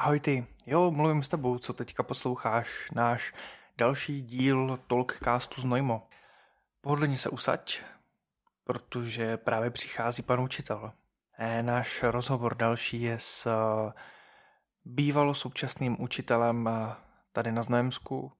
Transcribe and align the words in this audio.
Ahoj 0.00 0.20
ty, 0.20 0.46
jo, 0.66 0.90
mluvím 0.90 1.22
s 1.22 1.28
tebou, 1.28 1.58
co 1.58 1.72
teďka 1.72 2.02
posloucháš, 2.02 2.90
náš 2.94 3.34
další 3.78 4.22
díl 4.22 4.76
Talkcastu 4.76 5.60
z 5.60 5.64
Nojmo. 5.64 6.08
Pohodlně 6.80 7.18
se 7.18 7.28
usaď, 7.28 7.80
protože 8.64 9.36
právě 9.36 9.70
přichází 9.70 10.22
pan 10.22 10.40
učitel. 10.40 10.92
E, 11.38 11.62
náš 11.62 12.02
rozhovor 12.02 12.54
další 12.54 13.02
je 13.02 13.18
s 13.18 13.46
eh, 13.46 13.92
bývalo 14.84 15.34
současným 15.34 16.02
učitelem 16.02 16.68
eh, 16.68 16.94
tady 17.32 17.52
na 17.52 17.62
Znojemsku 17.62 18.32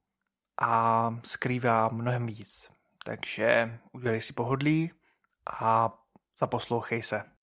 a 0.61 1.15
skrývá 1.25 1.89
mnohem 1.89 2.27
víc. 2.27 2.71
Takže 3.05 3.79
udělej 3.93 4.21
si 4.21 4.33
pohodlí 4.33 4.91
a 5.61 5.99
zaposlouchej 6.39 7.03
se. 7.03 7.40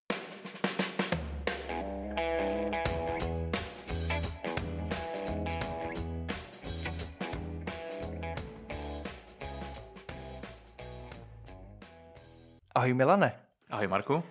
Ahoj 12.78 12.94
Milane. 12.94 13.40
Ahoj 13.70 13.88
Marku. 13.88 14.24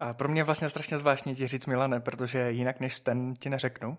A 0.00 0.14
pro 0.14 0.28
mě 0.28 0.40
je 0.40 0.44
vlastně 0.44 0.68
strašně 0.68 0.98
zvláštní 0.98 1.34
ti 1.34 1.46
říct 1.46 1.66
Milane, 1.66 2.00
protože 2.00 2.50
jinak 2.50 2.80
než 2.80 2.94
Sten 2.94 3.34
ti 3.34 3.50
neřeknu. 3.50 3.98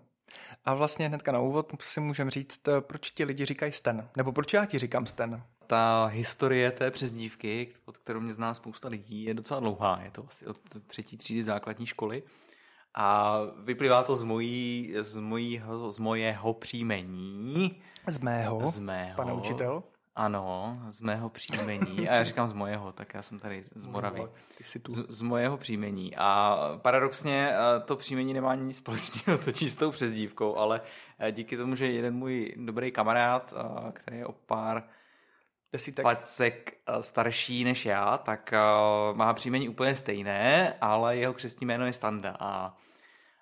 A 0.64 0.74
vlastně 0.74 1.08
hnedka 1.08 1.32
na 1.32 1.40
úvod 1.40 1.72
si 1.80 2.00
můžeme 2.00 2.30
říct, 2.30 2.68
proč 2.80 3.10
ti 3.10 3.24
lidi 3.24 3.44
říkají 3.44 3.72
Sten, 3.72 4.08
nebo 4.16 4.32
proč 4.32 4.54
já 4.54 4.64
ti 4.64 4.78
říkám 4.78 5.06
Sten. 5.06 5.42
Ta 5.66 6.06
historie 6.06 6.70
té 6.70 6.90
přezdívky, 6.90 7.68
pod 7.84 7.98
kterou 7.98 8.20
mě 8.20 8.34
zná 8.34 8.54
spousta 8.54 8.88
lidí, 8.88 9.24
je 9.24 9.34
docela 9.34 9.60
dlouhá. 9.60 10.00
Je 10.02 10.10
to 10.10 10.24
asi 10.28 10.46
od 10.46 10.56
třetí 10.86 11.16
třídy 11.16 11.42
základní 11.42 11.86
školy. 11.86 12.22
A 12.94 13.38
vyplývá 13.64 14.02
to 14.02 14.16
z, 14.16 14.22
mojí, 14.22 14.94
z, 15.00 15.18
mojího, 15.18 15.92
z 15.92 15.98
mojeho 15.98 16.54
příjmení. 16.54 17.82
Z 18.06 18.18
mého, 18.18 18.66
z 18.66 18.78
mého, 18.78 19.16
pane 19.16 19.32
učitel. 19.32 19.82
Ano, 20.16 20.78
z 20.88 21.00
mého 21.00 21.28
příjmení. 21.28 22.08
A 22.08 22.14
já 22.14 22.24
říkám 22.24 22.48
z 22.48 22.52
mojeho, 22.52 22.92
tak 22.92 23.14
já 23.14 23.22
jsem 23.22 23.38
tady 23.38 23.62
z 23.62 23.86
Moravy. 23.86 24.22
Z, 24.62 24.76
z 25.08 25.22
mojeho 25.22 25.56
příjmení. 25.56 26.16
A 26.16 26.58
paradoxně 26.82 27.50
eh, 27.50 27.80
to 27.80 27.96
příjmení 27.96 28.34
nemá 28.34 28.54
nic 28.54 28.76
společného 28.76 29.38
točí 29.44 29.70
s 29.70 29.76
tou 29.76 29.90
přezdívkou, 29.90 30.56
ale 30.56 30.80
eh, 31.18 31.32
díky 31.32 31.56
tomu, 31.56 31.74
že 31.74 31.86
jeden 31.86 32.14
můj 32.14 32.54
dobrý 32.56 32.92
kamarád, 32.92 33.54
eh, 33.56 33.92
který 33.92 34.18
je 34.18 34.26
o 34.26 34.32
pár 34.32 34.84
desítek 35.72 36.02
pacek 36.02 36.76
starší 37.00 37.64
než 37.64 37.86
já, 37.86 38.18
tak 38.18 38.54
má 39.12 39.34
příjmení 39.34 39.68
úplně 39.68 39.96
stejné, 39.96 40.74
ale 40.80 41.16
jeho 41.16 41.34
křestní 41.34 41.66
jméno 41.66 41.86
je 41.86 41.92
Standa. 41.92 42.36
A 42.40 42.76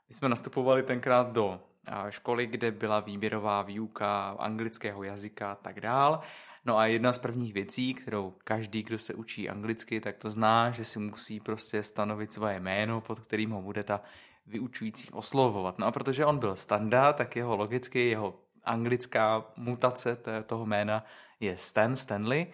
my 0.08 0.14
jsme 0.14 0.28
nastupovali 0.28 0.82
tenkrát 0.82 1.32
do 1.32 1.60
školy, 2.08 2.46
kde 2.46 2.70
byla 2.70 3.00
výběrová 3.00 3.62
výuka 3.62 4.36
anglického 4.38 5.02
jazyka 5.02 5.52
a 5.52 5.54
tak 5.54 5.80
dál. 5.80 6.20
No 6.64 6.78
a 6.78 6.86
jedna 6.86 7.12
z 7.12 7.18
prvních 7.18 7.52
věcí, 7.52 7.94
kterou 7.94 8.34
každý, 8.44 8.82
kdo 8.82 8.98
se 8.98 9.14
učí 9.14 9.50
anglicky, 9.50 10.00
tak 10.00 10.16
to 10.16 10.30
zná, 10.30 10.70
že 10.70 10.84
si 10.84 10.98
musí 10.98 11.40
prostě 11.40 11.82
stanovit 11.82 12.32
svoje 12.32 12.60
jméno, 12.60 13.00
pod 13.00 13.20
kterým 13.20 13.50
ho 13.50 13.62
bude 13.62 13.82
ta 13.82 14.00
vyučující 14.46 15.10
oslovovat. 15.10 15.78
No 15.78 15.86
a 15.86 15.92
protože 15.92 16.26
on 16.26 16.38
byl 16.38 16.56
standard, 16.56 17.16
tak 17.16 17.36
jeho 17.36 17.56
logicky, 17.56 18.08
jeho 18.08 18.40
anglická 18.64 19.44
mutace 19.56 20.18
toho 20.46 20.66
jména 20.66 21.04
je 21.40 21.56
Stan, 21.56 21.96
Stanley. 21.96 22.46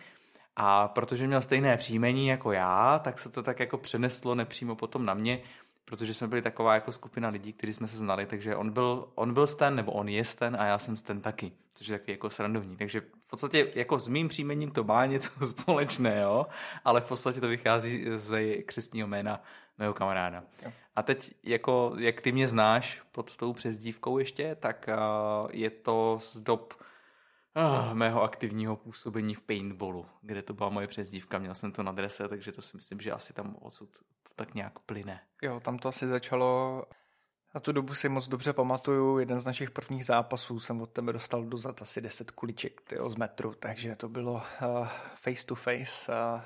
A 0.56 0.88
protože 0.88 1.26
měl 1.26 1.42
stejné 1.42 1.76
příjmení 1.76 2.26
jako 2.26 2.52
já, 2.52 2.98
tak 2.98 3.18
se 3.18 3.30
to 3.30 3.42
tak 3.42 3.60
jako 3.60 3.78
přeneslo 3.78 4.34
nepřímo 4.34 4.76
potom 4.76 5.06
na 5.06 5.14
mě, 5.14 5.42
protože 5.90 6.14
jsme 6.14 6.28
byli 6.28 6.42
taková 6.42 6.74
jako 6.74 6.92
skupina 6.92 7.28
lidí, 7.28 7.52
kteří 7.52 7.72
jsme 7.72 7.88
se 7.88 7.96
znali, 7.96 8.26
takže 8.26 8.56
on 8.56 8.70
byl, 8.70 9.08
on 9.14 9.34
byl 9.34 9.46
Stan, 9.46 9.76
nebo 9.76 9.92
on 9.92 10.08
je 10.08 10.24
Stan 10.24 10.56
a 10.56 10.66
já 10.66 10.78
jsem 10.78 10.96
Stan 10.96 11.20
taky, 11.20 11.52
což 11.74 11.86
je 11.86 11.98
takový 11.98 12.12
jako 12.12 12.30
srandovní. 12.30 12.76
Takže 12.76 13.00
v 13.00 13.30
podstatě 13.30 13.72
jako 13.74 13.98
s 13.98 14.08
mým 14.08 14.28
příjmením 14.28 14.70
to 14.70 14.84
má 14.84 15.06
něco 15.06 15.46
společného, 15.46 16.46
ale 16.84 17.00
v 17.00 17.08
podstatě 17.08 17.40
to 17.40 17.48
vychází 17.48 18.06
ze 18.16 18.56
křestního 18.56 19.08
jména 19.08 19.42
mého 19.78 19.94
kamaráda. 19.94 20.44
A 20.96 21.02
teď, 21.02 21.34
jako, 21.42 21.94
jak 21.98 22.20
ty 22.20 22.32
mě 22.32 22.48
znáš 22.48 23.02
pod 23.12 23.36
tou 23.36 23.52
přezdívkou 23.52 24.18
ještě, 24.18 24.54
tak 24.54 24.88
uh, 24.88 25.50
je 25.52 25.70
to 25.70 26.16
z 26.20 26.40
dob 26.40 26.74
oh, 27.56 27.94
mého 27.94 28.22
aktivního 28.22 28.76
působení 28.76 29.34
v 29.34 29.40
paintballu, 29.40 30.06
kde 30.22 30.42
to 30.42 30.54
byla 30.54 30.68
moje 30.68 30.86
přezdívka, 30.86 31.38
měl 31.38 31.54
jsem 31.54 31.72
to 31.72 31.82
na 31.82 31.92
drese, 31.92 32.28
takže 32.28 32.52
to 32.52 32.62
si 32.62 32.76
myslím, 32.76 33.00
že 33.00 33.12
asi 33.12 33.32
tam 33.32 33.56
odsud 33.60 33.88
to 34.22 34.34
tak 34.36 34.54
nějak 34.54 34.78
plyne. 34.78 35.20
Jo, 35.42 35.60
tam 35.60 35.78
to 35.78 35.88
asi 35.88 36.08
začalo 36.08 36.82
a 37.52 37.60
tu 37.60 37.72
dobu 37.72 37.94
si 37.94 38.08
moc 38.08 38.28
dobře 38.28 38.52
pamatuju, 38.52 39.18
jeden 39.18 39.38
z 39.40 39.46
našich 39.46 39.70
prvních 39.70 40.06
zápasů 40.06 40.60
jsem 40.60 40.80
od 40.80 40.90
tebe 40.90 41.12
dostal 41.12 41.44
dozad 41.44 41.82
asi 41.82 42.00
10 42.00 42.30
kuliček 42.30 42.80
tyjo, 42.80 43.10
z 43.10 43.16
metru, 43.16 43.54
takže 43.54 43.96
to 43.96 44.08
bylo 44.08 44.32
uh, 44.32 44.88
face 45.14 45.46
to 45.46 45.54
face. 45.54 46.12
Uh, 46.12 46.40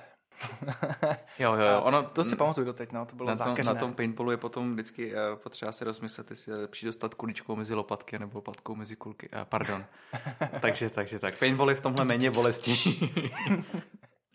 jo, 1.38 1.54
jo, 1.54 1.66
jo. 1.66 1.80
Ono, 1.82 2.02
to 2.02 2.24
si 2.24 2.36
pamatuju 2.36 2.66
doteď, 2.66 2.92
no, 2.92 3.06
to 3.06 3.16
bylo 3.16 3.28
na 3.28 3.36
tom, 3.36 3.56
na 3.66 3.74
tom 3.74 3.94
paintballu 3.94 4.30
je 4.30 4.36
potom 4.36 4.72
vždycky 4.72 5.14
uh, 5.14 5.20
potřeba 5.42 5.72
si 5.72 5.84
rozmyslet, 5.84 6.30
jestli 6.30 6.52
je 6.52 6.58
lepší 6.58 6.86
dostat 6.86 7.14
kuličkou 7.14 7.56
mezi 7.56 7.74
lopatky 7.74 8.18
nebo 8.18 8.38
lopatkou 8.38 8.74
mezi 8.74 8.96
kulky. 8.96 9.28
Uh, 9.28 9.44
pardon. 9.44 9.84
takže, 10.60 10.90
takže 10.90 11.18
tak. 11.18 11.38
Paintball 11.38 11.70
je 11.70 11.76
v 11.76 11.80
tomhle 11.80 12.04
méně 12.04 12.30
bolestí. 12.30 13.10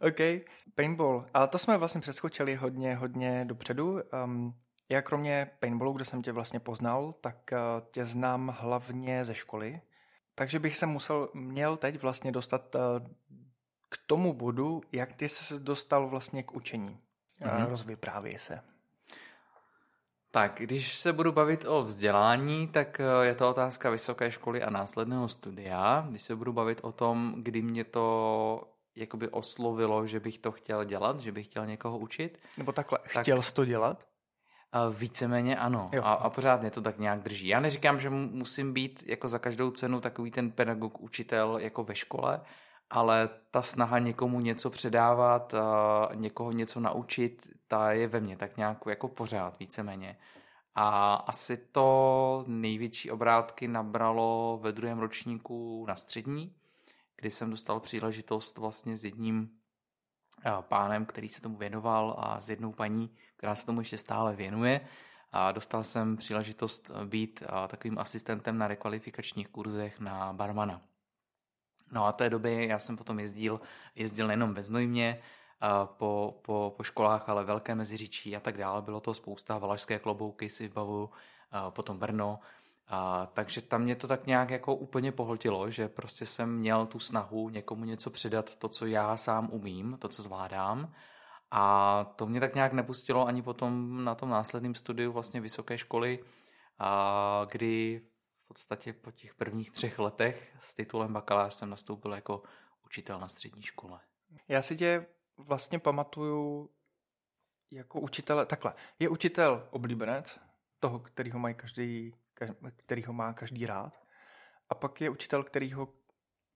OK, 0.02 0.44
paintball. 0.76 1.26
A 1.34 1.48
to 1.48 1.58
jsme 1.58 1.78
vlastně 1.78 2.02
přeskočili 2.02 2.56
hodně, 2.56 2.96
hodně 2.96 3.46
dopředu. 3.46 4.00
Um, 4.26 4.54
já 4.92 5.02
kromě 5.02 5.52
paintballu, 5.60 5.94
kde 5.94 6.06
jsem 6.06 6.22
tě 6.22 6.32
vlastně 6.32 6.60
poznal, 6.60 7.14
tak 7.22 7.36
uh, 7.52 7.88
tě 7.92 8.06
znám 8.06 8.56
hlavně 8.60 9.26
ze 9.26 9.36
školy. 9.36 9.82
Takže 10.36 10.60
bych 10.60 10.78
se 10.78 10.86
musel, 10.86 11.30
měl 11.34 11.78
teď 11.78 12.02
vlastně 12.02 12.32
dostat 12.32 12.76
uh, 12.76 12.82
k 13.90 13.98
tomu 14.08 14.34
bodu, 14.34 14.82
jak 14.92 15.14
ty 15.14 15.30
se 15.30 15.60
dostal 15.60 16.08
vlastně 16.08 16.44
k 16.44 16.56
učení. 16.56 17.00
Mm-hmm. 17.42 17.70
Rozvyprávěj 17.70 18.40
se. 18.40 18.62
Tak, 20.32 20.56
když 20.60 20.98
se 20.98 21.14
budu 21.14 21.32
bavit 21.32 21.66
o 21.66 21.84
vzdělání, 21.84 22.68
tak 22.68 23.00
eh, 23.00 23.26
je 23.26 23.36
to 23.36 23.50
otázka 23.50 23.90
vysoké 23.90 24.32
školy 24.32 24.64
a 24.64 24.70
následného 24.70 25.28
studia. 25.28 26.06
Když 26.10 26.22
se 26.22 26.36
budu 26.36 26.54
bavit 26.54 26.80
o 26.84 26.92
tom, 26.92 27.36
kdy 27.38 27.62
mě 27.62 27.84
to 27.84 28.64
jakoby 28.96 29.28
oslovilo, 29.28 30.08
že 30.08 30.20
bych 30.20 30.40
to 30.40 30.52
chtěl 30.52 30.84
dělat, 30.84 31.20
že 31.20 31.32
bych 31.32 31.48
chtěl 31.48 31.66
někoho 31.66 31.98
učit. 31.98 32.40
Nebo 32.58 32.72
takhle, 32.72 33.00
tak... 33.14 33.24
chtěl 33.24 33.42
jsi 33.42 33.54
to 33.54 33.66
dělat? 33.66 34.08
Víceméně 34.92 35.58
ano. 35.58 35.92
A, 36.04 36.14
a 36.14 36.30
pořád 36.30 36.62
mě 36.62 36.72
to 36.72 36.82
tak 36.82 37.00
nějak 37.00 37.20
drží. 37.20 37.48
Já 37.48 37.60
neříkám, 37.60 38.00
že 38.00 38.10
musím 38.10 38.74
být 38.74 39.04
jako 39.08 39.30
za 39.30 39.40
každou 39.40 39.72
cenu 39.72 40.02
takový 40.02 40.32
ten 40.32 40.52
pedagog, 40.52 41.02
učitel 41.02 41.58
jako 41.58 41.84
ve 41.84 41.96
škole, 41.96 42.42
ale 42.90 43.30
ta 43.52 43.62
snaha 43.62 44.00
někomu 44.00 44.40
něco 44.40 44.70
předávat, 44.70 45.54
někoho 46.16 46.52
něco 46.52 46.80
naučit, 46.80 47.48
ta 47.68 47.92
je 47.92 48.08
ve 48.08 48.20
mně 48.20 48.38
tak 48.38 48.58
nějak 48.58 48.78
jako 48.90 49.08
pořád 49.08 49.60
víceméně. 49.60 50.18
A 50.76 51.14
asi 51.14 51.58
to 51.58 52.44
největší 52.48 53.12
obrátky 53.12 53.68
nabralo 53.68 54.60
ve 54.62 54.72
druhém 54.72 55.00
ročníku 55.00 55.86
na 55.88 55.96
střední, 55.96 56.56
kdy 57.16 57.32
jsem 57.32 57.50
dostal 57.50 57.80
příležitost 57.80 58.58
vlastně 58.58 58.98
s 58.98 59.04
jedním 59.04 59.50
pánem, 60.62 61.06
který 61.06 61.30
se 61.30 61.42
tomu 61.42 61.58
věnoval 61.58 62.16
a 62.20 62.40
s 62.40 62.50
jednou 62.50 62.72
paní, 62.72 63.16
která 63.38 63.56
se 63.56 63.66
tomu 63.66 63.82
ještě 63.82 63.98
stále 63.98 64.36
věnuje. 64.36 64.82
A 65.32 65.52
dostal 65.52 65.84
jsem 65.84 66.18
příležitost 66.18 66.92
být 67.06 67.44
takovým 67.68 68.00
asistentem 68.00 68.58
na 68.58 68.68
rekvalifikačních 68.68 69.50
kurzech 69.50 70.00
na 70.00 70.34
barmana. 70.34 70.82
No 71.92 72.06
a 72.06 72.12
té 72.12 72.30
doby 72.30 72.68
já 72.68 72.80
jsem 72.80 72.98
potom 72.98 73.20
jezdil, 73.20 73.62
jezdil 73.96 74.28
nejenom 74.28 74.54
ve 74.54 74.64
Znojmě, 74.64 75.22
po, 75.86 76.40
po, 76.42 76.74
po 76.78 76.84
školách, 76.84 77.30
ale 77.30 77.44
Velké 77.44 77.76
Meziříčí 77.76 78.36
a 78.36 78.40
tak 78.40 78.58
dále. 78.58 78.82
Bylo 78.82 79.00
to 79.00 79.14
spousta, 79.14 79.58
Valašské 79.58 80.00
klobouky 80.00 80.50
si 80.50 80.64
vybavu, 80.64 81.10
potom 81.70 82.00
Brno. 82.00 82.40
A, 82.88 83.26
takže 83.34 83.62
tam 83.62 83.82
mě 83.82 83.96
to 83.96 84.08
tak 84.08 84.28
nějak 84.28 84.50
jako 84.50 84.76
úplně 84.76 85.12
pohltilo, 85.12 85.70
že 85.70 85.88
prostě 85.88 86.26
jsem 86.26 86.56
měl 86.56 86.86
tu 86.86 87.00
snahu 87.00 87.50
někomu 87.50 87.86
něco 87.86 88.10
předat, 88.10 88.56
to, 88.56 88.70
co 88.70 88.86
já 88.86 89.18
sám 89.18 89.50
umím, 89.52 89.98
to, 90.00 90.08
co 90.08 90.22
zvládám. 90.22 90.94
A 91.52 92.04
to 92.16 92.26
mě 92.26 92.40
tak 92.40 92.56
nějak 92.56 92.74
nepustilo 92.74 93.28
ani 93.28 93.42
potom 93.42 94.04
na 94.04 94.16
tom 94.16 94.30
následném 94.30 94.76
studiu 94.76 95.12
vlastně 95.12 95.42
vysoké 95.42 95.78
školy, 95.78 96.20
a 96.80 97.46
kdy 97.52 98.02
podstatě 98.50 98.94
po 98.94 99.12
těch 99.12 99.36
prvních 99.36 99.72
třech 99.72 100.00
letech 100.00 100.56
s 100.60 100.74
titulem 100.74 101.14
bakalář 101.14 101.54
jsem 101.54 101.70
nastoupil 101.70 102.14
jako 102.14 102.44
učitel 102.86 103.20
na 103.20 103.28
střední 103.28 103.62
škole. 103.62 104.00
Já 104.48 104.62
si 104.62 104.76
tě 104.76 105.06
vlastně 105.38 105.80
pamatuju 105.80 106.70
jako 107.72 108.00
učitele, 108.00 108.46
takhle, 108.46 108.74
je 109.00 109.10
učitel 109.10 109.68
oblíbenec, 109.72 110.40
toho, 110.80 111.00
kterýho 111.00 111.40
mají 111.40 111.56
každý, 111.56 112.14
který 112.76 113.04
ho 113.04 113.14
má 113.14 113.34
každý 113.34 113.66
rád. 113.66 114.04
A 114.70 114.76
pak 114.76 115.02
je 115.02 115.10
učitel, 115.10 115.44
který 115.44 115.74
ho 115.74 115.94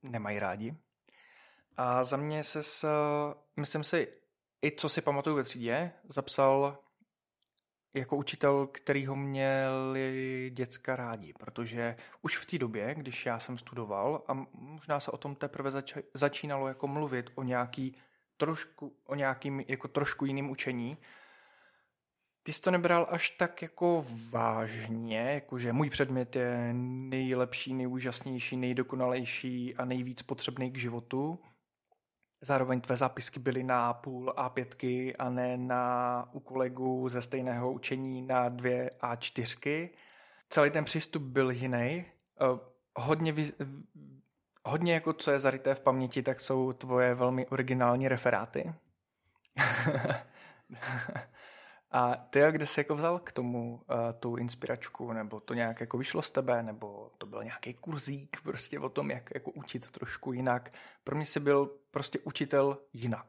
nemají 0.03 0.39
rádi. 0.39 0.77
A 1.77 2.03
za 2.03 2.17
mě 2.17 2.43
se, 2.43 2.63
s, 2.63 2.85
myslím 3.55 3.83
si, 3.83 4.13
i 4.65 4.71
co 4.71 4.89
si 4.89 5.01
pamatuju 5.01 5.35
ve 5.35 5.43
třídě, 5.43 5.91
zapsal 6.03 6.77
jako 7.93 8.15
učitel, 8.15 8.67
který 8.67 9.05
ho 9.05 9.15
měli 9.15 10.51
děcka 10.53 10.95
rádi, 10.95 11.33
protože 11.33 11.95
už 12.21 12.37
v 12.37 12.45
té 12.45 12.57
době, 12.57 12.95
když 12.95 13.25
já 13.25 13.39
jsem 13.39 13.57
studoval 13.57 14.23
a 14.27 14.45
možná 14.53 14.99
se 14.99 15.11
o 15.11 15.17
tom 15.17 15.35
teprve 15.35 15.71
zač- 15.71 15.97
začínalo 16.13 16.67
jako 16.67 16.87
mluvit 16.87 17.31
o 17.35 17.43
nějaký 17.43 17.95
trošku, 18.37 18.95
o 19.05 19.15
nějakým 19.15 19.63
jako 19.67 19.87
trošku 19.87 20.25
jiným 20.25 20.49
učení, 20.49 20.97
ty 22.43 22.53
jsi 22.53 22.61
to 22.61 22.71
nebral 22.71 23.07
až 23.09 23.29
tak 23.29 23.61
jako 23.61 24.05
vážně, 24.29 25.19
jakože 25.19 25.73
můj 25.73 25.89
předmět 25.89 26.35
je 26.35 26.73
nejlepší, 26.73 27.73
nejúžasnější, 27.73 28.57
nejdokonalejší 28.57 29.75
a 29.75 29.85
nejvíc 29.85 30.21
potřebný 30.21 30.71
k 30.71 30.77
životu. 30.77 31.39
Zároveň 32.45 32.81
tvé 32.81 32.97
zápisky 32.97 33.39
byly 33.39 33.63
na 33.63 33.93
půl 33.93 34.33
A5 34.37 35.13
a 35.19 35.29
ne 35.29 35.57
na 35.57 36.25
u 36.31 36.39
kolegů 36.39 37.09
ze 37.09 37.21
stejného 37.21 37.71
učení 37.71 38.21
na 38.21 38.49
dvě 38.49 38.91
A4. 39.01 39.89
Celý 40.49 40.69
ten 40.69 40.85
přístup 40.85 41.23
byl 41.23 41.51
jiný. 41.51 42.05
Eh, 42.41 42.59
hodně, 42.95 43.33
hodně 44.65 44.93
jako 44.93 45.13
co 45.13 45.31
je 45.31 45.39
zaryté 45.39 45.75
v 45.75 45.79
paměti, 45.79 46.23
tak 46.23 46.39
jsou 46.39 46.73
tvoje 46.73 47.15
velmi 47.15 47.47
originální 47.47 48.07
referáty. 48.07 48.73
A 51.93 52.15
ty, 52.15 52.39
kde 52.51 52.65
jsi 52.65 52.79
jako 52.79 52.95
vzal 52.95 53.19
k 53.19 53.31
tomu 53.31 53.73
uh, 53.73 53.97
tu 54.19 54.35
inspiračku, 54.35 55.13
nebo 55.13 55.39
to 55.39 55.53
nějak 55.53 55.81
jako 55.81 55.97
vyšlo 55.97 56.21
z 56.21 56.31
tebe, 56.31 56.63
nebo 56.63 57.11
to 57.17 57.25
byl 57.25 57.43
nějaký 57.43 57.73
kurzík 57.73 58.41
prostě 58.43 58.79
o 58.79 58.89
tom, 58.89 59.11
jak 59.11 59.29
jako 59.33 59.51
učit 59.51 59.91
trošku 59.91 60.33
jinak. 60.33 60.73
Pro 61.03 61.15
mě 61.15 61.25
jsi 61.25 61.39
byl 61.39 61.65
prostě 61.91 62.19
učitel 62.19 62.77
jinak 62.93 63.27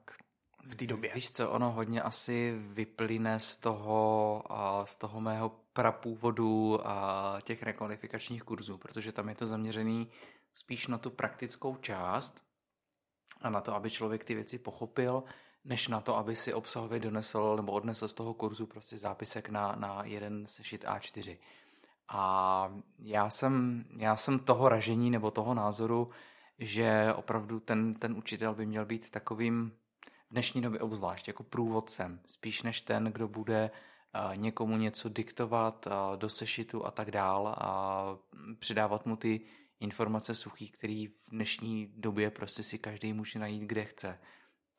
v 0.65 0.75
té 0.75 0.87
době. 0.87 1.15
Víš 1.15 1.33
co, 1.33 1.51
ono 1.51 1.73
hodně 1.73 2.03
asi 2.03 2.55
vyplyne 2.59 3.41
z 3.41 3.57
toho, 3.57 4.43
uh, 4.51 4.85
z 4.85 4.97
toho 4.97 5.21
mého 5.21 5.49
prapůvodu 5.73 6.81
a 6.89 7.39
těch 7.43 7.63
rekonifikačních 7.63 8.43
kurzů, 8.43 8.79
protože 8.79 9.13
tam 9.13 9.29
je 9.29 9.35
to 9.35 9.47
zaměřený 9.47 10.11
spíš 10.53 10.87
na 10.87 10.99
tu 10.99 11.11
praktickou 11.11 11.77
část 11.77 12.43
a 13.43 13.51
na 13.51 13.61
to, 13.61 13.75
aby 13.75 13.91
člověk 13.91 14.25
ty 14.25 14.35
věci 14.35 14.59
pochopil, 14.59 15.25
než 15.65 15.89
na 15.89 16.01
to, 16.01 16.17
aby 16.17 16.37
si 16.37 16.55
obsahově 16.55 17.01
donesl 17.01 17.57
nebo 17.57 17.73
odnesl 17.73 18.09
z 18.09 18.15
toho 18.15 18.35
kurzu 18.35 18.67
prostě 18.67 18.97
zápisek 18.99 19.49
na, 19.49 19.77
na 19.79 20.05
jeden 20.05 20.47
sešit 20.47 20.85
A4. 20.85 21.39
A 22.09 22.75
já 22.99 23.31
jsem, 23.31 23.85
já 23.97 24.17
jsem 24.17 24.39
toho 24.39 24.69
ražení 24.69 25.11
nebo 25.11 25.31
toho 25.31 25.55
názoru, 25.55 26.11
že 26.59 27.15
opravdu 27.17 27.61
ten, 27.61 27.95
ten 27.95 28.17
učitel 28.17 28.55
by 28.55 28.67
měl 28.67 28.87
být 28.87 29.11
takovým 29.11 29.73
v 30.31 30.33
dnešní 30.33 30.63
době 30.63 30.81
obzvlášť 30.81 31.29
jako 31.29 31.43
průvodcem, 31.43 32.21
spíš 32.27 32.63
než 32.63 32.81
ten, 32.81 33.05
kdo 33.05 33.29
bude 33.29 33.71
někomu 34.35 34.77
něco 34.77 35.09
diktovat 35.09 35.89
do 36.17 36.29
sešitu 36.29 36.87
a 36.87 36.91
tak 36.91 37.11
dál 37.11 37.55
a 37.59 38.05
přidávat 38.59 39.07
mu 39.07 39.17
ty 39.17 39.41
informace 39.81 40.35
suchý, 40.35 40.69
který 40.69 41.07
v 41.07 41.31
dnešní 41.31 41.93
době 41.97 42.31
prostě 42.31 42.63
si 42.63 42.79
každý 42.79 43.13
může 43.13 43.39
najít, 43.39 43.63
kde 43.63 43.85
chce 43.85 44.19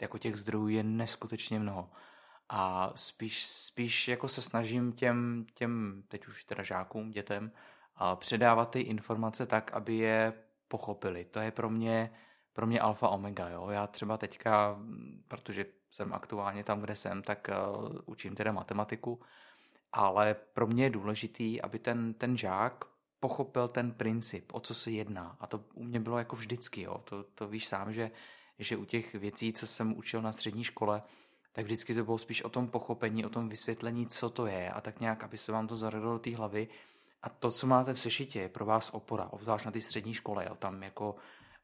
jako 0.02 0.18
těch 0.18 0.36
zdrojů 0.36 0.68
je 0.68 0.84
neskutečně 0.84 1.60
mnoho. 1.60 1.90
A 2.50 2.92
spíš, 2.96 3.46
spíš 3.46 4.08
jako 4.08 4.28
se 4.28 4.42
snažím 4.42 4.94
těm, 4.94 5.46
těm 5.54 6.04
teď 6.08 6.28
už 6.28 6.44
teda 6.44 6.64
žákům, 6.64 7.12
dětem, 7.12 7.52
a 7.96 8.16
předávat 8.16 8.70
ty 8.70 8.80
informace 8.80 9.46
tak, 9.46 9.74
aby 9.74 9.96
je 9.96 10.34
pochopili. 10.68 11.26
To 11.26 11.40
je 11.40 11.52
pro 11.52 11.70
mě, 11.70 12.12
pro 12.54 12.68
mě 12.68 12.80
alfa 12.80 13.10
omega. 13.10 13.50
Jo? 13.50 13.70
Já 13.70 13.88
třeba 13.88 14.18
teďka, 14.18 14.80
protože 15.28 15.66
jsem 15.92 16.14
aktuálně 16.14 16.64
tam, 16.64 16.82
kde 16.82 16.96
jsem, 16.96 17.22
tak 17.22 17.50
uh, 17.78 17.92
učím 18.06 18.36
teda 18.36 18.52
matematiku, 18.52 19.22
ale 19.92 20.34
pro 20.34 20.68
mě 20.68 20.84
je 20.84 20.90
důležitý, 20.90 21.62
aby 21.62 21.80
ten, 21.80 22.14
ten 22.14 22.38
žák 22.38 22.86
pochopil 23.20 23.68
ten 23.68 23.92
princip, 23.92 24.54
o 24.54 24.60
co 24.60 24.74
se 24.74 24.92
jedná. 24.92 25.38
A 25.40 25.48
to 25.48 25.64
u 25.74 25.84
mě 25.84 26.00
bylo 26.00 26.18
jako 26.18 26.36
vždycky. 26.36 26.82
Jo? 26.82 26.98
To, 26.98 27.24
to 27.24 27.48
víš 27.48 27.68
sám, 27.68 27.94
že 27.94 28.12
že 28.60 28.78
u 28.78 28.86
těch 28.86 29.16
věcí, 29.16 29.54
co 29.54 29.68
jsem 29.68 29.98
učil 29.98 30.22
na 30.22 30.32
střední 30.32 30.64
škole, 30.64 31.04
tak 31.52 31.66
vždycky 31.66 31.96
to 31.96 32.04
bylo 32.04 32.18
spíš 32.18 32.44
o 32.44 32.50
tom 32.50 32.68
pochopení, 32.68 33.26
o 33.26 33.30
tom 33.30 33.50
vysvětlení, 33.50 34.08
co 34.08 34.30
to 34.30 34.48
je 34.48 34.72
a 34.72 34.82
tak 34.82 35.00
nějak, 35.00 35.24
aby 35.24 35.38
se 35.38 35.52
vám 35.52 35.68
to 35.68 35.76
zaradilo 35.76 36.14
do 36.14 36.20
té 36.20 36.36
hlavy. 36.36 36.68
A 37.24 37.30
to, 37.30 37.52
co 37.52 37.68
máte 37.68 37.94
v 37.94 38.00
sešitě, 38.00 38.40
je 38.40 38.50
pro 38.50 38.66
vás 38.66 38.90
opora, 38.94 39.28
obzvlášť 39.32 39.66
na 39.66 39.72
té 39.72 39.82
střední 39.82 40.14
škole. 40.14 40.46
Jo. 40.46 40.56
Tam 40.56 40.84
jako 40.84 41.16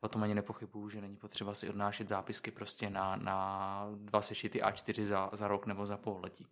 o 0.01 0.07
tom 0.07 0.23
ani 0.23 0.35
nepochybuju, 0.35 0.89
že 0.89 1.01
není 1.01 1.15
potřeba 1.15 1.53
si 1.53 1.69
odnášet 1.69 2.07
zápisky 2.07 2.51
prostě 2.51 2.89
na, 2.89 3.15
na 3.15 3.87
dva 3.95 4.21
sešity 4.21 4.61
A4 4.61 5.03
za, 5.03 5.29
za 5.33 5.47
rok 5.47 5.65
nebo 5.65 5.85
za 5.85 5.97
pololetí. 5.97 6.47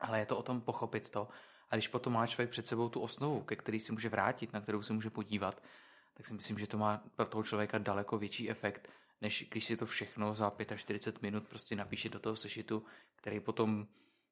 Ale 0.00 0.18
je 0.18 0.26
to 0.26 0.36
o 0.38 0.42
tom 0.42 0.60
pochopit 0.60 1.10
to. 1.10 1.28
A 1.70 1.76
když 1.76 1.88
potom 1.88 2.12
má 2.12 2.26
člověk 2.26 2.50
před 2.50 2.66
sebou 2.66 2.88
tu 2.88 3.00
osnovu, 3.00 3.40
ke 3.40 3.56
který 3.56 3.80
si 3.80 3.92
může 3.92 4.08
vrátit, 4.08 4.52
na 4.52 4.60
kterou 4.60 4.82
se 4.82 4.92
může 4.92 5.10
podívat, 5.10 5.62
tak 6.14 6.26
si 6.26 6.34
myslím, 6.34 6.58
že 6.58 6.66
to 6.66 6.78
má 6.78 7.02
pro 7.16 7.26
toho 7.26 7.42
člověka 7.42 7.78
daleko 7.78 8.18
větší 8.18 8.50
efekt, 8.50 8.88
než 9.22 9.46
když 9.50 9.64
si 9.64 9.76
to 9.76 9.86
všechno 9.86 10.34
za 10.34 10.52
45 10.76 11.22
minut 11.22 11.48
prostě 11.48 11.76
napíše 11.76 12.08
do 12.08 12.18
toho 12.18 12.36
sešitu, 12.36 12.84
který 13.16 13.40
potom 13.40 13.86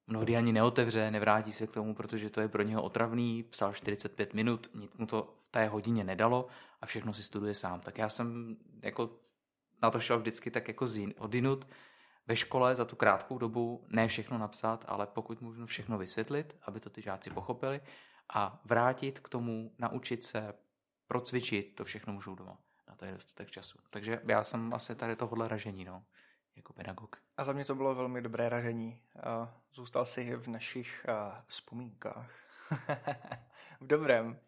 mnohdy 0.06 0.36
ani 0.36 0.52
neotevře, 0.52 1.10
nevrátí 1.10 1.52
se 1.52 1.66
k 1.66 1.72
tomu, 1.72 1.94
protože 1.94 2.30
to 2.30 2.40
je 2.40 2.48
pro 2.48 2.62
něho 2.62 2.82
otravný, 2.82 3.42
psal 3.42 3.72
45 3.72 4.34
minut, 4.34 4.70
nic 4.74 4.90
mu 4.94 5.06
to 5.06 5.34
v 5.38 5.48
té 5.48 5.66
hodině 5.66 6.04
nedalo 6.04 6.48
a 6.80 6.86
všechno 6.86 7.14
si 7.14 7.22
studuje 7.22 7.54
sám. 7.54 7.80
Tak 7.80 7.98
já 7.98 8.08
jsem 8.08 8.56
jako 8.82 9.10
na 9.82 9.90
to 9.90 10.00
šel 10.00 10.18
vždycky 10.18 10.50
tak 10.50 10.68
jako 10.68 10.86
odinut 11.18 11.68
ve 12.26 12.36
škole 12.36 12.74
za 12.74 12.84
tu 12.84 12.96
krátkou 12.96 13.38
dobu 13.38 13.86
ne 13.88 14.08
všechno 14.08 14.38
napsat, 14.38 14.84
ale 14.88 15.06
pokud 15.06 15.40
možno 15.40 15.66
všechno 15.66 15.98
vysvětlit, 15.98 16.56
aby 16.62 16.80
to 16.80 16.90
ty 16.90 17.02
žáci 17.02 17.30
pochopili 17.30 17.80
a 18.34 18.60
vrátit 18.64 19.20
k 19.20 19.28
tomu, 19.28 19.74
naučit 19.78 20.24
se, 20.24 20.54
procvičit, 21.06 21.74
to 21.74 21.84
všechno 21.84 22.12
můžou 22.12 22.34
doma 22.34 22.58
to 23.00 23.06
je 23.06 23.12
dostatek 23.12 23.50
času. 23.50 23.78
Takže 23.90 24.20
já 24.28 24.42
jsem 24.42 24.74
asi 24.74 24.94
tady 24.94 25.16
tohle 25.16 25.48
ražení, 25.48 25.84
no, 25.84 26.04
jako 26.56 26.72
pedagog. 26.72 27.16
A 27.36 27.44
za 27.44 27.52
mě 27.52 27.64
to 27.64 27.74
bylo 27.74 27.94
velmi 27.94 28.22
dobré 28.22 28.48
ražení. 28.48 29.02
Zůstal 29.72 30.04
si 30.04 30.36
v 30.36 30.48
našich 30.48 31.06
vzpomínkách. 31.46 32.30
v 33.80 33.86
dobrém. 33.86 34.40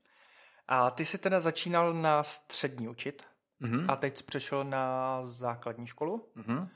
A 0.69 0.90
ty 0.90 1.04
jsi 1.04 1.19
teda 1.19 1.40
začínal 1.40 1.94
na 1.94 2.22
střední 2.22 2.88
učit 2.88 3.22
mm-hmm. 3.60 3.87
a 3.88 3.96
teď 3.96 4.16
jsi 4.16 4.25
přešel 4.25 4.64
na 4.64 5.19
základní 5.25 5.87
školu. 5.87 6.32
Mm-hmm. 6.37 6.69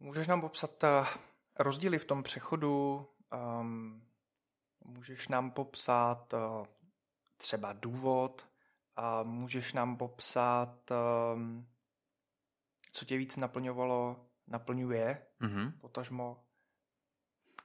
Můžeš 0.00 0.26
nám 0.26 0.40
popsat 0.40 0.84
rozdíly 1.58 1.98
v 1.98 2.04
tom 2.04 2.22
přechodu? 2.22 3.06
Um, 3.60 4.06
můžeš 4.84 5.28
nám 5.28 5.50
popsat 5.50 6.32
uh, 6.32 6.66
třeba 7.36 7.72
důvod, 7.72 8.46
a 8.96 9.22
můžeš 9.22 9.72
nám 9.72 9.96
popsat, 9.96 10.90
um, 11.34 11.66
co 12.92 13.04
tě 13.04 13.16
víc 13.16 13.36
naplňovalo, 13.36 14.26
naplňuje, 14.46 15.26
mm-hmm. 15.40 15.72
potažmo? 15.80 16.44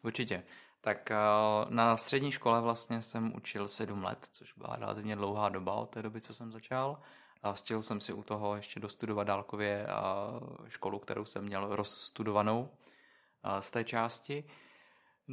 Určitě. 0.04 0.44
Tak 0.82 1.12
uh, 1.12 1.72
na 1.72 1.98
střední 1.98 2.32
škole 2.32 2.62
vlastně 2.62 3.02
jsem 3.02 3.36
učil 3.36 3.68
sedm 3.68 4.04
let, 4.04 4.28
což 4.32 4.54
byla 4.54 4.76
relativně 4.76 5.16
dlouhá 5.16 5.50
doba 5.50 5.74
od 5.74 5.90
té 5.90 6.02
doby, 6.02 6.22
co 6.22 6.34
jsem 6.34 6.52
začal. 6.52 7.02
A 7.44 7.56
stihl 7.56 7.82
jsem 7.82 8.02
si 8.02 8.14
u 8.14 8.24
toho 8.24 8.56
ještě 8.56 8.80
dostudovat 8.80 9.24
dálkově 9.24 9.88
uh, 9.88 10.68
školu, 10.68 11.00
kterou 11.00 11.26
jsem 11.26 11.46
měl 11.46 11.76
rozstudovanou 11.76 12.62
uh, 12.62 13.60
z 13.60 13.72
té 13.72 13.84
části. 13.84 14.44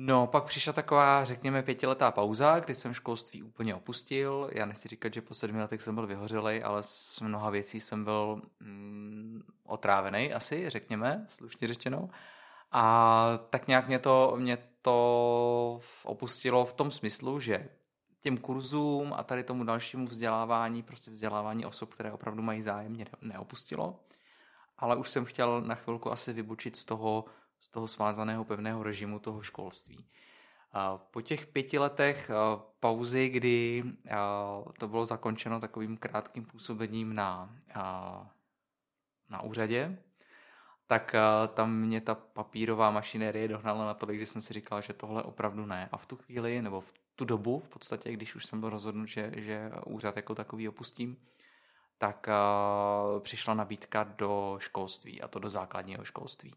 No, 0.00 0.26
pak 0.26 0.44
přišla 0.44 0.72
taková, 0.72 1.24
řekněme, 1.24 1.62
pětiletá 1.62 2.10
pauza, 2.10 2.58
kdy 2.58 2.74
jsem 2.74 2.94
školství 2.94 3.42
úplně 3.42 3.74
opustil. 3.74 4.50
Já 4.52 4.66
nechci 4.66 4.88
říkat, 4.88 5.14
že 5.14 5.22
po 5.22 5.34
sedmi 5.34 5.60
letech 5.60 5.82
jsem 5.82 5.94
byl 5.94 6.06
vyhořelej, 6.06 6.62
ale 6.64 6.82
z 6.82 7.20
mnoha 7.20 7.50
věcí 7.50 7.80
jsem 7.80 8.04
byl 8.04 8.42
mm, 8.60 9.42
otrávený 9.64 10.32
asi, 10.32 10.70
řekněme, 10.70 11.24
slušně 11.28 11.68
řečeno. 11.68 12.08
A 12.72 13.38
tak 13.50 13.68
nějak 13.68 13.88
mě 13.88 13.98
to, 13.98 14.34
mě 14.36 14.58
to 14.82 15.80
opustilo 16.04 16.64
v 16.64 16.72
tom 16.72 16.90
smyslu, 16.90 17.40
že 17.40 17.68
těm 18.20 18.36
kurzům 18.36 19.14
a 19.16 19.22
tady 19.22 19.44
tomu 19.44 19.64
dalšímu 19.64 20.06
vzdělávání, 20.06 20.82
prostě 20.82 21.10
vzdělávání 21.10 21.66
osob, 21.66 21.94
které 21.94 22.12
opravdu 22.12 22.42
mají 22.42 22.62
zájem, 22.62 22.92
mě 22.92 23.06
neopustilo. 23.20 24.00
Ale 24.78 24.96
už 24.96 25.10
jsem 25.10 25.24
chtěl 25.24 25.60
na 25.60 25.74
chvilku 25.74 26.12
asi 26.12 26.32
vybučit 26.32 26.76
z 26.76 26.84
toho 26.84 27.24
z 27.60 27.68
toho 27.68 27.88
svázaného 27.88 28.44
pevného 28.44 28.82
režimu 28.82 29.18
toho 29.18 29.42
školství. 29.42 30.06
Po 31.10 31.22
těch 31.22 31.46
pěti 31.46 31.78
letech 31.78 32.30
pauzy, 32.80 33.28
kdy 33.28 33.84
to 34.78 34.88
bylo 34.88 35.06
zakončeno 35.06 35.60
takovým 35.60 35.96
krátkým 35.96 36.44
působením 36.44 37.14
na, 37.14 37.56
na 39.30 39.42
úřadě, 39.42 39.98
tak 40.86 41.14
tam 41.54 41.76
mě 41.76 42.00
ta 42.00 42.14
papírová 42.14 42.90
mašinérie 42.90 43.48
dohnala 43.48 43.86
na 43.86 43.94
tolik, 43.94 44.18
že 44.18 44.26
jsem 44.26 44.42
si 44.42 44.52
říkal, 44.52 44.82
že 44.82 44.92
tohle 44.92 45.22
opravdu 45.22 45.66
ne. 45.66 45.88
A 45.92 45.96
v 45.96 46.06
tu 46.06 46.16
chvíli, 46.16 46.62
nebo 46.62 46.80
v 46.80 46.92
tu 47.16 47.24
dobu, 47.24 47.58
v 47.58 47.68
podstatě, 47.68 48.12
když 48.12 48.34
už 48.34 48.46
jsem 48.46 48.60
byl 48.60 48.70
rozhodnut, 48.70 49.08
že, 49.08 49.32
že 49.36 49.70
úřad 49.86 50.16
jako 50.16 50.34
takový 50.34 50.68
opustím, 50.68 51.16
tak 51.98 52.28
přišla 53.20 53.54
nabídka 53.54 54.04
do 54.04 54.56
školství, 54.58 55.22
a 55.22 55.28
to 55.28 55.38
do 55.38 55.50
základního 55.50 56.04
školství. 56.04 56.54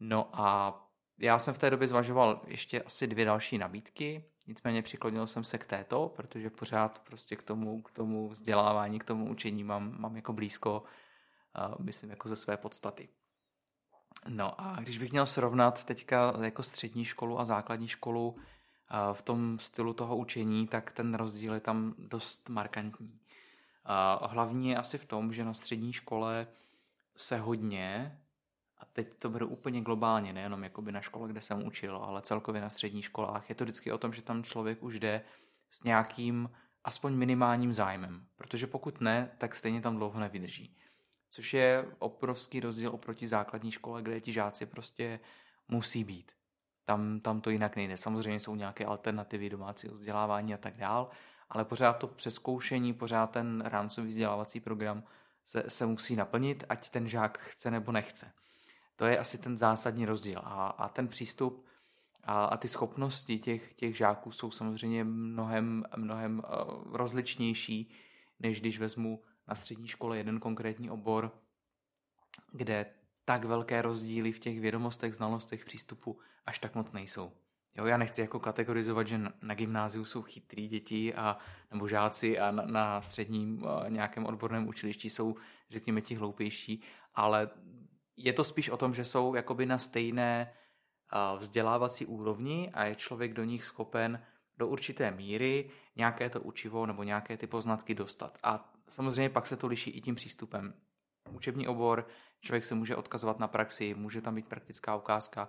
No 0.00 0.28
a 0.32 0.82
já 1.18 1.38
jsem 1.38 1.54
v 1.54 1.58
té 1.58 1.70
době 1.70 1.88
zvažoval 1.88 2.40
ještě 2.46 2.82
asi 2.82 3.06
dvě 3.06 3.24
další 3.24 3.58
nabídky, 3.58 4.24
nicméně 4.46 4.82
přiklonil 4.82 5.26
jsem 5.26 5.44
se 5.44 5.58
k 5.58 5.64
této, 5.64 6.12
protože 6.16 6.50
pořád 6.50 6.98
prostě 6.98 7.36
k 7.36 7.42
tomu, 7.42 7.82
k 7.82 7.90
tomu 7.90 8.28
vzdělávání, 8.28 8.98
k 8.98 9.04
tomu 9.04 9.30
učení 9.30 9.64
mám, 9.64 10.00
mám 10.00 10.16
jako 10.16 10.32
blízko, 10.32 10.82
myslím 11.78 12.10
jako 12.10 12.28
ze 12.28 12.36
své 12.36 12.56
podstaty. 12.56 13.08
No 14.28 14.60
a 14.60 14.76
když 14.80 14.98
bych 14.98 15.12
měl 15.12 15.26
srovnat 15.26 15.84
teďka 15.84 16.34
jako 16.42 16.62
střední 16.62 17.04
školu 17.04 17.40
a 17.40 17.44
základní 17.44 17.88
školu 17.88 18.36
v 19.12 19.22
tom 19.22 19.58
stylu 19.58 19.94
toho 19.94 20.16
učení, 20.16 20.66
tak 20.66 20.92
ten 20.92 21.14
rozdíl 21.14 21.54
je 21.54 21.60
tam 21.60 21.94
dost 21.98 22.48
markantní. 22.48 23.20
Hlavní 24.22 24.70
je 24.70 24.76
asi 24.76 24.98
v 24.98 25.04
tom, 25.04 25.32
že 25.32 25.44
na 25.44 25.54
střední 25.54 25.92
škole 25.92 26.46
se 27.16 27.38
hodně 27.38 28.20
a 28.78 28.84
teď 28.84 29.14
to 29.18 29.30
beru 29.30 29.46
úplně 29.46 29.80
globálně, 29.80 30.32
nejenom 30.32 30.64
jakoby 30.64 30.92
na 30.92 31.00
škole, 31.00 31.28
kde 31.28 31.40
jsem 31.40 31.66
učil, 31.66 31.96
ale 31.96 32.22
celkově 32.22 32.60
na 32.60 32.70
středních 32.70 33.04
školách. 33.04 33.48
Je 33.48 33.54
to 33.54 33.64
vždycky 33.64 33.92
o 33.92 33.98
tom, 33.98 34.12
že 34.12 34.22
tam 34.22 34.42
člověk 34.42 34.82
už 34.82 34.98
jde 34.98 35.24
s 35.70 35.82
nějakým 35.82 36.50
aspoň 36.84 37.14
minimálním 37.14 37.72
zájmem, 37.72 38.26
protože 38.36 38.66
pokud 38.66 39.00
ne, 39.00 39.30
tak 39.38 39.54
stejně 39.54 39.80
tam 39.80 39.96
dlouho 39.96 40.20
nevydrží. 40.20 40.76
Což 41.30 41.54
je 41.54 41.86
obrovský 41.98 42.60
rozdíl 42.60 42.90
oproti 42.90 43.26
základní 43.26 43.70
škole, 43.70 44.02
kde 44.02 44.20
ti 44.20 44.32
žáci 44.32 44.66
prostě 44.66 45.20
musí 45.68 46.04
být. 46.04 46.32
Tam, 46.84 47.20
tam 47.20 47.40
to 47.40 47.50
jinak 47.50 47.76
nejde. 47.76 47.96
Samozřejmě 47.96 48.40
jsou 48.40 48.54
nějaké 48.54 48.84
alternativy 48.84 49.50
domácího 49.50 49.94
vzdělávání 49.94 50.54
a 50.54 50.56
tak 50.56 50.76
dál, 50.76 51.10
ale 51.48 51.64
pořád 51.64 51.92
to 51.92 52.06
přeskoušení, 52.06 52.94
pořád 52.94 53.30
ten 53.30 53.62
rámcový 53.66 54.08
vzdělávací 54.08 54.60
program 54.60 55.02
se, 55.44 55.64
se 55.68 55.86
musí 55.86 56.16
naplnit, 56.16 56.64
ať 56.68 56.90
ten 56.90 57.08
žák 57.08 57.38
chce 57.38 57.70
nebo 57.70 57.92
nechce. 57.92 58.32
To 58.96 59.06
je 59.06 59.18
asi 59.18 59.38
ten 59.38 59.56
zásadní 59.56 60.06
rozdíl. 60.06 60.38
A, 60.44 60.66
a 60.66 60.88
ten 60.88 61.08
přístup 61.08 61.66
a, 62.24 62.44
a 62.44 62.56
ty 62.56 62.68
schopnosti 62.68 63.38
těch, 63.38 63.74
těch 63.74 63.96
žáků 63.96 64.30
jsou 64.30 64.50
samozřejmě 64.50 65.04
mnohem, 65.04 65.84
mnohem 65.96 66.38
uh, 66.38 66.96
rozličnější, 66.96 67.90
než 68.40 68.60
když 68.60 68.78
vezmu 68.78 69.22
na 69.48 69.54
střední 69.54 69.88
škole 69.88 70.16
jeden 70.16 70.40
konkrétní 70.40 70.90
obor, 70.90 71.32
kde 72.52 72.86
tak 73.24 73.44
velké 73.44 73.82
rozdíly 73.82 74.32
v 74.32 74.38
těch 74.38 74.60
vědomostech, 74.60 75.14
znalostech, 75.14 75.64
přístupu 75.64 76.18
až 76.46 76.58
tak 76.58 76.74
moc 76.74 76.92
nejsou. 76.92 77.32
Jo, 77.76 77.86
já 77.86 77.96
nechci 77.96 78.20
jako 78.20 78.40
kategorizovat, 78.40 79.06
že 79.06 79.20
na 79.42 79.54
gymnáziu 79.54 80.04
jsou 80.04 80.22
chytrý 80.22 80.68
děti 80.68 81.14
a, 81.14 81.38
nebo 81.70 81.88
žáci 81.88 82.38
a 82.38 82.50
na, 82.50 82.62
na 82.66 83.02
středním 83.02 83.62
uh, 83.62 83.90
nějakém 83.90 84.26
odborném 84.26 84.68
učilišti 84.68 85.10
jsou, 85.10 85.36
řekněme, 85.70 86.00
ti 86.00 86.14
hloupější, 86.14 86.82
ale 87.14 87.50
je 88.16 88.32
to 88.32 88.44
spíš 88.44 88.70
o 88.70 88.76
tom, 88.76 88.94
že 88.94 89.04
jsou 89.04 89.34
jakoby 89.34 89.66
na 89.66 89.78
stejné 89.78 90.52
vzdělávací 91.38 92.06
úrovni 92.06 92.70
a 92.74 92.84
je 92.84 92.94
člověk 92.94 93.34
do 93.34 93.44
nich 93.44 93.64
schopen 93.64 94.22
do 94.58 94.68
určité 94.68 95.10
míry 95.10 95.70
nějaké 95.96 96.30
to 96.30 96.40
učivo 96.40 96.86
nebo 96.86 97.02
nějaké 97.02 97.36
ty 97.36 97.46
poznatky 97.46 97.94
dostat. 97.94 98.38
A 98.42 98.72
samozřejmě 98.88 99.30
pak 99.30 99.46
se 99.46 99.56
to 99.56 99.66
liší 99.66 99.90
i 99.90 100.00
tím 100.00 100.14
přístupem. 100.14 100.74
Učební 101.30 101.68
obor, 101.68 102.06
člověk 102.40 102.64
se 102.64 102.74
může 102.74 102.96
odkazovat 102.96 103.38
na 103.38 103.48
praxi, 103.48 103.94
může 103.94 104.20
tam 104.20 104.34
být 104.34 104.48
praktická 104.48 104.96
ukázka. 104.96 105.48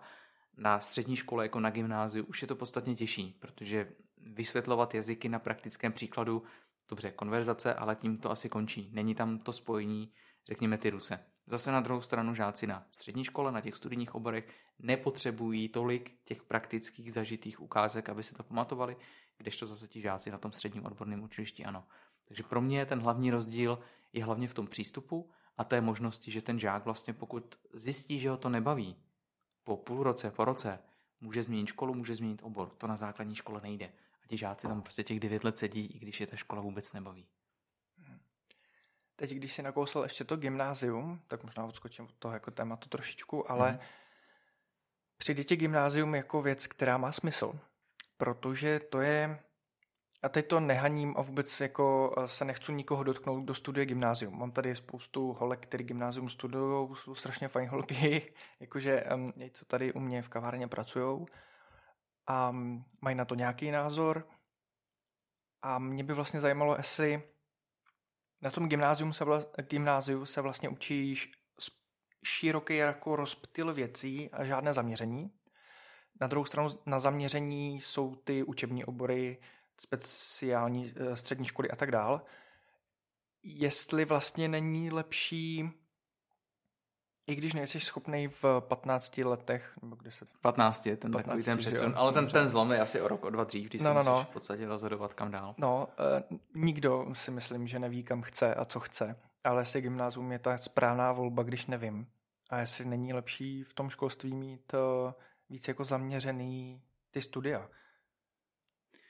Na 0.57 0.79
střední 0.79 1.15
škole 1.15 1.45
jako 1.45 1.59
na 1.59 1.69
gymnáziu 1.69 2.25
už 2.25 2.41
je 2.41 2.47
to 2.47 2.55
podstatně 2.55 2.95
těžší, 2.95 3.37
protože 3.39 3.91
vysvětlovat 4.17 4.95
jazyky 4.95 5.29
na 5.29 5.39
praktickém 5.39 5.91
příkladu, 5.91 6.43
dobře, 6.89 7.11
konverzace, 7.11 7.73
ale 7.73 7.95
tím 7.95 8.17
to 8.17 8.31
asi 8.31 8.49
končí. 8.49 8.89
Není 8.93 9.15
tam 9.15 9.39
to 9.39 9.53
spojení, 9.53 10.11
řekněme, 10.47 10.77
ty 10.77 10.89
ruse. 10.89 11.19
Zase 11.49 11.71
na 11.71 11.79
druhou 11.79 12.01
stranu 12.01 12.35
žáci 12.35 12.67
na 12.67 12.87
střední 12.91 13.23
škole, 13.23 13.51
na 13.51 13.61
těch 13.61 13.75
studijních 13.75 14.15
oborech 14.15 14.47
nepotřebují 14.79 15.69
tolik 15.69 16.19
těch 16.25 16.43
praktických 16.43 17.13
zažitých 17.13 17.61
ukázek, 17.61 18.09
aby 18.09 18.23
si 18.23 18.35
to 18.35 18.43
pamatovali, 18.43 18.97
kdežto 19.37 19.67
zase 19.67 19.87
ti 19.87 20.01
žáci 20.01 20.31
na 20.31 20.37
tom 20.37 20.51
středním 20.51 20.85
odborném 20.85 21.23
učilišti 21.23 21.65
ano. 21.65 21.87
Takže 22.25 22.43
pro 22.43 22.61
mě 22.61 22.85
ten 22.85 22.99
hlavní 22.99 23.31
rozdíl 23.31 23.79
je 24.13 24.23
hlavně 24.23 24.47
v 24.47 24.53
tom 24.53 24.67
přístupu 24.67 25.29
a 25.57 25.63
té 25.63 25.81
možnosti, 25.81 26.31
že 26.31 26.41
ten 26.41 26.59
žák 26.59 26.85
vlastně 26.85 27.13
pokud 27.13 27.55
zjistí, 27.73 28.19
že 28.19 28.29
ho 28.29 28.37
to 28.37 28.49
nebaví, 28.49 28.95
po 29.63 29.77
půl 29.77 30.03
roce, 30.03 30.31
po 30.31 30.45
roce, 30.45 30.79
může 31.21 31.43
změnit 31.43 31.67
školu, 31.67 31.93
může 31.93 32.15
změnit 32.15 32.39
obor. 32.43 32.69
To 32.69 32.87
na 32.87 32.97
základní 32.97 33.35
škole 33.35 33.61
nejde. 33.63 33.85
A 34.23 34.27
ti 34.27 34.37
žáci 34.37 34.67
tam 34.67 34.81
prostě 34.81 35.03
těch 35.03 35.19
devět 35.19 35.43
let 35.43 35.57
sedí, 35.57 35.85
i 35.85 35.99
když 35.99 36.19
je 36.19 36.27
ta 36.27 36.35
škola 36.35 36.61
vůbec 36.61 36.93
nebaví. 36.93 37.27
Teď, 39.19 39.31
když 39.31 39.53
si 39.53 39.63
nakousl 39.63 39.99
ještě 40.03 40.23
to 40.23 40.35
gymnázium, 40.37 41.21
tak 41.27 41.43
možná 41.43 41.65
odskočím 41.65 42.05
od 42.05 42.15
toho 42.19 42.33
jako 42.33 42.51
tématu 42.51 42.89
trošičku, 42.89 43.51
ale 43.51 43.71
mm. 43.71 43.79
přijde 45.17 45.43
ti 45.43 45.55
gymnázium 45.55 46.15
jako 46.15 46.41
věc, 46.41 46.67
která 46.67 46.97
má 46.97 47.11
smysl. 47.11 47.59
Protože 48.17 48.79
to 48.79 49.01
je, 49.01 49.39
a 50.23 50.29
teď 50.29 50.47
to 50.47 50.59
nehaním 50.59 51.13
a 51.17 51.21
vůbec 51.21 51.61
jako 51.61 52.15
se 52.25 52.45
nechci 52.45 52.73
nikoho 52.73 53.03
dotknout, 53.03 53.45
do 53.45 53.53
studie 53.53 53.85
gymnázium. 53.85 54.39
Mám 54.39 54.51
tady 54.51 54.75
spoustu 54.75 55.33
holek, 55.33 55.59
který 55.59 55.83
gymnázium 55.83 56.29
studují, 56.29 56.95
jsou 56.95 57.15
strašně 57.15 57.47
fajn 57.47 57.69
holky, 57.69 58.33
jakože 58.59 59.03
um, 59.15 59.33
co 59.51 59.65
tady 59.65 59.93
u 59.93 59.99
mě 59.99 60.21
v 60.21 60.29
kavárně 60.29 60.67
pracují 60.67 61.25
a 62.27 62.49
um, 62.49 62.85
mají 63.01 63.15
na 63.15 63.25
to 63.25 63.35
nějaký 63.35 63.71
názor. 63.71 64.27
A 65.61 65.79
mě 65.79 66.03
by 66.03 66.13
vlastně 66.13 66.39
zajímalo, 66.39 66.75
jestli 66.77 67.23
na 68.47 68.51
tom 68.51 68.69
gymnázium 68.69 69.13
se, 69.13 69.25
vla, 69.25 69.39
gymnáziu 69.69 70.25
se 70.25 70.41
vlastně 70.41 70.69
učíš 70.69 71.31
široký 72.23 72.75
jako 72.75 73.15
rozptyl 73.15 73.73
věcí 73.73 74.29
a 74.31 74.45
žádné 74.45 74.73
zaměření. 74.73 75.31
Na 76.21 76.27
druhou 76.27 76.45
stranu 76.45 76.69
na 76.85 76.99
zaměření 76.99 77.81
jsou 77.81 78.15
ty 78.15 78.43
učební 78.43 78.85
obory, 78.85 79.37
speciální 79.81 80.93
eh, 80.95 81.15
střední 81.15 81.45
školy 81.45 81.71
a 81.71 81.75
tak 81.75 81.91
dál. 81.91 82.21
Jestli 83.43 84.05
vlastně 84.05 84.47
není 84.47 84.91
lepší 84.91 85.69
i 87.27 87.35
když 87.35 87.53
nejsi 87.53 87.79
schopný 87.79 88.27
v 88.27 88.45
15 88.59 89.17
letech, 89.17 89.77
nebo 89.81 89.95
kde 89.95 90.11
se... 90.11 90.25
15 90.41 90.85
je 90.85 90.97
ten 90.97 91.11
15, 91.11 91.25
takový 91.25 91.43
ten 91.43 91.57
přesun, 91.57 91.93
ale 91.95 92.13
ten, 92.13 92.27
ten 92.27 92.47
zlom 92.47 92.71
je 92.71 92.81
asi 92.81 93.01
o 93.01 93.07
rok, 93.07 93.25
o 93.25 93.29
dva 93.29 93.43
dřív, 93.43 93.69
když 93.69 93.81
no, 93.81 93.93
no, 93.93 94.03
no. 94.03 94.23
v 94.23 94.27
podstatě 94.27 94.65
rozhodovat 94.65 95.13
kam 95.13 95.31
dál. 95.31 95.55
No, 95.57 95.87
uh, 96.31 96.37
nikdo 96.55 97.07
si 97.13 97.31
myslím, 97.31 97.67
že 97.67 97.79
neví, 97.79 98.03
kam 98.03 98.21
chce 98.21 98.55
a 98.55 98.65
co 98.65 98.79
chce, 98.79 99.19
ale 99.43 99.61
jestli 99.61 99.81
gymnázium 99.81 100.31
je 100.31 100.39
ta 100.39 100.57
správná 100.57 101.11
volba, 101.11 101.43
když 101.43 101.65
nevím. 101.65 102.07
A 102.49 102.59
jestli 102.59 102.85
není 102.85 103.13
lepší 103.13 103.63
v 103.63 103.73
tom 103.73 103.89
školství 103.89 104.35
mít 104.35 104.73
uh, 104.73 105.11
víc 105.49 105.67
jako 105.67 105.83
zaměřený 105.83 106.81
ty 107.11 107.21
studia. 107.21 107.69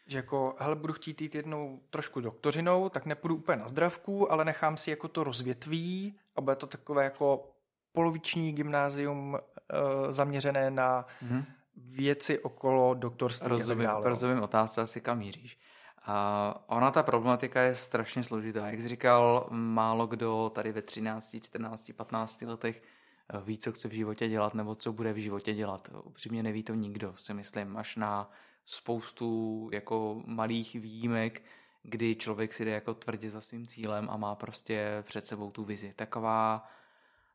Že 0.08 0.18
jako, 0.18 0.56
hele, 0.60 0.76
budu 0.76 0.94
chtít 0.94 1.22
jít 1.22 1.36
jednou 1.36 1.82
trošku 1.90 2.22
doktorinou, 2.22 2.90
tak 2.90 3.06
nepůjdu 3.06 3.36
úplně 3.36 3.58
na 3.58 3.68
zdravku, 3.68 4.32
ale 4.32 4.46
nechám 4.46 4.78
si 4.78 4.90
jako 4.90 5.08
to 5.08 5.24
rozvětví 5.24 6.20
a 6.36 6.42
bude 6.42 6.56
to 6.56 6.68
takové 6.68 7.04
jako 7.04 7.57
poloviční 7.98 8.54
gymnázium 8.54 9.34
uh, 9.34 10.12
zaměřené 10.12 10.72
na 10.72 11.06
mm-hmm. 11.24 11.46
věci 11.76 12.40
okolo 12.40 12.94
doktorství 12.94 13.48
rozumím, 13.48 13.86
dále. 13.86 14.10
Rozumím 14.10 14.44
otázce 14.44 14.82
asi 14.82 15.02
kam 15.02 15.18
míříš. 15.18 15.60
A 16.06 16.64
ona 16.68 16.92
ta 16.92 17.04
problematika 17.04 17.62
je 17.62 17.76
strašně 17.76 18.24
složitá. 18.24 18.68
Jak 18.68 18.82
jsi 18.82 18.88
říkal, 18.88 19.48
málo 19.50 20.08
kdo 20.08 20.52
tady 20.56 20.72
ve 20.72 20.82
13, 20.82 21.36
14, 21.42 21.92
15 21.96 22.42
letech 22.42 22.84
eh, 23.30 23.42
ví, 23.46 23.58
co 23.58 23.72
chce 23.72 23.88
v 23.88 23.92
životě 23.92 24.30
dělat 24.30 24.54
nebo 24.54 24.76
co 24.76 24.94
bude 24.94 25.14
v 25.14 25.18
životě 25.18 25.54
dělat. 25.54 25.90
Upřímně 26.04 26.44
neví 26.44 26.64
to 26.64 26.74
nikdo, 26.74 27.14
si 27.16 27.34
myslím, 27.34 27.78
až 27.78 27.96
na 27.96 28.32
spoustu 28.66 29.70
jako 29.74 30.22
malých 30.26 30.74
výjimek, 30.74 31.42
kdy 31.84 32.16
člověk 32.16 32.54
si 32.54 32.66
jde 32.66 32.72
jako 32.72 32.94
tvrdě 32.94 33.30
za 33.30 33.42
svým 33.42 33.68
cílem 33.68 34.10
a 34.10 34.18
má 34.18 34.36
prostě 34.36 35.04
před 35.04 35.26
sebou 35.26 35.52
tu 35.52 35.64
vizi. 35.64 35.94
Taková 35.96 36.70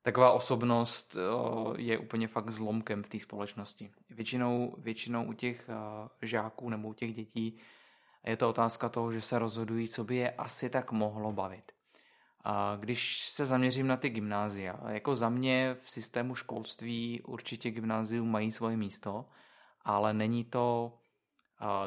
taková 0.02 0.32
osobnost 0.32 1.16
je 1.76 1.98
úplně 1.98 2.28
fakt 2.28 2.50
zlomkem 2.50 3.02
v 3.02 3.08
té 3.08 3.18
společnosti. 3.18 3.90
Většinou, 4.10 4.74
většinou 4.78 5.24
u 5.24 5.32
těch 5.32 5.70
žáků 6.22 6.70
nebo 6.70 6.88
u 6.88 6.92
těch 6.92 7.14
dětí 7.14 7.58
je 8.26 8.36
to 8.36 8.48
otázka 8.48 8.88
toho, 8.88 9.12
že 9.12 9.20
se 9.20 9.38
rozhodují, 9.38 9.88
co 9.88 10.04
by 10.04 10.16
je 10.16 10.30
asi 10.30 10.70
tak 10.70 10.92
mohlo 10.92 11.32
bavit. 11.32 11.72
A 12.44 12.76
když 12.80 13.28
se 13.28 13.46
zaměřím 13.46 13.86
na 13.86 13.96
ty 13.96 14.10
gymnázia, 14.10 14.80
jako 14.88 15.16
za 15.16 15.28
mě 15.28 15.76
v 15.80 15.90
systému 15.90 16.34
školství 16.34 17.22
určitě 17.22 17.70
gymnázium 17.70 18.30
mají 18.30 18.50
svoje 18.50 18.76
místo, 18.76 19.26
ale 19.84 20.14
není 20.14 20.44
to, 20.44 20.92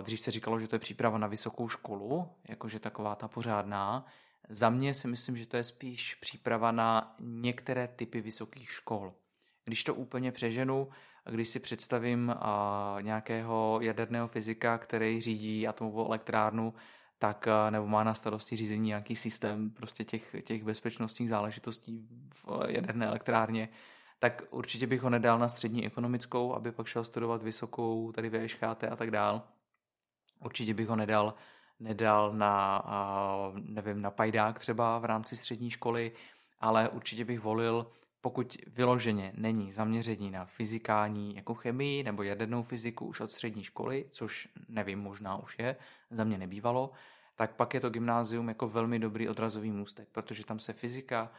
dřív 0.01 0.21
se 0.21 0.31
říkalo, 0.31 0.59
že 0.59 0.67
to 0.67 0.75
je 0.75 0.79
příprava 0.79 1.17
na 1.17 1.27
vysokou 1.27 1.69
školu, 1.69 2.27
jakože 2.49 2.79
taková 2.79 3.15
ta 3.15 3.27
pořádná, 3.27 4.05
za 4.49 4.69
mě 4.69 4.93
si 4.93 5.07
myslím, 5.07 5.37
že 5.37 5.47
to 5.47 5.57
je 5.57 5.63
spíš 5.63 6.15
příprava 6.15 6.71
na 6.71 7.15
některé 7.19 7.87
typy 7.87 8.21
vysokých 8.21 8.69
škol. 8.69 9.13
Když 9.65 9.83
to 9.83 9.95
úplně 9.95 10.31
přeženu, 10.31 10.89
když 11.29 11.49
si 11.49 11.59
představím 11.59 12.35
a, 12.39 12.97
nějakého 13.01 13.79
jaderného 13.81 14.27
fyzika, 14.27 14.77
který 14.77 15.21
řídí 15.21 15.67
atomovou 15.67 16.07
elektrárnu, 16.07 16.73
tak 17.19 17.47
nebo 17.69 17.87
má 17.87 18.03
na 18.03 18.13
starosti 18.13 18.55
řízení 18.55 18.87
nějaký 18.87 19.15
systém 19.15 19.69
prostě 19.69 20.03
těch, 20.03 20.35
těch 20.43 20.63
bezpečnostních 20.63 21.29
záležitostí 21.29 22.07
v 22.33 22.45
jaderné 22.67 23.05
elektrárně, 23.05 23.69
tak 24.19 24.43
určitě 24.49 24.87
bych 24.87 25.01
ho 25.01 25.09
nedal 25.09 25.39
na 25.39 25.47
střední 25.47 25.85
ekonomickou, 25.85 26.53
aby 26.53 26.71
pak 26.71 26.87
šel 26.87 27.03
studovat 27.03 27.43
vysokou, 27.43 28.11
tady 28.11 28.29
VŠKT 28.29 28.83
a 28.91 28.95
tak 28.95 29.11
dál. 29.11 29.41
Určitě 30.39 30.73
bych 30.73 30.87
ho 30.87 30.95
nedal, 30.95 31.33
nedal 31.79 32.33
na, 32.33 32.83
nevím, 33.55 34.01
na 34.01 34.11
pajdák 34.11 34.59
třeba 34.59 34.99
v 34.99 35.05
rámci 35.05 35.37
střední 35.37 35.69
školy, 35.69 36.11
ale 36.59 36.89
určitě 36.89 37.25
bych 37.25 37.39
volil, 37.39 37.91
pokud 38.21 38.57
vyloženě 38.67 39.33
není 39.35 39.71
zaměření 39.71 40.31
na 40.31 40.45
fyzikální 40.45 41.35
jako 41.35 41.53
chemii 41.53 42.03
nebo 42.03 42.23
jadernou 42.23 42.63
fyziku 42.63 43.05
už 43.05 43.19
od 43.19 43.31
střední 43.31 43.63
školy, 43.63 44.05
což 44.09 44.47
nevím, 44.69 44.99
možná 44.99 45.37
už 45.37 45.55
je, 45.59 45.75
za 46.09 46.23
mě 46.23 46.37
nebývalo, 46.37 46.91
tak 47.35 47.55
pak 47.55 47.73
je 47.73 47.79
to 47.79 47.89
gymnázium 47.89 48.47
jako 48.47 48.67
velmi 48.67 48.99
dobrý 48.99 49.29
odrazový 49.29 49.71
můstek, 49.71 50.09
protože 50.11 50.45
tam 50.45 50.59
se 50.59 50.73
fyzika, 50.73 51.31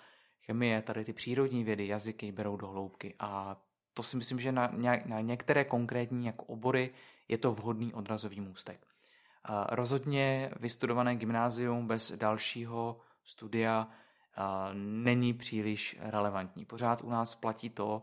chemie, 0.46 0.82
tady 0.82 1.04
ty 1.04 1.12
přírodní 1.12 1.64
vědy, 1.64 1.86
jazyky 1.86 2.32
berou 2.32 2.56
do 2.56 2.66
hloubky 2.66 3.14
a 3.18 3.56
to 3.94 4.02
si 4.02 4.16
myslím, 4.16 4.40
že 4.40 4.52
na, 4.52 4.72
na 5.06 5.20
některé 5.20 5.64
konkrétní 5.64 6.26
jako 6.26 6.44
obory 6.44 6.90
je 7.28 7.38
to 7.38 7.52
vhodný 7.52 7.94
odrazový 7.94 8.40
můstek. 8.40 8.86
Rozhodně 9.68 10.50
vystudované 10.60 11.16
gymnázium 11.16 11.86
bez 11.86 12.12
dalšího 12.12 13.00
studia 13.24 13.88
není 14.72 15.34
příliš 15.34 15.96
relevantní. 16.00 16.64
Pořád 16.64 17.02
u 17.02 17.10
nás 17.10 17.34
platí 17.34 17.70
to, 17.70 18.02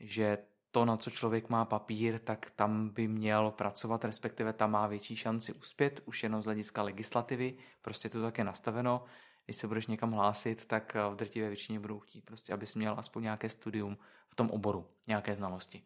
že 0.00 0.38
to, 0.70 0.84
na 0.84 0.96
co 0.96 1.10
člověk 1.10 1.48
má 1.48 1.64
papír, 1.64 2.18
tak 2.18 2.50
tam 2.50 2.88
by 2.88 3.08
měl 3.08 3.50
pracovat, 3.50 4.04
respektive 4.04 4.52
tam 4.52 4.70
má 4.70 4.86
větší 4.86 5.16
šanci 5.16 5.52
uspět, 5.52 6.02
už 6.04 6.22
jenom 6.22 6.42
z 6.42 6.44
hlediska 6.44 6.82
legislativy, 6.82 7.54
prostě 7.82 8.08
to 8.08 8.22
tak 8.22 8.38
je 8.38 8.44
nastaveno. 8.44 9.04
Když 9.44 9.56
se 9.56 9.68
budeš 9.68 9.86
někam 9.86 10.12
hlásit, 10.12 10.66
tak 10.66 10.96
v 11.10 11.16
drtivé 11.16 11.48
většině 11.48 11.80
budou 11.80 12.00
chtít, 12.00 12.24
prostě, 12.24 12.52
abys 12.52 12.74
měl 12.74 12.94
aspoň 12.98 13.22
nějaké 13.22 13.48
studium 13.48 13.98
v 14.28 14.34
tom 14.34 14.50
oboru, 14.50 14.86
nějaké 15.08 15.34
znalosti. 15.34 15.82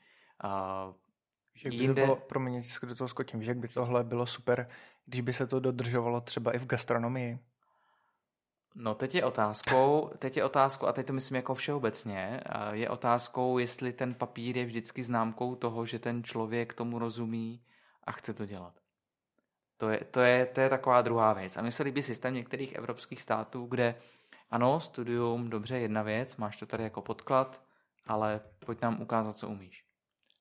Jak 1.64 1.74
by 1.74 1.80
jinde... 1.80 2.02
to 2.02 2.06
bylo, 2.06 2.16
promiň, 2.16 2.62
do 2.82 2.94
toho 2.94 3.08
skočím, 3.08 3.42
že 3.42 3.54
by 3.54 3.68
tohle 3.68 4.04
bylo 4.04 4.26
super, 4.26 4.68
když 5.06 5.20
by 5.20 5.32
se 5.32 5.46
to 5.46 5.60
dodržovalo 5.60 6.20
třeba 6.20 6.52
i 6.52 6.58
v 6.58 6.66
gastronomii? 6.66 7.38
No 8.74 8.94
teď 8.94 9.14
je 9.14 9.24
otázkou, 9.24 10.10
teď 10.18 10.36
je 10.36 10.44
otázkou, 10.44 10.86
a 10.86 10.92
teď 10.92 11.06
to 11.06 11.12
myslím 11.12 11.36
jako 11.36 11.54
všeobecně, 11.54 12.40
je 12.72 12.88
otázkou, 12.88 13.58
jestli 13.58 13.92
ten 13.92 14.14
papír 14.14 14.56
je 14.56 14.64
vždycky 14.64 15.02
známkou 15.02 15.54
toho, 15.54 15.86
že 15.86 15.98
ten 15.98 16.24
člověk 16.24 16.74
tomu 16.74 16.98
rozumí 16.98 17.62
a 18.04 18.12
chce 18.12 18.34
to 18.34 18.46
dělat. 18.46 18.74
To 19.76 19.88
je, 19.88 20.00
to 20.10 20.20
je, 20.20 20.46
to 20.46 20.60
je 20.60 20.68
taková 20.68 21.02
druhá 21.02 21.32
věc. 21.32 21.56
A 21.56 21.62
mně 21.62 21.72
se 21.72 21.82
líbí 21.82 22.02
systém 22.02 22.34
některých 22.34 22.72
evropských 22.72 23.20
států, 23.20 23.66
kde 23.66 23.94
ano, 24.50 24.80
studium, 24.80 25.50
dobře, 25.50 25.78
jedna 25.78 26.02
věc, 26.02 26.36
máš 26.36 26.56
to 26.56 26.66
tady 26.66 26.82
jako 26.82 27.02
podklad, 27.02 27.62
ale 28.06 28.40
pojď 28.66 28.82
nám 28.82 29.02
ukázat, 29.02 29.32
co 29.32 29.48
umíš. 29.48 29.84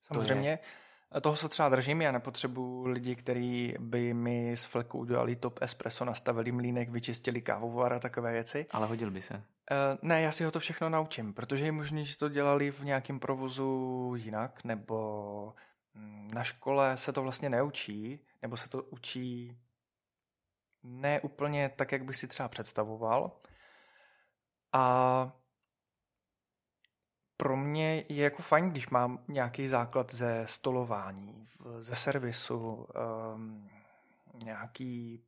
Samozřejmě, 0.02 0.50
je... 0.50 0.60
Toho 1.22 1.36
se 1.36 1.50
třeba 1.50 1.70
držím, 1.70 2.02
já 2.02 2.12
nepotřebuji 2.12 2.88
lidi, 2.88 3.16
kteří 3.16 3.76
by 3.80 4.14
mi 4.14 4.58
z 4.58 4.64
fleku 4.64 5.00
udělali 5.00 5.36
top 5.36 5.60
espresso, 5.62 6.06
nastavili 6.06 6.52
mlínek, 6.52 6.90
vyčistili 6.90 7.42
kávovar 7.42 7.94
a 7.94 8.00
takové 8.00 8.32
věci. 8.32 8.66
Ale 8.72 8.88
hodil 8.88 9.12
by 9.12 9.22
se. 9.22 9.34
Uh, 9.34 9.40
ne, 10.02 10.22
já 10.22 10.32
si 10.32 10.44
ho 10.44 10.52
to 10.52 10.60
všechno 10.60 10.90
naučím, 10.90 11.34
protože 11.34 11.66
je 11.66 11.72
možné, 11.72 12.04
že 12.04 12.18
to 12.18 12.30
dělali 12.30 12.72
v 12.72 12.84
nějakém 12.84 13.20
provozu 13.20 14.14
jinak, 14.18 14.64
nebo 14.64 15.54
mm, 15.94 16.32
na 16.36 16.44
škole 16.44 16.98
se 16.98 17.14
to 17.14 17.22
vlastně 17.22 17.50
neučí, 17.50 18.20
nebo 18.42 18.58
se 18.58 18.70
to 18.70 18.84
učí 18.84 19.58
ne 20.84 21.22
úplně 21.22 21.72
tak, 21.76 21.92
jak 21.92 22.04
bych 22.04 22.16
si 22.16 22.28
třeba 22.28 22.50
představoval. 22.50 23.32
A 24.74 25.43
pro 27.44 27.58
mě 27.58 28.06
je 28.10 28.24
jako 28.24 28.42
fajn, 28.42 28.70
když 28.70 28.90
mám 28.90 29.20
nějaký 29.28 29.68
základ 29.68 30.14
ze 30.14 30.48
stolování, 30.48 31.48
ze 31.80 31.96
servisu, 31.96 32.88
um, 33.36 33.70
nějaký, 34.44 35.24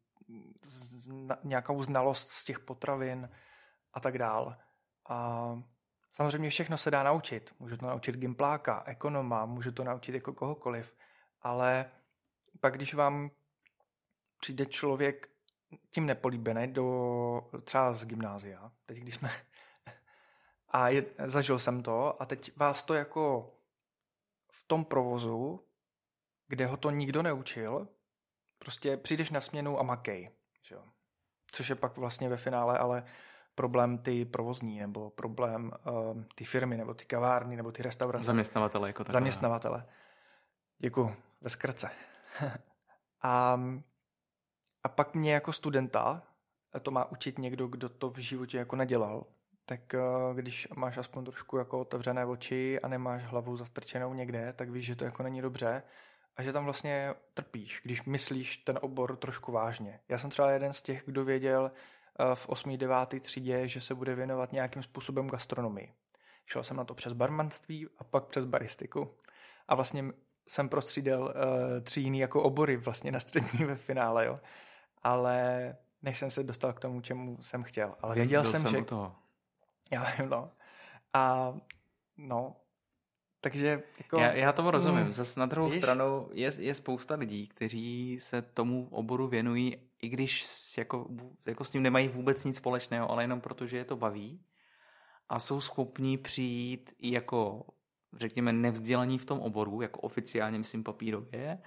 zna, 0.61 1.37
nějakou 1.43 1.83
znalost 1.83 2.27
z 2.27 2.43
těch 2.43 2.59
potravin 2.59 3.29
a 3.93 3.99
tak 3.99 4.17
dál. 4.17 4.57
A 5.09 5.49
samozřejmě 6.11 6.49
všechno 6.49 6.77
se 6.77 6.91
dá 6.91 7.03
naučit. 7.03 7.53
Můžu 7.59 7.77
to 7.77 7.87
naučit 7.87 8.15
gimpláka, 8.15 8.83
ekonoma, 8.85 9.45
můžu 9.45 9.71
to 9.71 9.83
naučit 9.83 10.15
jako 10.15 10.33
kohokoliv, 10.33 10.93
ale 11.41 11.85
pak, 12.59 12.73
když 12.75 12.93
vám 12.93 13.31
přijde 14.39 14.65
člověk 14.65 15.29
tím 15.89 16.05
nepolíbený 16.05 16.67
do 16.73 17.51
třeba 17.63 17.93
z 17.93 18.05
gymnázia, 18.05 18.71
teď 18.85 18.97
když 18.97 19.15
jsme 19.15 19.29
a 20.75 20.89
je, 20.89 21.05
zažil 21.25 21.59
jsem 21.59 21.83
to 21.83 22.21
a 22.21 22.25
teď 22.25 22.51
vás 22.57 22.83
to 22.83 22.93
jako 22.93 23.53
v 24.51 24.67
tom 24.67 24.85
provozu, 24.85 25.59
kde 26.47 26.65
ho 26.65 26.77
to 26.77 26.91
nikdo 26.91 27.23
neučil, 27.23 27.87
prostě 28.59 28.97
přijdeš 28.97 29.29
na 29.29 29.41
směnu 29.41 29.79
a 29.79 29.83
makej. 29.83 30.29
Že 30.61 30.75
jo? 30.75 30.83
Což 31.51 31.69
je 31.69 31.75
pak 31.75 31.97
vlastně 31.97 32.29
ve 32.29 32.37
finále 32.37 32.77
ale 32.77 33.03
problém 33.55 33.97
ty 33.97 34.25
provozní, 34.25 34.79
nebo 34.79 35.09
problém 35.09 35.71
uh, 35.87 36.23
ty 36.35 36.45
firmy, 36.45 36.77
nebo 36.77 36.93
ty 36.93 37.05
kavárny, 37.05 37.55
nebo 37.55 37.71
ty 37.71 37.83
restaurace. 37.83 38.25
Zaměstnavatele 38.25 38.89
jako 38.89 39.03
takové. 39.03 39.13
Zaměstnavatele. 39.13 39.85
Děkuji, 40.77 41.15
ve 41.41 41.49
skrce. 41.49 41.89
a, 43.21 43.59
a 44.83 44.89
pak 44.89 45.13
mě 45.13 45.33
jako 45.33 45.53
studenta 45.53 46.23
to 46.79 46.91
má 46.91 47.05
učit 47.11 47.39
někdo, 47.39 47.67
kdo 47.67 47.89
to 47.89 48.09
v 48.09 48.17
životě 48.17 48.57
jako 48.57 48.75
nedělal, 48.75 49.25
tak 49.65 49.93
eh, 49.93 49.99
když 50.33 50.67
máš 50.75 50.97
aspoň 50.97 51.25
trošku 51.25 51.57
jako 51.57 51.79
otevřené 51.79 52.25
oči 52.25 52.79
a 52.79 52.87
nemáš 52.87 53.23
hlavu 53.23 53.57
zastrčenou 53.57 54.13
někde, 54.13 54.53
tak 54.53 54.69
víš, 54.69 54.85
že 54.85 54.95
to 54.95 55.05
jako 55.05 55.23
není 55.23 55.41
dobře 55.41 55.83
a 56.37 56.43
že 56.43 56.53
tam 56.53 56.65
vlastně 56.65 57.13
trpíš, 57.33 57.81
když 57.83 58.03
myslíš 58.03 58.57
ten 58.57 58.79
obor 58.81 59.15
trošku 59.15 59.51
vážně. 59.51 59.99
Já 60.09 60.17
jsem 60.17 60.29
třeba 60.29 60.51
jeden 60.51 60.73
z 60.73 60.81
těch, 60.81 61.03
kdo 61.05 61.25
věděl 61.25 61.71
eh, 62.19 62.35
v 62.35 62.49
8. 62.49 62.77
9. 62.77 62.95
třídě, 63.19 63.67
že 63.67 63.81
se 63.81 63.95
bude 63.95 64.15
věnovat 64.15 64.51
nějakým 64.51 64.83
způsobem 64.83 65.27
gastronomii. 65.27 65.93
Šel 66.45 66.63
jsem 66.63 66.77
na 66.77 66.83
to 66.83 66.93
přes 66.93 67.13
barmanství 67.13 67.87
a 67.97 68.03
pak 68.03 68.25
přes 68.25 68.45
baristiku. 68.45 69.11
A 69.67 69.75
vlastně 69.75 70.03
jsem 70.47 70.69
prostřídal 70.69 71.23
uh, 71.23 71.31
tři 71.83 72.01
jiný 72.01 72.19
jako 72.19 72.43
obory 72.43 72.77
vlastně 72.77 73.11
na 73.11 73.19
střední 73.19 73.65
ve 73.65 73.75
finále, 73.75 74.25
jo. 74.25 74.39
Ale 75.03 75.75
než 76.01 76.19
jsem 76.19 76.29
se 76.29 76.43
dostal 76.43 76.73
k 76.73 76.79
tomu, 76.79 77.01
čemu 77.01 77.37
jsem 77.41 77.63
chtěl. 77.63 77.95
Ale 78.01 78.15
věděl 78.15 78.43
jsem, 78.43 78.61
jsem, 78.61 78.71
že... 78.71 78.81
toho. 78.81 79.15
Já 79.91 80.11
vím, 80.17 80.29
no. 80.29 80.51
A 81.13 81.53
no, 82.17 82.55
takže 83.45 83.83
jako... 83.97 84.17
Já, 84.19 84.31
já 84.31 84.51
tomu 84.51 84.71
rozumím. 84.71 85.05
Mm, 85.05 85.13
Zase 85.13 85.39
na 85.39 85.45
druhou 85.45 85.69
víš? 85.69 85.77
stranu 85.77 86.29
je, 86.33 86.51
je 86.57 86.75
spousta 86.75 87.15
lidí, 87.15 87.47
kteří 87.47 88.19
se 88.19 88.41
tomu 88.41 88.87
oboru 88.91 89.27
věnují, 89.27 89.77
i 90.01 90.09
když 90.09 90.43
jako, 90.77 91.07
jako 91.45 91.63
s 91.63 91.73
ním 91.73 91.83
nemají 91.83 92.07
vůbec 92.07 92.43
nic 92.43 92.57
společného, 92.57 93.11
ale 93.11 93.23
jenom 93.23 93.41
proto, 93.41 93.67
že 93.67 93.77
je 93.77 93.85
to 93.85 93.95
baví 93.95 94.41
a 95.29 95.39
jsou 95.39 95.61
schopní 95.61 96.17
přijít 96.17 96.93
i 96.97 97.11
jako, 97.11 97.65
řekněme, 98.13 98.53
nevzdělaní 98.53 99.19
v 99.19 99.25
tom 99.25 99.39
oboru, 99.39 99.81
jako 99.81 100.01
oficiálně, 100.01 100.57
myslím, 100.57 100.83
papírově, 100.83 101.61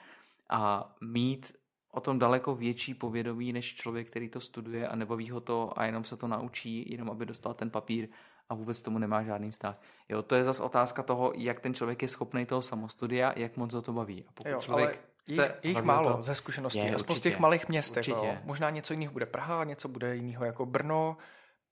a 0.50 0.94
mít 1.00 1.52
o 1.98 2.00
tom 2.00 2.18
daleko 2.18 2.54
větší 2.54 2.94
povědomí 2.94 3.52
než 3.52 3.74
člověk, 3.74 4.06
který 4.06 4.28
to 4.28 4.40
studuje 4.40 4.88
a 4.88 4.96
nebaví 4.96 5.30
ho 5.30 5.40
to 5.40 5.72
a 5.76 5.84
jenom 5.84 6.04
se 6.04 6.16
to 6.16 6.28
naučí, 6.28 6.90
jenom 6.90 7.10
aby 7.10 7.26
dostal 7.26 7.54
ten 7.54 7.70
papír 7.70 8.08
a 8.48 8.54
vůbec 8.54 8.82
tomu 8.82 8.98
nemá 8.98 9.22
žádný 9.22 9.50
vztah. 9.50 9.80
Jo, 10.08 10.22
to 10.22 10.34
je 10.34 10.44
zase 10.44 10.62
otázka 10.62 11.02
toho, 11.02 11.32
jak 11.36 11.60
ten 11.60 11.74
člověk 11.74 12.02
je 12.02 12.08
schopný 12.08 12.46
toho 12.46 12.62
samostudia, 12.62 13.32
jak 13.36 13.56
moc 13.56 13.72
ho 13.72 13.82
to 13.82 13.92
baví. 13.92 14.24
A 14.28 14.32
pokud 14.34 14.48
jo, 14.50 14.60
člověk 14.60 14.88
ale 14.88 14.98
jich, 15.26 15.76
jich 15.76 15.82
málo 15.82 16.16
to, 16.16 16.22
ze 16.22 16.34
zkušeností, 16.34 16.90
aspoň 16.90 17.16
z 17.16 17.20
těch 17.20 17.38
malých 17.38 17.68
měst. 17.68 17.98
Možná 18.44 18.70
něco 18.70 18.92
jiného 18.92 19.12
bude 19.12 19.26
Praha, 19.26 19.64
něco 19.64 19.88
bude 19.88 20.16
jiného 20.16 20.44
jako 20.44 20.66
Brno, 20.66 21.16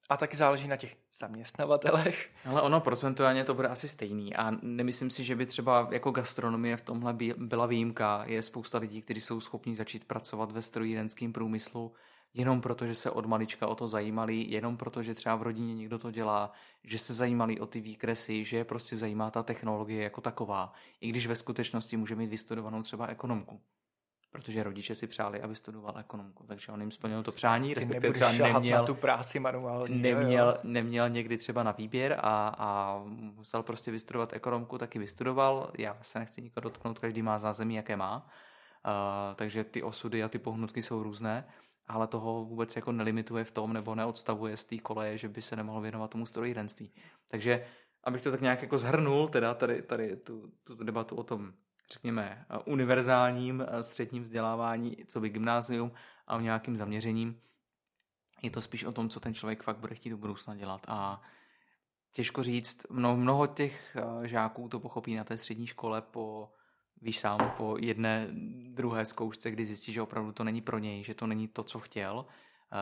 a 0.09 0.17
taky 0.17 0.37
záleží 0.37 0.69
na 0.69 0.77
těch 0.77 0.97
zaměstnavatelech. 1.19 2.31
Ale 2.45 2.63
ono 2.63 2.81
procentuálně 2.81 3.45
to 3.45 3.55
bude 3.55 3.69
asi 3.69 3.89
stejný 3.89 4.37
a 4.37 4.53
nemyslím 4.63 5.11
si, 5.11 5.25
že 5.25 5.37
by 5.37 5.47
třeba 5.47 5.89
jako 5.91 6.11
gastronomie 6.11 6.77
v 6.77 6.83
tomhle 6.83 7.17
byla 7.37 7.67
výjimka. 7.67 8.25
Je 8.27 8.43
spousta 8.43 8.79
lidí, 8.79 9.03
kteří 9.03 9.21
jsou 9.21 9.41
schopni 9.41 9.77
začít 9.77 10.05
pracovat 10.05 10.53
ve 10.53 10.63
strojírenském 10.63 11.33
průmyslu 11.33 11.93
jenom 12.37 12.61
proto, 12.61 12.87
že 12.87 12.95
se 12.95 13.11
od 13.11 13.27
malička 13.27 13.67
o 13.67 13.75
to 13.75 13.87
zajímali, 13.87 14.45
jenom 14.49 14.77
proto, 14.77 15.03
že 15.03 15.15
třeba 15.15 15.37
v 15.37 15.43
rodině 15.43 15.75
někdo 15.75 15.99
to 15.99 16.11
dělá, 16.11 16.53
že 16.85 16.99
se 16.99 17.15
zajímali 17.15 17.61
o 17.61 17.67
ty 17.67 17.81
výkresy, 17.81 18.45
že 18.45 18.57
je 18.57 18.65
prostě 18.65 18.97
zajímá 18.97 19.31
ta 19.31 19.43
technologie 19.43 20.03
jako 20.03 20.21
taková, 20.21 20.73
i 21.01 21.09
když 21.09 21.27
ve 21.27 21.37
skutečnosti 21.37 21.97
může 21.97 22.17
mít 22.17 22.27
vystudovanou 22.27 22.83
třeba 22.83 23.07
ekonomku 23.07 23.61
protože 24.37 24.63
rodiče 24.63 24.95
si 24.95 25.07
přáli, 25.07 25.43
aby 25.43 25.55
studoval 25.55 25.99
ekonomku, 25.99 26.45
takže 26.47 26.73
on 26.73 26.81
jim 26.81 26.91
splnil 26.91 27.23
to 27.23 27.33
přání, 27.33 27.75
respektive 27.75 28.13
třeba 28.13 28.33
neměl, 28.33 28.79
na 28.79 28.85
tu 28.85 28.95
práci 28.95 29.41
manuální. 29.41 30.03
Neměl, 30.03 30.49
jo. 30.49 30.59
neměl 30.63 31.09
někdy 31.09 31.39
třeba 31.39 31.63
na 31.63 31.73
výběr 31.73 32.13
a, 32.23 32.49
a 32.59 33.01
musel 33.09 33.63
prostě 33.63 33.91
vystudovat 33.91 34.33
ekonomku, 34.33 34.79
taky 34.79 34.99
vystudoval. 34.99 35.71
Já 35.79 35.99
se 36.03 36.19
nechci 36.19 36.43
nikoho 36.43 36.63
dotknout, 36.63 36.99
každý 36.99 37.23
má 37.23 37.39
zázemí, 37.39 37.75
jaké 37.75 37.97
má. 37.97 38.27
Uh, 38.87 39.35
takže 39.35 39.65
ty 39.65 39.83
osudy 39.83 40.23
a 40.23 40.29
ty 40.29 40.39
pohnutky 40.39 40.83
jsou 40.83 41.03
různé, 41.03 41.45
ale 41.89 42.07
toho 42.07 42.45
vůbec 42.45 42.77
jako 42.77 42.93
nelimituje 42.93 43.45
v 43.45 43.51
tom 43.51 43.73
nebo 43.73 43.95
neodstavuje 43.95 44.57
z 44.57 44.65
té 44.65 44.79
koleje, 44.79 45.19
že 45.19 45.29
by 45.29 45.43
se 45.43 45.57
nemohl 45.57 45.81
věnovat 45.81 46.11
tomu 46.11 46.27
strojírenství. 46.27 46.93
Takže 47.31 47.67
abych 48.05 48.23
to 48.23 48.31
tak 48.31 48.41
nějak 48.41 48.63
jako 48.63 48.79
zhrnul, 48.79 49.29
teda 49.29 49.55
tady, 49.55 49.83
tady 49.83 50.17
tu, 50.17 50.53
tu 50.65 50.85
debatu 50.85 51.17
o 51.17 51.23
tom, 51.23 51.53
řekněme, 51.93 52.47
univerzálním 52.65 53.67
středním 53.81 54.23
vzdělávání, 54.23 54.97
co 55.07 55.21
by 55.21 55.29
gymnázium 55.29 55.93
a 56.27 56.37
o 56.37 56.41
nějakým 56.41 56.77
zaměřením, 56.77 57.41
je 58.43 58.51
to 58.51 58.61
spíš 58.61 58.85
o 58.85 58.93
tom, 58.93 59.09
co 59.09 59.21
ten 59.21 59.35
člověk 59.35 59.63
fakt 59.63 59.79
bude 59.79 59.95
chtít 59.95 60.11
do 60.11 60.17
budoucna 60.17 60.55
dělat. 60.55 60.81
A 60.89 61.23
těžko 62.13 62.43
říct, 62.43 62.87
mnoho, 62.91 63.17
mnoho 63.17 63.47
těch 63.47 63.97
žáků 64.23 64.69
to 64.69 64.81
pochopí 64.81 65.15
na 65.15 65.25
té 65.25 65.37
střední 65.37 65.67
škole 65.67 66.03
po 66.03 66.53
víš 67.03 67.19
sám, 67.19 67.53
po 67.57 67.77
jedné, 67.81 68.29
druhé 68.69 69.05
zkoušce, 69.05 69.51
kdy 69.51 69.65
zjistí, 69.65 69.93
že 69.93 70.03
opravdu 70.03 70.33
to 70.33 70.45
není 70.45 70.61
pro 70.61 70.79
něj, 70.79 71.05
že 71.05 71.15
to 71.15 71.27
není 71.27 71.49
to, 71.49 71.63
co 71.63 71.81
chtěl, 71.81 72.27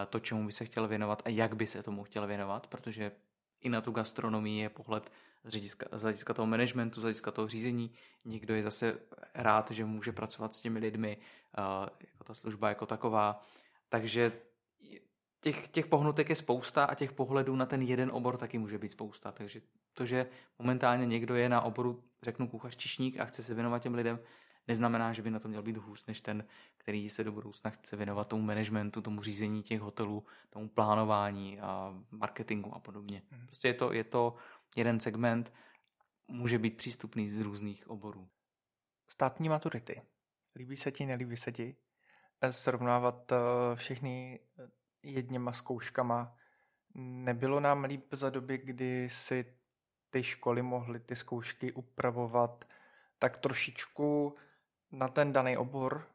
to, 0.08 0.20
čemu 0.20 0.46
by 0.46 0.52
se 0.52 0.64
chtěl 0.64 0.88
věnovat 0.88 1.22
a 1.24 1.28
jak 1.28 1.56
by 1.56 1.66
se 1.66 1.82
tomu 1.82 2.04
chtěl 2.04 2.26
věnovat, 2.26 2.66
protože 2.66 3.12
i 3.60 3.68
na 3.68 3.80
tu 3.80 3.90
gastronomii 3.92 4.62
je 4.62 4.68
pohled 4.68 5.12
z 5.44 5.52
hlediska, 5.52 5.86
z 5.92 6.02
hlediska 6.02 6.34
toho 6.34 6.46
managementu, 6.46 7.00
z 7.00 7.02
hlediska 7.02 7.30
toho 7.30 7.48
řízení. 7.48 7.90
Někdo 8.24 8.54
je 8.54 8.62
zase 8.62 8.98
rád, 9.34 9.70
že 9.70 9.84
může 9.84 10.12
pracovat 10.12 10.54
s 10.54 10.60
těmi 10.60 10.78
lidmi, 10.78 11.18
jako 12.00 12.24
ta 12.24 12.34
služba 12.34 12.68
jako 12.68 12.86
taková. 12.86 13.42
Takže 13.88 14.32
těch, 15.40 15.68
těch 15.68 15.86
pohnutek 15.86 16.28
je 16.28 16.36
spousta 16.36 16.84
a 16.84 16.94
těch 16.94 17.12
pohledů 17.12 17.56
na 17.56 17.66
ten 17.66 17.82
jeden 17.82 18.10
obor 18.12 18.36
taky 18.36 18.58
může 18.58 18.78
být 18.78 18.88
spousta. 18.88 19.32
Takže 19.32 19.60
to, 19.92 20.06
že 20.06 20.26
momentálně 20.58 21.06
někdo 21.06 21.34
je 21.34 21.48
na 21.48 21.60
oboru, 21.60 22.02
řeknu 22.22 22.48
kuchař 22.48 22.76
čišník 22.76 23.20
a 23.20 23.24
chce 23.24 23.42
se 23.42 23.54
věnovat 23.54 23.82
těm 23.82 23.94
lidem, 23.94 24.18
neznamená, 24.68 25.12
že 25.12 25.22
by 25.22 25.30
na 25.30 25.38
to 25.38 25.48
měl 25.48 25.62
být 25.62 25.76
hůř 25.76 26.06
než 26.06 26.20
ten, 26.20 26.44
který 26.76 27.08
se 27.08 27.24
do 27.24 27.32
budoucna 27.32 27.70
chce 27.70 27.96
věnovat 27.96 28.28
tomu 28.28 28.42
managementu, 28.42 29.02
tomu 29.02 29.22
řízení 29.22 29.62
těch 29.62 29.80
hotelů, 29.80 30.24
tomu 30.50 30.68
plánování 30.68 31.60
a 31.60 31.94
marketingu 32.10 32.74
a 32.74 32.78
podobně. 32.78 33.22
Mhm. 33.30 33.46
Prostě 33.46 33.68
je 33.68 33.74
to, 33.74 33.92
je 33.92 34.04
to 34.04 34.34
jeden 34.74 35.00
segment, 35.00 35.52
může 36.28 36.58
být 36.58 36.76
přístupný 36.76 37.28
z 37.28 37.40
různých 37.40 37.90
oborů. 37.90 38.28
Státní 39.08 39.48
maturity. 39.48 40.02
Líbí 40.56 40.76
se 40.76 40.92
ti, 40.92 41.06
nelíbí 41.06 41.36
se 41.36 41.52
ti? 41.52 41.76
Srovnávat 42.50 43.32
eh, 43.32 43.36
všechny 43.74 44.40
jedněma 45.02 45.52
zkouškama. 45.52 46.36
Nebylo 46.94 47.60
nám 47.60 47.84
líp 47.84 48.14
za 48.14 48.30
doby, 48.30 48.58
kdy 48.58 49.08
si 49.10 49.56
ty 50.10 50.22
školy 50.22 50.62
mohly 50.62 51.00
ty 51.00 51.16
zkoušky 51.16 51.72
upravovat 51.72 52.64
tak 53.18 53.36
trošičku 53.36 54.36
na 54.92 55.08
ten 55.08 55.32
daný 55.32 55.56
obor? 55.56 56.13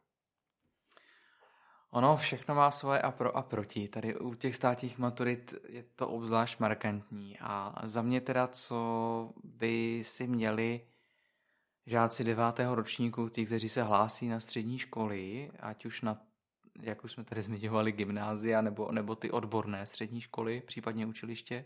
Ono 1.92 2.18
všechno 2.18 2.56
má 2.56 2.72
svoje 2.72 3.02
a 3.02 3.12
pro 3.12 3.38
a 3.38 3.42
proti. 3.42 3.88
Tady 3.88 4.16
u 4.16 4.34
těch 4.34 4.56
státních 4.56 4.98
maturit 4.98 5.54
je 5.70 5.84
to 5.96 6.08
obzvlášť 6.10 6.60
markantní. 6.60 7.40
A 7.40 7.82
za 7.84 8.02
mě 8.02 8.22
teda, 8.22 8.48
co 8.48 9.30
by 9.44 10.02
si 10.04 10.28
měli 10.28 10.82
žáci 11.86 12.24
devátého 12.24 12.76
ročníku, 12.76 13.30
ti, 13.30 13.46
kteří 13.46 13.70
se 13.70 13.84
hlásí 13.84 14.28
na 14.28 14.40
střední 14.40 14.80
školy, 14.80 15.52
ať 15.60 15.86
už 15.86 16.02
na 16.02 16.22
jak 16.82 17.04
už 17.04 17.12
jsme 17.12 17.24
tady 17.24 17.42
zmiňovali, 17.42 17.92
gymnázia 17.92 18.62
nebo, 18.62 18.92
nebo 18.92 19.16
ty 19.16 19.32
odborné 19.32 19.86
střední 19.86 20.22
školy, 20.22 20.62
případně 20.62 21.06
učiliště, 21.06 21.66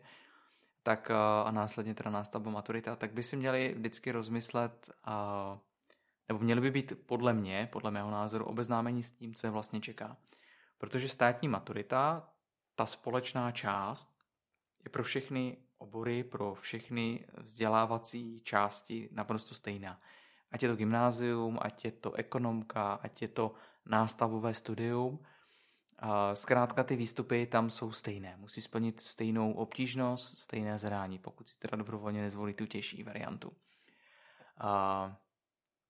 tak 0.84 1.12
a 1.46 1.52
následně 1.52 1.94
teda 1.94 2.12
nástavba 2.12 2.52
maturita, 2.52 2.96
tak 2.96 3.14
by 3.14 3.24
si 3.24 3.38
měli 3.38 3.74
vždycky 3.78 4.12
rozmyslet, 4.12 4.90
a, 5.04 5.60
nebo 6.28 6.40
měli 6.40 6.62
by 6.62 6.72
být 6.72 6.94
podle 7.06 7.34
mě, 7.34 7.70
podle 7.72 7.92
mého 7.92 8.12
názoru, 8.12 8.46
obeznámení 8.46 9.04
s 9.04 9.12
tím, 9.12 9.36
co 9.36 9.48
je 9.48 9.52
vlastně 9.52 9.82
čeká. 9.82 10.18
Protože 10.78 11.10
státní 11.10 11.48
maturita, 11.48 12.30
ta 12.76 12.86
společná 12.86 13.52
část, 13.52 14.14
je 14.84 14.90
pro 14.90 15.04
všechny 15.04 15.58
obory, 15.78 16.24
pro 16.24 16.56
všechny 16.56 17.26
vzdělávací 17.38 18.42
části 18.42 19.10
naprosto 19.12 19.56
stejná. 19.56 20.02
Ať 20.52 20.64
je 20.64 20.70
to 20.70 20.76
gymnázium, 20.76 21.60
ať 21.62 21.86
je 21.86 21.92
to 21.92 22.14
ekonomka, 22.14 22.94
ať 22.94 23.22
je 23.22 23.28
to 23.28 23.54
nástavové 23.86 24.54
studium. 24.54 25.20
Zkrátka 26.34 26.84
ty 26.84 26.96
výstupy 26.96 27.48
tam 27.48 27.70
jsou 27.70 27.92
stejné. 27.92 28.38
Musí 28.38 28.62
splnit 28.62 29.00
stejnou 29.00 29.54
obtížnost, 29.54 30.38
stejné 30.38 30.80
zadání, 30.80 31.20
pokud 31.20 31.48
si 31.48 31.60
teda 31.60 31.78
dobrovolně 31.78 32.22
nezvolí 32.22 32.54
tu 32.54 32.66
těžší 32.66 33.04
variantu. 33.04 33.52
A 34.58 35.18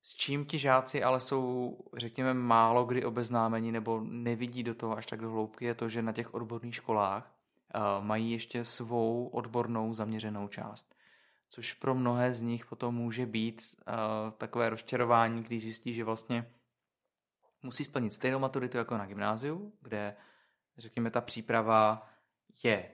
s 0.05 0.13
čím 0.13 0.45
ti 0.45 0.59
žáci 0.59 1.03
ale 1.03 1.19
jsou, 1.19 1.77
řekněme, 1.97 2.33
málo 2.33 2.85
kdy 2.85 3.05
obeznámeni 3.05 3.71
nebo 3.71 4.01
nevidí 4.03 4.63
do 4.63 4.75
toho 4.75 4.97
až 4.97 5.05
tak 5.05 5.21
do 5.21 5.31
hloubky, 5.31 5.65
je 5.65 5.73
to, 5.73 5.89
že 5.89 6.01
na 6.01 6.11
těch 6.11 6.33
odborných 6.33 6.75
školách 6.75 7.35
mají 7.99 8.31
ještě 8.31 8.63
svou 8.63 9.27
odbornou 9.27 9.93
zaměřenou 9.93 10.47
část. 10.47 10.95
Což 11.49 11.73
pro 11.73 11.95
mnohé 11.95 12.33
z 12.33 12.41
nich 12.41 12.65
potom 12.65 12.95
může 12.95 13.25
být 13.25 13.61
takové 14.37 14.69
rozčarování, 14.69 15.43
když 15.43 15.61
zjistí, 15.61 15.93
že 15.93 16.03
vlastně 16.03 16.53
musí 17.63 17.83
splnit 17.83 18.13
stejnou 18.13 18.39
maturitu 18.39 18.77
jako 18.77 18.97
na 18.97 19.05
gymnáziu, 19.05 19.73
kde, 19.81 20.15
řekněme, 20.77 21.11
ta 21.11 21.21
příprava 21.21 22.09
je, 22.63 22.91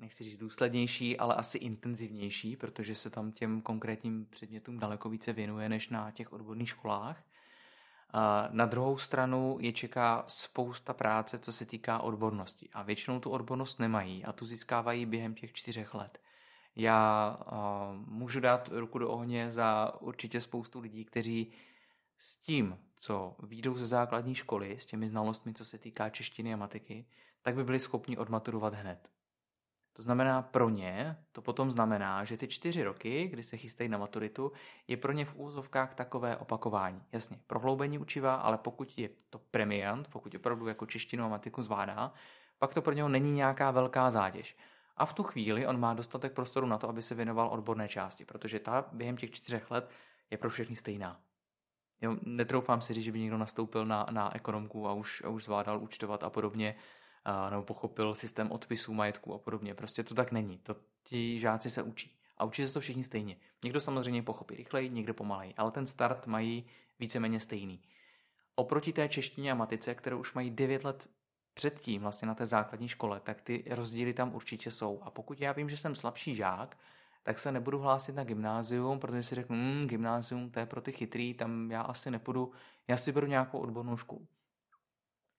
nechci 0.00 0.24
říct 0.24 0.38
důslednější, 0.38 1.18
ale 1.18 1.34
asi 1.34 1.58
intenzivnější, 1.58 2.56
protože 2.56 2.94
se 2.94 3.10
tam 3.10 3.32
těm 3.32 3.60
konkrétním 3.60 4.26
předmětům 4.30 4.78
daleko 4.78 5.08
více 5.08 5.32
věnuje 5.32 5.68
než 5.68 5.88
na 5.88 6.10
těch 6.10 6.32
odborných 6.32 6.68
školách. 6.68 7.24
Na 8.50 8.66
druhou 8.66 8.98
stranu 8.98 9.58
je 9.60 9.72
čeká 9.72 10.24
spousta 10.26 10.92
práce, 10.94 11.38
co 11.38 11.52
se 11.52 11.66
týká 11.66 11.98
odbornosti. 11.98 12.68
A 12.72 12.82
většinou 12.82 13.20
tu 13.20 13.30
odbornost 13.30 13.78
nemají 13.78 14.24
a 14.24 14.32
tu 14.32 14.46
získávají 14.46 15.06
během 15.06 15.34
těch 15.34 15.52
čtyřech 15.52 15.94
let. 15.94 16.20
Já 16.76 17.38
můžu 18.06 18.40
dát 18.40 18.68
ruku 18.72 18.98
do 18.98 19.10
ohně 19.10 19.50
za 19.50 20.00
určitě 20.00 20.40
spoustu 20.40 20.80
lidí, 20.80 21.04
kteří 21.04 21.52
s 22.18 22.36
tím, 22.36 22.78
co 22.96 23.36
výjdou 23.42 23.74
ze 23.74 23.86
základní 23.86 24.34
školy, 24.34 24.76
s 24.80 24.86
těmi 24.86 25.08
znalostmi, 25.08 25.54
co 25.54 25.64
se 25.64 25.78
týká 25.78 26.10
češtiny 26.10 26.54
a 26.54 26.56
matiky, 26.56 27.06
tak 27.42 27.54
by 27.54 27.64
byli 27.64 27.80
schopni 27.80 28.16
odmaturovat 28.16 28.74
hned. 28.74 29.10
To 29.92 30.02
znamená 30.02 30.42
pro 30.42 30.68
ně, 30.68 31.16
to 31.32 31.42
potom 31.42 31.70
znamená, 31.70 32.24
že 32.24 32.36
ty 32.36 32.48
čtyři 32.48 32.82
roky, 32.82 33.28
kdy 33.28 33.42
se 33.42 33.56
chystají 33.56 33.88
na 33.88 33.98
maturitu, 33.98 34.52
je 34.88 34.96
pro 34.96 35.12
ně 35.12 35.24
v 35.24 35.36
úzovkách 35.36 35.94
takové 35.94 36.36
opakování. 36.36 37.02
Jasně, 37.12 37.38
prohloubení 37.46 37.98
učiva, 37.98 38.34
ale 38.34 38.58
pokud 38.58 38.98
je 38.98 39.08
to 39.30 39.38
premiant, 39.38 40.08
pokud 40.08 40.34
opravdu 40.34 40.66
jako 40.66 40.86
češtinu 40.86 41.24
a 41.24 41.28
matiku 41.28 41.62
zvládá, 41.62 42.12
pak 42.58 42.74
to 42.74 42.82
pro 42.82 42.92
něho 42.92 43.08
není 43.08 43.32
nějaká 43.32 43.70
velká 43.70 44.10
zátěž. 44.10 44.56
A 44.96 45.06
v 45.06 45.12
tu 45.12 45.22
chvíli 45.22 45.66
on 45.66 45.80
má 45.80 45.94
dostatek 45.94 46.32
prostoru 46.32 46.66
na 46.66 46.78
to, 46.78 46.88
aby 46.88 47.02
se 47.02 47.14
věnoval 47.14 47.48
odborné 47.48 47.88
části, 47.88 48.24
protože 48.24 48.58
ta 48.58 48.84
během 48.92 49.16
těch 49.16 49.30
čtyřech 49.30 49.70
let 49.70 49.90
je 50.30 50.38
pro 50.38 50.50
všechny 50.50 50.76
stejná. 50.76 51.20
Jo, 52.02 52.16
netroufám 52.22 52.80
si 52.80 52.94
říct, 52.94 53.04
že 53.04 53.12
by 53.12 53.20
někdo 53.20 53.38
nastoupil 53.38 53.86
na, 53.86 54.06
na 54.10 54.36
ekonomku 54.36 54.88
a 54.88 54.92
už, 54.92 55.22
a 55.24 55.28
už 55.28 55.44
zvládal 55.44 55.82
účtovat 55.82 56.24
a 56.24 56.30
podobně, 56.30 56.74
nebo 57.50 57.62
pochopil 57.62 58.14
systém 58.14 58.52
odpisů 58.52 58.94
majetku 58.94 59.34
a 59.34 59.38
podobně. 59.38 59.74
Prostě 59.74 60.02
to 60.02 60.14
tak 60.14 60.32
není. 60.32 60.58
To 60.58 60.76
ti 61.02 61.40
žáci 61.40 61.70
se 61.70 61.82
učí. 61.82 62.16
A 62.38 62.44
učí 62.44 62.66
se 62.66 62.74
to 62.74 62.80
všichni 62.80 63.04
stejně. 63.04 63.36
Někdo 63.64 63.80
samozřejmě 63.80 64.22
pochopí 64.22 64.56
rychleji, 64.56 64.90
někdo 64.90 65.14
pomaleji, 65.14 65.54
ale 65.56 65.70
ten 65.70 65.86
start 65.86 66.26
mají 66.26 66.64
víceméně 66.98 67.40
stejný. 67.40 67.82
Oproti 68.54 68.92
té 68.92 69.08
češtině 69.08 69.52
a 69.52 69.54
matice, 69.54 69.94
kterou 69.94 70.18
už 70.18 70.34
mají 70.34 70.50
9 70.50 70.84
let 70.84 71.08
předtím 71.54 72.02
vlastně 72.02 72.28
na 72.28 72.34
té 72.34 72.46
základní 72.46 72.88
škole, 72.88 73.20
tak 73.20 73.40
ty 73.40 73.64
rozdíly 73.70 74.14
tam 74.14 74.34
určitě 74.34 74.70
jsou. 74.70 75.00
A 75.02 75.10
pokud 75.10 75.40
já 75.40 75.52
vím, 75.52 75.68
že 75.68 75.76
jsem 75.76 75.94
slabší 75.94 76.34
žák, 76.34 76.76
tak 77.22 77.38
se 77.38 77.52
nebudu 77.52 77.78
hlásit 77.78 78.14
na 78.14 78.24
gymnázium, 78.24 78.98
protože 78.98 79.22
si 79.22 79.34
řeknu, 79.34 79.56
mm, 79.56 79.82
gymnázium 79.86 80.50
to 80.50 80.60
je 80.60 80.66
pro 80.66 80.80
ty 80.80 80.92
chytrý, 80.92 81.34
tam 81.34 81.70
já 81.70 81.82
asi 81.82 82.10
nepůjdu, 82.10 82.52
já 82.88 82.96
si 82.96 83.12
beru 83.12 83.26
nějakou 83.26 83.58
odbornou 83.58 83.96
školu. 83.96 84.26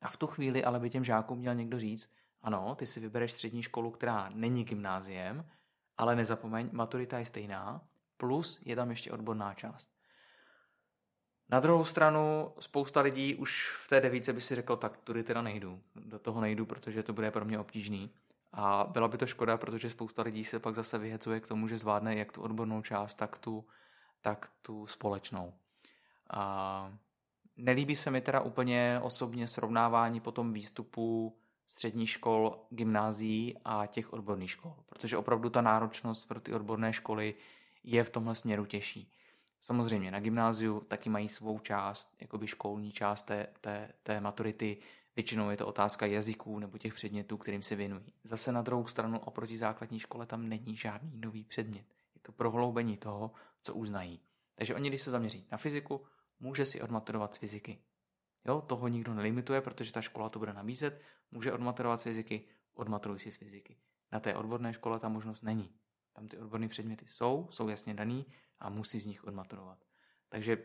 A 0.02 0.08
v 0.08 0.18
tu 0.18 0.28
chvíli 0.28 0.64
ale 0.64 0.80
by 0.80 0.90
těm 0.90 1.04
žákům 1.04 1.40
měl 1.40 1.56
někdo 1.56 1.80
říct, 1.80 2.14
ano, 2.42 2.76
ty 2.76 2.86
si 2.86 3.00
vybereš 3.00 3.32
střední 3.32 3.64
školu, 3.64 3.92
která 3.92 4.30
není 4.34 4.64
gymnáziem, 4.64 5.46
ale 5.98 6.16
nezapomeň, 6.16 6.70
maturita 6.72 7.20
je 7.20 7.26
stejná, 7.26 7.82
plus 8.18 8.60
je 8.66 8.76
tam 8.76 8.90
ještě 8.90 9.12
odborná 9.12 9.54
část. 9.54 9.92
Na 11.50 11.60
druhou 11.60 11.86
stranu 11.86 12.54
spousta 12.60 13.02
lidí 13.02 13.36
už 13.36 13.78
v 13.78 13.88
té 13.88 14.02
devíce 14.02 14.34
by 14.34 14.42
si 14.42 14.56
řekl, 14.56 14.76
tak 14.76 14.98
tudy 14.98 15.24
teda 15.24 15.42
nejdu, 15.42 15.82
do 15.96 16.20
toho 16.20 16.42
nejdu, 16.42 16.66
protože 16.66 17.04
to 17.04 17.14
bude 17.14 17.32
pro 17.32 17.46
mě 17.46 17.60
obtížný. 17.60 18.10
A 18.54 18.84
byla 18.90 19.08
by 19.08 19.18
to 19.18 19.28
škoda, 19.28 19.58
protože 19.58 19.90
spousta 19.90 20.22
lidí 20.22 20.44
se 20.44 20.60
pak 20.60 20.76
zase 20.76 20.98
vyhecuje 20.98 21.40
k 21.40 21.48
tomu, 21.48 21.68
že 21.68 21.78
zvládne 21.78 22.16
jak 22.16 22.32
tu 22.32 22.42
odbornou 22.42 22.82
část, 22.82 23.16
tak 23.16 23.38
tu, 23.38 23.66
tak 24.22 24.50
tu 24.62 24.88
společnou. 24.88 25.54
A 26.30 26.94
nelíbí 27.58 27.96
se 27.96 28.12
mi 28.12 28.22
teda 28.22 28.42
úplně 28.42 29.00
osobně 29.04 29.48
srovnávání 29.48 30.20
potom 30.20 30.54
výstupu 30.54 31.38
středních 31.68 32.10
škol, 32.10 32.66
gymnázií 32.70 33.58
a 33.66 33.86
těch 33.86 34.14
odborných 34.14 34.52
škol, 34.52 34.76
protože 34.86 35.18
opravdu 35.18 35.50
ta 35.50 35.62
náročnost 35.62 36.28
pro 36.28 36.40
ty 36.40 36.54
odborné 36.54 36.94
školy 36.94 37.36
je 37.84 38.04
v 38.04 38.10
tomhle 38.10 38.36
směru 38.36 38.66
těžší. 38.66 39.12
Samozřejmě 39.60 40.12
na 40.12 40.20
gymnáziu 40.20 40.80
taky 40.80 41.10
mají 41.10 41.28
svou 41.28 41.60
část, 41.60 42.16
jakoby 42.22 42.48
školní 42.48 42.92
část 42.92 43.24
té, 43.24 43.48
té, 43.62 43.94
té 44.04 44.20
maturity, 44.20 44.78
Většinou 45.16 45.50
je 45.50 45.58
to 45.58 45.68
otázka 45.68 46.06
jazyků 46.06 46.60
nebo 46.60 46.78
těch 46.78 46.94
předmětů, 46.94 47.38
kterým 47.38 47.64
se 47.64 47.76
věnují. 47.76 48.14
Zase 48.24 48.52
na 48.52 48.62
druhou 48.62 48.88
stranu 48.88 49.20
oproti 49.20 49.58
základní 49.58 50.00
škole 50.00 50.26
tam 50.26 50.50
není 50.50 50.76
žádný 50.76 51.12
nový 51.18 51.44
předmět. 51.44 51.86
Je 52.16 52.22
to 52.22 52.32
prohloubení 52.32 52.98
toho, 52.98 53.32
co 53.62 53.74
už 53.74 53.88
znají. 53.88 54.20
Takže 54.56 54.76
oni, 54.76 54.90
když 54.90 55.02
se 55.02 55.12
zaměří 55.12 55.48
na 55.52 55.58
fyziku, 55.58 56.06
může 56.42 56.66
si 56.66 56.82
odmaturovat 56.82 57.34
z 57.34 57.38
fyziky. 57.38 57.84
Jo, 58.46 58.62
toho 58.62 58.88
nikdo 58.88 59.14
nelimituje, 59.14 59.62
protože 59.62 59.94
ta 59.94 60.02
škola 60.02 60.30
to 60.30 60.40
bude 60.40 60.54
nabízet, 60.54 61.02
může 61.32 61.54
odmaturovat 61.54 62.00
z 62.00 62.04
fyziky, 62.04 62.46
odmaturuj 62.74 63.20
si 63.20 63.32
z 63.32 63.38
fyziky. 63.38 63.78
Na 64.12 64.20
té 64.20 64.36
odborné 64.36 64.74
škole 64.74 65.00
ta 65.00 65.10
možnost 65.10 65.42
není. 65.42 65.76
Tam 66.14 66.28
ty 66.28 66.38
odborné 66.38 66.68
předměty 66.68 67.06
jsou, 67.08 67.48
jsou 67.52 67.70
jasně 67.70 67.94
daný 67.94 68.26
a 68.60 68.70
musí 68.70 69.00
z 69.00 69.06
nich 69.06 69.24
odmaturovat. 69.24 69.78
Takže 70.30 70.58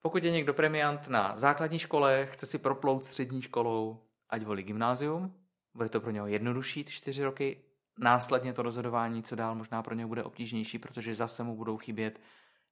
pokud 0.00 0.24
je 0.24 0.30
někdo 0.30 0.54
premiant 0.54 1.08
na 1.08 1.38
základní 1.38 1.78
škole, 1.78 2.26
chce 2.26 2.46
si 2.46 2.58
proplout 2.58 3.04
střední 3.04 3.42
školou, 3.42 4.06
ať 4.28 4.42
volí 4.42 4.62
gymnázium, 4.62 5.34
bude 5.74 5.88
to 5.88 6.00
pro 6.00 6.10
něho 6.10 6.26
jednodušší 6.26 6.84
ty 6.84 6.90
čtyři 6.90 7.24
roky, 7.24 7.64
následně 7.98 8.52
to 8.52 8.62
rozhodování, 8.62 9.22
co 9.22 9.36
dál, 9.36 9.54
možná 9.54 9.82
pro 9.82 9.94
něho 9.94 10.08
bude 10.08 10.24
obtížnější, 10.24 10.78
protože 10.78 11.14
zase 11.14 11.42
mu 11.42 11.56
budou 11.56 11.78
chybět, 11.78 12.20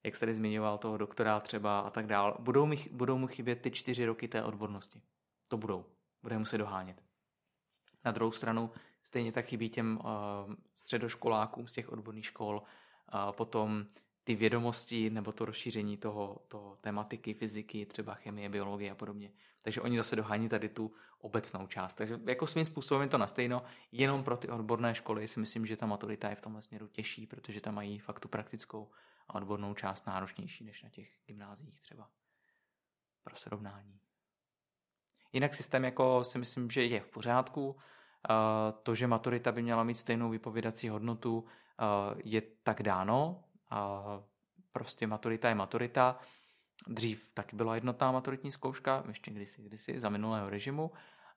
jak 0.04 0.16
jste 0.16 0.26
tady 0.26 0.34
zmiňoval, 0.34 0.78
toho 0.78 0.96
doktora 0.96 1.40
třeba 1.40 1.80
a 1.80 1.90
tak 1.90 2.06
dál. 2.06 2.36
Budou, 2.40 2.66
mi, 2.66 2.76
budou 2.90 3.18
mu 3.18 3.26
chybět 3.26 3.60
ty 3.60 3.70
čtyři 3.70 4.06
roky 4.06 4.28
té 4.28 4.42
odbornosti. 4.42 5.02
To 5.48 5.56
budou. 5.56 5.84
Bude 6.22 6.38
muset 6.38 6.58
dohánět. 6.58 7.02
Na 8.04 8.12
druhou 8.12 8.32
stranu 8.32 8.70
stejně 9.02 9.32
tak 9.32 9.46
chybí 9.46 9.68
těm 9.68 9.98
uh, 10.04 10.54
středoškolákům 10.74 11.68
z 11.68 11.72
těch 11.72 11.92
odborných 11.92 12.26
škol 12.26 12.62
uh, 13.14 13.32
potom 13.32 13.86
ty 14.24 14.34
vědomosti 14.34 15.10
nebo 15.10 15.32
to 15.32 15.44
rozšíření 15.44 15.96
toho, 15.96 16.38
toho 16.48 16.76
tematiky, 16.80 17.34
fyziky, 17.34 17.86
třeba 17.86 18.14
chemie, 18.14 18.48
biologie 18.48 18.90
a 18.90 18.94
podobně. 18.94 19.32
Takže 19.62 19.80
oni 19.80 19.96
zase 19.96 20.16
dohání 20.16 20.48
tady 20.48 20.68
tu 20.68 20.92
obecnou 21.18 21.66
část. 21.66 21.94
Takže 21.94 22.20
jako 22.26 22.46
svým 22.46 22.64
způsobem 22.64 23.02
je 23.02 23.08
to 23.08 23.18
na 23.18 23.26
stejno, 23.26 23.62
jenom 23.92 24.24
pro 24.24 24.36
ty 24.36 24.48
odborné 24.48 24.94
školy 24.94 25.28
si 25.28 25.40
myslím, 25.40 25.66
že 25.66 25.76
ta 25.76 25.86
maturita 25.86 26.30
je 26.30 26.36
v 26.36 26.40
tomhle 26.40 26.62
směru 26.62 26.88
těžší, 26.88 27.26
protože 27.26 27.60
tam 27.60 27.74
mají 27.74 27.98
fakt 27.98 28.20
tu 28.20 28.28
praktickou 28.28 28.88
a 29.28 29.34
odbornou 29.34 29.74
část 29.74 30.06
náročnější 30.06 30.64
než 30.64 30.82
na 30.82 30.88
těch 30.88 31.08
gymnáziích 31.26 31.80
třeba. 31.80 32.10
Pro 33.24 33.36
srovnání. 33.36 34.00
Jinak 35.32 35.54
systém 35.54 35.84
jako 35.84 36.24
si 36.24 36.38
myslím, 36.38 36.70
že 36.70 36.84
je 36.84 37.00
v 37.00 37.10
pořádku. 37.10 37.76
To, 38.82 38.94
že 38.94 39.06
maturita 39.06 39.52
by 39.52 39.62
měla 39.62 39.84
mít 39.84 39.94
stejnou 39.94 40.30
vypovědací 40.30 40.88
hodnotu, 40.88 41.44
je 42.24 42.40
tak 42.40 42.82
dáno. 42.82 43.44
Prostě 44.72 45.06
maturita 45.06 45.48
je 45.48 45.54
maturita. 45.54 46.18
Dřív 46.86 47.32
taky 47.34 47.56
byla 47.56 47.74
jednotná 47.74 48.12
maturitní 48.12 48.52
zkouška, 48.52 49.04
ještě 49.08 49.30
kdysi, 49.30 49.62
kdysi, 49.62 50.00
za 50.00 50.08
minulého 50.08 50.50
režimu. 50.50 50.92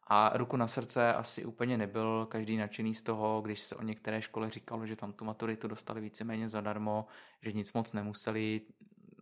A 0.09 0.37
ruku 0.37 0.57
na 0.57 0.67
srdce 0.67 1.13
asi 1.13 1.45
úplně 1.45 1.77
nebyl 1.77 2.25
každý 2.25 2.57
nadšený 2.57 2.93
z 2.93 3.01
toho, 3.01 3.41
když 3.41 3.61
se 3.61 3.75
o 3.75 3.83
některé 3.83 4.21
škole 4.21 4.49
říkalo, 4.49 4.85
že 4.85 4.95
tam 4.95 5.13
tu 5.13 5.25
maturitu 5.25 5.67
dostali 5.67 6.01
víceméně 6.01 6.47
zadarmo, 6.47 7.05
že 7.41 7.51
nic 7.51 7.73
moc 7.73 7.93
nemuseli. 7.93 8.61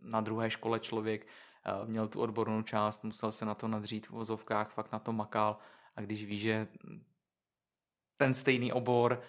Na 0.02 0.20
druhé 0.20 0.50
škole 0.50 0.80
člověk 0.80 1.26
eh, 1.26 1.86
měl 1.86 2.08
tu 2.08 2.20
odbornou 2.20 2.62
část, 2.62 3.04
musel 3.04 3.32
se 3.32 3.44
na 3.44 3.54
to 3.54 3.68
nadřít 3.68 4.06
v 4.06 4.10
vozovkách, 4.10 4.70
fakt 4.70 4.92
na 4.92 4.98
to 4.98 5.12
makal. 5.12 5.58
A 5.96 6.00
když 6.00 6.24
ví, 6.24 6.38
že 6.38 6.68
ten 8.16 8.34
stejný 8.34 8.72
obor 8.72 9.22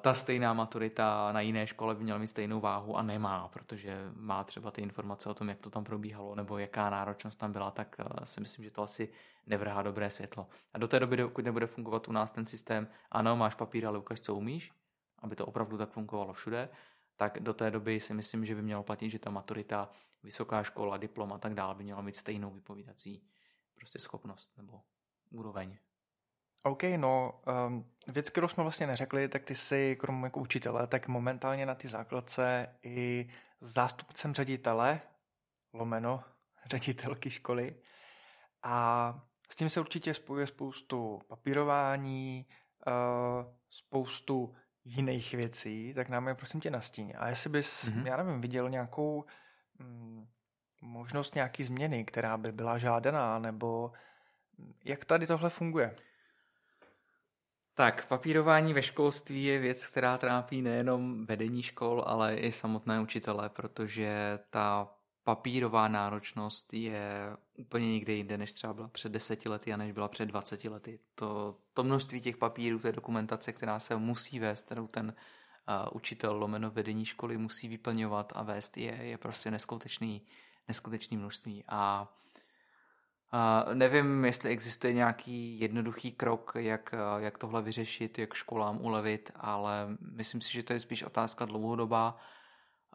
ta 0.00 0.14
stejná 0.14 0.52
maturita 0.52 1.32
na 1.32 1.40
jiné 1.40 1.66
škole 1.66 1.94
by 1.94 2.04
měla 2.04 2.18
mít 2.18 2.26
stejnou 2.26 2.60
váhu 2.60 2.96
a 2.96 3.02
nemá, 3.02 3.48
protože 3.48 4.10
má 4.14 4.44
třeba 4.44 4.70
ty 4.70 4.82
informace 4.82 5.28
o 5.28 5.34
tom, 5.34 5.48
jak 5.48 5.58
to 5.60 5.70
tam 5.70 5.84
probíhalo 5.84 6.34
nebo 6.34 6.58
jaká 6.58 6.90
náročnost 6.90 7.38
tam 7.38 7.52
byla, 7.52 7.70
tak 7.70 7.96
eh, 7.98 8.26
si 8.26 8.40
myslím, 8.40 8.64
že 8.64 8.70
to 8.70 8.82
asi 8.82 9.08
nevrhá 9.46 9.82
dobré 9.82 10.10
světlo. 10.10 10.48
A 10.72 10.78
do 10.78 10.88
té 10.88 11.00
doby, 11.00 11.16
dokud 11.16 11.44
nebude 11.44 11.66
fungovat 11.66 12.08
u 12.08 12.12
nás 12.12 12.30
ten 12.30 12.46
systém, 12.46 12.88
ano, 13.10 13.36
máš 13.36 13.54
papír, 13.54 13.86
ale 13.86 13.98
ukaž, 13.98 14.20
co 14.20 14.34
umíš, 14.34 14.72
aby 15.18 15.36
to 15.36 15.46
opravdu 15.46 15.78
tak 15.78 15.90
fungovalo 15.90 16.32
všude, 16.32 16.68
tak 17.16 17.40
do 17.40 17.54
té 17.54 17.70
doby 17.70 18.00
si 18.00 18.14
myslím, 18.14 18.44
že 18.44 18.54
by 18.54 18.62
mělo 18.62 18.82
platit, 18.82 19.10
že 19.10 19.18
ta 19.18 19.30
maturita, 19.30 19.90
vysoká 20.22 20.62
škola, 20.62 20.96
diplom 20.96 21.32
a 21.32 21.38
tak 21.38 21.54
dále 21.54 21.74
by 21.74 21.84
měla 21.84 22.02
mít 22.02 22.16
stejnou 22.16 22.50
vypovídací 22.50 23.22
prostě 23.74 23.98
schopnost 23.98 24.56
nebo 24.56 24.80
úroveň. 25.30 25.78
OK, 26.66 26.82
no, 26.96 27.40
um, 27.66 27.84
věc, 28.06 28.30
kterou 28.30 28.48
jsme 28.48 28.62
vlastně 28.62 28.86
neřekli, 28.86 29.28
tak 29.28 29.44
ty 29.44 29.54
jsi, 29.54 29.96
krom 30.00 30.24
jako 30.24 30.40
učitele, 30.40 30.86
tak 30.86 31.08
momentálně 31.08 31.66
na 31.66 31.74
ty 31.74 31.88
základce 31.88 32.66
i 32.82 33.28
zástupcem 33.60 34.34
ředitele, 34.34 35.00
lomeno, 35.72 36.24
ředitelky 36.66 37.30
školy. 37.30 37.76
A 38.62 39.14
s 39.50 39.56
tím 39.56 39.70
se 39.70 39.80
určitě 39.80 40.14
spojuje 40.14 40.46
spoustu 40.46 41.20
papírování, 41.28 42.46
uh, 42.86 43.52
spoustu 43.70 44.54
jiných 44.84 45.34
věcí, 45.34 45.94
tak 45.94 46.08
nám 46.08 46.28
je 46.28 46.34
prosím 46.34 46.60
tě 46.60 46.70
nastíň. 46.70 47.12
A 47.18 47.28
jestli 47.28 47.50
bys, 47.50 47.84
mm-hmm. 47.84 48.06
já 48.06 48.16
nevím, 48.16 48.40
viděl 48.40 48.70
nějakou 48.70 49.24
mm, 49.78 50.26
možnost 50.82 51.34
nějaký 51.34 51.64
změny, 51.64 52.04
která 52.04 52.36
by 52.36 52.52
byla 52.52 52.78
žádaná, 52.78 53.38
nebo 53.38 53.92
jak 54.84 55.04
tady 55.04 55.26
tohle 55.26 55.50
funguje? 55.50 55.96
Tak, 57.78 58.06
papírování 58.06 58.74
ve 58.74 58.82
školství 58.82 59.44
je 59.44 59.58
věc, 59.58 59.86
která 59.86 60.18
trápí 60.18 60.62
nejenom 60.62 61.26
vedení 61.26 61.62
škol, 61.62 62.02
ale 62.06 62.36
i 62.36 62.52
samotné 62.52 63.00
učitele, 63.00 63.48
protože 63.48 64.38
ta 64.50 64.88
papírová 65.24 65.88
náročnost 65.88 66.74
je 66.74 67.36
úplně 67.56 67.92
někde 67.92 68.12
jinde, 68.12 68.38
než 68.38 68.52
třeba 68.52 68.74
byla 68.74 68.88
před 68.88 69.12
deseti 69.12 69.48
lety 69.48 69.72
a 69.72 69.76
než 69.76 69.92
byla 69.92 70.08
před 70.08 70.26
20 70.26 70.64
lety. 70.64 70.98
To, 71.14 71.56
to 71.74 71.84
množství 71.84 72.20
těch 72.20 72.36
papírů, 72.36 72.78
té 72.78 72.92
dokumentace, 72.92 73.52
která 73.52 73.78
se 73.78 73.96
musí 73.96 74.38
vést, 74.38 74.66
kterou 74.66 74.86
ten 74.86 75.06
uh, 75.06 75.88
učitel 75.92 76.36
lomeno 76.36 76.70
vedení 76.70 77.04
školy 77.04 77.38
musí 77.38 77.68
vyplňovat 77.68 78.32
a 78.36 78.42
vést, 78.42 78.76
je, 78.76 78.96
je 79.00 79.18
prostě 79.18 79.50
neskutečný, 79.50 80.22
neskutečný 80.68 81.16
množství. 81.16 81.64
A 81.68 82.12
Nevím, 83.74 84.24
jestli 84.24 84.50
existuje 84.50 84.92
nějaký 84.92 85.60
jednoduchý 85.60 86.12
krok, 86.12 86.52
jak, 86.56 86.94
jak 87.18 87.38
tohle 87.38 87.62
vyřešit, 87.62 88.18
jak 88.18 88.34
školám 88.34 88.80
ulevit, 88.80 89.30
ale 89.34 89.88
myslím 90.12 90.40
si, 90.40 90.52
že 90.52 90.62
to 90.62 90.72
je 90.72 90.80
spíš 90.80 91.02
otázka 91.02 91.44
dlouhodobá, 91.44 92.16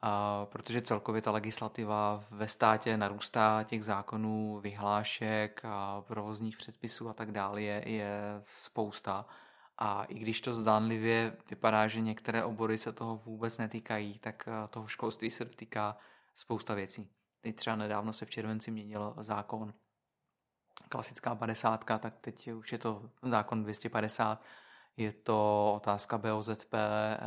uh, 0.04 0.10
protože 0.46 0.82
celkově 0.82 1.22
ta 1.22 1.32
legislativa 1.32 2.24
ve 2.32 2.48
státě 2.48 2.98
narůstá 2.98 3.64
těch 3.64 3.84
zákonů, 3.84 4.60
vyhlášek 4.60 5.62
a 5.64 6.02
provozních 6.02 6.58
předpisů 6.58 7.10
a 7.10 7.14
tak 7.14 7.32
dále 7.32 7.62
je, 7.62 7.84
je 7.86 8.22
spousta. 8.46 9.26
A 9.78 10.04
i 10.04 10.14
když 10.14 10.42
to 10.42 10.54
zdánlivě 10.54 11.38
vypadá, 11.50 11.88
že 11.88 12.02
některé 12.02 12.44
obory 12.44 12.78
se 12.78 12.92
toho 12.92 13.18
vůbec 13.18 13.58
netýkají, 13.58 14.20
tak 14.20 14.50
toho 14.70 14.88
školství 14.88 15.30
se 15.30 15.46
dotýká 15.46 15.98
spousta 16.36 16.74
věcí. 16.74 17.10
Teď 17.42 17.56
třeba 17.56 17.76
nedávno 17.76 18.14
se 18.14 18.26
v 18.26 18.30
červenci 18.30 18.72
měnil 18.72 19.14
zákon 19.18 19.74
klasická 20.90 21.36
50, 21.36 21.84
tak 21.84 22.14
teď 22.22 22.48
už 22.52 22.72
je 22.72 22.78
to 22.78 23.10
zákon 23.24 23.64
250. 23.64 24.44
Je 24.98 25.12
to 25.12 25.72
otázka 25.76 26.18
BOZP, 26.18 26.74
eh, 26.74 27.18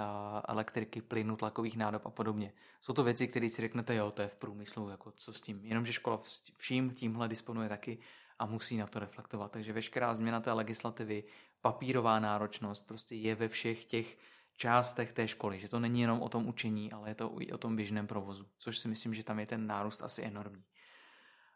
elektriky, 0.49 1.03
plynu, 1.03 1.37
tlakových 1.37 1.77
nádob 1.77 2.07
a 2.07 2.11
podobně. 2.11 2.53
Jsou 2.81 2.93
to 2.93 3.05
věci, 3.05 3.29
které 3.29 3.51
si 3.51 3.61
řeknete, 3.61 3.95
jo, 3.95 4.11
to 4.11 4.23
je 4.23 4.29
v 4.29 4.37
průmyslu, 4.37 4.89
jako 4.89 5.11
co 5.11 5.33
s 5.33 5.41
tím. 5.41 5.61
Jenomže 5.65 5.93
škola 5.93 6.21
vším 6.57 6.91
tímhle 6.91 7.29
disponuje 7.29 7.69
taky 7.69 7.99
a 8.39 8.47
musí 8.47 8.77
na 8.77 8.87
to 8.87 8.99
reflektovat. 8.99 9.51
Takže 9.51 9.73
veškerá 9.73 10.15
změna 10.15 10.41
té 10.41 10.53
legislativy, 10.53 11.25
papírová 11.61 12.21
náročnost, 12.21 12.87
prostě 12.87 13.15
je 13.15 13.35
ve 13.35 13.49
všech 13.49 13.85
těch 13.85 14.17
částech 14.57 15.13
té 15.13 15.29
školy, 15.29 15.61
že 15.61 15.69
to 15.69 15.81
není 15.81 16.01
jenom 16.01 16.23
o 16.23 16.29
tom 16.29 16.49
učení, 16.49 16.93
ale 16.93 17.11
je 17.11 17.15
to 17.15 17.37
i 17.39 17.53
o 17.53 17.59
tom 17.59 17.77
běžném 17.77 18.07
provozu, 18.07 18.47
což 18.59 18.79
si 18.79 18.89
myslím, 18.89 19.15
že 19.15 19.25
tam 19.25 19.39
je 19.39 19.47
ten 19.47 19.67
nárůst 19.67 20.03
asi 20.03 20.23
enormní. 20.23 20.65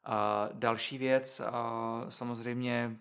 A 0.08 0.48
další 0.52 0.98
věc, 0.98 1.40
a 1.40 2.06
samozřejmě 2.08 2.96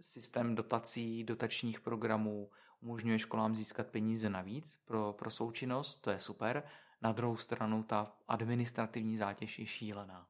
systém 0.00 0.54
dotací, 0.54 1.24
dotačních 1.24 1.80
programů 1.80 2.50
umožňuje 2.80 3.18
školám 3.18 3.56
získat 3.56 3.86
peníze 3.86 4.30
navíc 4.30 4.80
pro, 4.84 5.12
pro 5.12 5.30
součinnost, 5.30 5.96
to 5.96 6.10
je 6.10 6.20
super. 6.20 6.62
Na 7.02 7.12
druhou 7.12 7.36
stranu 7.36 7.82
ta 7.82 8.12
administrativní 8.28 9.16
zátěž 9.16 9.58
je 9.58 9.66
šílená. 9.66 10.26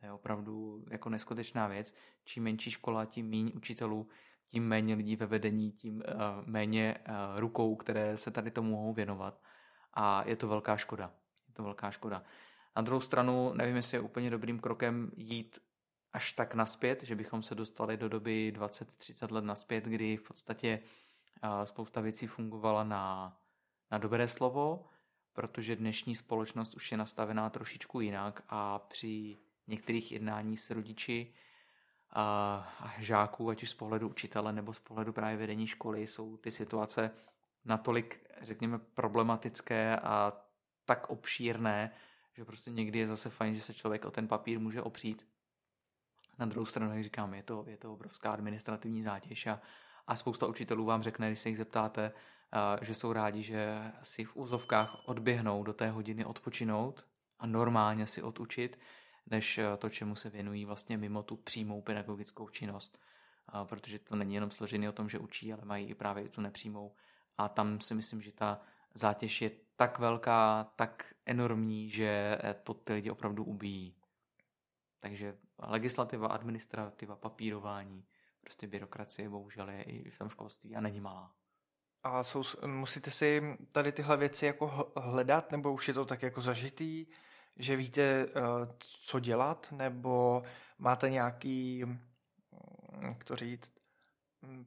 To 0.00 0.06
je 0.06 0.12
opravdu 0.12 0.84
jako 0.90 1.10
neskutečná 1.10 1.66
věc. 1.66 1.94
Čím 2.24 2.42
menší 2.42 2.70
škola, 2.70 3.04
tím 3.04 3.30
méně 3.30 3.52
učitelů, 3.52 4.08
tím 4.46 4.68
méně 4.68 4.94
lidí 4.94 5.16
ve 5.16 5.26
vedení, 5.26 5.72
tím 5.72 5.96
uh, 5.96 6.02
méně 6.46 6.98
uh, 7.08 7.14
rukou, 7.40 7.76
které 7.76 8.16
se 8.16 8.30
tady 8.30 8.50
tomu 8.50 8.70
mohou 8.70 8.92
věnovat. 8.92 9.40
A 9.94 10.28
je 10.28 10.36
to 10.36 10.48
velká 10.48 10.76
škoda. 10.76 11.12
Je 11.48 11.54
to 11.54 11.62
velká 11.62 11.90
škoda. 11.90 12.22
Na 12.76 12.82
druhou 12.82 13.00
stranu 13.00 13.52
nevím, 13.54 13.76
jestli 13.76 13.96
je 13.96 14.00
úplně 14.00 14.30
dobrým 14.30 14.60
krokem 14.60 15.10
jít 15.16 15.58
až 16.12 16.32
tak 16.32 16.54
naspět, 16.54 17.02
že 17.02 17.16
bychom 17.16 17.42
se 17.42 17.54
dostali 17.54 17.96
do 17.96 18.08
doby 18.08 18.52
20-30 18.56 19.32
let 19.32 19.44
naspět, 19.44 19.84
kdy 19.84 20.16
v 20.16 20.22
podstatě 20.22 20.80
spousta 21.64 22.00
věcí 22.00 22.26
fungovala 22.26 22.84
na, 22.84 23.36
na 23.90 23.98
dobré 23.98 24.28
slovo, 24.28 24.86
protože 25.32 25.76
dnešní 25.76 26.14
společnost 26.14 26.74
už 26.74 26.92
je 26.92 26.98
nastavená 26.98 27.50
trošičku 27.50 28.00
jinak 28.00 28.42
a 28.48 28.78
při 28.78 29.38
některých 29.66 30.12
jednání 30.12 30.56
s 30.56 30.70
rodiči 30.70 31.32
a 32.10 32.94
žáků, 32.98 33.50
ať 33.50 33.62
už 33.62 33.70
z 33.70 33.74
pohledu 33.74 34.08
učitele 34.08 34.52
nebo 34.52 34.72
z 34.72 34.78
pohledu 34.78 35.12
právě 35.12 35.36
vedení 35.36 35.66
školy, 35.66 36.06
jsou 36.06 36.36
ty 36.36 36.50
situace 36.50 37.10
natolik, 37.64 38.30
řekněme, 38.40 38.78
problematické 38.78 39.96
a 39.96 40.32
tak 40.84 41.10
obšírné, 41.10 41.90
že 42.34 42.44
prostě 42.44 42.70
někdy 42.70 42.98
je 42.98 43.06
zase 43.06 43.30
fajn, 43.30 43.54
že 43.54 43.60
se 43.60 43.74
člověk 43.74 44.04
o 44.04 44.10
ten 44.10 44.28
papír 44.28 44.60
může 44.60 44.82
opřít. 44.82 45.26
Na 46.38 46.46
druhou 46.46 46.66
stranu, 46.66 46.94
jak 46.94 47.04
říkám, 47.04 47.34
je 47.34 47.42
to, 47.42 47.64
je 47.66 47.76
to 47.76 47.92
obrovská 47.92 48.32
administrativní 48.32 49.02
zátěž 49.02 49.46
a, 49.46 49.60
a 50.06 50.16
spousta 50.16 50.46
učitelů 50.46 50.84
vám 50.84 51.02
řekne, 51.02 51.28
když 51.28 51.40
se 51.40 51.48
jich 51.48 51.58
zeptáte, 51.58 52.12
že 52.82 52.94
jsou 52.94 53.12
rádi, 53.12 53.42
že 53.42 53.92
si 54.02 54.24
v 54.24 54.36
úzovkách 54.36 54.96
odběhnou 55.04 55.62
do 55.62 55.72
té 55.72 55.90
hodiny 55.90 56.24
odpočinout 56.24 57.06
a 57.38 57.46
normálně 57.46 58.06
si 58.06 58.22
odučit, 58.22 58.78
než 59.26 59.58
eh, 59.58 59.76
to, 59.76 59.90
čemu 59.90 60.16
se 60.16 60.30
věnují 60.30 60.64
vlastně 60.64 60.96
mimo 60.96 61.22
tu 61.22 61.36
přímou 61.36 61.82
pedagogickou 61.82 62.48
činnost. 62.48 63.00
Protože 63.64 63.98
to 63.98 64.16
není 64.16 64.34
jenom 64.34 64.50
složený 64.50 64.88
o 64.88 64.92
tom, 64.92 65.08
že 65.08 65.18
učí, 65.18 65.52
ale 65.52 65.64
mají 65.64 65.86
i 65.86 65.94
právě 65.94 66.28
tu 66.28 66.40
nepřímou. 66.40 66.94
A 67.38 67.48
tam 67.48 67.80
si 67.80 67.94
myslím, 67.94 68.22
že 68.22 68.32
ta 68.32 68.60
zátěž 68.94 69.42
je 69.42 69.50
tak 69.76 69.98
velká, 69.98 70.64
tak 70.76 71.14
enormní, 71.26 71.90
že 71.90 72.38
eh, 72.42 72.54
to 72.54 72.74
ty 72.74 72.92
lidi 72.92 73.10
opravdu 73.10 73.44
ubíjí. 73.44 73.96
Takže 75.00 75.36
legislativa, 75.58 76.28
administrativa, 76.28 77.16
papírování, 77.16 78.04
prostě 78.40 78.66
byrokracie 78.66 79.28
bohužel 79.28 79.70
je 79.70 79.82
i 79.82 80.10
v 80.10 80.18
tom 80.18 80.28
školství 80.28 80.76
a 80.76 80.80
není 80.80 81.00
malá. 81.00 81.32
A 82.02 82.22
jsou, 82.22 82.42
musíte 82.66 83.10
si 83.10 83.56
tady 83.72 83.92
tyhle 83.92 84.16
věci 84.16 84.46
jako 84.46 84.92
hledat, 84.96 85.52
nebo 85.52 85.72
už 85.72 85.88
je 85.88 85.94
to 85.94 86.04
tak 86.04 86.22
jako 86.22 86.40
zažitý, 86.40 87.06
že 87.56 87.76
víte, 87.76 88.02
eh, 88.02 88.30
co 88.78 89.20
dělat, 89.20 89.68
nebo 89.72 90.42
máte 90.78 91.10
nějaký, 91.10 91.84
hm, 91.84 91.98
jak 93.00 93.24
to 93.24 93.36
říct, 93.36 93.72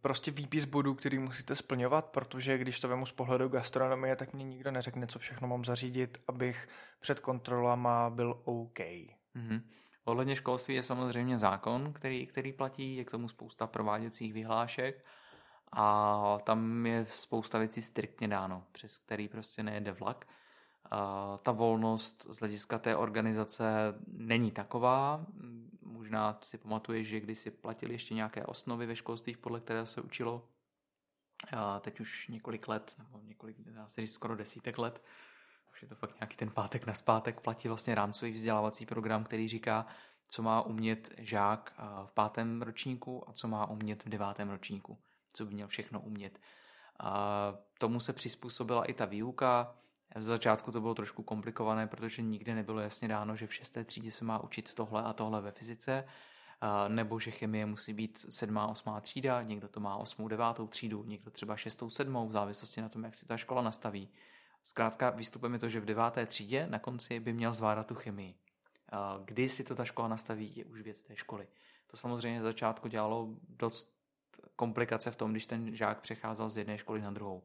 prostě 0.01 0.31
výpis 0.31 0.65
bodů, 0.65 0.93
který 0.93 1.19
musíte 1.19 1.55
splňovat, 1.55 2.05
protože 2.05 2.57
když 2.57 2.79
to 2.79 2.87
vemu 2.87 3.05
z 3.05 3.11
pohledu 3.11 3.47
gastronomie, 3.47 4.15
tak 4.15 4.33
mě 4.33 4.43
nikdo 4.43 4.71
neřekne, 4.71 5.07
co 5.07 5.19
všechno 5.19 5.47
mám 5.47 5.65
zařídit, 5.65 6.21
abych 6.27 6.67
před 6.99 7.19
kontrolama 7.19 8.09
byl 8.09 8.41
OK. 8.43 8.79
Mm-hmm. 8.79 9.61
Ohledně 10.05 10.35
školství 10.35 10.75
je 10.75 10.83
samozřejmě 10.83 11.37
zákon, 11.37 11.93
který, 11.93 12.27
který 12.27 12.53
platí, 12.53 12.95
je 12.95 13.05
k 13.05 13.11
tomu 13.11 13.27
spousta 13.29 13.67
prováděcích 13.67 14.33
vyhlášek 14.33 15.05
a 15.71 16.37
tam 16.43 16.85
je 16.85 17.05
spousta 17.05 17.59
věcí 17.59 17.81
striktně 17.81 18.27
dáno, 18.27 18.63
přes 18.71 18.97
který 18.97 19.27
prostě 19.27 19.63
nejede 19.63 19.91
vlak. 19.91 20.27
Ta 21.43 21.51
volnost 21.51 22.27
z 22.29 22.39
hlediska 22.39 22.79
té 22.79 22.95
organizace 22.95 23.93
není 24.07 24.51
taková. 24.51 25.25
Možná 25.81 26.39
si 26.43 26.57
pamatuješ, 26.57 27.07
že 27.07 27.19
když 27.19 27.39
si 27.39 27.51
platili 27.51 27.93
ještě 27.93 28.13
nějaké 28.13 28.45
osnovy 28.45 28.85
ve 28.85 28.95
školství, 28.95 29.35
podle 29.35 29.59
které 29.59 29.85
se 29.85 30.01
učilo, 30.01 30.47
a 31.57 31.79
teď 31.79 31.99
už 31.99 32.27
několik 32.27 32.67
let, 32.67 32.95
nebo 32.97 33.19
několik, 33.23 33.57
dá 33.59 33.89
se 33.89 34.01
říct 34.01 34.13
skoro 34.13 34.35
desítek 34.35 34.77
let, 34.77 35.03
už 35.71 35.81
je 35.81 35.87
to 35.87 35.95
fakt 35.95 36.19
nějaký 36.19 36.37
ten 36.37 36.49
pátek 36.51 36.85
na 36.85 36.93
zpátek, 36.93 37.41
platí 37.41 37.67
vlastně 37.67 37.95
rámcový 37.95 38.31
vzdělávací 38.31 38.85
program, 38.85 39.23
který 39.23 39.47
říká, 39.47 39.85
co 40.27 40.43
má 40.43 40.61
umět 40.61 41.13
žák 41.17 41.73
v 42.05 42.11
pátém 42.11 42.61
ročníku 42.61 43.29
a 43.29 43.33
co 43.33 43.47
má 43.47 43.69
umět 43.69 44.05
v 44.05 44.09
devátém 44.09 44.49
ročníku 44.49 44.97
co 45.37 45.45
by 45.45 45.53
měl 45.53 45.67
všechno 45.67 45.99
umět. 45.99 46.39
A 46.99 47.53
tomu 47.79 47.99
se 47.99 48.13
přizpůsobila 48.13 48.85
i 48.85 48.93
ta 48.93 49.05
výuka. 49.05 49.75
V 50.15 50.23
začátku 50.23 50.71
to 50.71 50.81
bylo 50.81 50.95
trošku 50.95 51.23
komplikované, 51.23 51.87
protože 51.87 52.21
nikdy 52.21 52.53
nebylo 52.53 52.79
jasně 52.79 53.07
dáno, 53.07 53.35
že 53.35 53.47
v 53.47 53.53
šesté 53.53 53.83
třídě 53.83 54.11
se 54.11 54.25
má 54.25 54.43
učit 54.43 54.73
tohle 54.73 55.03
a 55.03 55.13
tohle 55.13 55.41
ve 55.41 55.51
fyzice, 55.51 56.03
nebo 56.87 57.19
že 57.19 57.31
chemie 57.31 57.65
musí 57.65 57.93
být 57.93 58.25
sedmá, 58.29 58.67
osmá 58.67 59.01
třída, 59.01 59.41
někdo 59.41 59.67
to 59.67 59.79
má 59.79 59.95
osmou, 59.95 60.27
devátou 60.27 60.67
třídu, 60.67 61.03
někdo 61.03 61.31
třeba 61.31 61.55
šestou, 61.55 61.89
sedmou, 61.89 62.27
v 62.27 62.31
závislosti 62.31 62.81
na 62.81 62.89
tom, 62.89 63.03
jak 63.03 63.15
si 63.15 63.25
ta 63.25 63.37
škola 63.37 63.61
nastaví. 63.61 64.09
Zkrátka 64.63 65.09
výstupem 65.09 65.53
je 65.53 65.59
to, 65.59 65.69
že 65.69 65.79
v 65.79 65.85
deváté 65.85 66.25
třídě 66.25 66.67
na 66.69 66.79
konci 66.79 67.19
by 67.19 67.33
měl 67.33 67.53
zvládat 67.53 67.87
tu 67.87 67.95
chemii. 67.95 68.35
Kdy 69.25 69.49
si 69.49 69.63
to 69.63 69.75
ta 69.75 69.85
škola 69.85 70.07
nastaví, 70.07 70.53
je 70.55 70.65
už 70.65 70.81
věc 70.81 71.03
té 71.03 71.15
školy. 71.15 71.47
To 71.87 71.97
samozřejmě 71.97 72.41
začátku 72.41 72.87
dělalo 72.87 73.29
dost 73.49 73.97
komplikace 74.55 75.11
v 75.11 75.15
tom, 75.15 75.31
když 75.31 75.47
ten 75.47 75.75
žák 75.75 76.01
přecházel 76.01 76.49
z 76.49 76.57
jedné 76.57 76.77
školy 76.77 77.01
na 77.01 77.11
druhou. 77.11 77.43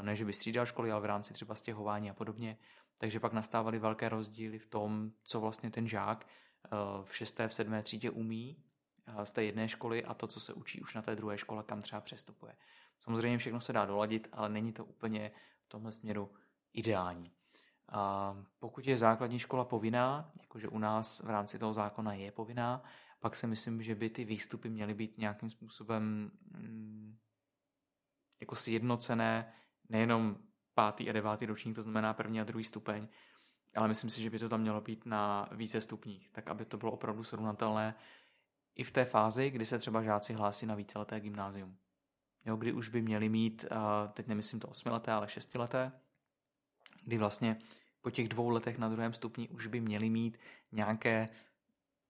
Ne, 0.00 0.16
že 0.16 0.24
by 0.24 0.32
střídal 0.32 0.66
školy, 0.66 0.92
ale 0.92 1.00
v 1.00 1.04
rámci 1.04 1.34
třeba 1.34 1.54
stěhování 1.54 2.10
a 2.10 2.14
podobně. 2.14 2.58
Takže 2.98 3.20
pak 3.20 3.32
nastávaly 3.32 3.78
velké 3.78 4.08
rozdíly 4.08 4.58
v 4.58 4.66
tom, 4.66 5.12
co 5.22 5.40
vlastně 5.40 5.70
ten 5.70 5.88
žák 5.88 6.26
eh, 6.26 6.68
v 7.04 7.16
šesté, 7.16 7.48
v 7.48 7.54
sedmé 7.54 7.82
třídě 7.82 8.10
umí 8.10 8.56
eh, 9.06 9.26
z 9.26 9.32
té 9.32 9.44
jedné 9.44 9.68
školy 9.68 10.04
a 10.04 10.14
to, 10.14 10.26
co 10.26 10.40
se 10.40 10.52
učí 10.52 10.80
už 10.80 10.94
na 10.94 11.02
té 11.02 11.16
druhé 11.16 11.38
škole, 11.38 11.62
kam 11.62 11.82
třeba 11.82 12.00
přestupuje. 12.00 12.56
Samozřejmě 13.00 13.38
všechno 13.38 13.60
se 13.60 13.72
dá 13.72 13.86
doladit, 13.86 14.28
ale 14.32 14.48
není 14.48 14.72
to 14.72 14.84
úplně 14.84 15.32
v 15.64 15.68
tomhle 15.68 15.92
směru 15.92 16.30
ideální. 16.72 17.32
A 17.88 18.36
pokud 18.58 18.86
je 18.86 18.96
základní 18.96 19.38
škola 19.38 19.64
povinná, 19.64 20.30
jakože 20.40 20.68
u 20.68 20.78
nás 20.78 21.20
v 21.20 21.30
rámci 21.30 21.58
toho 21.58 21.72
zákona 21.72 22.14
je 22.14 22.32
povinná, 22.32 22.82
pak 23.20 23.36
si 23.36 23.46
myslím, 23.46 23.82
že 23.82 23.94
by 23.94 24.10
ty 24.10 24.24
výstupy 24.24 24.70
měly 24.70 24.94
být 24.94 25.18
nějakým 25.18 25.50
způsobem 25.50 26.30
mm, 26.58 27.18
jako 28.40 28.54
sjednocené, 28.54 29.52
nejenom 29.92 30.36
pátý 30.74 31.10
a 31.10 31.12
devátý 31.12 31.46
ročník, 31.46 31.74
to 31.74 31.82
znamená 31.82 32.14
první 32.14 32.40
a 32.40 32.44
druhý 32.44 32.64
stupeň, 32.64 33.08
ale 33.76 33.88
myslím 33.88 34.10
si, 34.10 34.22
že 34.22 34.30
by 34.30 34.38
to 34.38 34.48
tam 34.48 34.60
mělo 34.60 34.80
být 34.80 35.06
na 35.06 35.48
více 35.52 35.80
stupních, 35.80 36.30
tak 36.30 36.50
aby 36.50 36.64
to 36.64 36.76
bylo 36.76 36.92
opravdu 36.92 37.24
srovnatelné 37.24 37.94
i 38.74 38.84
v 38.84 38.90
té 38.90 39.04
fázi, 39.04 39.50
kdy 39.50 39.66
se 39.66 39.78
třeba 39.78 40.02
žáci 40.02 40.32
hlásí 40.32 40.66
na 40.66 40.74
víceleté 40.74 41.20
gymnázium. 41.20 41.76
Jo, 42.44 42.56
kdy 42.56 42.72
už 42.72 42.88
by 42.88 43.02
měli 43.02 43.28
mít, 43.28 43.64
teď 44.12 44.26
nemyslím 44.26 44.60
to 44.60 44.68
osmileté, 44.68 45.12
ale 45.12 45.28
šestileté, 45.28 45.92
kdy 47.04 47.18
vlastně 47.18 47.56
po 48.00 48.10
těch 48.10 48.28
dvou 48.28 48.48
letech 48.48 48.78
na 48.78 48.88
druhém 48.88 49.12
stupni 49.12 49.48
už 49.48 49.66
by 49.66 49.80
měli 49.80 50.10
mít 50.10 50.38
nějaké 50.72 51.28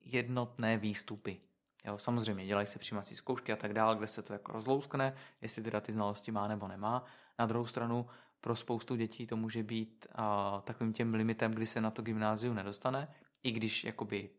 jednotné 0.00 0.78
výstupy. 0.78 1.40
Jo, 1.84 1.98
samozřejmě 1.98 2.46
dělají 2.46 2.66
se 2.66 2.78
přijímací 2.78 3.14
zkoušky 3.14 3.52
a 3.52 3.56
tak 3.56 3.72
dále, 3.72 3.96
kde 3.96 4.06
se 4.06 4.22
to 4.22 4.32
jako 4.32 4.52
rozlouskne, 4.52 5.14
jestli 5.40 5.62
teda 5.62 5.80
ty 5.80 5.92
znalosti 5.92 6.32
má 6.32 6.48
nebo 6.48 6.68
nemá. 6.68 7.04
Na 7.42 7.46
druhou 7.46 7.66
stranu 7.66 8.06
pro 8.40 8.56
spoustu 8.56 8.96
dětí 8.96 9.26
to 9.26 9.36
může 9.36 9.62
být 9.62 10.06
a, 10.14 10.60
takovým 10.64 10.92
těm 10.92 11.14
limitem, 11.14 11.52
kdy 11.52 11.66
se 11.66 11.80
na 11.80 11.90
to 11.90 12.02
gymnázium 12.02 12.54
nedostane, 12.54 13.08
i 13.42 13.52
když 13.52 13.84
jakoby 13.84 14.30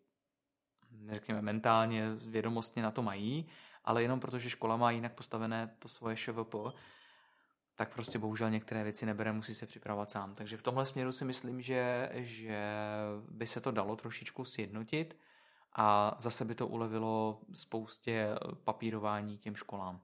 řekněme 1.10 1.42
mentálně, 1.42 2.16
vědomostně 2.16 2.84
na 2.84 2.92
to 2.92 3.02
mají, 3.02 3.46
ale 3.84 4.02
jenom 4.02 4.20
protože 4.20 4.50
škola 4.50 4.78
má 4.78 4.92
jinak 4.92 5.14
postavené 5.14 5.76
to 5.80 5.88
svoje 5.88 6.16
ŠVP, 6.16 6.56
tak 7.76 7.94
prostě 7.94 8.20
bohužel 8.20 8.50
některé 8.50 8.84
věci 8.84 9.06
nebere, 9.06 9.34
musí 9.34 9.54
se 9.54 9.66
připravovat 9.66 10.12
sám. 10.12 10.34
Takže 10.34 10.58
v 10.58 10.64
tomhle 10.64 10.86
směru 10.86 11.12
si 11.12 11.26
myslím, 11.26 11.62
že, 11.62 12.10
že 12.14 12.66
by 13.30 13.48
se 13.48 13.62
to 13.62 13.72
dalo 13.72 13.96
trošičku 13.96 14.46
sjednotit 14.46 15.18
a 15.76 16.16
zase 16.20 16.46
by 16.46 16.56
to 16.56 16.68
ulevilo 16.68 17.42
spoustě 17.54 18.30
papírování 18.64 19.38
těm 19.38 19.56
školám. 19.56 20.02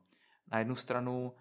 Na 0.51 0.59
jednu 0.59 0.75
stranu, 0.75 1.33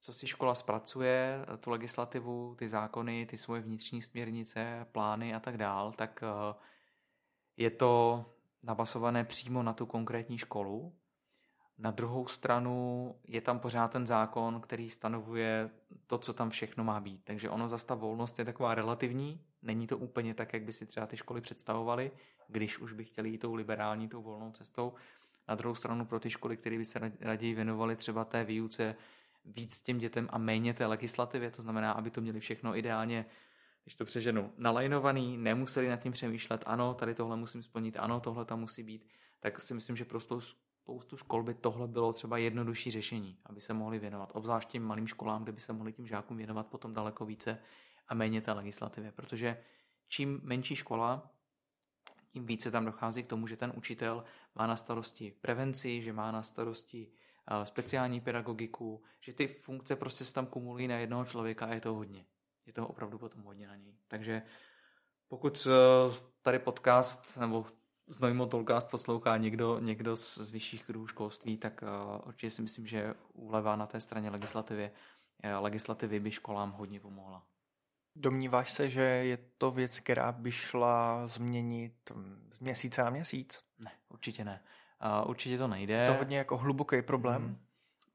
co 0.00 0.12
si 0.12 0.26
škola 0.26 0.54
zpracuje, 0.54 1.46
tu 1.60 1.70
legislativu, 1.70 2.54
ty 2.58 2.68
zákony, 2.68 3.26
ty 3.26 3.36
svoje 3.36 3.60
vnitřní 3.60 4.02
směrnice, 4.02 4.86
plány 4.92 5.34
a 5.34 5.40
tak 5.40 5.56
dál, 5.56 5.92
tak 5.92 6.22
eh, 6.22 6.54
je 7.56 7.70
to 7.70 8.24
nabasované 8.62 9.24
přímo 9.24 9.62
na 9.62 9.72
tu 9.72 9.86
konkrétní 9.86 10.38
školu. 10.38 10.92
Na 11.78 11.90
druhou 11.90 12.26
stranu 12.26 13.14
je 13.24 13.40
tam 13.40 13.58
pořád 13.58 13.88
ten 13.88 14.06
zákon, 14.06 14.60
který 14.60 14.90
stanovuje 14.90 15.70
to, 16.06 16.18
co 16.18 16.32
tam 16.32 16.50
všechno 16.50 16.84
má 16.84 17.00
být. 17.00 17.20
Takže 17.24 17.50
ono 17.50 17.68
zase 17.68 17.86
ta 17.86 17.94
volnost 17.94 18.38
je 18.38 18.44
taková 18.44 18.74
relativní, 18.74 19.40
není 19.62 19.86
to 19.86 19.98
úplně 19.98 20.34
tak, 20.34 20.52
jak 20.52 20.62
by 20.62 20.72
si 20.72 20.86
třeba 20.86 21.06
ty 21.06 21.16
školy 21.16 21.40
představovaly, 21.40 22.10
když 22.48 22.78
už 22.78 22.92
by 22.92 23.04
chtěli 23.04 23.28
jít 23.28 23.38
tou 23.38 23.54
liberální, 23.54 24.08
tou 24.08 24.22
volnou 24.22 24.52
cestou. 24.52 24.94
Na 25.48 25.54
druhou 25.54 25.74
stranu 25.74 26.06
pro 26.06 26.20
ty 26.20 26.30
školy, 26.30 26.56
které 26.56 26.78
by 26.78 26.84
se 26.84 27.12
raději 27.20 27.54
věnovaly 27.54 27.96
třeba 27.96 28.24
té 28.24 28.44
výuce 28.44 28.96
víc 29.44 29.80
těm 29.80 29.98
dětem 29.98 30.28
a 30.32 30.38
méně 30.38 30.74
té 30.74 30.86
legislativě, 30.86 31.50
to 31.50 31.62
znamená, 31.62 31.92
aby 31.92 32.10
to 32.10 32.20
měli 32.20 32.40
všechno 32.40 32.76
ideálně, 32.76 33.26
když 33.84 33.94
to 33.94 34.04
přeženu, 34.04 34.52
nalajnovaný, 34.56 35.36
nemuseli 35.36 35.88
nad 35.88 35.96
tím 35.96 36.12
přemýšlet, 36.12 36.64
ano, 36.66 36.94
tady 36.94 37.14
tohle 37.14 37.36
musím 37.36 37.62
splnit, 37.62 37.96
ano, 37.98 38.20
tohle 38.20 38.44
tam 38.44 38.60
musí 38.60 38.82
být, 38.82 39.08
tak 39.40 39.60
si 39.60 39.74
myslím, 39.74 39.96
že 39.96 40.04
prostě 40.04 40.34
spoustu 40.90 41.16
škol 41.16 41.42
by 41.42 41.54
tohle 41.54 41.88
bylo 41.88 42.12
třeba 42.12 42.38
jednodušší 42.38 42.90
řešení, 42.90 43.38
aby 43.46 43.60
se 43.60 43.74
mohli 43.74 43.98
věnovat, 43.98 44.32
obzvlášť 44.34 44.68
těm 44.68 44.82
malým 44.82 45.06
školám, 45.06 45.42
kde 45.42 45.52
by 45.52 45.60
se 45.60 45.72
mohli 45.72 45.92
tím 45.92 46.06
žákům 46.06 46.36
věnovat 46.36 46.66
potom 46.66 46.94
daleko 46.94 47.26
více 47.26 47.58
a 48.08 48.14
méně 48.14 48.40
té 48.40 48.52
legislativě, 48.52 49.12
protože 49.12 49.62
čím 50.08 50.40
menší 50.42 50.76
škola, 50.76 51.30
tím 52.28 52.46
více 52.46 52.70
tam 52.70 52.84
dochází 52.84 53.22
k 53.22 53.26
tomu, 53.26 53.46
že 53.46 53.56
ten 53.56 53.72
učitel 53.76 54.24
má 54.54 54.66
na 54.66 54.76
starosti 54.76 55.34
prevenci, 55.40 56.02
že 56.02 56.12
má 56.12 56.32
na 56.32 56.42
starosti 56.42 57.12
speciální 57.64 58.20
pedagogiku, 58.20 59.02
že 59.20 59.32
ty 59.32 59.46
funkce 59.46 59.96
prostě 59.96 60.24
se 60.24 60.34
tam 60.34 60.46
kumulují 60.46 60.88
na 60.88 60.96
jednoho 60.96 61.24
člověka 61.24 61.66
a 61.66 61.74
je 61.74 61.80
to 61.80 61.94
hodně. 61.94 62.24
Je 62.66 62.72
to 62.72 62.88
opravdu 62.88 63.18
potom 63.18 63.42
hodně 63.42 63.66
na 63.66 63.76
něj. 63.76 63.94
Takže 64.08 64.42
pokud 65.28 65.66
eh, 65.70 66.14
tady 66.42 66.58
podcast 66.58 67.36
nebo 67.36 67.66
Znojmo 68.10 68.46
Tolkast 68.46 68.90
poslouchá 68.90 69.36
někdo, 69.36 69.78
někdo 69.78 70.16
z, 70.16 70.38
z 70.38 70.50
vyšších 70.50 70.84
kruhů 70.84 71.06
školství, 71.06 71.56
tak 71.56 71.82
uh, 71.82 72.28
určitě 72.28 72.50
si 72.50 72.62
myslím, 72.62 72.86
že 72.86 73.14
úleva 73.32 73.76
na 73.76 73.86
té 73.86 74.00
straně 74.00 74.30
legislativy, 74.30 74.90
uh, 75.44 75.62
legislativy 75.62 76.20
by 76.20 76.30
školám 76.30 76.72
hodně 76.72 77.00
pomohla. 77.00 77.46
Domníváš 78.16 78.70
se, 78.70 78.90
že 78.90 79.00
je 79.00 79.36
to 79.58 79.70
věc, 79.70 80.00
která 80.00 80.32
by 80.32 80.52
šla 80.52 81.26
změnit 81.26 82.12
z 82.50 82.60
měsíce 82.60 83.02
na 83.04 83.10
měsíc? 83.10 83.62
Ne, 83.78 83.92
určitě 84.08 84.44
ne. 84.44 84.62
Uh, 85.22 85.30
určitě 85.30 85.58
to 85.58 85.68
nejde. 85.68 86.06
To 86.06 86.14
hodně 86.14 86.38
jako 86.38 86.56
hluboký 86.56 87.02
problém. 87.02 87.42
Hmm. 87.42 87.58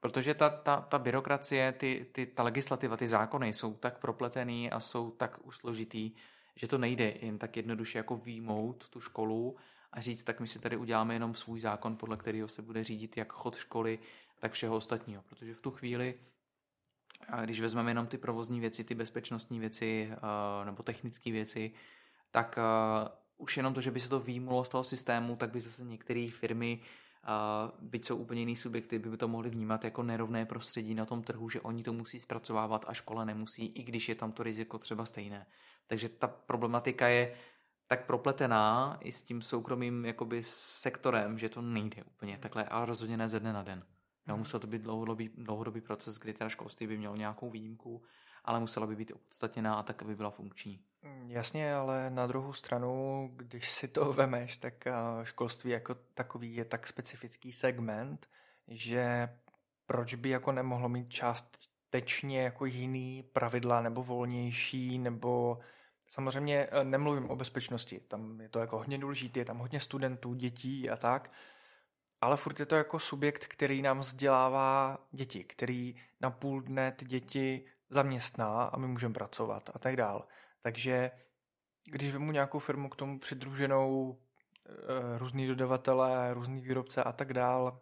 Protože 0.00 0.34
ta, 0.34 0.48
ta, 0.48 0.80
ta 0.80 0.98
byrokracie, 0.98 1.72
ty, 1.72 2.06
ty, 2.12 2.26
ta 2.26 2.42
legislativa, 2.42 2.96
ty 2.96 3.08
zákony 3.08 3.52
jsou 3.52 3.74
tak 3.74 3.98
propletený 3.98 4.70
a 4.70 4.80
jsou 4.80 5.10
tak 5.10 5.38
už 5.42 5.56
složitý, 5.56 6.12
že 6.56 6.68
to 6.68 6.78
nejde 6.78 7.14
jen 7.20 7.38
tak 7.38 7.56
jednoduše 7.56 7.98
jako 7.98 8.16
výmout 8.16 8.88
tu 8.88 9.00
školu 9.00 9.56
a 9.92 10.00
říct, 10.00 10.24
tak 10.24 10.40
my 10.40 10.48
si 10.48 10.58
tady 10.58 10.76
uděláme 10.76 11.14
jenom 11.14 11.34
svůj 11.34 11.60
zákon, 11.60 11.96
podle 11.96 12.16
kterého 12.16 12.48
se 12.48 12.62
bude 12.62 12.84
řídit 12.84 13.16
jak 13.16 13.32
chod 13.32 13.56
školy, 13.56 13.98
tak 14.38 14.52
všeho 14.52 14.76
ostatního. 14.76 15.22
Protože 15.22 15.54
v 15.54 15.60
tu 15.60 15.70
chvíli, 15.70 16.14
když 17.44 17.60
vezmeme 17.60 17.90
jenom 17.90 18.06
ty 18.06 18.18
provozní 18.18 18.60
věci, 18.60 18.84
ty 18.84 18.94
bezpečnostní 18.94 19.60
věci 19.60 20.10
nebo 20.64 20.82
technické 20.82 21.32
věci, 21.32 21.72
tak 22.30 22.58
už 23.38 23.56
jenom 23.56 23.74
to, 23.74 23.80
že 23.80 23.90
by 23.90 24.00
se 24.00 24.08
to 24.08 24.20
výmulo 24.20 24.64
z 24.64 24.68
toho 24.68 24.84
systému, 24.84 25.36
tak 25.36 25.50
by 25.50 25.60
zase 25.60 25.84
některé 25.84 26.28
firmy 26.32 26.80
a 27.24 27.72
byť 27.80 28.04
jsou 28.04 28.16
úplně 28.16 28.40
jiný 28.40 28.56
subjekty, 28.56 28.98
by 28.98 29.16
to 29.16 29.28
mohli 29.28 29.50
vnímat 29.50 29.84
jako 29.84 30.02
nerovné 30.02 30.46
prostředí 30.46 30.94
na 30.94 31.04
tom 31.04 31.22
trhu, 31.22 31.48
že 31.48 31.60
oni 31.60 31.82
to 31.82 31.92
musí 31.92 32.20
zpracovávat 32.20 32.84
a 32.88 32.94
škola 32.94 33.24
nemusí, 33.24 33.66
i 33.66 33.82
když 33.82 34.08
je 34.08 34.14
tam 34.14 34.32
to 34.32 34.42
riziko 34.42 34.78
třeba 34.78 35.06
stejné. 35.06 35.46
Takže 35.86 36.08
ta 36.08 36.26
problematika 36.26 37.08
je 37.08 37.36
tak 37.86 38.06
propletená 38.06 38.98
i 39.00 39.12
s 39.12 39.22
tím 39.22 39.42
soukromým 39.42 40.04
jakoby 40.04 40.42
sektorem, 40.42 41.38
že 41.38 41.48
to 41.48 41.62
nejde 41.62 42.02
úplně 42.04 42.38
takhle 42.38 42.64
a 42.64 42.84
rozhodně 42.84 43.16
ne 43.16 43.28
ze 43.28 43.40
dne 43.40 43.52
na 43.52 43.62
den. 43.62 43.84
Hmm. 44.26 44.38
musel 44.38 44.60
to 44.60 44.66
být 44.66 44.82
dlouhodobý, 44.82 45.30
dlouhodobý 45.36 45.80
proces, 45.80 46.18
kdy 46.18 46.32
teda 46.32 46.50
školství 46.50 46.86
by 46.86 46.98
mělo 46.98 47.16
nějakou 47.16 47.50
výjimku, 47.50 48.02
ale 48.44 48.60
musela 48.60 48.86
by 48.86 48.96
být 48.96 49.12
opodstatněná 49.14 49.74
a 49.74 49.82
tak, 49.82 50.02
aby 50.02 50.16
byla 50.16 50.30
funkční. 50.30 50.84
Jasně, 51.28 51.74
ale 51.74 52.10
na 52.10 52.26
druhou 52.26 52.52
stranu, 52.52 53.28
když 53.36 53.70
si 53.70 53.88
to 53.88 54.12
vemeš, 54.12 54.56
tak 54.56 54.84
školství 55.22 55.70
jako 55.70 55.94
takový 55.94 56.54
je 56.54 56.64
tak 56.64 56.86
specifický 56.86 57.52
segment, 57.52 58.28
že 58.68 59.28
proč 59.86 60.14
by 60.14 60.28
jako 60.28 60.52
nemohlo 60.52 60.88
mít 60.88 61.10
částečně 61.10 62.42
jako 62.42 62.66
jiný 62.66 63.22
pravidla 63.22 63.80
nebo 63.80 64.02
volnější, 64.02 64.98
nebo 64.98 65.58
samozřejmě 66.08 66.68
e, 66.70 66.84
nemluvím 66.84 67.30
o 67.30 67.36
bezpečnosti, 67.36 68.00
tam 68.00 68.40
je 68.40 68.48
to 68.48 68.58
jako 68.58 68.78
hodně 68.78 68.98
důležité, 68.98 69.40
je 69.40 69.44
tam 69.44 69.58
hodně 69.58 69.80
studentů, 69.80 70.34
dětí 70.34 70.90
a 70.90 70.96
tak, 70.96 71.30
ale 72.20 72.36
furt 72.36 72.60
je 72.60 72.66
to 72.66 72.76
jako 72.76 72.98
subjekt, 72.98 73.46
který 73.46 73.82
nám 73.82 73.98
vzdělává 73.98 74.98
děti, 75.12 75.44
který 75.44 75.96
na 76.20 76.30
půl 76.30 76.60
dne 76.60 76.92
ty 76.92 77.04
děti 77.04 77.64
zaměstná 77.90 78.64
a 78.64 78.76
my 78.76 78.86
můžeme 78.86 79.14
pracovat 79.14 79.70
a 79.74 79.78
tak 79.78 79.96
dál. 79.96 80.26
Takže 80.66 81.10
když 81.84 82.12
vemu 82.12 82.32
nějakou 82.32 82.58
firmu 82.58 82.88
k 82.88 82.96
tomu 82.96 83.18
přidruženou 83.18 84.18
e, 84.66 85.18
různý 85.18 85.46
dodavatelé, 85.46 86.34
různý 86.34 86.60
výrobce 86.60 87.04
a 87.04 87.12
tak 87.12 87.32
dál, 87.32 87.80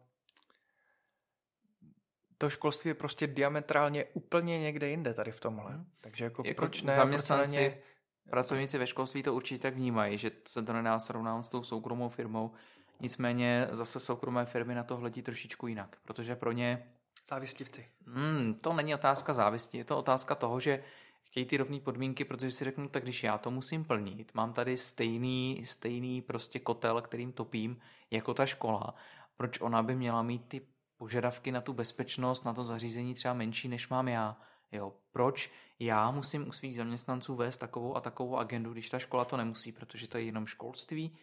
to 2.38 2.50
školství 2.50 2.88
je 2.88 2.94
prostě 2.94 3.26
diametrálně 3.26 4.04
úplně 4.04 4.58
někde 4.58 4.88
jinde 4.88 5.14
tady 5.14 5.32
v 5.32 5.40
tomhle. 5.40 5.72
Hmm. 5.72 5.86
Takže 6.00 6.24
jako, 6.24 6.42
jako 6.46 6.56
proč 6.56 6.82
ne? 6.82 6.94
Zaměstnanci, 6.94 7.70
proč 7.70 7.74
ne... 7.74 8.30
pracovníci 8.30 8.78
ve 8.78 8.86
školství 8.86 9.22
to 9.22 9.34
určitě 9.34 9.62
tak 9.62 9.74
vnímají, 9.74 10.18
že 10.18 10.30
se 10.48 10.62
to 10.62 10.72
nedá 10.72 10.98
srovnávat 10.98 11.42
s 11.42 11.48
tou 11.48 11.62
soukromou 11.62 12.08
firmou. 12.08 12.52
Nicméně 13.00 13.68
zase 13.70 14.00
soukromé 14.00 14.46
firmy 14.46 14.74
na 14.74 14.84
to 14.84 14.96
hledí 14.96 15.22
trošičku 15.22 15.66
jinak, 15.66 15.96
protože 16.02 16.36
pro 16.36 16.52
ně... 16.52 16.92
Závistivci. 17.28 17.88
Hmm, 18.06 18.54
to 18.54 18.72
není 18.72 18.94
otázka 18.94 19.32
závisti, 19.32 19.78
je 19.78 19.84
to 19.84 19.98
otázka 19.98 20.34
toho, 20.34 20.60
že 20.60 20.84
chtějí 21.24 21.46
ty 21.46 21.56
rovné 21.56 21.80
podmínky, 21.80 22.24
protože 22.24 22.50
si 22.50 22.64
řeknu, 22.64 22.88
tak 22.88 23.02
když 23.02 23.22
já 23.22 23.38
to 23.38 23.50
musím 23.50 23.84
plnit, 23.84 24.34
mám 24.34 24.52
tady 24.52 24.76
stejný, 24.76 25.62
stejný 25.64 26.22
prostě 26.22 26.58
kotel, 26.58 27.00
kterým 27.00 27.32
topím, 27.32 27.80
jako 28.10 28.34
ta 28.34 28.46
škola, 28.46 28.94
proč 29.36 29.60
ona 29.60 29.82
by 29.82 29.94
měla 29.94 30.22
mít 30.22 30.48
ty 30.48 30.66
požadavky 30.96 31.52
na 31.52 31.60
tu 31.60 31.72
bezpečnost, 31.72 32.44
na 32.44 32.52
to 32.52 32.64
zařízení 32.64 33.14
třeba 33.14 33.34
menší, 33.34 33.68
než 33.68 33.88
mám 33.88 34.08
já. 34.08 34.36
Jo, 34.72 34.92
proč 35.12 35.50
já 35.78 36.10
musím 36.10 36.48
u 36.48 36.52
svých 36.52 36.76
zaměstnanců 36.76 37.34
vést 37.34 37.56
takovou 37.56 37.96
a 37.96 38.00
takovou 38.00 38.36
agendu, 38.36 38.72
když 38.72 38.90
ta 38.90 38.98
škola 38.98 39.24
to 39.24 39.36
nemusí, 39.36 39.72
protože 39.72 40.08
to 40.08 40.18
je 40.18 40.24
jenom 40.24 40.46
školství. 40.46 41.16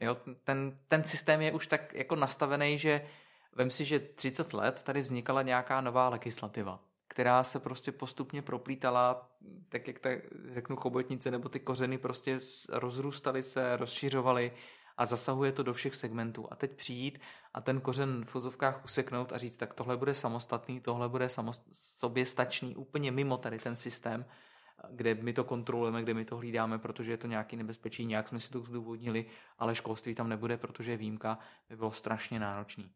Jo, 0.00 0.16
ten, 0.44 0.78
ten 0.88 1.04
systém 1.04 1.40
je 1.40 1.52
už 1.52 1.66
tak 1.66 1.94
jako 1.94 2.16
nastavený, 2.16 2.78
že 2.78 3.06
vem 3.52 3.70
si, 3.70 3.84
že 3.84 3.98
30 3.98 4.52
let 4.52 4.82
tady 4.82 5.00
vznikala 5.00 5.42
nějaká 5.42 5.80
nová 5.80 6.08
legislativa 6.08 6.80
která 7.10 7.44
se 7.44 7.60
prostě 7.60 7.92
postupně 7.92 8.42
proplítala, 8.42 9.30
tak 9.68 9.88
jak 9.88 9.98
tak 9.98 10.18
řeknu 10.48 10.76
chobotnice, 10.76 11.30
nebo 11.30 11.48
ty 11.48 11.60
kořeny 11.60 11.98
prostě 11.98 12.38
rozrůstaly 12.68 13.42
se, 13.42 13.76
rozšiřovaly 13.76 14.52
a 14.96 15.06
zasahuje 15.06 15.52
to 15.52 15.62
do 15.62 15.74
všech 15.74 15.94
segmentů. 15.94 16.48
A 16.50 16.56
teď 16.56 16.72
přijít 16.76 17.20
a 17.54 17.60
ten 17.60 17.80
kořen 17.80 18.24
v 18.24 18.28
fuzovkách 18.28 18.84
useknout 18.84 19.32
a 19.32 19.38
říct, 19.38 19.58
tak 19.58 19.74
tohle 19.74 19.96
bude 19.96 20.14
samostatný, 20.14 20.80
tohle 20.80 21.08
bude 21.08 21.26
samost- 21.26 21.68
sobě 21.72 22.26
stačný, 22.26 22.76
úplně 22.76 23.10
mimo 23.10 23.36
tady 23.38 23.58
ten 23.58 23.76
systém, 23.76 24.24
kde 24.90 25.14
my 25.14 25.32
to 25.32 25.44
kontrolujeme, 25.44 26.02
kde 26.02 26.14
my 26.14 26.24
to 26.24 26.36
hlídáme, 26.36 26.78
protože 26.78 27.12
je 27.12 27.16
to 27.16 27.26
nějaký 27.26 27.56
nebezpečí, 27.56 28.06
nějak 28.06 28.28
jsme 28.28 28.40
si 28.40 28.50
to 28.50 28.60
zdůvodnili, 28.60 29.26
ale 29.58 29.74
školství 29.74 30.14
tam 30.14 30.28
nebude, 30.28 30.56
protože 30.56 30.96
výjimka, 30.96 31.38
by 31.68 31.76
bylo 31.76 31.92
strašně 31.92 32.40
náročný. 32.40 32.90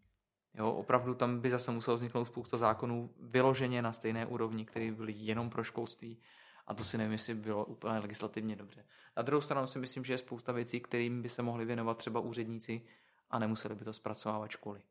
Jo, 0.55 0.73
opravdu 0.73 1.15
tam 1.15 1.41
by 1.41 1.51
zase 1.51 1.71
muselo 1.71 1.97
vzniknout 1.97 2.25
spousta 2.25 2.57
zákonů 2.57 3.11
vyloženě 3.21 3.83
na 3.83 3.93
stejné 3.93 4.27
úrovni, 4.27 4.65
které 4.65 4.93
byly 4.93 5.13
jenom 5.17 5.51
pro 5.51 5.65
školství. 5.65 6.19
A 6.67 6.75
to 6.75 6.85
si 6.85 6.99
nevím, 6.99 7.13
jestli 7.13 7.35
bylo 7.35 7.65
úplně 7.65 7.99
legislativně 7.99 8.57
dobře. 8.57 8.85
Na 9.17 9.23
druhou 9.23 9.41
stranu 9.41 9.67
si 9.67 9.79
myslím, 9.79 10.05
že 10.05 10.15
je 10.15 10.19
spousta 10.19 10.53
věcí, 10.53 10.81
kterým 10.81 11.23
by 11.23 11.29
se 11.29 11.43
mohli 11.43 11.65
věnovat 11.65 11.99
třeba 11.99 12.21
úředníci 12.21 12.83
a 13.31 13.39
nemuseli 13.39 13.75
by 13.75 13.85
to 13.85 13.93
zpracovávat 13.93 14.51
školy. 14.51 14.83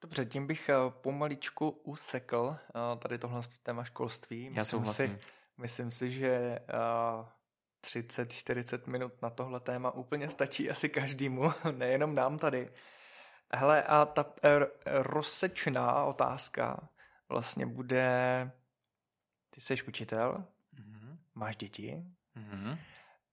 Dobře, 0.00 0.26
tím 0.26 0.46
bych 0.46 0.68
eh, 0.68 0.74
pomaličku 0.90 1.70
usekl 1.70 2.56
eh, 2.56 2.96
tady 2.98 3.18
tohle 3.18 3.40
téma 3.62 3.84
školství. 3.84 4.50
Já 4.52 4.64
souhlasím. 4.64 5.10
Si, 5.10 5.18
myslím 5.58 5.90
si, 5.90 6.10
že 6.10 6.58
30-40 7.84 8.80
eh, 8.86 8.90
minut 8.90 9.22
na 9.22 9.30
tohle 9.30 9.60
téma 9.60 9.90
úplně 9.90 10.30
stačí 10.30 10.70
asi 10.70 10.88
každému, 10.88 11.52
nejenom 11.70 12.14
nám 12.14 12.38
tady. 12.38 12.72
Hele, 13.54 13.82
a 13.82 14.04
ta 14.04 14.26
rozsečná 14.86 16.04
otázka 16.04 16.88
vlastně 17.28 17.66
bude, 17.66 18.50
ty 19.50 19.60
jsi 19.60 19.82
učitel, 19.82 20.44
mm-hmm. 20.74 21.18
máš 21.34 21.56
děti 21.56 22.04
mm-hmm. 22.36 22.78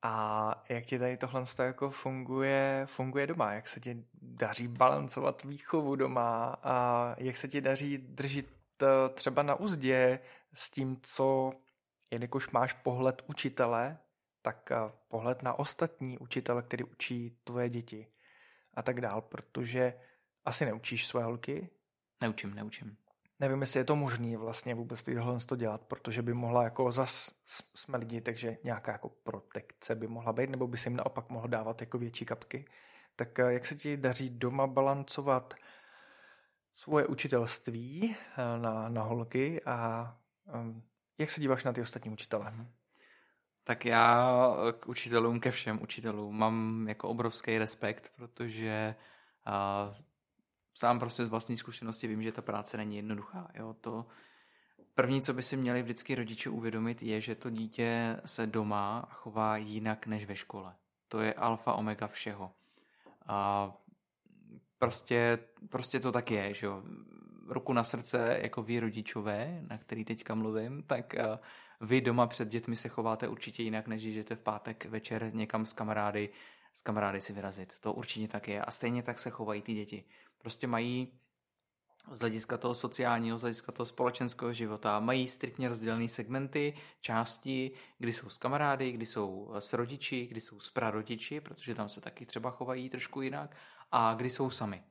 a 0.01 0.63
jak 0.69 0.85
ti 0.85 0.99
tady 0.99 1.17
tohle 1.17 1.43
jako 1.63 1.89
funguje, 1.89 2.83
funguje 2.85 3.27
doma, 3.27 3.53
jak 3.53 3.67
se 3.67 3.79
ti 3.79 4.05
daří 4.21 4.67
balancovat 4.67 5.43
výchovu 5.43 5.95
doma 5.95 6.55
a 6.63 7.15
jak 7.17 7.37
se 7.37 7.47
ti 7.47 7.61
daří 7.61 7.97
držet 7.97 8.45
třeba 9.13 9.43
na 9.43 9.55
úzdě 9.55 10.19
s 10.53 10.71
tím, 10.71 10.97
co, 11.01 11.51
jelikož 12.11 12.49
máš 12.49 12.73
pohled 12.73 13.21
učitele, 13.27 13.97
tak 14.41 14.69
pohled 15.07 15.43
na 15.43 15.53
ostatní 15.59 16.17
učitele, 16.17 16.61
který 16.61 16.83
učí 16.83 17.37
tvoje 17.43 17.69
děti 17.69 18.07
a 18.73 18.81
tak 18.81 19.01
dál, 19.01 19.21
protože 19.21 19.93
asi 20.45 20.65
neučíš 20.65 21.07
své 21.07 21.23
holky? 21.23 21.69
Neučím, 22.21 22.53
neučím. 22.53 22.97
Nevím, 23.39 23.61
jestli 23.61 23.79
je 23.79 23.83
to 23.83 23.95
možné 23.95 24.37
vlastně 24.37 24.75
vůbec 24.75 25.03
tohle 25.03 25.39
to 25.39 25.55
dělat, 25.55 25.81
protože 25.81 26.21
by 26.21 26.33
mohla 26.33 26.63
jako 26.63 26.91
zas 26.91 27.31
jsme 27.75 27.97
lidi, 27.97 28.21
takže 28.21 28.57
nějaká 28.63 28.91
jako 28.91 29.09
protekce 29.09 29.95
by 29.95 30.07
mohla 30.07 30.33
být, 30.33 30.49
nebo 30.49 30.67
by 30.67 30.77
se 30.77 30.89
jim 30.89 30.97
naopak 30.97 31.29
mohl 31.29 31.47
dávat 31.47 31.81
jako 31.81 31.97
větší 31.97 32.25
kapky. 32.25 32.65
Tak 33.15 33.39
eh, 33.39 33.53
jak 33.53 33.65
se 33.65 33.75
ti 33.75 33.97
daří 33.97 34.29
doma 34.29 34.67
balancovat 34.67 35.53
svoje 36.73 37.07
učitelství 37.07 38.15
eh, 38.15 38.61
na, 38.61 38.89
na 38.89 39.03
holky 39.03 39.61
a 39.65 40.17
um, 40.55 40.83
jak 41.17 41.31
se 41.31 41.41
díváš 41.41 41.63
na 41.63 41.73
ty 41.73 41.81
ostatní 41.81 42.11
učitele? 42.11 42.51
Mhm. 42.51 42.71
Tak 43.63 43.85
já 43.85 44.37
k 44.79 44.87
učitelům, 44.87 45.39
ke 45.39 45.51
všem 45.51 45.81
učitelům 45.81 46.37
mám 46.37 46.85
jako 46.87 47.09
obrovský 47.09 47.57
respekt, 47.57 48.11
protože 48.15 48.95
uh, 49.47 49.95
sám 50.73 50.99
prostě 50.99 51.25
z 51.25 51.27
vlastní 51.27 51.57
zkušenosti 51.57 52.07
vím, 52.07 52.23
že 52.23 52.31
ta 52.31 52.41
práce 52.41 52.77
není 52.77 52.95
jednoduchá. 52.95 53.47
Jo? 53.53 53.75
To 53.81 54.05
první, 54.95 55.21
co 55.21 55.33
by 55.33 55.43
si 55.43 55.57
měli 55.57 55.81
vždycky 55.81 56.15
rodiče 56.15 56.49
uvědomit, 56.49 57.03
je, 57.03 57.21
že 57.21 57.35
to 57.35 57.49
dítě 57.49 58.17
se 58.25 58.47
doma 58.47 59.07
chová 59.11 59.57
jinak 59.57 60.07
než 60.07 60.25
ve 60.25 60.35
škole. 60.35 60.73
To 61.07 61.19
je 61.19 61.33
alfa 61.33 61.73
omega 61.73 62.07
všeho. 62.07 62.51
A 63.25 63.71
prostě, 64.77 65.39
prostě 65.69 65.99
to 65.99 66.11
tak 66.11 66.31
je, 66.31 66.53
že 66.53 66.65
jo. 66.65 66.83
Ruku 67.47 67.73
na 67.73 67.83
srdce, 67.83 68.39
jako 68.41 68.63
vy 68.63 68.79
rodičové, 68.79 69.63
na 69.67 69.77
který 69.77 70.05
teďka 70.05 70.35
mluvím, 70.35 70.83
tak 70.83 71.15
vy 71.81 72.01
doma 72.01 72.27
před 72.27 72.47
dětmi 72.47 72.75
se 72.75 72.89
chováte 72.89 73.27
určitě 73.27 73.63
jinak, 73.63 73.87
než 73.87 74.03
jdete 74.03 74.35
v 74.35 74.41
pátek 74.41 74.85
večer 74.85 75.35
někam 75.35 75.65
s 75.65 75.73
kamarády 75.73 76.29
s 76.73 76.81
kamarády 76.81 77.21
si 77.21 77.33
vyrazit. 77.33 77.79
To 77.79 77.93
určitě 77.93 78.27
tak 78.27 78.47
je. 78.47 78.61
A 78.61 78.71
stejně 78.71 79.03
tak 79.03 79.19
se 79.19 79.29
chovají 79.29 79.61
ty 79.61 79.73
děti. 79.73 80.03
Prostě 80.37 80.67
mají 80.67 81.19
z 82.11 82.19
hlediska 82.19 82.57
toho 82.57 82.75
sociálního, 82.75 83.37
z 83.37 83.41
hlediska 83.41 83.71
toho 83.71 83.85
společenského 83.85 84.53
života. 84.53 84.99
Mají 84.99 85.27
striktně 85.27 85.69
rozdělené 85.69 86.07
segmenty, 86.07 86.73
části, 87.01 87.71
kdy 87.99 88.13
jsou 88.13 88.29
s 88.29 88.37
kamarády, 88.37 88.91
kdy 88.91 89.05
jsou 89.05 89.53
s 89.59 89.73
rodiči, 89.73 90.27
kdy 90.27 90.41
jsou 90.41 90.59
s 90.59 90.69
prarodiči, 90.69 91.41
protože 91.41 91.75
tam 91.75 91.89
se 91.89 92.01
taky 92.01 92.25
třeba 92.25 92.51
chovají 92.51 92.89
trošku 92.89 93.21
jinak, 93.21 93.55
a 93.91 94.13
kdy 94.13 94.29
jsou 94.29 94.49
sami. 94.49 94.83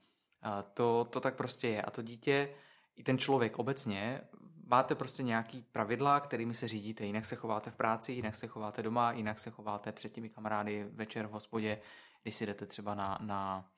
A 0.42 0.62
to, 0.62 1.06
to 1.10 1.20
tak 1.20 1.34
prostě 1.34 1.68
je. 1.68 1.82
A 1.82 1.90
to 1.90 2.02
dítě, 2.02 2.48
i 2.96 3.02
ten 3.02 3.18
člověk 3.18 3.58
obecně, 3.58 4.20
máte 4.66 4.94
prostě 4.94 5.22
nějaký 5.22 5.62
pravidla, 5.72 6.20
kterými 6.20 6.54
se 6.54 6.68
řídíte. 6.68 7.04
Jinak 7.04 7.24
se 7.24 7.36
chováte 7.36 7.70
v 7.70 7.76
práci, 7.76 8.12
jinak 8.12 8.34
se 8.34 8.46
chováte 8.46 8.82
doma, 8.82 9.12
jinak 9.12 9.38
se 9.38 9.50
chováte 9.50 9.92
před 9.92 10.12
těmi 10.12 10.28
kamarády 10.28 10.86
večer 10.92 11.26
v 11.26 11.30
hospodě, 11.30 11.80
když 12.22 12.34
si 12.34 12.46
jdete 12.46 12.66
třeba 12.66 12.94
na, 12.94 13.18
na, 13.20 13.70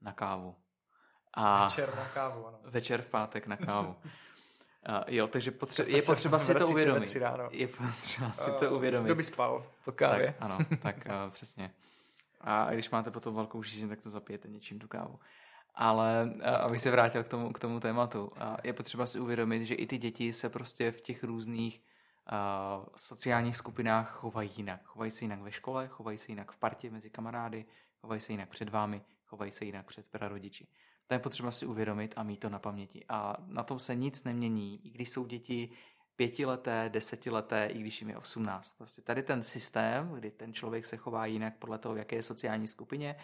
na 0.00 0.12
kávu. 0.12 0.56
A 1.34 1.64
večer 1.64 1.96
na 1.96 2.08
kávu, 2.08 2.46
ano. 2.46 2.58
Večer 2.64 3.02
v 3.02 3.08
pátek 3.08 3.46
na 3.46 3.56
kávu. 3.56 3.96
Uh, 4.88 4.96
jo, 5.06 5.26
takže 5.28 5.50
potře- 5.50 5.86
je 5.86 6.02
potřeba 6.02 6.38
si 6.38 6.54
to 6.54 6.66
uvědomit. 6.66 7.16
Je 7.50 7.68
potřeba 7.68 8.32
si 8.32 8.50
to 8.52 8.70
uvědomit. 8.70 9.06
Kdo 9.06 9.14
by 9.14 9.22
spal 9.22 9.66
po 9.84 9.92
kávě? 9.92 10.26
Tak, 10.26 10.36
ano, 10.40 10.58
tak 10.82 10.96
uh, 10.96 11.30
přesně. 11.30 11.74
A 12.40 12.70
když 12.70 12.90
máte 12.90 13.10
potom 13.10 13.34
velkou 13.34 13.62
žízeň, 13.62 13.88
tak 13.88 14.00
to 14.00 14.10
zapijete 14.10 14.48
něčím 14.48 14.78
tu 14.78 14.88
kávu. 14.88 15.18
Ale 15.74 16.30
uh, 16.34 16.46
abych 16.46 16.80
se 16.80 16.90
vrátil 16.90 17.24
k 17.24 17.28
tomu, 17.28 17.52
k 17.52 17.60
tomu 17.60 17.80
tématu, 17.80 18.24
uh, 18.24 18.56
je 18.64 18.72
potřeba 18.72 19.06
si 19.06 19.20
uvědomit, 19.20 19.64
že 19.64 19.74
i 19.74 19.86
ty 19.86 19.98
děti 19.98 20.32
se 20.32 20.48
prostě 20.48 20.92
v 20.92 21.00
těch 21.00 21.24
různých 21.24 21.82
uh, 22.32 22.86
sociálních 22.96 23.56
skupinách 23.56 24.10
chovají 24.10 24.50
jinak. 24.56 24.80
Chovají 24.84 25.10
se 25.10 25.24
jinak 25.24 25.40
ve 25.40 25.52
škole, 25.52 25.88
chovají 25.88 26.18
se 26.18 26.32
jinak 26.32 26.52
v 26.52 26.56
partě 26.56 26.90
mezi 26.90 27.10
kamarády, 27.10 27.64
chovají 28.00 28.20
se 28.20 28.32
jinak 28.32 28.48
před 28.48 28.68
vámi, 28.68 29.02
chovají 29.26 29.50
se 29.50 29.64
jinak 29.64 29.86
před 29.86 30.06
prarodiči. 30.06 30.66
To 31.06 31.14
je 31.14 31.18
potřeba 31.18 31.50
si 31.50 31.66
uvědomit 31.66 32.14
a 32.16 32.22
mít 32.22 32.40
to 32.40 32.48
na 32.48 32.58
paměti. 32.58 33.04
A 33.08 33.36
na 33.46 33.62
tom 33.62 33.78
se 33.78 33.94
nic 33.94 34.24
nemění, 34.24 34.86
i 34.86 34.90
když 34.90 35.10
jsou 35.10 35.26
děti 35.26 35.70
pětileté, 36.16 36.88
desetileté, 36.88 37.66
i 37.66 37.78
když 37.78 38.00
jim 38.00 38.10
je 38.10 38.16
18. 38.16 38.72
Prostě 38.78 39.02
tady 39.02 39.22
ten 39.22 39.42
systém, 39.42 40.12
kdy 40.12 40.30
ten 40.30 40.52
člověk 40.52 40.86
se 40.86 40.96
chová 40.96 41.26
jinak 41.26 41.56
podle 41.58 41.78
toho, 41.78 41.94
v 41.94 41.98
jaké 41.98 42.16
je 42.16 42.22
sociální 42.22 42.68
skupině, 42.68 43.16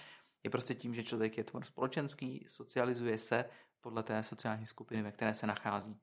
je 0.47 0.51
prostě 0.51 0.75
tím, 0.75 0.95
že 0.95 1.03
člověk 1.03 1.39
je 1.39 1.45
tvor 1.45 1.65
společenský, 1.65 2.45
socializuje 2.49 3.19
se 3.19 3.45
podle 3.81 4.03
té 4.03 4.23
sociální 4.23 4.67
skupiny, 4.67 5.03
ve 5.03 5.13
které 5.13 5.35
se 5.35 5.47
nachází. 5.47 5.97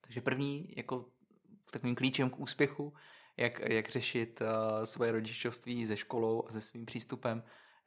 Takže 0.00 0.20
první 0.20 0.74
jako 0.76 1.12
takovým 1.72 1.94
klíčem 1.94 2.30
k 2.30 2.40
úspěchu, 2.40 2.92
jak, 3.36 3.60
jak 3.60 3.88
řešit 3.88 4.40
uh, 4.40 4.84
svoje 4.84 5.12
rodičovství 5.12 5.86
se 5.86 5.96
školou 5.96 6.44
a 6.46 6.50
se 6.50 6.60
svým 6.60 6.86
přístupem, 6.86 7.42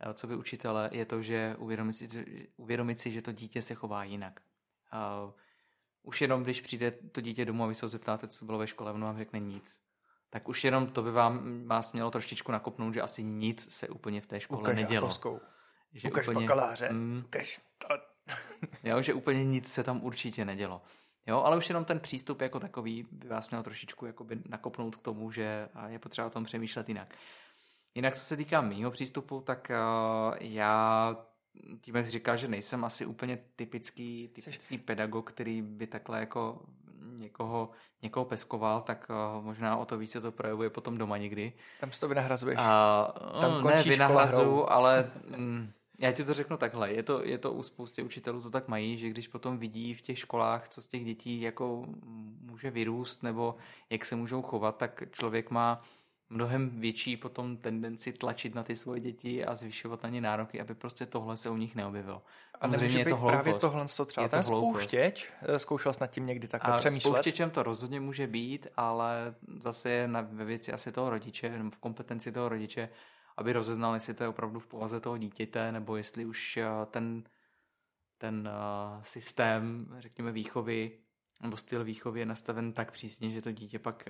uh, 0.06 0.14
co 0.14 0.28
by 0.28 0.36
učitele, 0.36 0.90
je 0.94 1.06
to, 1.06 1.22
že 1.22 1.56
uvědomit 1.60 1.94
si, 1.94 2.08
uvědomit 2.58 3.00
si, 3.00 3.12
že 3.12 3.22
to 3.22 3.32
dítě 3.32 3.62
se 3.62 3.76
chová 3.76 4.04
jinak. 4.04 4.40
Uh, 4.94 5.34
už 6.04 6.22
jenom, 6.22 6.44
když 6.44 6.62
přijde 6.62 6.92
to 6.92 7.22
dítě 7.22 7.46
domů 7.46 7.64
a 7.64 7.68
vy 7.68 7.76
se 7.76 7.86
ho 7.86 7.90
zeptáte, 7.90 8.28
co 8.28 8.46
bylo 8.46 8.58
ve 8.58 8.68
škole, 8.68 8.92
ono 8.92 9.06
vám 9.06 9.18
řekne 9.18 9.40
nic. 9.40 9.80
Tak 10.34 10.50
už 10.50 10.64
jenom 10.64 10.88
to 10.88 11.04
by 11.04 11.12
vám 11.12 11.64
vás 11.68 11.94
mělo 11.94 12.12
trošičku 12.12 12.52
nakopnout, 12.52 12.94
že 12.94 13.02
asi 13.02 13.24
nic 13.24 13.74
se 13.74 13.88
úplně 13.88 14.22
v 14.22 14.28
té 14.28 14.40
škole 14.40 14.62
Ukaž 14.62 14.76
nedělo. 14.76 15.06
Aposkou. 15.08 15.40
Že 15.94 16.08
Ukaž 16.08 16.28
úplně, 16.28 16.48
bakaláře. 16.48 16.90
Mm, 16.92 17.24
Ukaž 17.26 17.62
to. 17.78 17.88
jo, 18.90 19.02
že 19.02 19.14
úplně 19.14 19.46
nic 19.46 19.74
se 19.74 19.84
tam 19.84 20.04
určitě 20.04 20.46
nedělo. 20.46 20.82
Jo, 21.28 21.42
ale 21.42 21.58
už 21.58 21.70
jenom 21.70 21.86
ten 21.86 22.00
přístup 22.00 22.42
jako 22.42 22.60
takový 22.60 23.08
by 23.12 23.28
vás 23.28 23.50
měl 23.50 23.64
trošičku 23.64 24.06
jakoby 24.06 24.40
nakopnout 24.46 24.96
k 24.96 25.02
tomu, 25.02 25.32
že 25.32 25.70
je 25.88 26.00
potřeba 26.00 26.28
o 26.28 26.30
tom 26.30 26.44
přemýšlet 26.44 26.90
jinak. 26.90 27.16
Jinak, 27.96 28.16
co 28.16 28.22
se 28.22 28.38
týká 28.38 28.62
mýho 28.62 28.92
přístupu, 28.92 29.42
tak 29.42 29.72
uh, 29.72 30.36
já 30.40 31.16
tím, 31.82 31.96
jak 31.96 32.08
říká, 32.08 32.36
že 32.36 32.48
nejsem 32.48 32.86
asi 32.86 33.06
úplně 33.06 33.38
typický, 33.56 34.28
typický 34.28 34.78
pedagog, 34.78 35.32
který 35.32 35.62
by 35.62 35.88
takhle 35.88 36.20
jako 36.20 36.66
někoho, 37.24 37.70
někoho 38.02 38.26
peskoval, 38.26 38.82
tak 38.82 39.08
uh, 39.10 39.44
možná 39.44 39.78
o 39.78 39.86
to 39.86 39.98
více 39.98 40.22
to 40.22 40.32
projevuje 40.32 40.70
potom 40.70 40.98
doma 40.98 41.18
někdy. 41.18 41.54
Tam 41.80 41.92
si 41.92 42.00
to 42.00 42.08
vynahrazuješ. 42.08 42.60
A, 42.62 43.14
Tam 43.42 43.64
ne, 43.64 43.84
vynahrazu, 43.84 44.72
ale 44.72 45.12
mm, 45.38 45.72
já 46.00 46.12
ti 46.12 46.24
to 46.24 46.34
řeknu 46.34 46.58
takhle. 46.58 46.94
Je 46.94 47.04
to, 47.04 47.26
je 47.26 47.38
to 47.38 47.54
u 47.54 47.64
spoustě 47.64 48.04
učitelů 48.04 48.42
to 48.42 48.50
tak 48.50 48.68
mají, 48.68 48.98
že 48.98 49.10
když 49.10 49.28
potom 49.28 49.58
vidí 49.58 49.94
v 49.94 50.02
těch 50.02 50.20
školách, 50.20 50.70
co 50.70 50.82
z 50.82 50.88
těch 50.88 51.06
dětí 51.06 51.42
jako 51.42 51.86
může 52.42 52.72
vyrůst 52.72 53.24
nebo 53.24 53.56
jak 53.90 54.06
se 54.06 54.16
můžou 54.16 54.42
chovat, 54.42 54.78
tak 54.78 55.04
člověk 55.12 55.52
má 55.52 55.82
mnohem 56.34 56.70
větší 56.70 57.18
potom 57.18 57.58
tendenci 57.58 58.14
tlačit 58.14 58.56
na 58.56 58.64
ty 58.64 58.76
svoje 58.76 59.00
děti 59.00 59.46
a 59.46 59.56
zvyšovat 59.56 60.04
na 60.04 60.10
ně 60.10 60.22
nároky, 60.22 60.62
aby 60.62 60.76
prostě 60.76 61.06
tohle 61.06 61.38
se 61.38 61.50
u 61.50 61.58
nich 61.58 61.76
neobjevilo. 61.76 62.22
A 62.62 62.68
nemůže 62.68 63.00
je 63.00 63.06
to 63.06 63.16
hloupost. 63.18 63.32
právě 63.32 63.54
tohle 63.54 63.86
to 63.98 64.06
třeba 64.06 64.24
je 64.24 64.30
ten 64.30 64.40
to 64.40 64.44
spouštěč, 64.44 65.32
eh, 65.42 65.60
zkoušel 65.60 65.94
jsi 65.94 66.00
nad 66.02 66.08
tím 66.08 66.26
někdy 66.26 66.48
takhle 66.48 66.74
a 66.74 66.78
přemýšlet? 66.78 67.12
Spouštěčem 67.12 67.50
to 67.50 67.64
rozhodně 67.64 68.00
může 68.00 68.28
být, 68.28 68.68
ale 68.78 69.36
zase 69.60 69.90
je 69.90 70.08
na, 70.08 70.22
ve 70.22 70.46
věci 70.46 70.74
asi 70.74 70.92
toho 70.92 71.10
rodiče, 71.10 71.60
v 71.74 71.80
kompetenci 71.80 72.32
toho 72.32 72.50
rodiče, 72.50 72.90
aby 73.38 73.54
rozeznal, 73.54 73.94
jestli 73.94 74.14
to 74.14 74.24
je 74.24 74.28
opravdu 74.28 74.60
v 74.60 74.68
povaze 74.68 75.00
toho 75.00 75.18
dítěte, 75.18 75.72
nebo 75.72 75.98
jestli 75.98 76.26
už 76.26 76.58
eh, 76.58 76.66
ten, 76.92 77.24
ten 78.18 78.50
uh, 78.96 79.02
systém, 79.02 79.88
řekněme, 80.00 80.32
výchovy 80.32 80.92
nebo 81.42 81.58
styl 81.58 81.84
výchovy 81.84 82.20
je 82.20 82.26
nastaven 82.26 82.74
tak 82.74 82.92
přísně, 82.92 83.32
že 83.32 83.42
to 83.42 83.52
dítě 83.52 83.80
pak 83.80 84.10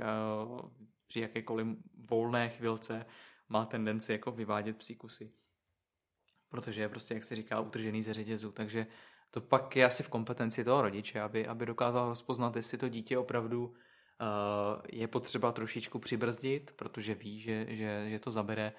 při 1.14 1.20
jakékoliv 1.20 1.68
volné 2.10 2.50
chvilce 2.50 3.06
má 3.50 3.66
tendenci 3.66 4.12
jako 4.12 4.32
vyvádět 4.32 4.78
psíkusy. 4.78 5.32
Protože 6.50 6.82
je 6.82 6.90
prostě, 6.90 7.14
jak 7.14 7.24
se 7.24 7.36
říká, 7.36 7.60
utržený 7.60 8.04
ze 8.04 8.14
řetězu. 8.14 8.52
Takže 8.52 8.88
to 9.32 9.42
pak 9.42 9.76
je 9.76 9.86
asi 9.86 10.04
v 10.04 10.10
kompetenci 10.10 10.64
toho 10.64 10.82
rodiče, 10.82 11.22
aby, 11.22 11.48
aby 11.48 11.66
dokázal 11.66 12.10
rozpoznat, 12.10 12.56
jestli 12.56 12.78
to 12.78 12.90
dítě 12.90 13.18
opravdu 13.18 13.66
uh, 13.66 13.76
je 14.92 15.08
potřeba 15.08 15.52
trošičku 15.52 16.00
přibrzdit, 16.00 16.74
protože 16.76 17.16
ví, 17.16 17.40
že, 17.40 17.66
že, 17.70 18.10
že 18.10 18.20
to 18.20 18.32
zabere, 18.32 18.74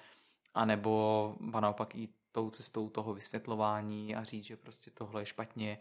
anebo 0.53 1.35
naopak 1.59 1.95
i 1.95 2.09
tou 2.31 2.49
cestou 2.49 2.89
toho 2.89 3.13
vysvětlování 3.13 4.15
a 4.15 4.23
říct, 4.23 4.45
že 4.45 4.57
prostě 4.57 4.91
tohle 4.91 5.21
je 5.21 5.25
špatně, 5.25 5.77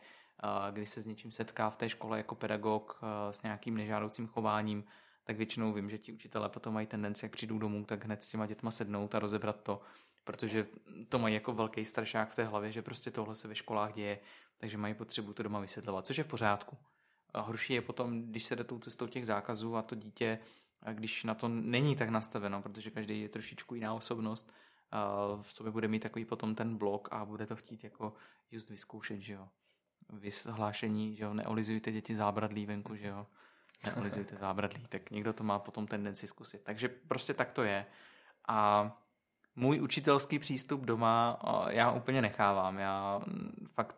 když 0.70 0.90
se 0.90 1.00
s 1.00 1.06
něčím 1.06 1.32
setká 1.32 1.70
v 1.70 1.76
té 1.76 1.88
škole 1.88 2.18
jako 2.18 2.34
pedagog 2.34 3.00
s 3.30 3.42
nějakým 3.42 3.76
nežádoucím 3.76 4.26
chováním, 4.26 4.84
tak 5.24 5.36
většinou 5.36 5.72
vím, 5.72 5.90
že 5.90 5.98
ti 5.98 6.12
učitelé 6.12 6.48
potom 6.48 6.74
mají 6.74 6.86
tendenci, 6.86 7.24
jak 7.24 7.32
přijdou 7.32 7.58
domů, 7.58 7.84
tak 7.84 8.04
hned 8.04 8.22
s 8.22 8.28
těma 8.28 8.46
dětma 8.46 8.70
sednout 8.70 9.14
a 9.14 9.18
rozebrat 9.18 9.62
to, 9.62 9.80
protože 10.24 10.66
to 11.08 11.18
mají 11.18 11.34
jako 11.34 11.52
velký 11.52 11.84
strašák 11.84 12.32
v 12.32 12.36
té 12.36 12.44
hlavě, 12.44 12.72
že 12.72 12.82
prostě 12.82 13.10
tohle 13.10 13.34
se 13.34 13.48
ve 13.48 13.54
školách 13.54 13.94
děje, 13.94 14.18
takže 14.56 14.78
mají 14.78 14.94
potřebu 14.94 15.32
to 15.32 15.42
doma 15.42 15.60
vysvětlovat, 15.60 16.06
což 16.06 16.18
je 16.18 16.24
v 16.24 16.28
pořádku. 16.28 16.76
A 17.34 17.40
horší 17.40 17.72
je 17.72 17.82
potom, 17.82 18.22
když 18.22 18.44
se 18.44 18.56
jde 18.56 18.64
tou 18.64 18.78
cestou 18.78 19.06
těch 19.06 19.26
zákazů 19.26 19.76
a 19.76 19.82
to 19.82 19.94
dítě, 19.94 20.38
když 20.92 21.24
na 21.24 21.34
to 21.34 21.48
není 21.48 21.96
tak 21.96 22.08
nastaveno, 22.08 22.62
protože 22.62 22.90
každý 22.90 23.20
je 23.20 23.28
trošičku 23.28 23.74
jiná 23.74 23.94
osobnost, 23.94 24.52
v 25.40 25.52
sobě 25.52 25.72
bude 25.72 25.88
mít 25.88 26.00
takový 26.00 26.24
potom 26.24 26.54
ten 26.54 26.76
blok 26.76 27.08
a 27.12 27.24
bude 27.24 27.46
to 27.46 27.56
chtít 27.56 27.84
jako 27.84 28.12
just 28.50 28.70
vyzkoušet, 28.70 29.20
že 29.20 29.34
jo. 29.34 29.48
Vyhlášení, 30.12 31.16
že 31.16 31.24
jo, 31.24 31.34
neolizujte 31.34 31.92
děti 31.92 32.14
zábradlí 32.14 32.66
venku, 32.66 32.96
že 32.96 33.06
jo. 33.06 33.26
Neolizujte 33.86 34.36
zábradlí, 34.36 34.86
tak 34.88 35.10
někdo 35.10 35.32
to 35.32 35.44
má 35.44 35.58
potom 35.58 35.86
tendenci 35.86 36.26
zkusit. 36.26 36.62
Takže 36.64 36.88
prostě 36.88 37.34
tak 37.34 37.50
to 37.50 37.62
je. 37.62 37.86
A 38.48 38.90
můj 39.56 39.80
učitelský 39.80 40.38
přístup 40.38 40.80
doma 40.80 41.40
já 41.68 41.92
úplně 41.92 42.22
nechávám. 42.22 42.78
Já 42.78 43.20
fakt 43.74 43.96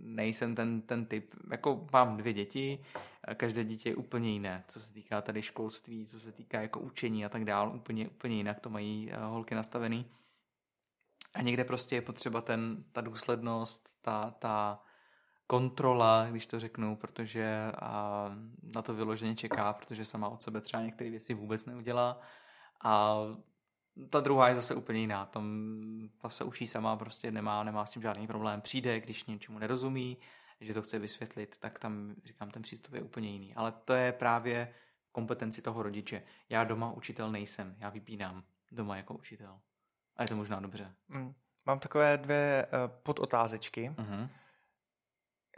nejsem 0.00 0.54
ten, 0.54 0.82
ten 0.82 1.06
typ. 1.06 1.34
Jako 1.50 1.86
mám 1.92 2.16
dvě 2.16 2.32
děti, 2.32 2.84
každé 3.34 3.64
dítě 3.64 3.88
je 3.88 3.96
úplně 3.96 4.32
jiné, 4.32 4.64
co 4.68 4.80
se 4.80 4.92
týká 4.92 5.22
tady 5.22 5.42
školství, 5.42 6.06
co 6.06 6.20
se 6.20 6.32
týká 6.32 6.60
jako 6.60 6.80
učení 6.80 7.24
a 7.24 7.28
tak 7.28 7.44
dále. 7.44 7.70
Úplně, 7.70 8.08
úplně 8.08 8.36
jinak 8.36 8.60
to 8.60 8.70
mají 8.70 9.12
holky 9.18 9.54
nastavený. 9.54 10.06
A 11.34 11.42
někde 11.42 11.64
prostě 11.64 11.96
je 11.96 12.02
potřeba 12.02 12.40
ten, 12.40 12.84
ta 12.92 13.00
důslednost, 13.00 14.02
ta, 14.02 14.30
ta 14.38 14.82
kontrola, 15.46 16.26
když 16.30 16.46
to 16.46 16.60
řeknu, 16.60 16.96
protože 16.96 17.72
a 17.80 18.30
na 18.62 18.82
to 18.82 18.94
vyloženě 18.94 19.34
čeká, 19.34 19.72
protože 19.72 20.04
sama 20.04 20.28
od 20.28 20.42
sebe 20.42 20.60
třeba 20.60 20.82
některé 20.82 21.10
věci 21.10 21.34
vůbec 21.34 21.66
neudělá. 21.66 22.20
A 22.84 23.16
ta 24.10 24.20
druhá 24.20 24.48
je 24.48 24.54
zase 24.54 24.74
úplně 24.74 25.00
jiná. 25.00 25.26
Tam 25.26 25.68
ta 26.18 26.28
se 26.28 26.44
učí 26.44 26.66
sama, 26.66 26.96
prostě 26.96 27.30
nemá, 27.30 27.64
nemá 27.64 27.86
s 27.86 27.90
tím 27.90 28.02
žádný 28.02 28.26
problém. 28.26 28.60
Přijde, 28.60 29.00
když 29.00 29.24
něčemu 29.24 29.58
nerozumí, 29.58 30.16
že 30.60 30.74
to 30.74 30.82
chce 30.82 30.98
vysvětlit, 30.98 31.58
tak 31.58 31.78
tam, 31.78 32.14
říkám, 32.24 32.50
ten 32.50 32.62
přístup 32.62 32.94
je 32.94 33.02
úplně 33.02 33.30
jiný. 33.30 33.54
Ale 33.54 33.72
to 33.72 33.92
je 33.92 34.12
právě 34.12 34.74
kompetenci 35.12 35.62
toho 35.62 35.82
rodiče. 35.82 36.22
Já 36.48 36.64
doma 36.64 36.92
učitel 36.92 37.30
nejsem, 37.30 37.76
já 37.78 37.90
vypínám 37.90 38.44
doma 38.72 38.96
jako 38.96 39.14
učitel. 39.14 39.58
A 40.16 40.22
je 40.22 40.28
to 40.28 40.36
možná 40.36 40.60
dobře. 40.60 40.94
Mm. 41.08 41.34
Mám 41.66 41.78
takové 41.78 42.18
dvě 42.18 42.66
uh, 42.66 42.90
podotázečky. 43.02 43.90
Uh-huh. 43.96 44.28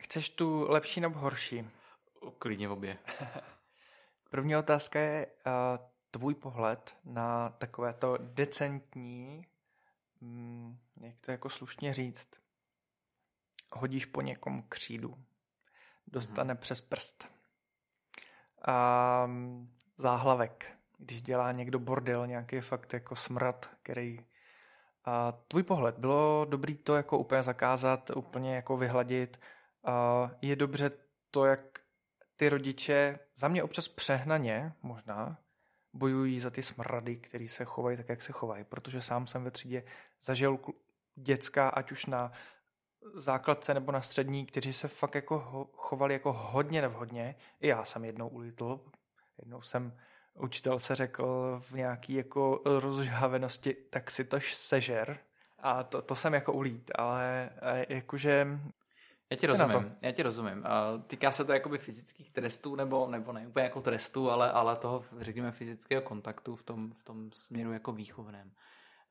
Chceš 0.03 0.31
tu 0.31 0.67
lepší 0.69 1.01
nebo 1.01 1.19
horší? 1.19 1.71
Klidně 2.39 2.69
obě. 2.69 2.99
První 4.31 4.57
otázka 4.57 5.01
je 5.01 5.27
uh, 5.27 5.53
tvůj 6.11 6.35
pohled 6.35 6.97
na 7.05 7.49
takové 7.49 7.93
to 7.93 8.19
decentní 8.21 9.47
mm, 10.21 10.79
jak 11.01 11.15
to 11.21 11.31
jako 11.31 11.51
slušně 11.51 11.93
říct, 11.93 12.31
hodíš 13.73 14.07
po 14.07 14.23
někom 14.23 14.63
křídu, 14.69 15.19
dostane 16.07 16.53
hmm. 16.53 16.61
přes 16.61 16.81
prst. 16.81 17.29
A 18.63 19.27
mm, 19.27 19.75
záhlavek, 19.99 20.73
když 20.99 21.23
dělá 21.23 21.53
někdo 21.53 21.79
bordel, 21.79 22.27
nějaký 22.27 22.61
fakt 22.61 22.93
jako 22.93 23.17
smrad, 23.17 23.71
který 23.83 24.27
a 25.05 25.33
tvůj 25.33 25.63
pohled, 25.63 25.99
bylo 25.99 26.47
dobrý 26.49 26.75
to 26.75 26.97
jako 26.97 27.19
úplně 27.19 27.43
zakázat, 27.43 28.11
úplně 28.17 28.55
jako 28.55 28.77
vyhladit. 28.77 29.41
Je 30.43 30.57
dobře 30.57 30.91
to, 31.31 31.45
jak 31.45 31.61
ty 32.37 32.49
rodiče, 32.49 33.19
za 33.37 33.49
mě 33.49 33.63
občas 33.63 33.89
přehnaně 33.89 34.73
možná, 34.83 35.39
bojují 35.93 36.41
za 36.41 36.51
ty 36.51 36.63
smrady, 36.63 37.17
který 37.17 37.49
se 37.49 37.65
chovají 37.65 37.97
tak, 37.97 38.09
jak 38.09 38.23
se 38.23 38.33
chovají, 38.33 38.65
protože 38.65 39.03
sám 39.03 39.27
jsem 39.27 39.45
ve 39.45 39.51
třídě 39.51 39.83
zažil 40.23 40.59
děcka, 41.15 41.69
ať 41.69 41.93
už 41.93 42.07
na 42.07 42.33
základce 43.15 43.75
nebo 43.75 43.93
na 43.93 44.03
střední, 44.03 44.47
kteří 44.47 44.73
se 44.73 44.89
fakt 44.89 45.15
jako 45.15 45.69
chovali 45.73 46.15
jako 46.15 46.33
hodně 46.33 46.83
nevhodně. 46.83 47.35
I 47.61 47.69
já 47.69 47.85
jsem 47.85 48.05
jednou 48.05 48.29
ulitl, 48.29 48.81
jednou 49.39 49.63
jsem 49.63 49.99
učitelce 50.35 50.95
řekl 50.95 51.59
v 51.61 51.73
nějaký 51.73 52.15
jako 52.15 52.61
rozžávenosti, 52.65 53.75
tak 53.75 54.11
si 54.11 54.25
tož 54.25 54.55
sežer. 54.55 55.19
A 55.59 55.83
to, 55.83 56.03
to 56.03 56.15
jsem 56.15 56.35
jako 56.35 56.53
ulít, 56.53 56.91
ale 56.95 57.51
jakože 57.89 58.47
já 59.31 59.37
ti 59.37 59.47
rozumím, 59.47 59.95
já 60.03 60.13
ti 60.13 60.23
rozumím. 60.23 60.65
Týká 61.07 61.33
se 61.33 61.45
to 61.45 61.53
jakoby 61.53 61.79
fyzických 61.79 62.31
trestů, 62.31 62.77
nebo, 62.77 63.07
nebo 63.07 63.33
ne 63.33 63.47
úplně 63.49 63.65
jako 63.65 63.81
trestů, 63.81 64.31
ale, 64.31 64.53
ale 64.53 64.77
toho, 64.77 65.05
řekněme, 65.19 65.53
fyzického 65.53 66.03
kontaktu 66.03 66.57
v 66.57 66.63
tom, 66.63 66.93
v 66.93 67.03
tom 67.03 67.31
směru 67.33 67.73
jako 67.73 67.93
výchovném. 67.93 68.51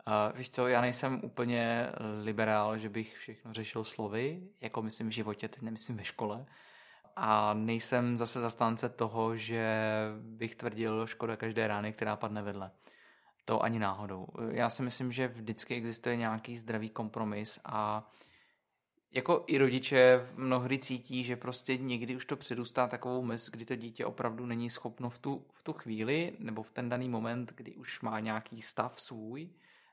Uh, 0.07 0.38
víš 0.38 0.49
co, 0.49 0.68
já 0.68 0.82
nejsem 0.82 1.20
úplně 1.24 1.89
liberál, 2.24 2.78
že 2.78 2.89
bych 2.89 3.18
všechno 3.18 3.53
řešil 3.53 3.84
slovy, 3.84 4.41
jako 4.61 4.82
myslím 4.82 5.09
v 5.09 5.11
životě, 5.11 5.47
teď 5.47 5.61
nemyslím 5.61 5.97
ve 5.97 6.03
škole. 6.03 6.45
A 7.15 7.53
nejsem 7.53 8.18
zase 8.18 8.41
zastánce 8.41 8.89
toho, 8.89 9.36
že 9.36 9.82
bych 10.20 10.55
tvrdil 10.55 11.07
škoda 11.07 11.36
každé 11.36 11.68
rány, 11.68 11.93
která 11.93 12.15
padne 12.15 12.41
vedle. 12.41 12.72
To 13.45 13.63
ani 13.63 13.80
náhodou. 13.80 14.28
Já 14.49 14.70
si 14.70 14.84
myslím, 14.84 15.11
že 15.11 15.28
vždycky 15.28 15.76
existuje 15.76 16.15
nějaký 16.15 16.57
zdravý 16.57 16.89
kompromis 16.89 17.59
a 17.65 18.11
jako 19.18 19.43
i 19.47 19.57
rodiče 19.57 20.28
mnohdy 20.36 20.80
cítí, 20.80 21.24
že 21.24 21.36
prostě 21.36 21.78
někdy 21.78 22.15
už 22.15 22.26
to 22.26 22.36
předůstá 22.36 22.88
takovou 22.88 23.22
mez, 23.22 23.49
kdy 23.49 23.65
to 23.65 23.76
dítě 23.76 24.05
opravdu 24.05 24.45
není 24.45 24.70
schopno 24.70 25.09
v 25.09 25.20
tu, 25.20 25.45
v 25.53 25.63
tu 25.63 25.74
chvíli 25.74 26.34
nebo 26.39 26.63
v 26.63 26.72
ten 26.72 26.89
daný 26.89 27.09
moment, 27.09 27.53
kdy 27.55 27.76
už 27.76 28.01
má 28.01 28.20
nějaký 28.20 28.61
stav 28.61 29.01
svůj, 29.01 29.49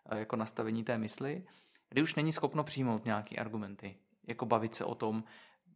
eh, 0.06 0.18
jako 0.18 0.36
nastavení 0.36 0.84
té 0.84 0.98
mysli, 0.98 1.44
kdy 1.88 2.02
už 2.02 2.14
není 2.14 2.32
schopno 2.32 2.64
přijmout 2.64 3.04
nějaký 3.04 3.38
argumenty, 3.38 3.96
jako 4.26 4.46
bavit 4.46 4.74
se 4.74 4.84
o 4.84 4.94
tom, 4.94 5.24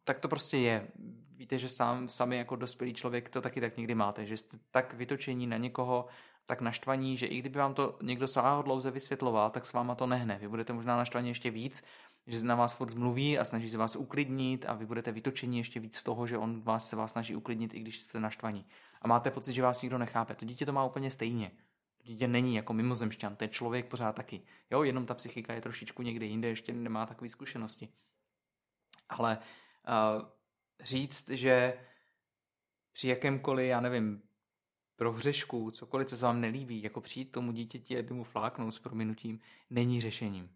tak 0.04 0.18
to 0.18 0.28
prostě 0.28 0.56
je. 0.56 0.88
Víte, 1.36 1.58
že 1.58 1.68
sám, 1.68 2.08
sami 2.08 2.36
jako 2.36 2.56
dospělý 2.56 2.94
člověk 2.94 3.28
to 3.28 3.40
taky 3.40 3.60
tak 3.60 3.76
někdy 3.76 3.94
máte, 3.94 4.26
že 4.26 4.36
jste 4.36 4.58
tak 4.70 4.94
vytočení 4.94 5.46
na 5.46 5.56
někoho, 5.56 6.06
tak 6.46 6.60
naštvaní, 6.60 7.16
že 7.16 7.26
i 7.26 7.38
kdyby 7.38 7.58
vám 7.58 7.74
to 7.74 7.98
někdo 8.02 8.26
dlouze 8.62 8.90
vysvětloval, 8.90 9.50
tak 9.50 9.66
s 9.66 9.72
váma 9.72 9.94
to 9.94 10.06
nehne. 10.06 10.38
Vy 10.38 10.48
budete 10.48 10.72
možná 10.72 10.96
naštvaní 10.96 11.28
ještě 11.28 11.50
víc, 11.50 11.84
že 12.28 12.44
na 12.44 12.54
vás 12.54 12.74
furt 12.74 12.90
zmluví 12.90 13.38
a 13.38 13.44
snaží 13.44 13.70
se 13.70 13.78
vás 13.78 13.96
uklidnit 13.96 14.64
a 14.68 14.74
vy 14.74 14.86
budete 14.86 15.12
vytočení 15.12 15.58
ještě 15.58 15.80
víc 15.80 15.96
z 15.96 16.02
toho, 16.02 16.26
že 16.26 16.38
on 16.38 16.60
vás 16.60 16.88
se 16.88 16.96
vás 16.96 17.12
snaží 17.12 17.36
uklidnit, 17.36 17.74
i 17.74 17.80
když 17.80 17.98
jste 17.98 18.20
naštvaní. 18.20 18.66
A 19.02 19.08
máte 19.08 19.30
pocit, 19.30 19.52
že 19.52 19.62
vás 19.62 19.82
nikdo 19.82 19.98
nechápe. 19.98 20.34
To 20.34 20.44
dítě 20.44 20.66
to 20.66 20.72
má 20.72 20.84
úplně 20.84 21.10
stejně. 21.10 21.50
To 21.98 22.04
dítě 22.04 22.28
není 22.28 22.54
jako 22.54 22.72
mimozemšťan, 22.72 23.36
to 23.36 23.44
je 23.44 23.48
člověk 23.48 23.86
pořád 23.86 24.12
taky. 24.12 24.42
Jo, 24.70 24.82
jenom 24.82 25.06
ta 25.06 25.14
psychika 25.14 25.54
je 25.54 25.60
trošičku 25.60 26.02
někde 26.02 26.26
jinde, 26.26 26.48
ještě 26.48 26.72
nemá 26.72 27.06
takové 27.06 27.28
zkušenosti. 27.28 27.88
Ale 29.08 29.38
uh, 29.38 30.28
říct, 30.80 31.28
že 31.28 31.80
při 32.92 33.08
jakémkoliv, 33.08 33.66
já 33.66 33.80
nevím, 33.80 34.22
prohřešku, 34.96 35.70
cokoliv, 35.70 36.08
co 36.08 36.16
se 36.16 36.26
vám 36.26 36.40
nelíbí, 36.40 36.82
jako 36.82 37.00
přijít 37.00 37.32
tomu 37.32 37.52
dítěti 37.52 37.98
a 37.98 38.14
mu 38.14 38.24
fláknout 38.24 38.74
s 38.74 38.78
prominutím, 38.78 39.40
není 39.70 40.00
řešením. 40.00 40.50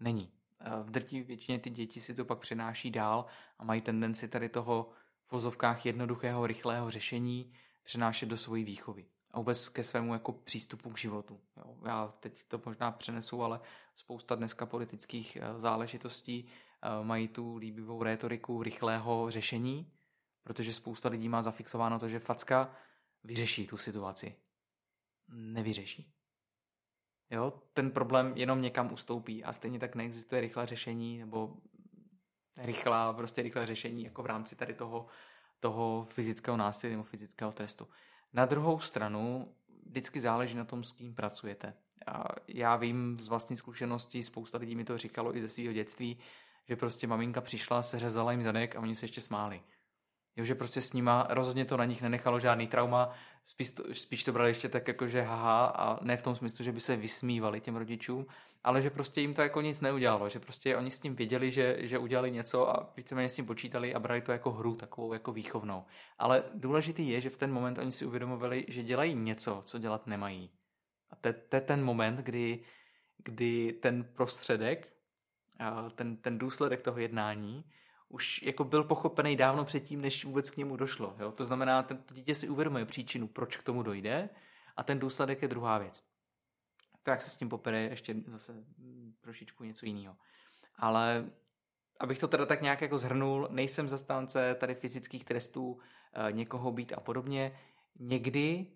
Není. 0.00 0.39
V 0.82 0.90
drtí 0.90 1.22
většině 1.22 1.58
ty 1.58 1.70
děti 1.70 2.00
si 2.00 2.14
to 2.14 2.24
pak 2.24 2.38
přenáší 2.38 2.90
dál 2.90 3.26
a 3.58 3.64
mají 3.64 3.80
tendenci 3.80 4.28
tady 4.28 4.48
toho 4.48 4.90
v 5.24 5.32
vozovkách 5.32 5.86
jednoduchého, 5.86 6.46
rychlého 6.46 6.90
řešení 6.90 7.52
přenášet 7.82 8.28
do 8.28 8.36
svojí 8.36 8.64
výchovy 8.64 9.06
a 9.30 9.38
vůbec 9.38 9.68
ke 9.68 9.84
svému 9.84 10.12
jako 10.12 10.32
přístupu 10.32 10.90
k 10.90 10.98
životu. 10.98 11.40
Jo. 11.56 11.76
Já 11.86 12.14
teď 12.20 12.44
to 12.44 12.60
možná 12.66 12.92
přenesu, 12.92 13.42
ale 13.42 13.60
spousta 13.94 14.34
dneska 14.34 14.66
politických 14.66 15.36
eh, 15.36 15.60
záležitostí 15.60 16.48
eh, 16.82 17.04
mají 17.04 17.28
tu 17.28 17.56
líbivou 17.56 18.02
rétoriku 18.02 18.62
rychlého 18.62 19.30
řešení, 19.30 19.92
protože 20.42 20.72
spousta 20.72 21.08
lidí 21.08 21.28
má 21.28 21.42
zafixováno 21.42 21.98
to, 21.98 22.08
že 22.08 22.18
facka 22.18 22.72
vyřeší 23.24 23.66
tu 23.66 23.76
situaci. 23.76 24.34
Nevyřeší. 25.28 26.12
Jo, 27.30 27.52
ten 27.72 27.90
problém 27.90 28.32
jenom 28.36 28.62
někam 28.62 28.92
ustoupí 28.92 29.44
a 29.44 29.52
stejně 29.52 29.78
tak 29.78 29.94
neexistuje 29.94 30.40
rychlé 30.40 30.66
řešení 30.66 31.18
nebo 31.18 31.56
rychlá, 32.56 33.12
prostě 33.12 33.42
rychlé 33.42 33.66
řešení 33.66 34.04
jako 34.04 34.22
v 34.22 34.26
rámci 34.26 34.56
tady 34.56 34.74
toho, 34.74 35.06
toho 35.60 36.06
fyzického 36.10 36.56
násilí 36.56 36.92
nebo 36.92 37.02
fyzického 37.02 37.52
trestu. 37.52 37.88
Na 38.32 38.46
druhou 38.46 38.80
stranu 38.80 39.54
vždycky 39.86 40.20
záleží 40.20 40.56
na 40.56 40.64
tom, 40.64 40.84
s 40.84 40.92
kým 40.92 41.14
pracujete. 41.14 41.74
A 42.06 42.24
já 42.48 42.76
vím 42.76 43.16
z 43.16 43.28
vlastní 43.28 43.56
zkušenosti, 43.56 44.22
spousta 44.22 44.58
lidí 44.58 44.76
mi 44.76 44.84
to 44.84 44.98
říkalo 44.98 45.36
i 45.36 45.40
ze 45.40 45.48
svého 45.48 45.72
dětství, 45.72 46.18
že 46.68 46.76
prostě 46.76 47.06
maminka 47.06 47.40
přišla, 47.40 47.82
seřezala 47.82 48.32
jim 48.32 48.42
zadek 48.42 48.76
a 48.76 48.80
oni 48.80 48.94
se 48.94 49.04
ještě 49.04 49.20
smáli. 49.20 49.62
Jo, 50.36 50.44
že 50.44 50.54
prostě 50.54 50.80
s 50.80 50.92
nima 50.92 51.26
rozhodně 51.30 51.64
to 51.64 51.76
na 51.76 51.84
nich 51.84 52.02
nenechalo 52.02 52.40
žádný 52.40 52.66
trauma, 52.66 53.10
spíš 53.44 53.70
to, 53.70 53.84
spíš 53.94 54.24
to 54.24 54.32
brali 54.32 54.50
ještě 54.50 54.68
tak 54.68 54.88
jako, 54.88 55.08
že 55.08 55.22
haha 55.22 55.66
a 55.66 56.04
ne 56.04 56.16
v 56.16 56.22
tom 56.22 56.34
smyslu, 56.34 56.64
že 56.64 56.72
by 56.72 56.80
se 56.80 56.96
vysmívali 56.96 57.60
těm 57.60 57.76
rodičům, 57.76 58.26
ale 58.64 58.82
že 58.82 58.90
prostě 58.90 59.20
jim 59.20 59.34
to 59.34 59.42
jako 59.42 59.60
nic 59.60 59.80
neudělalo, 59.80 60.28
že 60.28 60.40
prostě 60.40 60.76
oni 60.76 60.90
s 60.90 60.98
tím 60.98 61.16
věděli, 61.16 61.50
že, 61.50 61.76
že 61.80 61.98
udělali 61.98 62.30
něco 62.30 62.76
a 62.76 62.92
víceméně 62.96 63.28
s 63.28 63.36
tím 63.36 63.46
počítali 63.46 63.94
a 63.94 63.98
brali 63.98 64.20
to 64.20 64.32
jako 64.32 64.50
hru, 64.50 64.74
takovou 64.74 65.12
jako 65.12 65.32
výchovnou. 65.32 65.84
Ale 66.18 66.44
důležitý 66.54 67.08
je, 67.08 67.20
že 67.20 67.30
v 67.30 67.36
ten 67.36 67.52
moment 67.52 67.78
oni 67.78 67.92
si 67.92 68.06
uvědomovali, 68.06 68.64
že 68.68 68.82
dělají 68.82 69.14
něco, 69.14 69.62
co 69.64 69.78
dělat 69.78 70.06
nemají. 70.06 70.50
A 71.10 71.16
to 71.16 71.56
je 71.56 71.60
ten 71.60 71.84
moment, 71.84 72.16
kdy, 72.16 72.60
kdy 73.24 73.72
ten 73.72 74.04
prostředek, 74.04 74.92
ten, 75.94 76.16
ten 76.16 76.38
důsledek 76.38 76.82
toho 76.82 76.98
jednání 76.98 77.64
už 78.10 78.42
jako 78.42 78.64
byl 78.64 78.84
pochopený 78.84 79.36
dávno 79.36 79.64
předtím, 79.64 80.00
než 80.00 80.24
vůbec 80.24 80.50
k 80.50 80.56
němu 80.56 80.76
došlo. 80.76 81.16
Jo? 81.18 81.32
To 81.32 81.46
znamená, 81.46 81.82
ten, 81.82 81.96
to 81.96 82.14
dítě 82.14 82.34
si 82.34 82.48
uvědomuje 82.48 82.84
příčinu, 82.84 83.28
proč 83.28 83.56
k 83.56 83.62
tomu 83.62 83.82
dojde 83.82 84.28
a 84.76 84.82
ten 84.82 84.98
důsledek 84.98 85.42
je 85.42 85.48
druhá 85.48 85.78
věc. 85.78 86.02
To, 87.02 87.10
jak 87.10 87.22
se 87.22 87.30
s 87.30 87.36
tím 87.36 87.48
popere, 87.48 87.80
ještě 87.80 88.16
zase 88.26 88.64
trošičku 89.20 89.64
něco 89.64 89.86
jiného. 89.86 90.16
Ale 90.76 91.30
abych 92.00 92.18
to 92.18 92.28
teda 92.28 92.46
tak 92.46 92.62
nějak 92.62 92.80
jako 92.80 92.98
zhrnul, 92.98 93.48
nejsem 93.50 93.88
zastánce 93.88 94.54
tady 94.54 94.74
fyzických 94.74 95.24
trestů, 95.24 95.78
e, 96.12 96.32
někoho 96.32 96.72
být 96.72 96.92
a 96.92 97.00
podobně. 97.00 97.58
Někdy, 97.98 98.66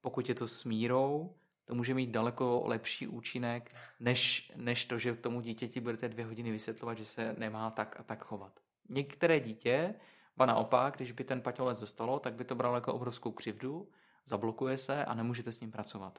pokud 0.00 0.28
je 0.28 0.34
to 0.34 0.48
s 0.48 0.64
mírou, 0.64 1.34
to 1.66 1.74
může 1.74 1.94
mít 1.94 2.10
daleko 2.10 2.62
lepší 2.64 3.06
účinek, 3.06 3.74
než, 4.00 4.52
než 4.56 4.84
to, 4.84 4.98
že 4.98 5.14
tomu 5.14 5.40
dítěti 5.40 5.80
budete 5.80 6.08
dvě 6.08 6.24
hodiny 6.24 6.50
vysvětlovat, 6.50 6.98
že 6.98 7.04
se 7.04 7.34
nemá 7.38 7.70
tak 7.70 8.00
a 8.00 8.02
tak 8.02 8.24
chovat. 8.24 8.60
Některé 8.88 9.40
dítě, 9.40 9.94
ba 10.36 10.46
naopak, 10.46 10.96
když 10.96 11.12
by 11.12 11.24
ten 11.24 11.40
paťolec 11.40 11.80
dostalo, 11.80 12.18
tak 12.18 12.34
by 12.34 12.44
to 12.44 12.54
bralo 12.54 12.74
jako 12.74 12.94
obrovskou 12.94 13.32
křivdu, 13.32 13.88
zablokuje 14.24 14.78
se 14.78 15.04
a 15.04 15.14
nemůžete 15.14 15.52
s 15.52 15.60
ním 15.60 15.70
pracovat. 15.70 16.18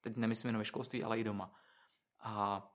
Teď 0.00 0.16
nemyslím 0.16 0.48
jen 0.48 0.58
ve 0.58 0.64
školství, 0.64 1.04
ale 1.04 1.18
i 1.18 1.24
doma. 1.24 1.54
A 2.20 2.66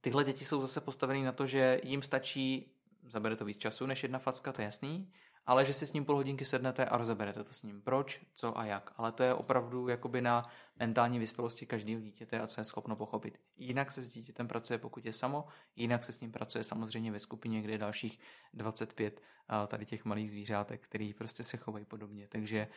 tyhle 0.00 0.24
děti 0.24 0.44
jsou 0.44 0.60
zase 0.60 0.80
postavené 0.80 1.24
na 1.24 1.32
to, 1.32 1.46
že 1.46 1.80
jim 1.84 2.02
stačí, 2.02 2.72
zabere 3.08 3.36
to 3.36 3.44
víc 3.44 3.58
času 3.58 3.86
než 3.86 4.02
jedna 4.02 4.18
facka, 4.18 4.52
to 4.52 4.60
je 4.60 4.64
jasný, 4.64 5.12
ale 5.46 5.64
že 5.64 5.72
si 5.72 5.86
s 5.86 5.92
ním 5.92 6.04
půl 6.04 6.16
hodinky 6.16 6.44
sednete 6.44 6.84
a 6.84 6.96
rozeberete 6.96 7.44
to 7.44 7.52
s 7.52 7.62
ním. 7.62 7.82
Proč, 7.82 8.20
co 8.32 8.58
a 8.58 8.64
jak. 8.64 8.92
Ale 8.96 9.12
to 9.12 9.22
je 9.22 9.34
opravdu 9.34 9.88
jakoby 9.88 10.20
na 10.20 10.48
mentální 10.76 11.18
vyspělosti 11.18 11.66
každého 11.66 12.00
dítěte 12.00 12.40
a 12.40 12.46
co 12.46 12.60
je 12.60 12.64
schopno 12.64 12.96
pochopit. 12.96 13.40
Jinak 13.56 13.90
se 13.90 14.02
s 14.02 14.08
dítětem 14.08 14.48
pracuje, 14.48 14.78
pokud 14.78 15.04
je 15.04 15.12
samo, 15.12 15.44
jinak 15.76 16.04
se 16.04 16.12
s 16.12 16.20
ním 16.20 16.32
pracuje 16.32 16.64
samozřejmě 16.64 17.12
ve 17.12 17.18
skupině, 17.18 17.62
kde 17.62 17.72
je 17.72 17.78
dalších 17.78 18.18
25 18.54 19.22
tady 19.66 19.86
těch 19.86 20.04
malých 20.04 20.30
zvířátek, 20.30 20.80
který 20.84 21.14
prostě 21.14 21.42
se 21.42 21.56
chovají 21.56 21.84
podobně. 21.84 22.28
Takže 22.28 22.68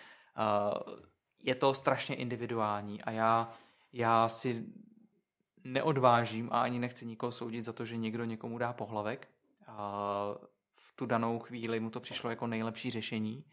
je 1.39 1.55
to 1.55 1.74
strašně 1.74 2.16
individuální 2.16 3.01
a 3.01 3.11
já, 3.11 3.49
já 3.93 4.30
si 4.30 4.66
neodvážím 5.64 6.49
a 6.51 6.61
ani 6.61 6.80
nechci 6.80 7.05
nikoho 7.05 7.32
soudit 7.32 7.64
za 7.64 7.74
to, 7.74 7.86
že 7.86 7.97
někdo 7.97 8.26
někomu 8.26 8.57
dá 8.57 8.74
pohlavek 8.74 9.28
v 10.88 10.94
tu 10.96 11.06
danou 11.06 11.40
chvíli 11.40 11.80
mu 11.80 11.90
to 11.90 12.00
přišlo 12.00 12.30
jako 12.30 12.48
nejlepší 12.48 12.92
řešení. 12.92 13.46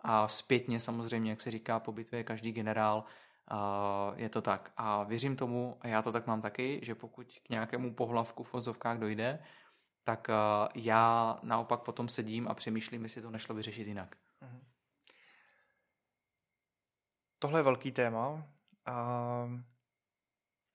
A 0.00 0.28
zpětně 0.28 0.80
samozřejmě, 0.80 1.30
jak 1.30 1.40
se 1.40 1.50
říká, 1.50 1.80
po 1.80 1.92
bitvě 1.92 2.24
každý 2.24 2.52
generál, 2.52 3.04
Uh, 3.52 4.18
je 4.18 4.28
to 4.28 4.42
tak. 4.42 4.72
A 4.76 5.02
věřím 5.02 5.36
tomu, 5.36 5.78
a 5.80 5.88
já 5.88 6.02
to 6.02 6.12
tak 6.12 6.26
mám 6.26 6.40
taky, 6.40 6.80
že 6.82 6.94
pokud 6.94 7.38
k 7.42 7.48
nějakému 7.48 7.94
pohlavku 7.94 8.42
v 8.42 8.52
vozovkách 8.52 8.98
dojde, 8.98 9.42
tak 10.04 10.28
uh, 10.28 10.68
já 10.74 11.38
naopak 11.42 11.80
potom 11.80 12.08
sedím 12.08 12.48
a 12.48 12.54
přemýšlím, 12.54 13.02
jestli 13.02 13.22
to 13.22 13.30
nešlo 13.30 13.54
vyřešit 13.54 13.86
jinak. 13.86 14.16
Uh-huh. 14.42 14.60
Tohle 17.38 17.58
je 17.58 17.64
velký 17.64 17.92
téma. 17.92 18.28
Uh, 18.28 18.42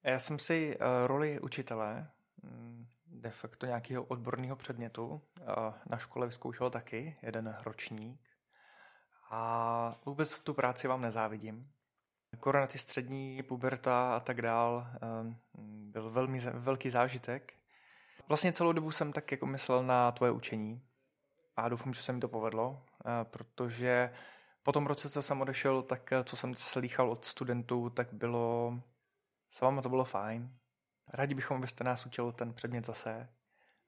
já 0.04 0.20
jsem 0.20 0.40
si 0.40 0.78
roli 1.06 1.40
učitele, 1.40 2.12
mm, 2.44 2.88
de 3.24 3.30
facto 3.30 3.66
nějakého 3.66 4.04
odborného 4.04 4.56
předmětu, 4.56 5.06
uh, 5.08 5.48
na 5.86 5.98
škole 5.98 6.26
vyzkoušel 6.26 6.70
taky, 6.70 7.18
jeden 7.22 7.58
ročník. 7.64 8.22
A 9.32 9.96
vůbec 10.06 10.40
tu 10.40 10.54
práci 10.54 10.88
vám 10.88 11.02
nezávidím. 11.02 11.72
Koro 12.40 12.60
na 12.60 12.68
ty 12.68 12.78
střední, 12.78 13.44
puberta 13.44 14.16
a 14.16 14.20
tak 14.20 14.42
dál 14.42 14.88
uh, 15.02 15.34
byl 15.92 16.10
velmi 16.10 16.40
velký 16.40 16.90
zážitek. 16.90 17.54
Vlastně 18.28 18.54
celou 18.54 18.72
dobu 18.72 18.92
jsem 18.92 19.14
tak 19.14 19.32
jako 19.32 19.46
myslel 19.46 19.84
na 19.84 20.12
tvoje 20.12 20.32
učení 20.32 20.82
a 21.56 21.70
doufám, 21.70 21.94
že 21.94 22.02
se 22.02 22.14
mi 22.14 22.20
to 22.20 22.28
povedlo, 22.28 22.86
protože 23.24 24.14
po 24.64 24.72
tom 24.72 24.88
roce, 24.88 25.10
co 25.10 25.22
jsem 25.22 25.42
odešel, 25.42 25.82
tak 25.82 26.14
co 26.24 26.38
jsem 26.38 26.56
slýchal 26.56 27.12
od 27.12 27.26
studentů, 27.26 27.90
tak 27.90 28.14
bylo 28.14 28.74
s 29.50 29.62
váma 29.62 29.82
to 29.82 29.90
bylo 29.90 30.06
fajn. 30.06 30.58
Rádi 31.08 31.36
bychom, 31.36 31.58
abyste 31.58 31.84
nás 31.84 32.06
učil 32.06 32.32
ten 32.32 32.54
předmět 32.54 32.86
zase 32.86 33.30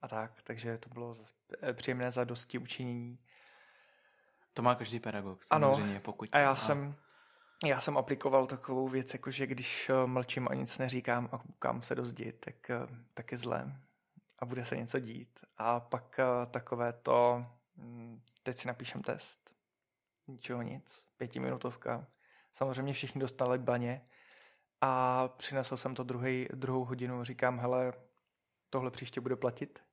a 0.01 0.07
tak, 0.07 0.41
takže 0.41 0.77
to 0.77 0.89
bylo 0.89 1.15
příjemné 1.73 2.11
za 2.11 2.23
dosti 2.23 2.57
učinění. 2.57 3.17
To 4.53 4.61
má 4.61 4.75
každý 4.75 4.99
pedagog, 4.99 5.43
samozřejmě, 5.43 5.91
ano, 5.91 6.01
pokud... 6.03 6.29
a 6.31 6.39
já 6.39 6.49
má. 6.49 6.55
jsem, 6.55 6.95
já 7.65 7.81
jsem 7.81 7.97
aplikoval 7.97 8.47
takovou 8.47 8.87
věc, 8.87 9.13
jako 9.13 9.31
že 9.31 9.47
když 9.47 9.89
eh, 9.89 10.07
mlčím 10.07 10.47
a 10.51 10.53
nic 10.53 10.77
neříkám 10.77 11.29
a 11.31 11.37
koukám 11.37 11.81
se 11.81 11.95
do 11.95 12.05
zdi, 12.05 12.31
tak, 12.31 12.69
eh, 12.69 12.87
tak 13.13 13.31
je 13.31 13.37
zlé 13.37 13.81
a 14.39 14.45
bude 14.45 14.65
se 14.65 14.77
něco 14.77 14.99
dít. 14.99 15.39
A 15.57 15.79
pak 15.79 16.19
eh, 16.19 16.45
takové 16.45 16.93
to, 16.93 17.45
hm, 17.77 18.21
teď 18.43 18.57
si 18.57 18.67
napíšem 18.67 19.01
test, 19.01 19.51
ničeho 20.27 20.61
nic, 20.61 21.05
pětiminutovka. 21.17 22.07
Samozřejmě 22.53 22.93
všichni 22.93 23.21
dostali 23.21 23.57
baně, 23.57 24.07
a 24.85 25.27
přinesl 25.37 25.77
jsem 25.77 25.95
to 25.95 26.03
druhý, 26.03 26.47
druhou 26.53 26.85
hodinu, 26.85 27.23
říkám, 27.23 27.59
hele, 27.59 27.93
tohle 28.69 28.91
příště 28.91 29.21
bude 29.21 29.35
platit, 29.35 29.83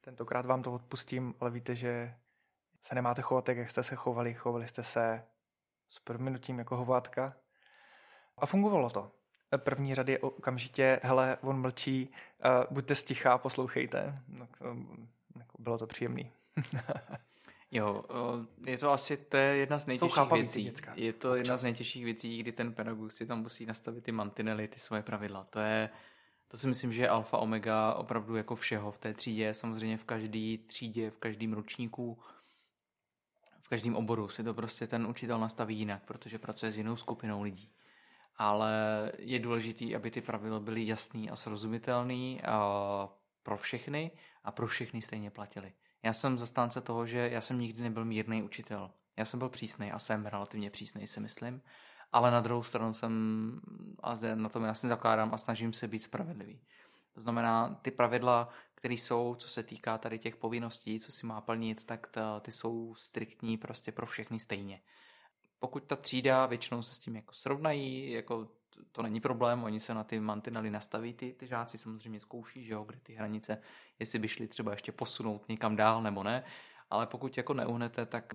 tentokrát 0.00 0.46
vám 0.46 0.62
to 0.62 0.72
odpustím, 0.72 1.34
ale 1.40 1.50
víte, 1.50 1.76
že 1.76 2.14
se 2.82 2.94
nemáte 2.94 3.22
chovat 3.22 3.44
tak, 3.44 3.56
jak 3.56 3.70
jste 3.70 3.82
se 3.82 3.96
chovali, 3.96 4.34
chovali 4.34 4.68
jste 4.68 4.82
se 4.82 5.24
s 5.88 6.02
minutím 6.16 6.58
jako 6.58 6.76
hovátka 6.76 7.36
a 8.36 8.46
fungovalo 8.46 8.90
to. 8.90 9.12
První 9.56 9.94
řady 9.94 10.18
okamžitě, 10.18 11.00
hele, 11.02 11.38
on 11.40 11.60
mlčí, 11.60 12.10
uh, 12.44 12.74
buďte 12.74 12.94
stichá, 12.94 13.38
poslouchejte. 13.38 14.22
No, 14.28 14.48
jako 15.38 15.62
bylo 15.62 15.78
to 15.78 15.86
příjemný. 15.86 16.32
Jo, 17.70 18.04
je 18.66 18.78
to 18.78 18.90
asi 18.90 19.16
to 19.16 19.36
je 19.36 19.56
jedna 19.56 19.78
z 19.78 19.86
nejtěžších 19.86 20.32
věcí. 20.32 20.72
Je 20.94 21.12
to 21.12 21.30
Občas. 21.30 21.38
jedna 21.38 21.56
z 21.56 21.62
nejtěžších 21.62 22.04
věcí, 22.04 22.38
kdy 22.38 22.52
ten 22.52 22.74
pedagog 22.74 23.12
si 23.12 23.26
tam 23.26 23.42
musí 23.42 23.66
nastavit 23.66 24.04
ty 24.04 24.12
mantinely, 24.12 24.68
ty 24.68 24.78
svoje 24.78 25.02
pravidla. 25.02 25.44
To 25.44 25.58
je, 25.58 25.90
to 26.48 26.56
si 26.56 26.68
myslím, 26.68 26.92
že 26.92 27.02
je 27.02 27.08
alfa 27.08 27.38
omega 27.38 27.94
opravdu 27.94 28.36
jako 28.36 28.56
všeho 28.56 28.92
v 28.92 28.98
té 28.98 29.14
třídě, 29.14 29.54
samozřejmě 29.54 29.96
v 29.96 30.04
každé 30.04 30.58
třídě, 30.58 31.10
v 31.10 31.18
každém 31.18 31.52
ročníku, 31.52 32.18
v 33.60 33.68
každém 33.68 33.96
oboru 33.96 34.28
si 34.28 34.44
to 34.44 34.54
prostě 34.54 34.86
ten 34.86 35.06
učitel 35.06 35.38
nastaví 35.38 35.78
jinak, 35.78 36.04
protože 36.04 36.38
pracuje 36.38 36.72
s 36.72 36.76
jinou 36.76 36.96
skupinou 36.96 37.42
lidí. 37.42 37.72
Ale 38.36 38.72
je 39.18 39.38
důležité, 39.38 39.96
aby 39.96 40.10
ty 40.10 40.20
pravidla 40.20 40.60
byly 40.60 40.86
jasný 40.86 41.30
a 41.30 41.36
srozumitelný 41.36 42.42
a 42.42 43.08
pro 43.42 43.56
všechny 43.56 44.10
a 44.44 44.52
pro 44.52 44.66
všechny 44.66 45.02
stejně 45.02 45.30
platily. 45.30 45.72
Já 46.04 46.12
jsem 46.12 46.38
zastánce 46.38 46.80
toho, 46.80 47.06
že 47.06 47.30
já 47.32 47.40
jsem 47.40 47.60
nikdy 47.60 47.82
nebyl 47.82 48.04
mírný 48.04 48.42
učitel. 48.42 48.90
Já 49.16 49.24
jsem 49.24 49.38
byl 49.38 49.48
přísný 49.48 49.92
a 49.92 49.98
jsem 49.98 50.26
relativně 50.26 50.70
přísný, 50.70 51.06
si 51.06 51.20
myslím. 51.20 51.62
Ale 52.12 52.30
na 52.30 52.40
druhou 52.40 52.62
stranu 52.62 52.94
jsem, 52.94 53.60
a 54.02 54.14
na 54.34 54.48
tom 54.48 54.64
já 54.64 54.74
si 54.74 54.88
zakládám 54.88 55.34
a 55.34 55.38
snažím 55.38 55.72
se 55.72 55.88
být 55.88 56.02
spravedlivý. 56.02 56.60
To 57.14 57.20
znamená, 57.20 57.78
ty 57.82 57.90
pravidla, 57.90 58.48
které 58.74 58.94
jsou, 58.94 59.34
co 59.34 59.48
se 59.48 59.62
týká 59.62 59.98
tady 59.98 60.18
těch 60.18 60.36
povinností, 60.36 61.00
co 61.00 61.12
si 61.12 61.26
má 61.26 61.40
plnit, 61.40 61.84
tak 61.86 62.06
ta, 62.06 62.40
ty 62.40 62.52
jsou 62.52 62.94
striktní 62.94 63.58
prostě 63.58 63.92
pro 63.92 64.06
všechny 64.06 64.38
stejně. 64.38 64.80
Pokud 65.58 65.84
ta 65.84 65.96
třída 65.96 66.46
většinou 66.46 66.82
se 66.82 66.94
s 66.94 66.98
tím 66.98 67.16
jako 67.16 67.34
srovnají, 67.34 68.12
jako 68.12 68.48
to 68.92 69.02
není 69.02 69.20
problém, 69.20 69.64
oni 69.64 69.80
se 69.80 69.94
na 69.94 70.04
ty 70.04 70.20
mantinely 70.20 70.70
nastaví, 70.70 71.14
ty, 71.14 71.32
ty 71.32 71.46
žáci 71.46 71.78
samozřejmě 71.78 72.20
zkouší, 72.20 72.64
že 72.64 72.72
jo, 72.72 72.84
kde 72.84 72.98
ty 73.02 73.14
hranice, 73.14 73.58
jestli 73.98 74.18
by 74.18 74.28
šli 74.28 74.48
třeba 74.48 74.72
ještě 74.72 74.92
posunout 74.92 75.48
někam 75.48 75.76
dál 75.76 76.02
nebo 76.02 76.22
ne, 76.22 76.44
ale 76.90 77.06
pokud 77.06 77.36
jako 77.36 77.54
neuhnete, 77.54 78.06
tak 78.06 78.34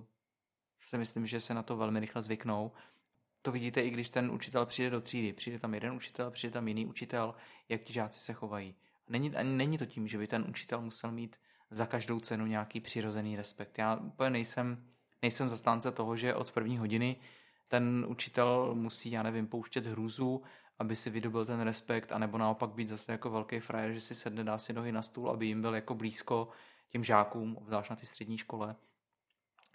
si 0.82 0.98
myslím, 0.98 1.26
že 1.26 1.40
se 1.40 1.54
na 1.54 1.62
to 1.62 1.76
velmi 1.76 2.00
rychle 2.00 2.22
zvyknou. 2.22 2.72
To 3.42 3.52
vidíte 3.52 3.80
i 3.80 3.90
když 3.90 4.10
ten 4.10 4.30
učitel 4.30 4.66
přijde 4.66 4.90
do 4.90 5.00
třídy. 5.00 5.32
Přijde 5.32 5.58
tam 5.58 5.74
jeden 5.74 5.92
učitel, 5.92 6.30
přijde 6.30 6.52
tam 6.52 6.68
jiný 6.68 6.86
učitel, 6.86 7.34
jak 7.68 7.82
ti 7.82 7.92
žáci 7.92 8.20
se 8.20 8.32
chovají. 8.32 8.74
Není, 9.08 9.32
není 9.42 9.78
to 9.78 9.86
tím, 9.86 10.08
že 10.08 10.18
by 10.18 10.26
ten 10.26 10.44
učitel 10.48 10.80
musel 10.80 11.12
mít 11.12 11.36
za 11.70 11.86
každou 11.86 12.20
cenu 12.20 12.46
nějaký 12.46 12.80
přirozený 12.80 13.36
respekt. 13.36 13.78
Já 13.78 13.96
úplně 13.96 14.30
nejsem, 14.30 14.86
nejsem 15.22 15.48
zastánce 15.48 15.92
toho, 15.92 16.16
že 16.16 16.34
od 16.34 16.52
první 16.52 16.78
hodiny 16.78 17.16
ten 17.70 18.06
učitel 18.08 18.74
musí, 18.74 19.10
já 19.10 19.22
nevím, 19.22 19.46
pouštět 19.46 19.86
hrůzu, 19.86 20.42
aby 20.78 20.96
si 20.96 21.10
vydobil 21.10 21.44
ten 21.44 21.60
respekt, 21.60 22.12
anebo 22.12 22.38
naopak 22.38 22.70
být 22.70 22.88
zase 22.88 23.12
jako 23.12 23.30
velký 23.30 23.60
frajer, 23.60 23.92
že 23.92 24.00
si 24.00 24.14
sedne, 24.14 24.44
dá 24.44 24.58
si 24.58 24.72
nohy 24.72 24.92
na 24.92 25.02
stůl, 25.02 25.30
aby 25.30 25.46
jim 25.46 25.62
byl 25.62 25.74
jako 25.74 25.94
blízko 25.94 26.48
těm 26.88 27.04
žákům, 27.04 27.56
obzvlášť 27.56 27.90
na 27.90 27.96
ty 27.96 28.06
střední 28.06 28.38
škole. 28.38 28.76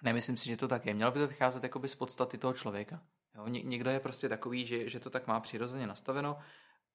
Nemyslím 0.04 0.38
si, 0.38 0.50
že 0.50 0.58
to 0.58 0.68
tak 0.68 0.86
je. 0.86 0.94
Mělo 0.94 1.12
by 1.12 1.20
to 1.20 1.28
vycházet 1.28 1.64
jakoby 1.64 1.88
z 1.88 1.96
podstaty 1.96 2.38
toho 2.38 2.54
člověka. 2.54 3.02
Jo? 3.36 3.48
někdo 3.48 3.90
je 3.90 4.00
prostě 4.00 4.30
takový, 4.30 4.66
že, 4.66 4.90
že 4.90 5.00
to 5.00 5.10
tak 5.10 5.28
má 5.28 5.40
přirozeně 5.40 5.88
nastaveno, 5.88 6.38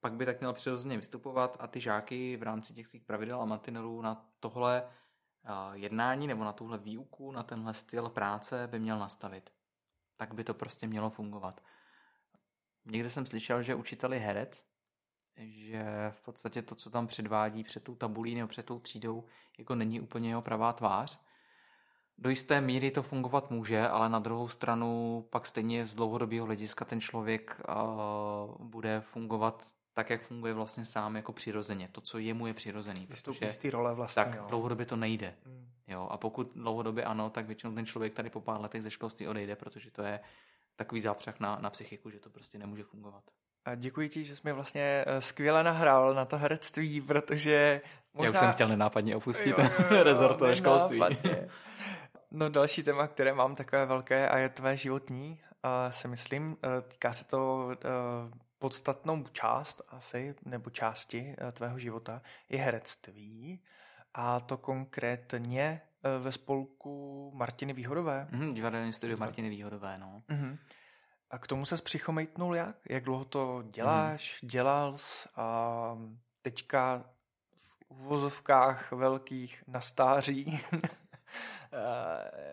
pak 0.00 0.12
by 0.12 0.26
tak 0.26 0.40
měl 0.40 0.52
přirozeně 0.52 0.96
vystupovat 0.96 1.56
a 1.60 1.66
ty 1.66 1.80
žáky 1.80 2.36
v 2.36 2.42
rámci 2.42 2.74
těch 2.74 2.86
svých 2.86 3.04
pravidel 3.04 3.42
a 3.42 3.44
mantinelů 3.44 4.02
na 4.02 4.26
tohle 4.40 4.84
jednání 5.72 6.26
nebo 6.26 6.44
na 6.44 6.52
tuhle 6.52 6.78
výuku, 6.78 7.32
na 7.32 7.42
tenhle 7.42 7.74
styl 7.74 8.08
práce 8.08 8.66
by 8.66 8.78
měl 8.78 8.98
nastavit 8.98 9.50
tak 10.20 10.34
by 10.34 10.44
to 10.44 10.54
prostě 10.54 10.86
mělo 10.86 11.10
fungovat. 11.10 11.60
Někde 12.84 13.10
jsem 13.10 13.26
slyšel, 13.26 13.62
že 13.62 13.74
učitel 13.74 14.12
je 14.12 14.20
herec, 14.20 14.64
že 15.36 15.84
v 16.10 16.22
podstatě 16.22 16.62
to, 16.62 16.74
co 16.74 16.90
tam 16.90 17.06
předvádí 17.06 17.64
před 17.64 17.84
tou 17.84 17.94
tabulí 17.94 18.34
nebo 18.34 18.48
před 18.48 18.66
tou 18.66 18.78
třídou, 18.78 19.24
jako 19.58 19.74
není 19.74 20.00
úplně 20.00 20.28
jeho 20.28 20.42
pravá 20.42 20.72
tvář. 20.72 21.20
Do 22.18 22.30
jisté 22.30 22.60
míry 22.60 22.90
to 22.90 23.02
fungovat 23.02 23.50
může, 23.50 23.88
ale 23.88 24.08
na 24.08 24.18
druhou 24.18 24.48
stranu 24.48 25.22
pak 25.30 25.46
stejně 25.46 25.86
z 25.86 25.94
dlouhodobého 25.94 26.46
hlediska 26.46 26.84
ten 26.84 27.00
člověk 27.00 27.60
uh, 27.68 28.66
bude 28.66 29.00
fungovat 29.00 29.74
tak, 29.94 30.10
jak 30.10 30.22
funguje 30.22 30.54
vlastně 30.54 30.84
sám 30.84 31.16
jako 31.16 31.32
přirozeně. 31.32 31.88
To, 31.92 32.00
co 32.00 32.18
jemu 32.18 32.46
je 32.46 32.54
přirozený. 32.54 33.06
Protože, 33.06 33.52
z 33.52 33.58
té 33.58 33.70
role 33.70 33.94
vlastně. 33.94 34.24
Tak 34.24 34.34
jo. 34.34 34.44
dlouhodobě 34.48 34.86
to 34.86 34.96
nejde. 34.96 35.34
Hmm. 35.46 35.68
Jo, 35.88 36.08
a 36.10 36.16
pokud 36.16 36.52
dlouhodobě 36.54 37.04
ano, 37.04 37.30
tak 37.30 37.46
většinou 37.46 37.74
ten 37.74 37.86
člověk 37.86 38.14
tady 38.14 38.30
po 38.30 38.40
pár 38.40 38.60
letech 38.60 38.82
ze 38.82 38.90
školství 38.90 39.28
odejde, 39.28 39.56
protože 39.56 39.90
to 39.90 40.02
je 40.02 40.20
takový 40.76 41.00
zápřah 41.00 41.40
na, 41.40 41.58
na 41.60 41.70
psychiku, 41.70 42.10
že 42.10 42.20
to 42.20 42.30
prostě 42.30 42.58
nemůže 42.58 42.84
fungovat. 42.84 43.24
A 43.64 43.74
děkuji 43.74 44.08
ti, 44.08 44.24
že 44.24 44.36
jsi 44.36 44.42
mi 44.44 44.52
vlastně 44.52 45.04
eh, 45.06 45.20
skvěle 45.20 45.64
nahrál 45.64 46.14
na 46.14 46.24
to 46.24 46.38
herectví, 46.38 47.00
protože 47.00 47.80
možná... 48.14 48.24
Já 48.24 48.30
už 48.30 48.38
jsem 48.38 48.52
chtěl 48.52 48.68
nenápadně 48.68 49.16
opustit 49.16 49.58
jo, 49.58 49.64
jo, 49.64 49.96
jo, 49.96 50.02
rezort 50.02 50.38
školství. 50.54 51.00
No 52.30 52.48
další 52.48 52.82
téma, 52.82 53.06
které 53.06 53.34
mám 53.34 53.54
takové 53.54 53.86
velké 53.86 54.28
a 54.28 54.38
je 54.38 54.48
tvé 54.48 54.76
životní, 54.76 55.40
uh, 55.64 55.90
si 55.90 56.08
myslím, 56.08 56.50
uh, 56.50 56.56
týká 56.88 57.12
se 57.12 57.24
to 57.24 57.66
uh, 57.66 58.30
podstatnou 58.60 59.24
část 59.32 59.82
asi, 59.88 60.34
nebo 60.44 60.70
části 60.70 61.36
uh, 61.42 61.50
tvého 61.50 61.78
života, 61.78 62.22
je 62.48 62.58
herectví 62.58 63.62
a 64.14 64.40
to 64.40 64.56
konkrétně 64.56 65.80
eh, 66.04 66.18
ve 66.18 66.32
spolku 66.32 67.32
Martiny 67.34 67.72
Výhodové. 67.72 68.28
Mm, 68.30 68.54
divadelní 68.54 68.92
studio 68.92 69.16
Martiny 69.16 69.48
Výhodové, 69.48 69.98
no. 69.98 70.22
Mm-hmm. 70.28 70.58
A 71.30 71.38
k 71.38 71.46
tomu 71.46 71.64
se 71.64 71.76
přichomejtnul 71.76 72.56
jak? 72.56 72.76
Jak 72.88 73.04
dlouho 73.04 73.24
to 73.24 73.64
děláš, 73.70 74.42
mm. 74.42 74.48
dělal 74.48 74.98
jsi 74.98 75.28
a 75.36 75.98
teďka 76.42 77.04
v 77.56 77.84
uvozovkách 77.88 78.92
velkých 78.92 79.64
na 79.66 79.80
stáří 79.80 80.58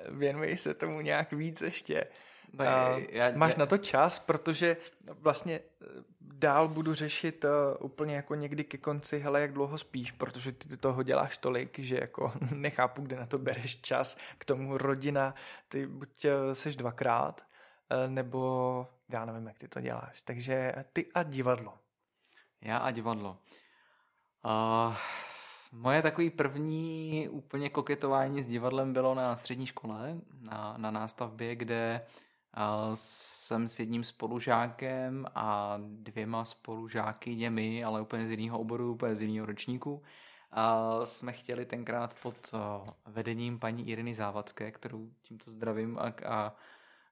věnuji 0.09 0.57
se 0.57 0.73
tomu 0.73 1.01
nějak 1.01 1.31
víc 1.31 1.61
ještě. 1.61 2.07
No, 2.53 2.65
já, 2.65 2.97
já, 2.97 3.31
máš 3.35 3.53
já... 3.53 3.59
na 3.59 3.65
to 3.65 3.77
čas, 3.77 4.19
protože 4.19 4.77
vlastně 5.21 5.59
eh, 5.81 5.85
dál 6.37 6.67
budu 6.67 6.93
řešit 6.93 7.45
uh, 7.45 7.85
úplně 7.85 8.15
jako 8.15 8.35
někdy 8.35 8.63
ke 8.63 8.77
konci, 8.77 9.19
hele, 9.19 9.41
jak 9.41 9.53
dlouho 9.53 9.77
spíš, 9.77 10.11
protože 10.11 10.51
ty 10.51 10.77
toho 10.77 11.03
děláš 11.03 11.37
tolik, 11.37 11.79
že 11.79 11.97
jako 12.01 12.33
nechápu, 12.55 13.01
kde 13.01 13.15
na 13.15 13.25
to 13.25 13.37
bereš 13.37 13.81
čas, 13.81 14.17
k 14.37 14.45
tomu 14.45 14.77
rodina, 14.77 15.35
ty 15.67 15.87
buď 15.87 16.25
uh, 16.25 16.31
seš 16.53 16.75
dvakrát, 16.75 17.45
eh, 17.89 18.09
nebo 18.09 18.87
já 19.09 19.25
nevím, 19.25 19.47
jak 19.47 19.57
ty 19.57 19.67
to 19.67 19.81
děláš. 19.81 20.21
Takže 20.21 20.73
ty 20.93 21.05
a 21.13 21.23
divadlo. 21.23 21.73
Já 22.61 22.77
a 22.77 22.91
divadlo. 22.91 23.37
Uh, 24.45 24.95
moje 25.71 26.01
takový 26.01 26.29
první 26.29 27.27
úplně 27.29 27.69
koketování 27.69 28.43
s 28.43 28.47
divadlem 28.47 28.93
bylo 28.93 29.15
na 29.15 29.35
střední 29.35 29.65
škole, 29.65 30.17
na, 30.41 30.73
na 30.77 30.91
nástavbě, 30.91 31.55
kde 31.55 32.01
uh, 32.03 32.26
jsem 32.93 33.67
s 33.67 33.79
jedním 33.79 34.03
spolužákem 34.03 35.25
a 35.35 35.77
dvěma 35.79 36.45
spolužáky 36.45 37.35
němi, 37.35 37.83
ale 37.83 38.01
úplně 38.01 38.27
z 38.27 38.31
jiného 38.31 38.59
oboru, 38.59 38.93
úplně 38.93 39.15
z 39.15 39.21
jiného 39.21 39.45
ročníku, 39.45 40.01
a 40.51 40.99
jsme 41.03 41.33
chtěli 41.33 41.65
tenkrát 41.65 42.15
pod 42.23 42.35
uh, 42.53 42.87
vedením 43.05 43.59
paní 43.59 43.89
Iriny 43.89 44.13
Závadské, 44.13 44.71
kterou 44.71 45.09
tímto 45.21 45.51
zdravím 45.51 45.99
a, 45.99 46.13
a 46.25 46.55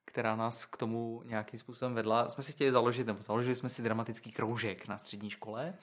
která 0.05 0.35
nás 0.35 0.65
k 0.65 0.77
tomu 0.77 1.21
nějakým 1.25 1.59
způsobem 1.59 1.93
vedla. 1.93 2.29
Jsme 2.29 2.43
si 2.43 2.51
chtěli 2.51 2.71
založit, 2.71 3.07
nebo 3.07 3.21
založili 3.21 3.55
jsme 3.55 3.69
si 3.69 3.81
dramatický 3.81 4.31
kroužek 4.31 4.87
na 4.87 4.97
střední 4.97 5.29
škole 5.29 5.73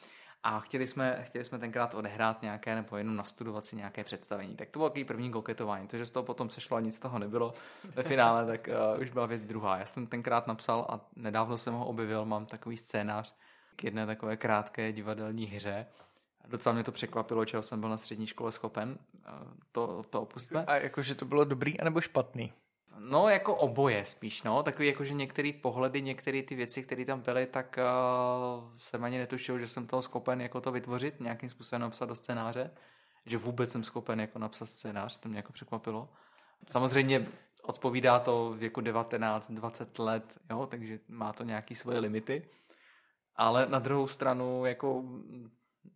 a 0.45 0.61
chtěli 0.61 0.87
jsme, 0.87 1.19
chtěli 1.23 1.45
jsme 1.45 1.59
tenkrát 1.59 1.95
odehrát 1.95 2.43
nějaké, 2.43 2.75
nebo 2.75 2.97
jenom 2.97 3.17
nastudovat 3.17 3.65
si 3.65 3.77
nějaké 3.77 4.05
představení. 4.05 4.57
Tak 4.57 4.71
to 4.71 4.79
bylo 4.79 4.89
takový 4.89 5.05
první 5.05 5.31
koketování. 5.31 5.89
To, 5.89 5.99
že 5.99 6.07
z 6.07 6.11
toho 6.11 6.23
potom 6.23 6.51
sešlo 6.51 6.77
a 6.77 6.81
nic 6.81 6.97
z 6.97 7.01
toho 7.01 7.19
nebylo 7.19 7.53
ve 7.95 8.03
finále, 8.03 8.47
tak 8.59 8.69
uh, 8.95 9.03
už 9.03 9.11
byla 9.11 9.27
věc 9.27 9.45
druhá. 9.45 9.79
Já 9.79 9.87
jsem 9.87 10.07
tenkrát 10.07 10.47
napsal 10.47 10.87
a 10.89 11.01
nedávno 11.17 11.59
jsem 11.59 11.75
ho 11.75 11.87
objevil, 11.87 12.25
mám 12.25 12.47
takový 12.47 12.77
scénář 12.77 13.35
k 13.77 13.85
jedné 13.85 14.07
takové 14.07 14.37
krátké 14.37 14.93
divadelní 14.93 15.47
hře. 15.47 15.87
Docela 16.49 16.73
mě 16.73 16.85
to 16.85 16.93
překvapilo, 16.93 17.45
čeho 17.45 17.63
jsem 17.63 17.81
byl 17.81 17.89
na 17.89 17.97
střední 17.97 18.27
škole 18.27 18.53
schopen. 18.53 18.99
To, 19.73 20.01
to 20.11 20.23
opustíme. 20.23 20.65
A 20.65 20.77
jakože 20.77 21.15
to 21.15 21.25
bylo 21.25 21.45
dobrý 21.45 21.81
anebo 21.81 22.01
špatný? 22.01 22.53
No, 22.99 23.29
jako 23.29 23.55
oboje 23.55 24.05
spíš, 24.05 24.43
no. 24.43 24.63
Takový 24.63 24.89
jako, 24.89 25.05
že 25.05 25.15
některé 25.15 25.53
pohledy, 25.63 26.03
některé 26.03 26.43
ty 26.43 26.55
věci, 26.55 26.83
které 26.83 27.05
tam 27.05 27.21
byly, 27.21 27.47
tak 27.47 27.79
uh, 27.79 28.71
jsem 28.77 29.05
ani 29.05 29.19
netušil, 29.19 29.59
že 29.59 29.69
jsem 29.69 29.87
toho 29.87 30.03
schopen 30.03 30.41
jako 30.41 30.61
to 30.61 30.73
vytvořit, 30.73 31.21
nějakým 31.21 31.49
způsobem 31.49 31.81
napsat 31.81 32.07
do 32.07 32.17
scénáře. 32.17 32.71
Že 33.27 33.39
vůbec 33.39 33.71
jsem 33.71 33.83
schopen 33.83 34.21
jako 34.21 34.39
napsat 34.39 34.67
scénář, 34.67 35.19
to 35.19 35.29
mě 35.29 35.39
jako 35.39 35.53
překvapilo. 35.53 36.09
Samozřejmě 36.71 37.29
odpovídá 37.63 38.19
to 38.19 38.55
věku 38.59 38.81
19-20 38.81 40.05
let, 40.05 40.39
jo, 40.51 40.67
takže 40.67 41.01
má 41.09 41.33
to 41.33 41.45
nějaké 41.45 41.75
svoje 41.75 41.99
limity. 41.99 42.49
Ale 43.37 43.67
na 43.67 43.79
druhou 43.79 44.07
stranu, 44.07 44.65
jako 44.65 45.05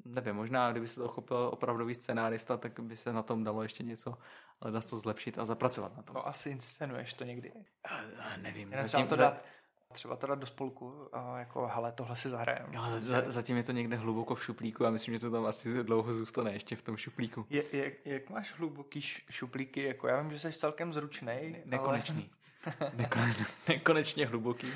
nevím, 0.04 0.34
možná 0.34 0.70
kdyby 0.70 0.88
se 0.88 1.00
to 1.00 1.08
chopil 1.08 1.50
opravdový 1.52 1.94
scénárista, 1.94 2.56
tak 2.56 2.80
by 2.80 2.96
se 2.96 3.12
na 3.12 3.22
tom 3.22 3.44
dalo 3.44 3.62
ještě 3.62 3.84
něco 3.84 4.18
hledat, 4.62 4.88
co 4.88 4.98
zlepšit 4.98 5.38
a 5.38 5.44
zapracovat 5.44 5.96
na 5.96 6.02
to. 6.02 6.12
No 6.12 6.28
asi 6.28 6.50
inscenuješ 6.50 7.12
to 7.12 7.24
někdy. 7.24 7.52
Uh, 7.52 8.42
nevím. 8.42 8.72
Já 8.72 8.86
zatím 8.86 9.06
to 9.06 9.16
dát, 9.16 9.44
třeba 9.92 10.16
to 10.16 10.26
dát 10.26 10.38
do 10.38 10.46
spolku 10.46 11.08
a 11.12 11.38
jako, 11.38 11.66
hele, 11.66 11.92
tohle 11.92 12.16
si 12.16 12.28
zahrajeme. 12.28 12.78
Ale 12.78 13.00
za, 13.00 13.30
zatím 13.30 13.56
je 13.56 13.62
to 13.62 13.72
někde 13.72 13.96
hluboko 13.96 14.34
v 14.34 14.44
šuplíku 14.44 14.86
a 14.86 14.90
myslím, 14.90 15.14
že 15.14 15.20
to 15.20 15.30
tam 15.30 15.46
asi 15.46 15.84
dlouho 15.84 16.12
zůstane 16.12 16.52
ještě 16.52 16.76
v 16.76 16.82
tom 16.82 16.96
šuplíku. 16.96 17.46
Je, 17.50 17.64
jak, 17.72 17.92
jak 18.04 18.30
máš 18.30 18.54
hluboký 18.54 19.00
šuplíky? 19.30 19.82
Jako 19.82 20.08
já 20.08 20.20
vím, 20.20 20.32
že 20.32 20.38
jsi 20.38 20.52
celkem 20.52 20.92
zručný. 20.92 21.26
Ne, 21.26 21.62
nekonečný. 21.64 22.30
Ale... 22.80 22.92
Nekone, 22.94 23.34
nekonečně 23.68 24.26
hluboký. 24.26 24.72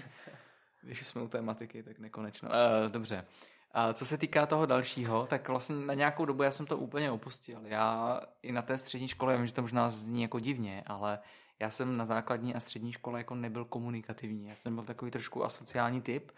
Když 0.83 1.07
jsme 1.07 1.23
u 1.23 1.29
tématiky, 1.29 1.83
tak 1.83 1.99
nekonečno. 1.99 2.49
Uh, 2.49 2.91
dobře. 2.91 3.27
A 3.73 3.93
co 3.93 4.07
se 4.07 4.19
týká 4.19 4.47
toho 4.47 4.67
dalšího, 4.67 5.27
tak 5.27 5.49
vlastně 5.49 5.77
na 5.77 5.95
nějakou 5.95 6.25
dobu 6.25 6.43
já 6.43 6.51
jsem 6.51 6.67
to 6.67 6.77
úplně 6.77 7.11
opustil. 7.11 7.61
Já 7.65 8.21
i 8.43 8.53
na 8.53 8.63
té 8.63 8.79
střední 8.79 9.09
škole, 9.09 9.37
vím, 9.37 9.47
že 9.47 9.53
to 9.53 9.63
možná 9.63 9.91
zní 9.91 10.23
jako 10.23 10.41
divně, 10.41 10.83
ale 10.87 11.19
já 11.61 11.71
jsem 11.71 11.97
na 11.97 12.05
základní 12.05 12.55
a 12.55 12.61
střední 12.61 12.93
škole 12.93 13.21
jako 13.21 13.35
nebyl 13.35 13.65
komunikativní. 13.65 14.49
Já 14.49 14.55
jsem 14.55 14.75
byl 14.75 14.85
takový 14.85 15.11
trošku 15.11 15.45
asociální 15.45 16.01
typ. 16.01 16.33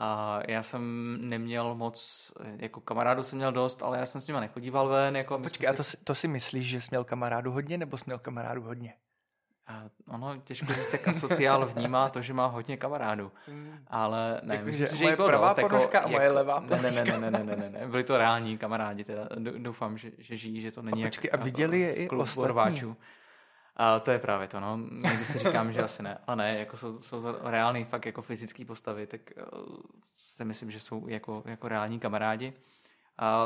A 0.00 0.40
já 0.48 0.62
jsem 0.62 1.16
neměl 1.28 1.74
moc, 1.74 2.32
jako 2.56 2.80
kamarádu 2.80 3.22
jsem 3.22 3.38
měl 3.38 3.52
dost, 3.52 3.82
ale 3.82 3.98
já 3.98 4.06
jsem 4.06 4.20
s 4.20 4.26
nimi 4.26 4.40
nechodíval 4.40 4.88
ven. 4.88 5.16
Jako 5.16 5.38
Počkej, 5.38 5.66
si... 5.66 5.72
a 5.74 5.76
to, 5.76 5.82
to 6.04 6.14
si 6.14 6.28
myslíš, 6.28 6.66
že 6.66 6.80
jsi 6.80 6.86
měl 6.90 7.04
kamarádu 7.04 7.52
hodně, 7.52 7.78
nebo 7.78 7.96
jsi 7.96 8.04
měl 8.06 8.18
kamarádu 8.18 8.62
hodně? 8.62 8.94
A 9.68 9.82
ono 10.08 10.36
těžko 10.36 10.72
říct, 10.72 10.92
jak 10.92 11.14
sociál 11.14 11.66
vnímá 11.66 12.08
to, 12.08 12.22
že 12.22 12.34
má 12.34 12.46
hodně 12.46 12.76
kamarádů. 12.76 13.32
Hmm. 13.46 13.78
Ale 13.88 14.40
ne, 14.42 14.54
jako, 14.54 14.66
myslím 14.66 14.86
že, 14.86 14.92
si, 14.92 14.96
že 14.96 15.04
moje 15.04 15.16
pravá 15.16 15.48
dost, 15.48 15.58
jako, 15.58 15.96
a 15.98 16.06
moje 16.06 16.22
jako, 16.22 16.34
levá 16.34 16.60
ne, 16.60 16.82
ne, 16.82 16.90
ne, 16.90 17.04
ne, 17.04 17.30
ne, 17.30 17.44
ne, 17.44 17.56
ne, 17.56 17.70
ne, 17.70 17.86
byli 17.86 18.04
to 18.04 18.18
reální 18.18 18.58
kamarádi, 18.58 19.04
teda 19.04 19.28
doufám, 19.58 19.98
že, 19.98 20.12
že 20.18 20.36
žijí, 20.36 20.60
že 20.60 20.70
to 20.70 20.82
není 20.82 21.04
a 21.04 21.06
počkej, 21.06 21.30
jak 21.32 21.40
a 21.40 21.44
viděli 21.44 21.80
je 21.80 21.94
i 21.94 22.08
ostatní. 22.08 22.96
A 23.76 24.00
to 24.00 24.10
je 24.10 24.18
právě 24.18 24.48
to, 24.48 24.60
no. 24.60 24.76
Někdy 24.90 25.24
si 25.24 25.38
říkám, 25.38 25.72
že 25.72 25.82
asi 25.82 26.02
ne. 26.02 26.18
A 26.26 26.34
ne, 26.34 26.58
jako 26.58 26.76
jsou, 26.76 27.00
jsou 27.00 27.22
reální 27.42 27.84
fakt 27.84 28.06
jako 28.06 28.22
fyzické 28.22 28.64
postavy, 28.64 29.06
tak 29.06 29.20
uh, 29.36 29.76
si 30.16 30.44
myslím, 30.44 30.70
že 30.70 30.80
jsou 30.80 31.08
jako, 31.08 31.42
jako 31.46 31.68
reální 31.68 31.98
kamarádi. 31.98 32.52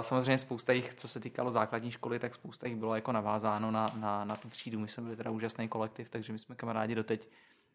Samozřejmě 0.01 0.39
spousta 0.39 0.73
jich, 0.73 0.95
co 0.95 1.09
se 1.09 1.21
týkalo 1.21 1.51
základní 1.51 1.91
školy, 1.91 2.19
tak 2.19 2.35
spousta 2.35 2.67
jich 2.67 2.77
bylo 2.77 2.95
jako 2.95 3.13
navázáno 3.13 3.71
na, 3.71 3.87
na, 3.97 4.25
na 4.25 4.37
tu 4.37 4.49
třídu. 4.49 4.81
My 4.81 4.89
jsme 4.89 5.03
byli 5.03 5.17
teda 5.17 5.31
úžasný 5.31 5.69
kolektiv, 5.69 6.09
takže 6.09 6.33
my 6.33 6.39
jsme 6.39 6.55
kamarádi 6.55 6.95
doteď 6.95 7.29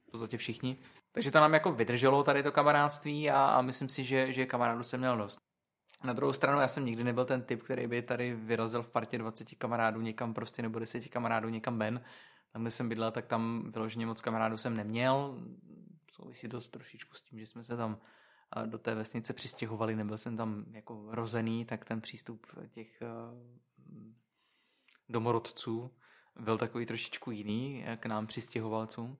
v 0.07 0.11
podstatě 0.11 0.37
všichni. 0.37 0.77
Takže 1.11 1.31
to 1.31 1.39
nám 1.39 1.53
jako 1.53 1.71
vydrželo 1.71 2.23
tady 2.23 2.43
to 2.43 2.51
kamarádství 2.51 3.29
a, 3.29 3.45
a 3.45 3.61
myslím 3.61 3.89
si, 3.89 4.03
že, 4.03 4.33
že 4.33 4.45
kamarádu 4.45 4.83
jsem 4.83 4.99
měl 4.99 5.17
dost. 5.17 5.41
Na 6.03 6.13
druhou 6.13 6.33
stranu 6.33 6.59
já 6.61 6.67
jsem 6.67 6.85
nikdy 6.85 7.03
nebyl 7.03 7.25
ten 7.25 7.41
typ, 7.41 7.63
který 7.63 7.87
by 7.87 8.01
tady 8.01 8.35
vyrazil 8.35 8.83
v 8.83 8.91
partě 8.91 9.17
20 9.17 9.55
kamarádů 9.55 10.01
někam 10.01 10.33
prostě 10.33 10.61
nebo 10.61 10.79
10 10.79 11.07
kamarádů 11.07 11.49
někam 11.49 11.79
ven. 11.79 12.01
Tam, 12.53 12.61
kde 12.61 12.71
jsem 12.71 12.89
bydlel, 12.89 13.11
tak 13.11 13.25
tam 13.25 13.71
vyloženě 13.73 14.05
moc 14.05 14.21
kamarádů 14.21 14.57
jsem 14.57 14.77
neměl. 14.77 15.39
Souvisí 16.11 16.49
to 16.49 16.61
trošičku 16.61 17.15
s 17.15 17.21
tím, 17.21 17.39
že 17.39 17.45
jsme 17.45 17.63
se 17.63 17.77
tam 17.77 17.97
do 18.65 18.77
té 18.77 18.95
vesnice 18.95 19.33
přistěhovali, 19.33 19.95
nebyl 19.95 20.17
jsem 20.17 20.37
tam 20.37 20.65
jako 20.71 21.07
rozený, 21.11 21.65
tak 21.65 21.85
ten 21.85 22.01
přístup 22.01 22.47
těch 22.71 23.01
eh, 23.01 23.07
domorodců 25.09 25.91
byl 26.39 26.57
takový 26.57 26.85
trošičku 26.85 27.31
jiný 27.31 27.85
k 27.97 28.05
nám 28.05 28.27
přistěhovalcům. 28.27 29.17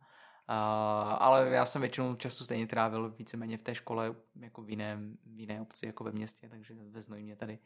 ale 1.17 1.49
já 1.49 1.65
jsem 1.65 1.81
většinou 1.81 2.15
času 2.15 2.43
stejně 2.43 2.67
trávil 2.67 3.09
víceméně 3.09 3.57
v 3.57 3.61
té 3.61 3.75
škole, 3.75 4.15
jako 4.35 4.61
v 4.61 4.69
jiné, 4.69 4.99
v 5.25 5.39
jiné 5.39 5.61
obci, 5.61 5.85
jako 5.85 6.03
ve 6.03 6.11
městě, 6.11 6.49
takže 6.49 6.73
ve 6.73 7.01
Znojmě 7.01 7.35
tady. 7.35 7.59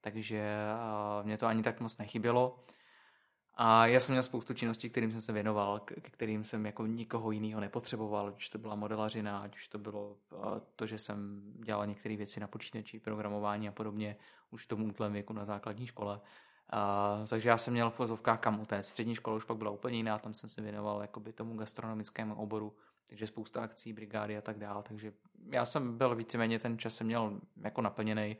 Takže 0.00 0.38
eh, 0.40 1.24
mě 1.24 1.38
to 1.38 1.46
ani 1.46 1.62
tak 1.62 1.80
moc 1.80 1.98
nechybělo. 1.98 2.64
A 3.54 3.86
já 3.86 4.00
jsem 4.00 4.12
měl 4.12 4.22
spoustu 4.22 4.54
činností, 4.54 4.90
kterým 4.90 5.12
jsem 5.12 5.20
se 5.20 5.32
věnoval, 5.32 5.80
k 5.80 6.10
kterým 6.10 6.44
jsem 6.44 6.66
jako 6.66 6.86
nikoho 6.86 7.30
jiného 7.30 7.60
nepotřeboval, 7.60 8.26
ať 8.26 8.36
už 8.36 8.48
to 8.48 8.58
byla 8.58 8.74
modelařina, 8.74 9.38
ať 9.38 9.56
už 9.56 9.68
to 9.68 9.78
bylo 9.78 10.16
to, 10.76 10.86
že 10.86 10.98
jsem 10.98 11.42
dělal 11.64 11.86
některé 11.86 12.16
věci 12.16 12.40
na 12.40 12.46
počítači, 12.46 13.00
programování 13.00 13.68
a 13.68 13.72
podobně, 13.72 14.16
už 14.50 14.64
v 14.64 14.68
tom 14.68 14.82
útlém 14.82 15.12
věku 15.12 15.32
na 15.32 15.44
základní 15.44 15.86
škole. 15.86 16.20
A, 16.70 17.24
takže 17.28 17.48
já 17.48 17.58
jsem 17.58 17.72
měl 17.72 17.90
v 17.90 17.98
vozovkách 17.98 18.40
kam 18.40 18.60
u 18.60 18.66
té 18.66 18.82
střední 18.82 19.14
školy 19.14 19.36
už 19.36 19.44
pak 19.44 19.56
byla 19.56 19.70
úplně 19.70 19.96
jiná, 19.96 20.18
tam 20.18 20.34
jsem 20.34 20.48
se 20.48 20.62
věnoval 20.62 21.02
jakoby 21.02 21.32
tomu 21.32 21.56
gastronomickému 21.56 22.34
oboru, 22.34 22.76
takže 23.08 23.26
spousta 23.26 23.62
akcí, 23.62 23.92
brigády 23.92 24.36
a 24.36 24.40
tak 24.40 24.58
dále, 24.58 24.82
takže 24.82 25.12
já 25.50 25.64
jsem 25.64 25.98
byl 25.98 26.14
víceméně 26.14 26.58
ten 26.58 26.78
čas 26.78 26.94
jsem 26.94 27.06
měl 27.06 27.40
jako 27.64 27.82
naplněný, 27.82 28.36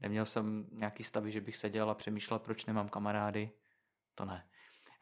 neměl 0.00 0.24
jsem 0.24 0.66
nějaký 0.72 1.02
stavy, 1.02 1.30
že 1.30 1.40
bych 1.40 1.56
seděl 1.56 1.90
a 1.90 1.94
přemýšlel, 1.94 2.38
proč 2.38 2.66
nemám 2.66 2.88
kamarády, 2.88 3.50
to 4.14 4.24
ne. 4.24 4.44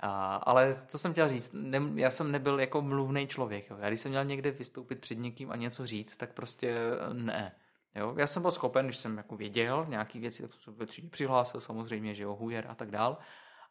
A, 0.00 0.36
ale 0.36 0.74
co 0.74 0.98
jsem 0.98 1.12
chtěl 1.12 1.28
říct, 1.28 1.52
ne, 1.52 1.80
já 1.94 2.10
jsem 2.10 2.32
nebyl 2.32 2.60
jako 2.60 2.82
mluvný 2.82 3.26
člověk. 3.26 3.70
Jo. 3.70 3.76
Já 3.80 3.88
když 3.88 4.00
jsem 4.00 4.10
měl 4.10 4.24
někde 4.24 4.50
vystoupit 4.50 5.00
před 5.00 5.14
někým 5.14 5.50
a 5.50 5.56
něco 5.56 5.86
říct, 5.86 6.16
tak 6.16 6.32
prostě 6.32 6.78
ne. 7.12 7.56
Jo. 7.94 8.14
Já 8.18 8.26
jsem 8.26 8.42
byl 8.42 8.50
schopen, 8.50 8.86
když 8.86 8.98
jsem 8.98 9.16
jako 9.16 9.36
věděl 9.36 9.86
nějaký 9.88 10.18
věci, 10.18 10.42
tak 10.42 10.52
jsem 10.52 10.76
se 10.86 11.02
přihlásil 11.10 11.60
samozřejmě, 11.60 12.14
že 12.14 12.22
jo, 12.22 12.34
hujer 12.34 12.66
a 12.68 12.74
tak 12.74 12.90
dál. 12.90 13.18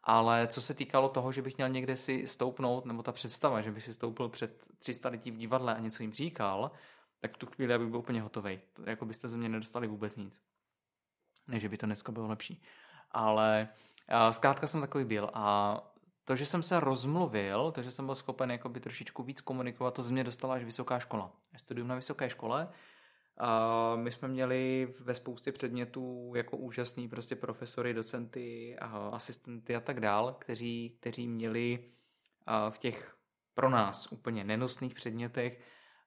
Ale 0.03 0.47
co 0.47 0.61
se 0.61 0.73
týkalo 0.73 1.09
toho, 1.09 1.31
že 1.31 1.41
bych 1.41 1.57
měl 1.57 1.69
někde 1.69 1.97
si 1.97 2.27
stoupnout, 2.27 2.85
nebo 2.85 3.03
ta 3.03 3.11
představa, 3.11 3.61
že 3.61 3.71
bych 3.71 3.83
si 3.83 3.93
stoupil 3.93 4.29
před 4.29 4.67
300 4.79 5.09
lidí 5.09 5.31
v 5.31 5.37
divadle 5.37 5.75
a 5.75 5.79
něco 5.79 6.03
jim 6.03 6.13
říkal, 6.13 6.71
tak 7.19 7.33
v 7.33 7.37
tu 7.37 7.45
chvíli 7.45 7.79
bych 7.79 7.87
byl 7.87 7.99
úplně 7.99 8.21
hotový. 8.21 8.59
Jako 8.85 9.05
byste 9.05 9.27
ze 9.27 9.37
mě 9.37 9.49
nedostali 9.49 9.87
vůbec 9.87 10.15
nic. 10.15 10.41
Ne, 11.47 11.59
že 11.59 11.69
by 11.69 11.77
to 11.77 11.85
dneska 11.85 12.11
bylo 12.11 12.27
lepší. 12.27 12.61
Ale 13.11 13.69
zkrátka 14.31 14.67
jsem 14.67 14.81
takový 14.81 15.05
byl 15.05 15.29
a 15.33 15.77
to, 16.25 16.35
že 16.35 16.45
jsem 16.45 16.63
se 16.63 16.79
rozmluvil, 16.79 17.71
to, 17.71 17.81
že 17.81 17.91
jsem 17.91 18.05
byl 18.05 18.15
schopen 18.15 18.51
jakoby 18.51 18.79
trošičku 18.79 19.23
víc 19.23 19.41
komunikovat, 19.41 19.93
to 19.93 20.03
z 20.03 20.09
mě 20.09 20.23
dostala 20.23 20.55
až 20.55 20.63
vysoká 20.63 20.99
škola. 20.99 21.31
Studium 21.57 21.87
na 21.87 21.95
vysoké 21.95 22.29
škole. 22.29 22.67
A 23.37 23.95
my 23.95 24.11
jsme 24.11 24.27
měli 24.27 24.93
ve 24.99 25.13
spoustě 25.13 25.51
předmětů 25.51 26.33
jako 26.35 26.57
úžasný 26.57 27.09
prostě 27.09 27.35
profesory, 27.35 27.93
docenty, 27.93 28.77
asistenty 29.11 29.75
a 29.75 29.79
tak 29.79 29.99
dál, 29.99 30.35
kteří, 30.39 30.97
kteří 30.99 31.27
měli 31.27 31.85
v 32.69 32.77
těch 32.77 33.15
pro 33.53 33.69
nás 33.69 34.11
úplně 34.11 34.43
nenosných 34.43 34.93
předmětech 34.93 35.59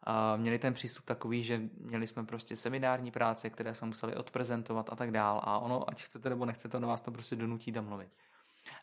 a 0.04 0.36
měli 0.36 0.58
ten 0.58 0.74
přístup 0.74 1.04
takový, 1.04 1.42
že 1.42 1.60
měli 1.78 2.06
jsme 2.06 2.24
prostě 2.24 2.56
seminární 2.56 3.10
práce, 3.10 3.50
které 3.50 3.74
jsme 3.74 3.86
museli 3.86 4.16
odprezentovat 4.16 4.92
a 4.92 4.96
tak 4.96 5.10
dál 5.10 5.40
a 5.44 5.58
ono, 5.58 5.90
ať 5.90 6.02
chcete 6.02 6.30
nebo 6.30 6.44
nechcete, 6.44 6.76
ono 6.76 6.88
vás 6.88 7.00
to 7.00 7.10
prostě 7.10 7.36
donutí 7.36 7.72
tam 7.72 7.88
mluvit. 7.88 8.08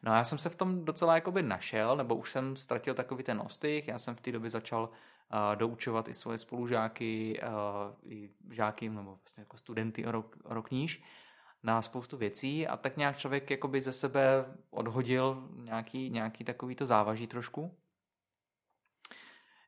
No 0.03 0.11
a 0.11 0.15
já 0.15 0.23
jsem 0.23 0.37
se 0.37 0.49
v 0.49 0.55
tom 0.55 0.85
docela 0.85 1.15
jakoby 1.15 1.43
našel, 1.43 1.95
nebo 1.95 2.15
už 2.15 2.31
jsem 2.31 2.55
ztratil 2.55 2.93
takový 2.93 3.23
ten 3.23 3.41
ostych. 3.45 3.87
Já 3.87 3.97
jsem 3.97 4.15
v 4.15 4.21
té 4.21 4.31
době 4.31 4.49
začal 4.49 4.89
uh, 4.89 5.55
doučovat 5.55 6.07
i 6.07 6.13
svoje 6.13 6.37
spolužáky, 6.37 7.41
uh, 7.43 8.11
i 8.13 8.29
žáky, 8.49 8.89
nebo 8.89 9.15
vlastně 9.23 9.41
jako 9.41 9.57
studenty 9.57 10.05
o 10.05 10.11
rok, 10.11 10.37
o 10.43 10.53
rok 10.53 10.71
níž 10.71 11.03
na 11.63 11.81
spoustu 11.81 12.17
věcí 12.17 12.67
a 12.67 12.77
tak 12.77 12.97
nějak 12.97 13.17
člověk 13.17 13.51
jakoby 13.51 13.81
ze 13.81 13.91
sebe 13.91 14.45
odhodil 14.69 15.49
nějaký, 15.55 16.09
nějaký 16.09 16.43
takovýto 16.43 16.85
závaží 16.85 17.27
trošku. 17.27 17.77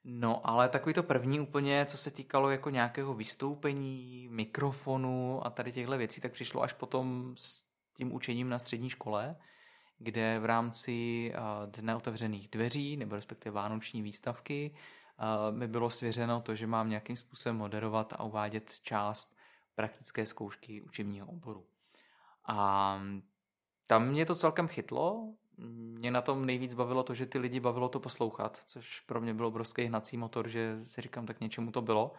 No, 0.04 0.50
ale 0.50 0.70
takový 0.70 0.94
to 0.94 1.04
první 1.04 1.40
úplně, 1.40 1.86
co 1.86 1.98
se 1.98 2.12
týkalo 2.12 2.50
jako 2.50 2.70
nějakého 2.70 3.14
vystoupení, 3.14 4.28
mikrofonu 4.32 5.46
a 5.48 5.50
tady 5.50 5.72
těchto 5.72 5.98
věcí, 5.98 6.22
tak 6.22 6.32
přišlo 6.32 6.62
až 6.62 6.74
potom 6.74 7.34
s 7.38 7.66
tím 7.98 8.14
učením 8.14 8.50
na 8.50 8.60
střední 8.60 8.90
škole, 8.90 9.36
kde 9.98 10.40
v 10.40 10.46
rámci 10.46 11.34
Dne 11.66 11.96
otevřených 11.96 12.48
dveří, 12.48 12.98
nebo 12.98 13.16
respektive 13.16 13.54
Vánoční 13.54 14.02
výstavky, 14.02 14.76
mi 15.52 15.68
bylo 15.68 15.90
svěřeno 15.90 16.42
to, 16.42 16.56
že 16.56 16.68
mám 16.68 16.90
nějakým 16.90 17.18
způsobem 17.18 17.58
moderovat 17.58 18.14
a 18.14 18.24
uvádět 18.24 18.80
část 18.80 19.38
praktické 19.76 20.26
zkoušky 20.26 20.82
učebního 20.82 21.28
oboru. 21.28 21.66
A 22.46 23.00
tam 23.88 24.08
mě 24.08 24.26
to 24.26 24.36
celkem 24.36 24.68
chytlo. 24.68 25.34
Mě 25.58 26.12
na 26.12 26.22
tom 26.22 26.46
nejvíc 26.46 26.74
bavilo 26.74 27.04
to, 27.04 27.14
že 27.14 27.26
ty 27.26 27.38
lidi 27.38 27.60
bavilo 27.60 27.90
to 27.90 28.00
poslouchat, 28.00 28.58
což 28.58 29.00
pro 29.00 29.22
mě 29.22 29.34
bylo 29.34 29.48
obrovský 29.48 29.84
hnací 29.84 30.18
motor, 30.18 30.48
že 30.48 30.86
si 30.86 31.02
říkám, 31.02 31.26
tak 31.26 31.42
něčemu 31.42 31.72
to 31.72 31.82
bylo. 31.82 32.14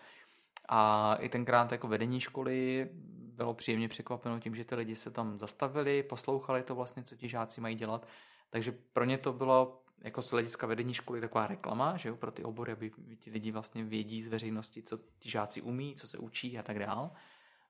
A 0.69 1.15
i 1.21 1.29
tenkrát 1.29 1.73
jako 1.73 1.89
vedení 1.89 2.21
školy 2.21 2.89
bylo 3.35 3.55
příjemně 3.55 3.89
překvapeno 3.89 4.41
tím, 4.41 4.55
že 4.55 4.65
ty 4.65 4.75
lidi 4.75 4.97
se 4.97 5.11
tam 5.11 5.39
zastavili, 5.39 6.03
poslouchali 6.03 6.63
to 6.63 6.75
vlastně, 6.75 7.03
co 7.03 7.17
ti 7.17 7.29
žáci 7.29 7.61
mají 7.61 7.77
dělat. 7.77 8.07
Takže 8.51 8.73
pro 8.93 9.05
ně 9.05 9.19
to 9.19 9.33
bylo 9.33 9.83
jako 10.05 10.23
z 10.23 10.31
hlediska 10.31 10.67
vedení 10.67 10.95
školy 10.95 11.21
taková 11.21 11.47
reklama, 11.47 11.97
že 11.97 12.09
jo, 12.09 12.17
pro 12.17 12.31
ty 12.31 12.45
obory, 12.45 12.73
aby 12.73 12.93
ti 13.19 13.31
lidi 13.31 13.51
vlastně 13.51 13.85
vědí 13.85 14.23
z 14.23 14.29
veřejnosti, 14.29 14.83
co 14.83 14.99
ti 15.19 15.31
žáci 15.31 15.63
umí, 15.63 15.95
co 15.95 16.09
se 16.09 16.19
učí 16.19 16.59
a 16.59 16.63
tak 16.63 16.79
dál 16.79 17.11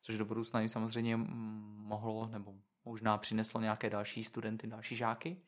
což 0.05 0.19
do 0.19 0.25
budoucna 0.25 0.61
jim 0.61 0.69
samozřejmě 0.69 1.17
mohlo 1.17 2.29
nebo 2.29 2.55
možná 2.85 3.19
přineslo 3.19 3.61
nějaké 3.61 3.91
další 3.91 4.25
studenty, 4.25 4.67
další 4.67 4.97
žáky. 4.97 5.41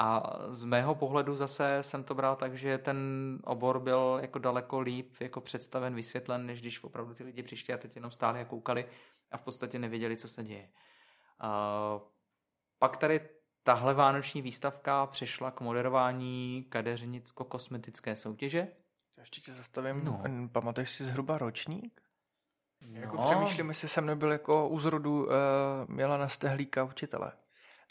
A 0.00 0.36
z 0.48 0.64
mého 0.64 0.94
pohledu 0.94 1.36
zase 1.36 1.78
jsem 1.80 2.04
to 2.04 2.14
bral 2.14 2.36
tak, 2.36 2.54
že 2.54 2.78
ten 2.78 2.98
obor 3.44 3.80
byl 3.80 4.18
jako 4.22 4.38
daleko 4.38 4.80
líp 4.80 5.14
jako 5.20 5.40
představen, 5.40 5.94
vysvětlen, 5.94 6.46
než 6.46 6.60
když 6.60 6.84
opravdu 6.84 7.14
ty 7.14 7.24
lidi 7.24 7.42
přišli 7.42 7.74
a 7.74 7.78
teď 7.78 7.96
jenom 7.96 8.10
stáli 8.10 8.40
a 8.40 8.44
koukali 8.44 8.86
a 9.30 9.36
v 9.36 9.42
podstatě 9.42 9.78
nevěděli, 9.78 10.16
co 10.16 10.28
se 10.28 10.44
děje. 10.44 10.68
A 11.40 12.00
pak 12.78 12.96
tady 12.96 13.20
tahle 13.62 13.94
vánoční 13.94 14.42
výstavka 14.42 15.06
přešla 15.06 15.50
k 15.50 15.60
moderování 15.60 16.66
kadeřnicko-kosmetické 16.68 18.16
soutěže. 18.16 18.68
Ještě 19.18 19.40
tě 19.40 19.52
zastavím. 19.52 20.04
No. 20.04 20.22
Pamatuješ 20.52 20.90
si 20.90 21.04
zhruba 21.04 21.38
ročník? 21.38 22.00
No. 22.86 23.00
Jako 23.00 23.18
přemýšlím, 23.18 23.68
jestli 23.68 23.88
jsem 23.88 24.06
nebyl 24.06 24.32
jako 24.32 24.68
u 24.68 24.78
zrodu 24.80 25.24
uh, 25.24 25.32
Milana 25.88 26.28
Stehlíka 26.28 26.84
učitele 26.84 27.32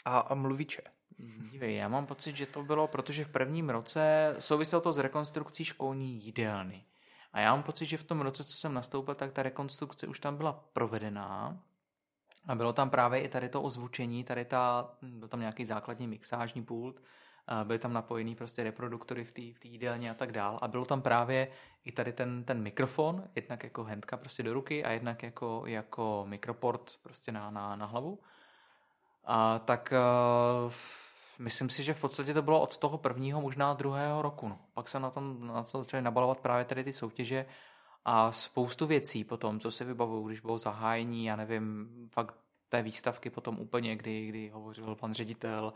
a, 0.04 0.18
a 0.18 0.34
mluviče. 0.34 0.82
Dívej, 1.18 1.76
já 1.76 1.88
mám 1.88 2.06
pocit, 2.06 2.36
že 2.36 2.46
to 2.46 2.62
bylo, 2.62 2.88
protože 2.88 3.24
v 3.24 3.28
prvním 3.28 3.70
roce 3.70 4.34
souviselo 4.38 4.82
to 4.82 4.92
s 4.92 4.98
rekonstrukcí 4.98 5.64
školní 5.64 6.24
jídelny. 6.24 6.84
A 7.32 7.40
já 7.40 7.54
mám 7.54 7.62
pocit, 7.62 7.86
že 7.86 7.96
v 7.96 8.04
tom 8.04 8.20
roce, 8.20 8.44
co 8.44 8.52
jsem 8.52 8.74
nastoupil, 8.74 9.14
tak 9.14 9.32
ta 9.32 9.42
rekonstrukce 9.42 10.06
už 10.06 10.20
tam 10.20 10.36
byla 10.36 10.64
provedená. 10.72 11.62
A 12.46 12.54
bylo 12.54 12.72
tam 12.72 12.90
právě 12.90 13.20
i 13.20 13.28
tady 13.28 13.48
to 13.48 13.62
ozvučení, 13.62 14.24
tady 14.24 14.44
ta, 14.44 14.90
byl 15.02 15.28
tam 15.28 15.40
nějaký 15.40 15.64
základní 15.64 16.06
mixážní 16.06 16.64
pult, 16.64 17.02
byly 17.64 17.78
tam 17.78 17.92
napojený 17.92 18.34
prostě 18.34 18.64
reproduktory 18.64 19.24
v 19.24 19.32
té 19.32 19.42
v 19.42 19.64
jídelně 19.64 20.10
a 20.10 20.14
tak 20.14 20.32
dál. 20.32 20.58
A 20.62 20.68
bylo 20.68 20.84
tam 20.84 21.02
právě 21.02 21.48
i 21.84 21.92
tady 21.92 22.12
ten, 22.12 22.44
ten 22.44 22.62
mikrofon, 22.62 23.24
jednak 23.34 23.64
jako 23.64 23.84
handka 23.84 24.16
prostě 24.16 24.42
do 24.42 24.54
ruky 24.54 24.84
a 24.84 24.90
jednak 24.90 25.22
jako, 25.22 25.62
jako 25.66 26.24
mikroport 26.28 26.92
prostě 27.02 27.32
na, 27.32 27.50
na, 27.50 27.76
na 27.76 27.86
hlavu. 27.86 28.18
A 29.24 29.58
tak 29.58 29.92
uh, 30.66 30.72
myslím 31.38 31.68
si, 31.68 31.82
že 31.82 31.94
v 31.94 32.00
podstatě 32.00 32.34
to 32.34 32.42
bylo 32.42 32.60
od 32.60 32.76
toho 32.76 32.98
prvního, 32.98 33.40
možná 33.40 33.74
druhého 33.74 34.22
roku. 34.22 34.48
No. 34.48 34.58
Pak 34.74 34.88
se 34.88 35.00
na 35.00 35.10
tom 35.10 35.46
na 35.46 35.62
to 35.62 35.82
začaly 35.82 36.02
nabalovat 36.02 36.40
právě 36.40 36.64
tady 36.64 36.84
ty 36.84 36.92
soutěže 36.92 37.46
a 38.04 38.32
spoustu 38.32 38.86
věcí 38.86 39.24
potom, 39.24 39.60
co 39.60 39.70
si 39.70 39.84
vybavuju, 39.84 40.26
když 40.26 40.40
bylo 40.40 40.58
zahájení, 40.58 41.24
já 41.24 41.36
nevím, 41.36 41.88
fakt 42.12 42.34
té 42.68 42.82
výstavky 42.82 43.30
potom 43.30 43.58
úplně, 43.58 43.96
kdy, 43.96 44.26
kdy 44.26 44.48
hovořil 44.48 44.94
pan 44.94 45.14
ředitel, 45.14 45.72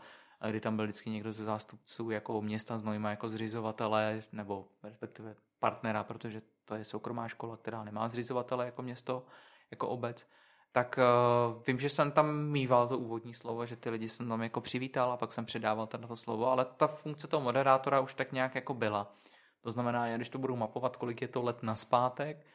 kdy 0.49 0.59
tam 0.59 0.75
byl 0.75 0.85
vždycky 0.85 1.09
někdo 1.09 1.33
ze 1.33 1.43
zástupců 1.43 2.09
jako 2.09 2.41
města 2.41 2.77
Znojma 2.77 3.09
jako 3.09 3.29
zřizovatele 3.29 4.21
nebo 4.31 4.67
respektive 4.83 5.35
partnera, 5.59 6.03
protože 6.03 6.41
to 6.65 6.75
je 6.75 6.83
soukromá 6.83 7.27
škola, 7.27 7.57
která 7.57 7.83
nemá 7.83 8.09
zřizovatele 8.09 8.65
jako 8.65 8.81
město, 8.81 9.25
jako 9.71 9.87
obec, 9.87 10.27
tak 10.73 10.99
uh, 10.99 11.63
vím, 11.67 11.79
že 11.79 11.89
jsem 11.89 12.11
tam 12.11 12.35
mýval 12.35 12.87
to 12.87 12.97
úvodní 12.97 13.33
slovo, 13.33 13.65
že 13.65 13.75
ty 13.75 13.89
lidi 13.89 14.09
jsem 14.09 14.29
tam 14.29 14.43
jako 14.43 14.61
přivítal 14.61 15.11
a 15.11 15.17
pak 15.17 15.31
jsem 15.31 15.45
předával 15.45 15.87
teda 15.87 16.07
to 16.07 16.15
slovo, 16.15 16.51
ale 16.51 16.65
ta 16.65 16.87
funkce 16.87 17.27
toho 17.27 17.41
moderátora 17.41 17.99
už 17.99 18.13
tak 18.13 18.31
nějak 18.31 18.55
jako 18.55 18.73
byla. 18.73 19.15
To 19.61 19.71
znamená, 19.71 20.07
já 20.07 20.15
když 20.15 20.29
to 20.29 20.37
budu 20.37 20.55
mapovat, 20.55 20.97
kolik 20.97 21.21
je 21.21 21.27
to 21.27 21.41
let 21.41 21.63
na 21.63 21.75
zpátek, 21.75 22.45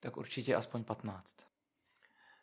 tak 0.00 0.16
určitě 0.16 0.54
aspoň 0.54 0.84
15. 0.84 1.36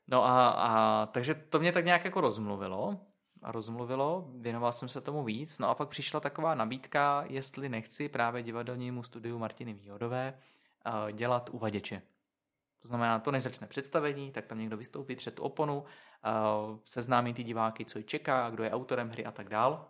No 0.07 0.26
a, 0.26 0.49
a 0.49 1.05
takže 1.05 1.34
to 1.34 1.59
mě 1.59 1.72
tak 1.72 1.86
nějak 1.86 2.05
jako 2.05 2.22
rozmluvilo 2.22 2.99
a 3.43 3.51
rozmluvilo, 3.51 4.28
věnoval 4.36 4.72
jsem 4.72 4.89
se 4.89 5.01
tomu 5.01 5.24
víc, 5.24 5.59
no 5.59 5.70
a 5.70 5.76
pak 5.76 5.89
přišla 5.89 6.20
taková 6.20 6.55
nabídka, 6.55 7.24
jestli 7.28 7.70
nechci 7.70 8.09
právě 8.09 8.43
divadelnímu 8.43 9.03
studiu 9.03 9.39
Martiny 9.39 9.74
Výhodové 9.74 10.34
eh, 10.86 11.11
dělat 11.13 11.49
uvaděče. 11.53 12.01
To 12.86 12.88
znamená, 12.88 13.19
to 13.19 13.31
než 13.31 13.43
začne 13.43 13.67
představení, 13.67 14.31
tak 14.31 14.45
tam 14.45 14.59
někdo 14.59 14.77
vystoupí 14.77 15.15
před 15.15 15.36
tu 15.36 15.43
oponu, 15.43 15.83
eh, 16.25 16.29
seznámí 16.83 17.33
ty 17.33 17.43
diváky, 17.43 17.86
co 17.86 17.97
ji 17.97 18.03
čeká, 18.03 18.49
kdo 18.49 18.63
je 18.63 18.71
autorem 18.71 19.09
hry 19.09 19.25
a 19.25 19.31
tak 19.31 19.49
dál. 19.49 19.88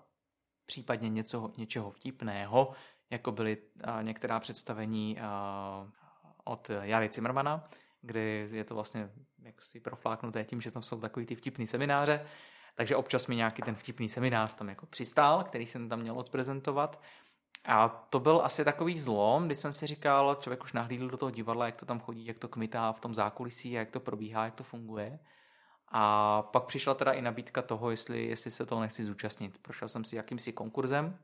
Případně 0.66 1.10
něco, 1.10 1.52
něčeho 1.58 1.92
vtipného, 1.92 2.74
jako 3.10 3.32
byly 3.32 3.58
eh, 3.58 4.04
některá 4.04 4.40
představení 4.40 5.18
od 6.44 6.72
Jary 6.82 7.10
Zimmermana, 7.14 7.66
kde 8.02 8.20
je 8.52 8.64
to 8.64 8.76
vlastně 8.76 9.10
jak 9.44 9.62
si 9.62 9.80
profláknuté 9.80 10.44
tím, 10.44 10.62
že 10.62 10.72
tam 10.72 10.84
jsou 10.84 11.00
takový 11.00 11.26
ty 11.26 11.36
vtipný 11.36 11.68
semináře, 11.68 12.26
takže 12.76 12.96
občas 12.96 13.28
mi 13.28 13.36
nějaký 13.36 13.62
ten 13.62 13.76
vtipný 13.76 14.10
seminář 14.10 14.54
tam 14.54 14.70
jako 14.70 14.86
přistál, 14.86 15.44
který 15.44 15.66
jsem 15.66 15.90
tam 15.90 16.00
měl 16.00 16.20
odprezentovat. 16.20 17.02
A 17.68 17.90
to 17.90 18.20
byl 18.20 18.42
asi 18.44 18.66
takový 18.66 19.00
zlom, 19.00 19.46
kdy 19.46 19.56
jsem 19.56 19.74
si 19.74 19.88
říkal, 19.88 20.36
člověk 20.36 20.64
už 20.64 20.74
nahlídl 20.74 21.10
do 21.10 21.18
toho 21.18 21.32
divadla, 21.32 21.66
jak 21.66 21.78
to 21.78 21.86
tam 21.86 22.00
chodí, 22.00 22.26
jak 22.26 22.40
to 22.40 22.48
kmitá 22.48 22.92
v 22.92 23.00
tom 23.00 23.16
zákulisí, 23.16 23.72
jak 23.72 23.92
to 23.92 24.00
probíhá, 24.00 24.46
jak 24.46 24.56
to 24.56 24.64
funguje. 24.64 25.20
A 25.88 26.42
pak 26.42 26.66
přišla 26.66 26.94
teda 26.94 27.12
i 27.12 27.22
nabídka 27.22 27.62
toho, 27.62 27.92
jestli, 27.92 28.26
jestli 28.26 28.52
se 28.52 28.66
toho 28.66 28.82
nechci 28.82 29.06
zúčastnit. 29.06 29.58
Prošel 29.62 29.88
jsem 29.88 30.04
si 30.04 30.16
jakýmsi 30.16 30.54
konkurzem, 30.54 31.20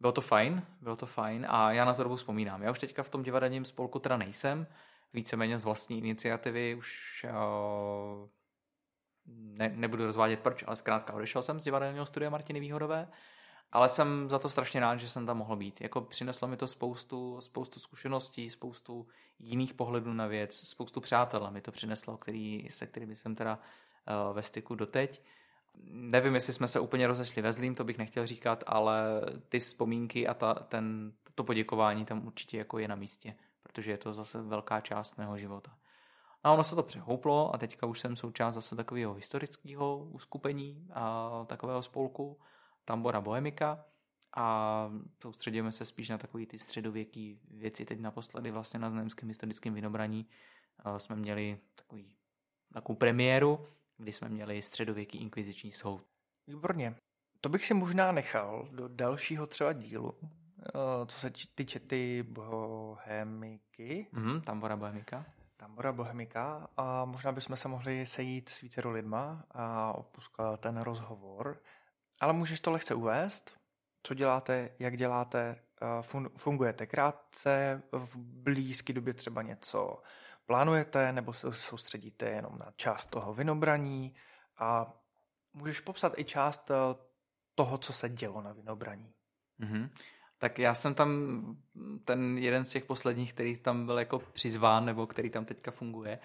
bylo 0.00 0.12
to 0.12 0.20
fajn, 0.20 0.62
bylo 0.80 0.96
to 0.96 1.06
fajn 1.06 1.46
a 1.48 1.72
já 1.72 1.84
na 1.84 1.94
to 1.94 2.02
dobu 2.02 2.16
vzpomínám. 2.16 2.62
Já 2.62 2.70
už 2.70 2.78
teďka 2.78 3.02
v 3.02 3.08
tom 3.08 3.22
divadelním 3.22 3.64
spolku 3.64 3.98
teda 3.98 4.16
nejsem, 4.16 4.66
víceméně 5.12 5.58
z 5.58 5.64
vlastní 5.64 5.98
iniciativy 5.98 6.74
už 6.74 7.26
uh, 7.30 8.28
ne, 9.58 9.72
nebudu 9.74 10.06
rozvádět 10.06 10.40
proč, 10.40 10.64
ale 10.66 10.76
zkrátka 10.76 11.12
odešel 11.12 11.42
jsem 11.42 11.60
z 11.60 11.64
divadelního 11.64 12.06
studia 12.06 12.30
Martiny 12.30 12.60
Výhodové, 12.60 13.08
ale 13.72 13.88
jsem 13.88 14.30
za 14.30 14.38
to 14.38 14.48
strašně 14.48 14.80
rád, 14.80 14.96
že 14.96 15.08
jsem 15.08 15.26
tam 15.26 15.38
mohl 15.38 15.56
být. 15.56 15.80
Jako 15.80 16.00
přineslo 16.00 16.48
mi 16.48 16.56
to 16.56 16.66
spoustu, 16.66 17.40
spoustu 17.40 17.80
zkušeností, 17.80 18.50
spoustu 18.50 19.06
jiných 19.38 19.74
pohledů 19.74 20.12
na 20.12 20.26
věc, 20.26 20.56
spoustu 20.56 21.00
přátel 21.00 21.50
mi 21.50 21.60
to 21.60 21.72
přineslo, 21.72 22.16
který, 22.16 22.68
se 22.70 22.86
kterými 22.86 23.16
jsem 23.16 23.34
teda 23.34 23.58
uh, 23.58 24.36
ve 24.36 24.42
styku 24.42 24.74
doteď. 24.74 25.22
Nevím, 25.90 26.34
jestli 26.34 26.52
jsme 26.52 26.68
se 26.68 26.80
úplně 26.80 27.06
rozešli 27.06 27.42
ve 27.42 27.52
zlým, 27.52 27.74
to 27.74 27.84
bych 27.84 27.98
nechtěl 27.98 28.26
říkat, 28.26 28.64
ale 28.66 29.02
ty 29.48 29.60
vzpomínky 29.60 30.28
a 30.28 30.34
ta, 30.34 30.54
ten, 30.54 31.12
to 31.34 31.44
poděkování 31.44 32.04
tam 32.04 32.26
určitě 32.26 32.58
jako 32.58 32.78
je 32.78 32.88
na 32.88 32.94
místě, 32.94 33.34
protože 33.62 33.90
je 33.90 33.98
to 33.98 34.14
zase 34.14 34.42
velká 34.42 34.80
část 34.80 35.18
mého 35.18 35.38
života. 35.38 35.76
A 36.44 36.52
ono 36.52 36.64
se 36.64 36.74
to 36.74 36.82
přehouplo 36.82 37.54
a 37.54 37.58
teďka 37.58 37.86
už 37.86 38.00
jsem 38.00 38.16
součást 38.16 38.54
zase 38.54 38.76
takového 38.76 39.14
historického 39.14 39.98
uskupení 39.98 40.88
a 40.94 41.30
takového 41.46 41.82
spolku 41.82 42.38
Tambora 42.88 43.20
Bohemika 43.20 43.84
a 44.36 44.90
soustředíme 45.22 45.72
se 45.72 45.84
spíš 45.84 46.08
na 46.08 46.18
takové 46.18 46.46
ty 46.46 46.58
středověké 46.58 47.34
věci. 47.50 47.84
Teď 47.84 48.00
naposledy 48.00 48.50
vlastně 48.50 48.80
na 48.80 48.90
Znojemském 48.90 49.28
historickém 49.28 49.74
vinobraní 49.74 50.26
jsme 50.98 51.16
měli 51.16 51.58
takový, 51.74 52.16
takovou 52.72 52.96
premiéru, 52.96 53.66
kdy 53.96 54.12
jsme 54.12 54.28
měli 54.28 54.62
středověký 54.62 55.18
inkviziční 55.18 55.72
soud. 55.72 56.02
Výborně. 56.46 56.96
To 57.40 57.48
bych 57.48 57.66
si 57.66 57.74
možná 57.74 58.12
nechal 58.12 58.68
do 58.72 58.88
dalšího 58.88 59.46
třeba 59.46 59.72
dílu, 59.72 60.14
co 61.06 61.18
se 61.18 61.30
týče 61.54 61.80
ty 61.80 62.22
bohemiky. 62.22 64.06
Mm, 64.12 64.40
Tambora 64.40 64.76
Bohemika. 64.76 65.26
Tambora 65.56 65.92
Bohemika 65.92 66.68
a 66.76 67.04
možná 67.04 67.32
bychom 67.32 67.56
se 67.56 67.68
mohli 67.68 68.06
sejít 68.06 68.48
s 68.48 68.60
více 68.60 68.88
lidma 68.88 69.44
a 69.50 69.92
opuskat 69.92 70.60
ten 70.60 70.80
rozhovor 70.80 71.62
ale 72.20 72.32
můžeš 72.32 72.60
to 72.60 72.70
lehce 72.70 72.94
uvést, 72.94 73.58
co 74.02 74.14
děláte, 74.14 74.70
jak 74.78 74.96
děláte, 74.96 75.56
eh, 75.82 76.02
fungujete 76.36 76.86
krátce, 76.86 77.82
v 77.92 78.16
blízké 78.16 78.92
době 78.92 79.14
třeba 79.14 79.42
něco 79.42 80.02
plánujete, 80.46 81.12
nebo 81.12 81.32
se 81.32 81.52
soustředíte 81.52 82.26
jenom 82.26 82.58
na 82.58 82.72
část 82.76 83.06
toho 83.06 83.34
vinobraní 83.34 84.14
a 84.58 84.92
můžeš 85.52 85.80
popsat 85.80 86.18
i 86.18 86.24
část 86.24 86.70
eh, 86.70 86.74
toho, 87.54 87.78
co 87.78 87.92
se 87.92 88.08
dělo 88.08 88.42
na 88.42 88.52
vinobraní. 88.52 89.14
Mm-hmm. 89.60 89.90
Tak 90.38 90.58
já 90.58 90.74
jsem 90.74 90.94
tam 90.94 91.10
ten 92.04 92.38
jeden 92.38 92.64
z 92.64 92.70
těch 92.70 92.84
posledních, 92.84 93.32
který 93.34 93.58
tam 93.58 93.86
byl 93.86 93.98
jako 93.98 94.18
přizván, 94.18 94.84
nebo 94.84 95.06
který 95.06 95.30
tam 95.30 95.44
teďka 95.44 95.70
funguje, 95.70 96.18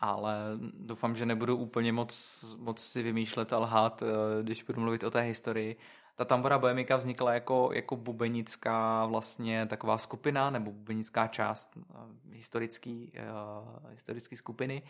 ale 0.00 0.36
doufám, 0.74 1.16
že 1.16 1.26
nebudu 1.26 1.56
úplně 1.56 1.92
moc, 1.92 2.44
moc 2.58 2.82
si 2.82 3.02
vymýšlet 3.02 3.52
a 3.52 3.58
lhát, 3.58 4.02
eh, 4.02 4.42
když 4.42 4.62
budu 4.62 4.80
mluvit 4.80 5.04
o 5.04 5.10
té 5.10 5.20
historii. 5.20 5.76
Ta 6.14 6.24
Tambora 6.24 6.58
Bohemika 6.58 6.96
vznikla 6.96 7.34
jako, 7.34 7.70
jako 7.72 7.96
bubenická 7.96 9.06
vlastně 9.06 9.66
taková 9.66 9.98
skupina, 9.98 10.50
nebo 10.50 10.72
bubenická 10.72 11.26
část 11.26 11.76
uh, 11.76 11.84
historický, 12.32 13.12
uh, 13.14 13.90
historický 13.90 14.36
skupiny. 14.36 14.82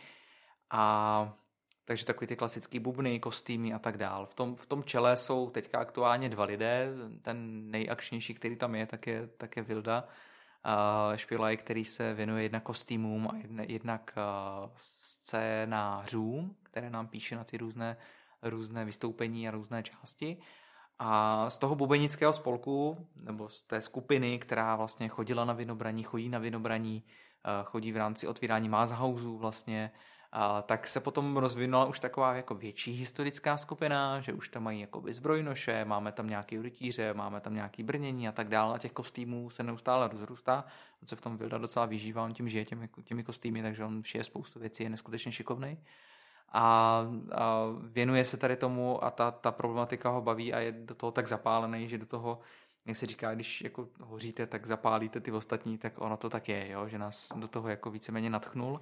A 0.69 1.33
takže 1.85 2.05
takový 2.05 2.27
ty 2.27 2.35
klasické 2.35 2.79
bubny, 2.79 3.19
kostýmy 3.19 3.73
a 3.73 3.79
tak 3.79 3.97
dál. 3.97 4.25
V 4.25 4.33
tom, 4.33 4.55
v 4.55 4.65
tom 4.65 4.83
čele 4.83 5.17
jsou 5.17 5.49
teďka 5.49 5.79
aktuálně 5.79 6.29
dva 6.29 6.43
lidé. 6.43 6.89
Ten 7.21 7.71
nejakčnější, 7.71 8.33
který 8.33 8.55
tam 8.55 8.75
je, 8.75 8.85
tak 8.85 9.07
je, 9.07 9.27
tak 9.37 9.57
je 9.57 9.63
Vilda 9.63 10.07
Špilaj, 11.15 11.57
který 11.57 11.85
se 11.85 12.13
věnuje 12.13 12.43
jednak 12.43 12.63
kostýmům 12.63 13.27
a 13.27 13.35
jedna, 13.35 13.63
jednak 13.67 14.13
uh, 14.17 14.69
scénářům, 14.75 16.55
které 16.63 16.89
nám 16.89 17.07
píše 17.07 17.35
na 17.35 17.43
ty 17.43 17.57
různé, 17.57 17.97
různé 18.41 18.85
vystoupení 18.85 19.47
a 19.47 19.51
různé 19.51 19.83
části. 19.83 20.37
A 20.99 21.49
z 21.49 21.57
toho 21.57 21.75
bubenického 21.75 22.33
spolku, 22.33 23.07
nebo 23.15 23.49
z 23.49 23.63
té 23.63 23.81
skupiny, 23.81 24.39
která 24.39 24.75
vlastně 24.75 25.07
chodila 25.07 25.45
na 25.45 25.53
vinobraní, 25.53 26.03
chodí 26.03 26.29
na 26.29 26.39
vinobraní, 26.39 27.03
chodí 27.63 27.91
v 27.91 27.97
rámci 27.97 28.27
otvírání 28.27 28.69
Mazhausů 28.69 29.37
vlastně, 29.37 29.91
a 30.31 30.61
tak 30.61 30.87
se 30.87 30.99
potom 30.99 31.37
rozvinula 31.37 31.85
už 31.85 31.99
taková 31.99 32.35
jako 32.35 32.55
větší 32.55 32.91
historická 32.91 33.57
skupina, 33.57 34.21
že 34.21 34.33
už 34.33 34.49
tam 34.49 34.63
mají 34.63 34.79
jako 34.79 35.03
zbrojnoše, 35.09 35.85
máme 35.85 36.11
tam 36.11 36.27
nějaký 36.27 36.61
rytíře, 36.61 37.13
máme 37.13 37.41
tam 37.41 37.53
nějaký 37.53 37.83
brnění 37.83 38.27
a 38.27 38.31
tak 38.31 38.49
dále 38.49 38.75
a 38.75 38.77
těch 38.77 38.91
kostýmů 38.91 39.49
se 39.49 39.63
neustále 39.63 40.07
rozrůstá. 40.07 40.65
On 41.01 41.07
se 41.07 41.15
v 41.15 41.21
tom 41.21 41.37
Vilda 41.37 41.57
docela 41.57 41.85
vyžívá, 41.85 42.23
on 42.23 42.33
tím 42.33 42.49
žije 42.49 42.65
těmi, 42.65 42.89
těmi 43.03 43.23
kostýmy, 43.23 43.61
takže 43.61 43.85
on 43.85 44.03
šije 44.03 44.23
spoustu 44.23 44.59
věcí, 44.59 44.83
je 44.83 44.89
neskutečně 44.89 45.31
šikovný. 45.31 45.77
A, 46.49 46.61
a 47.35 47.65
věnuje 47.83 48.23
se 48.23 48.37
tady 48.37 48.55
tomu 48.55 49.03
a 49.03 49.11
ta, 49.11 49.31
ta 49.31 49.51
problematika 49.51 50.09
ho 50.09 50.21
baví 50.21 50.53
a 50.53 50.59
je 50.59 50.71
do 50.71 50.95
toho 50.95 51.11
tak 51.11 51.27
zapálený, 51.27 51.87
že 51.87 51.97
do 51.97 52.05
toho 52.05 52.39
jak 52.87 52.97
se 52.97 53.05
říká, 53.05 53.35
když 53.35 53.61
jako 53.61 53.87
hoříte, 54.01 54.47
tak 54.47 54.65
zapálíte 54.65 55.19
ty 55.19 55.31
ostatní, 55.31 55.77
tak 55.77 56.01
ono 56.01 56.17
to 56.17 56.29
tak 56.29 56.49
je, 56.49 56.69
jo? 56.69 56.87
že 56.87 56.97
nás 56.97 57.29
do 57.35 57.47
toho 57.47 57.69
jako 57.69 57.91
víceméně 57.91 58.29
natchnul. 58.29 58.81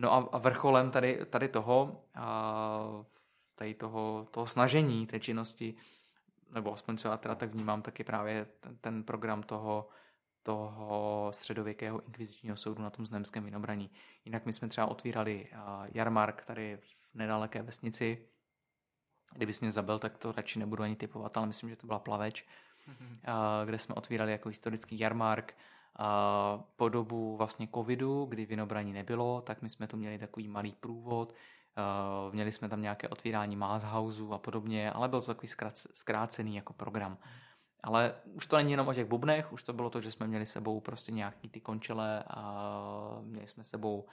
No 0.00 0.12
a, 0.12 0.28
a 0.32 0.38
vrcholem 0.38 0.90
tady, 0.90 1.26
tady 1.30 1.48
toho, 1.48 2.02
a 2.14 3.04
tady 3.54 3.74
toho, 3.74 4.28
toho 4.30 4.46
snažení 4.46 5.06
té 5.06 5.20
činnosti, 5.20 5.74
nebo 6.50 6.72
aspoň 6.72 6.96
co 6.96 7.08
já 7.08 7.16
teda 7.16 7.34
tak 7.34 7.50
vnímám, 7.50 7.82
tak 7.82 7.98
je 7.98 8.04
právě 8.04 8.46
ten, 8.60 8.76
ten 8.76 9.04
program 9.04 9.42
toho, 9.42 9.88
toho 10.42 11.28
středověkého 11.34 12.02
inkvizičního 12.06 12.56
soudu 12.56 12.82
na 12.82 12.90
tom 12.90 13.06
Znemském 13.06 13.44
vinobraní. 13.44 13.90
Jinak 14.24 14.46
my 14.46 14.52
jsme 14.52 14.68
třeba 14.68 14.86
otvírali 14.86 15.48
jarmark 15.94 16.44
tady 16.44 16.76
v 16.76 17.14
nedaleké 17.14 17.62
vesnici, 17.62 18.28
kdyby 19.34 19.52
mě 19.60 19.72
zabil, 19.72 19.98
tak 19.98 20.18
to 20.18 20.32
radši 20.32 20.58
nebudu 20.58 20.82
ani 20.82 20.96
typovat, 20.96 21.36
ale 21.36 21.46
myslím, 21.46 21.70
že 21.70 21.76
to 21.76 21.86
byla 21.86 21.98
Plaveč, 21.98 22.44
mm-hmm. 22.88 23.18
kde 23.64 23.78
jsme 23.78 23.94
otvírali 23.94 24.32
jako 24.32 24.48
historický 24.48 24.98
jarmark, 24.98 25.54
po 26.76 26.88
dobu 26.88 27.36
vlastně 27.36 27.68
covidu, 27.74 28.24
kdy 28.24 28.46
vinobraní 28.46 28.92
nebylo, 28.92 29.40
tak 29.40 29.62
my 29.62 29.68
jsme 29.68 29.86
tu 29.86 29.96
měli 29.96 30.18
takový 30.18 30.48
malý 30.48 30.72
průvod, 30.72 31.34
měli 32.32 32.52
jsme 32.52 32.68
tam 32.68 32.82
nějaké 32.82 33.08
otvírání 33.08 33.56
Maßhausu 33.56 34.32
a 34.32 34.38
podobně, 34.38 34.92
ale 34.92 35.08
byl 35.08 35.20
to 35.20 35.26
takový 35.26 35.48
zkrácený 35.94 36.56
jako 36.56 36.72
program. 36.72 37.18
Ale 37.82 38.14
už 38.24 38.46
to 38.46 38.56
není 38.56 38.70
jenom 38.70 38.88
o 38.88 38.94
těch 38.94 39.06
bubnech, 39.06 39.52
už 39.52 39.62
to 39.62 39.72
bylo 39.72 39.90
to, 39.90 40.00
že 40.00 40.10
jsme 40.10 40.26
měli 40.26 40.46
sebou 40.46 40.80
prostě 40.80 41.12
nějaký 41.12 41.48
ty 41.48 41.60
končele 41.60 42.24
a 42.28 43.18
měli 43.22 43.46
jsme 43.46 43.64
sebou 43.64 44.06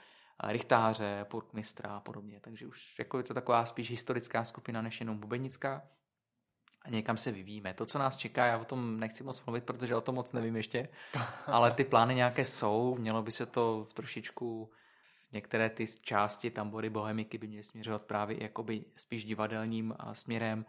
richtáře, 0.44 1.26
purkmistra 1.30 1.96
a 1.96 2.00
podobně. 2.00 2.40
Takže 2.40 2.66
už 2.66 2.98
jako 2.98 3.18
je 3.18 3.24
to 3.24 3.34
taková 3.34 3.66
spíš 3.66 3.90
historická 3.90 4.44
skupina 4.44 4.82
než 4.82 5.00
jenom 5.00 5.18
bubenická 5.18 5.82
a 6.86 6.90
někam 6.90 7.16
se 7.16 7.32
vyvíjíme. 7.32 7.74
To, 7.74 7.86
co 7.86 7.98
nás 7.98 8.16
čeká, 8.16 8.46
já 8.46 8.58
o 8.58 8.64
tom 8.64 9.00
nechci 9.00 9.24
moc 9.24 9.44
mluvit, 9.44 9.64
protože 9.64 9.96
o 9.96 10.00
tom 10.00 10.14
moc 10.14 10.32
nevím 10.32 10.56
ještě, 10.56 10.88
ale 11.46 11.70
ty 11.70 11.84
plány 11.84 12.14
nějaké 12.14 12.44
jsou, 12.44 12.96
mělo 12.98 13.22
by 13.22 13.32
se 13.32 13.46
to 13.46 13.86
trošičku 13.94 14.70
některé 15.32 15.70
ty 15.70 15.86
části 16.00 16.50
tambory 16.50 16.90
bohemiky 16.90 17.38
by 17.38 17.46
měly 17.46 17.62
směřovat 17.62 18.02
právě 18.02 18.42
jakoby 18.42 18.84
spíš 18.96 19.24
divadelním 19.24 19.94
směrem, 20.12 20.66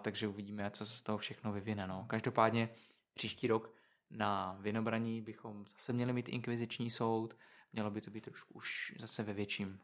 takže 0.00 0.28
uvidíme, 0.28 0.70
co 0.70 0.86
se 0.86 0.96
z 0.96 1.02
toho 1.02 1.18
všechno 1.18 1.52
vyvine. 1.52 1.86
No. 1.86 2.04
Každopádně 2.08 2.68
příští 3.14 3.46
rok 3.46 3.74
na 4.10 4.56
Vinobraní 4.60 5.20
bychom 5.20 5.66
zase 5.66 5.92
měli 5.92 6.12
mít 6.12 6.28
inkviziční 6.28 6.90
soud, 6.90 7.36
mělo 7.72 7.90
by 7.90 8.00
to 8.00 8.10
být 8.10 8.24
trošku 8.24 8.54
už 8.54 8.94
zase 8.98 9.22
ve 9.22 9.32
větším 9.32 9.80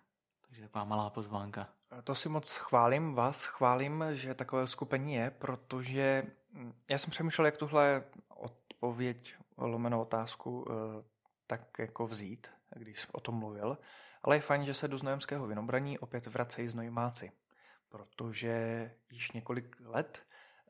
takže 0.48 0.62
taková 0.62 0.84
malá 0.84 1.10
pozvánka. 1.10 1.68
To 2.04 2.14
si 2.14 2.28
moc 2.28 2.56
chválím, 2.56 3.14
vás 3.14 3.44
chválím, 3.44 4.04
že 4.12 4.34
takové 4.34 4.66
skupení 4.66 5.14
je, 5.14 5.30
protože 5.30 6.22
hm, 6.52 6.72
já 6.88 6.98
jsem 6.98 7.10
přemýšlel, 7.10 7.46
jak 7.46 7.56
tuhle 7.56 8.04
odpověď, 8.28 9.34
lomenou 9.56 10.00
otázku, 10.00 10.66
eh, 10.70 11.04
tak 11.46 11.78
jako 11.78 12.06
vzít, 12.06 12.50
když 12.76 13.06
o 13.12 13.20
tom 13.20 13.34
mluvil. 13.34 13.78
Ale 14.22 14.36
je 14.36 14.40
fajn, 14.40 14.64
že 14.64 14.74
se 14.74 14.88
do 14.88 14.98
znojemského 14.98 15.46
vinobraní 15.46 15.98
opět 15.98 16.26
vracejí 16.26 16.68
znojmáci, 16.68 17.32
protože 17.88 18.90
již 19.10 19.32
několik 19.32 19.76
let 19.84 20.22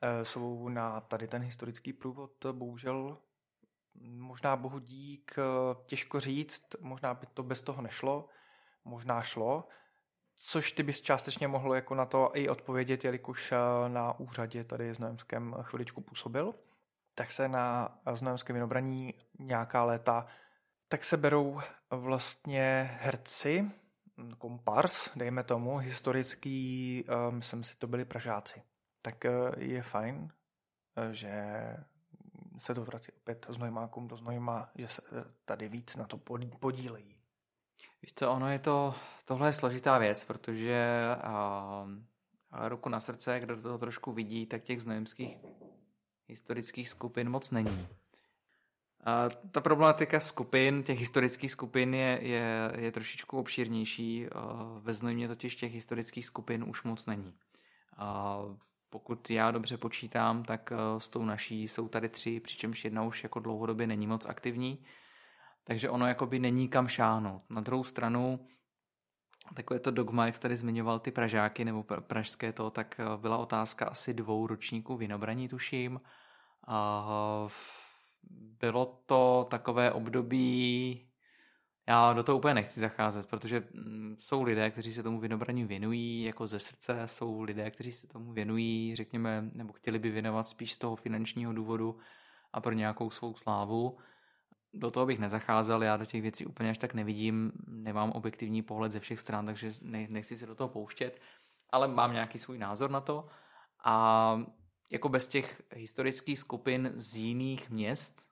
eh, 0.03 0.25
jsou 0.25 0.69
na 0.69 1.01
tady 1.01 1.29
ten 1.29 1.43
historický 1.43 1.93
průvod 1.93 2.47
bohužel 2.53 3.19
možná 4.05 4.57
bohu 4.57 4.79
dík, 4.79 5.35
eh, 5.39 5.43
těžko 5.87 6.21
říct, 6.21 6.77
možná 6.81 7.15
by 7.15 7.27
to 7.27 7.43
bez 7.43 7.63
toho 7.63 7.83
nešlo, 7.83 8.29
možná 8.89 9.23
šlo, 9.23 9.69
což 10.37 10.73
ty 10.73 10.83
bys 10.83 11.01
částečně 11.01 11.49
mohl 11.49 11.75
jako 11.75 11.95
na 11.95 12.07
to 12.07 12.31
i 12.35 12.49
odpovědět, 12.49 13.05
jelikož 13.05 13.53
eh, 13.53 13.89
na 13.89 14.19
úřadě 14.19 14.65
tady 14.65 14.95
s 14.95 14.99
Nojemském 14.99 15.57
chviličku 15.63 16.01
působil, 16.01 16.55
tak 17.15 17.33
se 17.33 17.49
na 17.49 17.99
Znojemském 18.13 18.55
vinobraní 18.55 19.15
nějaká 19.39 19.85
léta 19.85 20.27
tak 20.89 21.05
se 21.05 21.17
berou 21.17 21.61
vlastně 21.91 22.91
herci, 23.01 23.71
kompars, 24.39 25.11
dejme 25.17 25.45
tomu, 25.45 25.77
historický, 25.77 27.05
eh, 27.09 27.31
myslím 27.31 27.65
si, 27.65 27.77
to 27.77 27.87
byli 27.87 28.05
Pražáci. 28.05 28.63
Tak 29.03 29.25
eh, 29.25 29.31
je 29.57 29.83
fajn, 29.83 30.33
že 31.13 31.33
se 32.59 32.75
to 32.75 32.85
vrací 32.85 33.13
opět 33.13 33.47
z 33.49 33.59
Nojmákům 33.59 34.09
do 34.09 34.17
Znojma, 34.17 34.71
že 34.75 34.89
se 34.89 35.03
tady 35.45 35.69
víc 35.69 35.97
na 35.97 36.05
to 36.05 36.19
podílejí. 36.61 37.18
Víš 38.03 38.13
co, 38.15 38.31
ono 38.31 38.49
je 38.49 38.59
to, 38.59 38.95
tohle 39.25 39.49
je 39.49 39.53
složitá 39.53 39.99
věc, 39.99 40.25
protože 40.25 41.07
a 41.23 42.69
ruku 42.69 42.89
na 42.89 43.01
srdce, 43.01 43.41
kdo 43.41 43.63
to 43.63 43.79
trošku 43.79 44.13
vidí, 44.13 44.47
tak 44.47 44.63
těch 44.63 44.83
znojemských 44.83 45.37
historických 46.29 46.89
skupin 46.89 47.31
moc 47.31 47.51
není. 47.51 47.89
A 49.05 49.29
ta 49.51 49.61
problematika 49.61 50.21
skupin, 50.21 50.83
těch 50.83 50.99
historických 50.99 51.51
skupin 51.51 51.95
je, 51.95 52.19
je, 52.23 52.73
je 52.77 52.93
trošičku 52.93 53.39
obšírnější. 53.39 54.27
Ve 54.79 54.95
Znojmě 54.95 55.29
totiž 55.29 55.57
těch 55.57 55.73
historických 55.73 56.27
skupin 56.27 56.65
už 56.69 56.83
moc 56.83 57.07
není. 57.07 57.35
A 57.97 58.39
pokud 58.91 59.31
já 59.31 59.51
dobře 59.51 59.77
počítám, 59.77 60.43
tak 60.43 60.73
s 60.99 61.09
tou 61.09 61.25
naší 61.25 61.69
jsou 61.69 61.89
tady 61.89 62.09
tři, 62.09 62.41
přičemž 62.41 62.85
jedna 62.85 63.03
už 63.03 63.23
jako 63.23 63.41
dlouhodobě 63.41 63.87
není 63.87 64.07
moc 64.07 64.27
aktivní 64.27 64.85
takže 65.69 65.91
ono 65.91 66.07
jakoby 66.07 66.39
není 66.39 66.69
kam 66.69 66.89
šáhnout. 66.89 67.43
Na 67.51 67.61
druhou 67.61 67.85
stranu, 67.85 68.47
takové 69.55 69.81
to 69.81 69.91
dogma, 69.91 70.27
jak 70.27 70.35
jsi 70.35 70.41
tady 70.41 70.57
zmiňoval 70.57 70.99
ty 70.99 71.11
Pražáky 71.11 71.65
nebo 71.65 71.83
pražské 71.83 72.53
to, 72.53 72.71
tak 72.71 73.01
eh, 73.01 73.05
byla 73.17 73.39
otázka 73.39 73.87
asi 73.87 74.15
dvou 74.15 74.47
ročníků 74.47 74.97
vinobraní, 74.97 75.49
tuším. 75.49 76.01
A 76.67 77.07
bylo 78.61 79.03
to 79.07 79.47
takové 79.51 79.93
období, 79.93 81.09
já 81.89 82.13
do 82.13 82.23
toho 82.23 82.39
úplně 82.39 82.55
nechci 82.55 82.81
zacházet, 82.81 83.27
protože 83.27 83.65
mm, 83.75 84.17
jsou 84.19 84.43
lidé, 84.43 84.71
kteří 84.71 84.93
se 84.93 85.03
tomu 85.03 85.21
vinobraní 85.21 85.65
věnují 85.65 86.23
jako 86.23 86.47
ze 86.47 86.59
srdce, 86.59 87.03
jsou 87.07 87.43
lidé, 87.43 87.71
kteří 87.71 87.93
se 87.93 88.07
tomu 88.07 88.33
věnují, 88.33 88.95
řekněme, 88.97 89.51
nebo 89.55 89.73
chtěli 89.73 89.99
by 89.99 90.11
věnovat 90.11 90.49
spíš 90.49 90.73
z 90.73 90.79
toho 90.79 90.97
finančního 90.97 91.53
důvodu 91.53 91.99
a 92.53 92.61
pro 92.61 92.73
nějakou 92.73 93.11
svou 93.11 93.35
slávu 93.35 93.99
do 94.75 94.91
toho 94.91 95.07
bych 95.07 95.19
nezacházel, 95.19 95.83
já 95.83 95.97
do 95.97 96.05
těch 96.05 96.23
věcí 96.23 96.47
úplně 96.47 96.71
až 96.71 96.79
tak 96.79 96.95
nevidím, 96.95 97.53
nemám 97.67 98.11
objektivní 98.11 98.63
pohled 98.63 98.93
ze 98.93 99.01
všech 99.01 99.21
stran, 99.21 99.47
takže 99.47 99.73
nechci 99.83 100.37
se 100.37 100.47
do 100.47 100.55
toho 100.55 100.69
pouštět, 100.69 101.21
ale 101.71 101.89
mám 101.89 102.13
nějaký 102.13 102.39
svůj 102.39 102.59
názor 102.59 102.91
na 102.91 103.01
to 103.01 103.27
a 103.85 104.41
jako 104.91 105.09
bez 105.09 105.29
těch 105.29 105.63
historických 105.75 106.39
skupin 106.39 106.93
z 106.97 107.17
jiných 107.17 107.71
měst, 107.71 108.29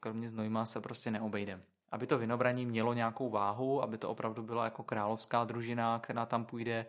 kromě 0.00 0.28
Znojma 0.28 0.66
se 0.66 0.80
prostě 0.80 1.10
neobejde. 1.10 1.62
Aby 1.92 2.06
to 2.06 2.18
vinobraní 2.18 2.66
mělo 2.66 2.94
nějakou 2.94 3.30
váhu, 3.30 3.82
aby 3.82 3.98
to 3.98 4.08
opravdu 4.08 4.42
byla 4.42 4.64
jako 4.64 4.82
královská 4.82 5.44
družina, 5.44 5.98
která 5.98 6.26
tam 6.26 6.44
půjde, 6.44 6.86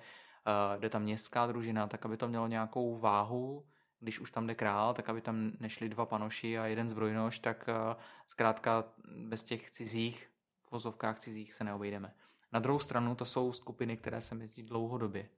jde 0.78 0.90
tam 0.90 1.04
městská 1.04 1.48
družina, 1.48 1.88
tak 1.88 2.06
aby 2.06 2.18
to 2.18 2.28
mělo 2.28 2.48
nějakou 2.48 2.98
váhu, 2.98 3.66
když 4.02 4.20
už 4.20 4.32
tam 4.32 4.48
jde 4.48 4.56
král, 4.56 4.94
tak 4.94 5.10
aby 5.10 5.22
tam 5.22 5.52
nešli 5.60 5.90
dva 5.90 6.06
panoši 6.06 6.60
a 6.60 6.66
jeden 6.66 6.90
zbrojnož, 6.90 7.40
tak 7.40 7.70
zkrátka 8.28 8.84
bez 9.28 9.44
těch 9.44 9.72
cizích, 9.72 10.32
v 10.62 10.72
vozovkách 10.72 11.20
cizích 11.20 11.54
se 11.54 11.64
neobejdeme. 11.64 12.14
Na 12.52 12.60
druhou 12.60 12.80
stranu 12.80 13.16
to 13.16 13.26
jsou 13.26 13.54
skupiny, 13.54 13.98
které 13.98 14.22
se 14.22 14.36
jezdí 14.36 14.64
dlouhodobě. 14.64 15.30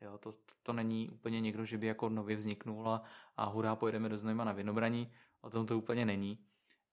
Jo, 0.00 0.18
to, 0.18 0.30
to 0.62 0.72
není 0.72 1.08
úplně 1.08 1.40
někdo, 1.40 1.64
že 1.64 1.78
by 1.78 1.86
jako 1.86 2.08
nově 2.08 2.36
vzniknul 2.36 2.88
a, 2.88 3.02
a 3.36 3.44
hurá, 3.44 3.76
pojedeme 3.76 4.08
do 4.08 4.18
Znojma 4.18 4.44
na 4.44 4.52
Vinobraní, 4.52 5.12
o 5.40 5.50
tom 5.50 5.66
to 5.66 5.78
úplně 5.78 6.04
není. 6.04 6.38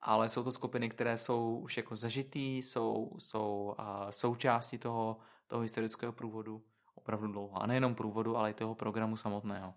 Ale 0.02 0.30
jsou 0.30 0.44
to 0.44 0.52
skupiny, 0.52 0.90
které 0.90 1.18
jsou 1.18 1.60
už 1.60 1.78
jako 1.78 1.96
zažitý, 1.96 2.58
jsou, 2.58 3.16
jsou 3.18 3.76
a, 3.78 4.12
součástí 4.12 4.78
toho, 4.78 5.18
toho 5.48 5.62
historického 5.62 6.12
průvodu 6.12 6.64
opravdu 6.96 7.28
dlouho. 7.28 7.62
A 7.62 7.68
nejenom 7.68 7.96
průvodu, 7.96 8.38
ale 8.38 8.52
i 8.52 8.54
toho 8.54 8.76
programu 8.76 9.18
samotného. 9.18 9.74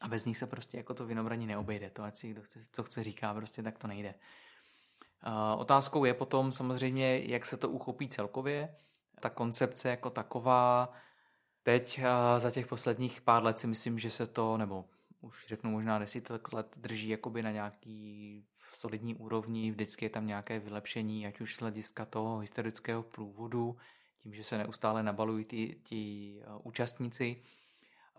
A 0.00 0.08
bez 0.08 0.24
nich 0.24 0.36
se 0.36 0.46
prostě 0.46 0.76
jako 0.76 0.94
to 0.94 1.06
vinobraní 1.06 1.46
neobejde. 1.46 1.90
To, 1.90 2.02
ať 2.02 2.16
si 2.16 2.28
kdo 2.28 2.42
chce, 2.42 2.60
co 2.72 2.82
chce 2.82 3.02
říká, 3.02 3.34
prostě 3.34 3.62
tak 3.62 3.78
to 3.78 3.86
nejde. 3.86 4.14
Uh, 5.26 5.60
otázkou 5.60 6.04
je 6.04 6.14
potom 6.14 6.52
samozřejmě, 6.52 7.22
jak 7.24 7.46
se 7.46 7.56
to 7.56 7.68
uchopí 7.68 8.08
celkově. 8.08 8.76
Ta 9.20 9.30
koncepce 9.30 9.90
jako 9.90 10.10
taková, 10.10 10.92
teď 11.62 11.98
uh, 11.98 12.04
za 12.38 12.50
těch 12.50 12.66
posledních 12.66 13.20
pár 13.20 13.44
let 13.44 13.58
si 13.58 13.66
myslím, 13.66 13.98
že 13.98 14.10
se 14.10 14.26
to, 14.26 14.56
nebo 14.56 14.84
už 15.20 15.46
řeknu 15.46 15.70
možná 15.70 15.98
desítek 15.98 16.52
let, 16.52 16.76
drží 16.78 17.08
jakoby 17.08 17.42
na 17.42 17.50
nějaký 17.50 18.44
solidní 18.74 19.14
úrovni, 19.14 19.70
vždycky 19.70 20.04
je 20.04 20.10
tam 20.10 20.26
nějaké 20.26 20.58
vylepšení, 20.58 21.26
ať 21.26 21.40
už 21.40 21.56
z 21.56 21.60
hlediska 21.60 22.04
toho 22.04 22.38
historického 22.38 23.02
průvodu, 23.02 23.76
tím, 24.22 24.34
že 24.34 24.44
se 24.44 24.58
neustále 24.58 25.02
nabalují 25.02 25.44
ti, 25.44 25.80
ti 25.84 26.34
uh, 26.46 26.60
účastníci, 26.62 27.42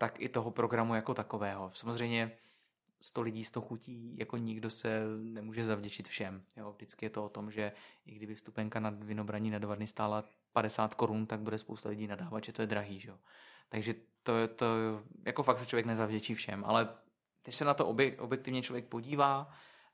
tak 0.00 0.20
i 0.20 0.28
toho 0.28 0.50
programu 0.50 0.94
jako 0.94 1.14
takového. 1.14 1.70
Samozřejmě 1.74 2.32
100 3.00 3.22
lidí, 3.22 3.44
100 3.44 3.60
chutí, 3.60 4.16
jako 4.18 4.36
nikdo 4.36 4.70
se 4.70 5.02
nemůže 5.16 5.64
zavděčit 5.64 6.08
všem. 6.08 6.42
Jo? 6.56 6.72
Vždycky 6.72 7.06
je 7.06 7.10
to 7.10 7.24
o 7.24 7.28
tom, 7.28 7.50
že 7.50 7.72
i 8.06 8.14
kdyby 8.14 8.34
vstupenka 8.34 8.80
na 8.80 8.90
vinobraní 8.90 9.50
na 9.50 9.58
dva 9.58 9.74
dny 9.74 9.86
stála 9.86 10.24
50 10.52 10.94
korun, 10.94 11.26
tak 11.26 11.40
bude 11.40 11.58
spousta 11.58 11.88
lidí 11.88 12.06
nadávat, 12.06 12.44
že 12.44 12.52
to 12.52 12.62
je 12.62 12.66
drahý. 12.66 13.00
Že? 13.00 13.12
Takže 13.68 13.94
to, 14.22 14.36
je 14.36 14.48
to, 14.48 14.66
jako 15.26 15.42
fakt 15.42 15.58
se 15.58 15.66
člověk 15.66 15.86
nezavděčí 15.86 16.34
všem, 16.34 16.64
ale 16.64 16.88
když 17.42 17.56
se 17.56 17.64
na 17.64 17.74
to 17.74 17.86
objektivně 18.18 18.62
člověk 18.62 18.84
podívá, 18.84 19.50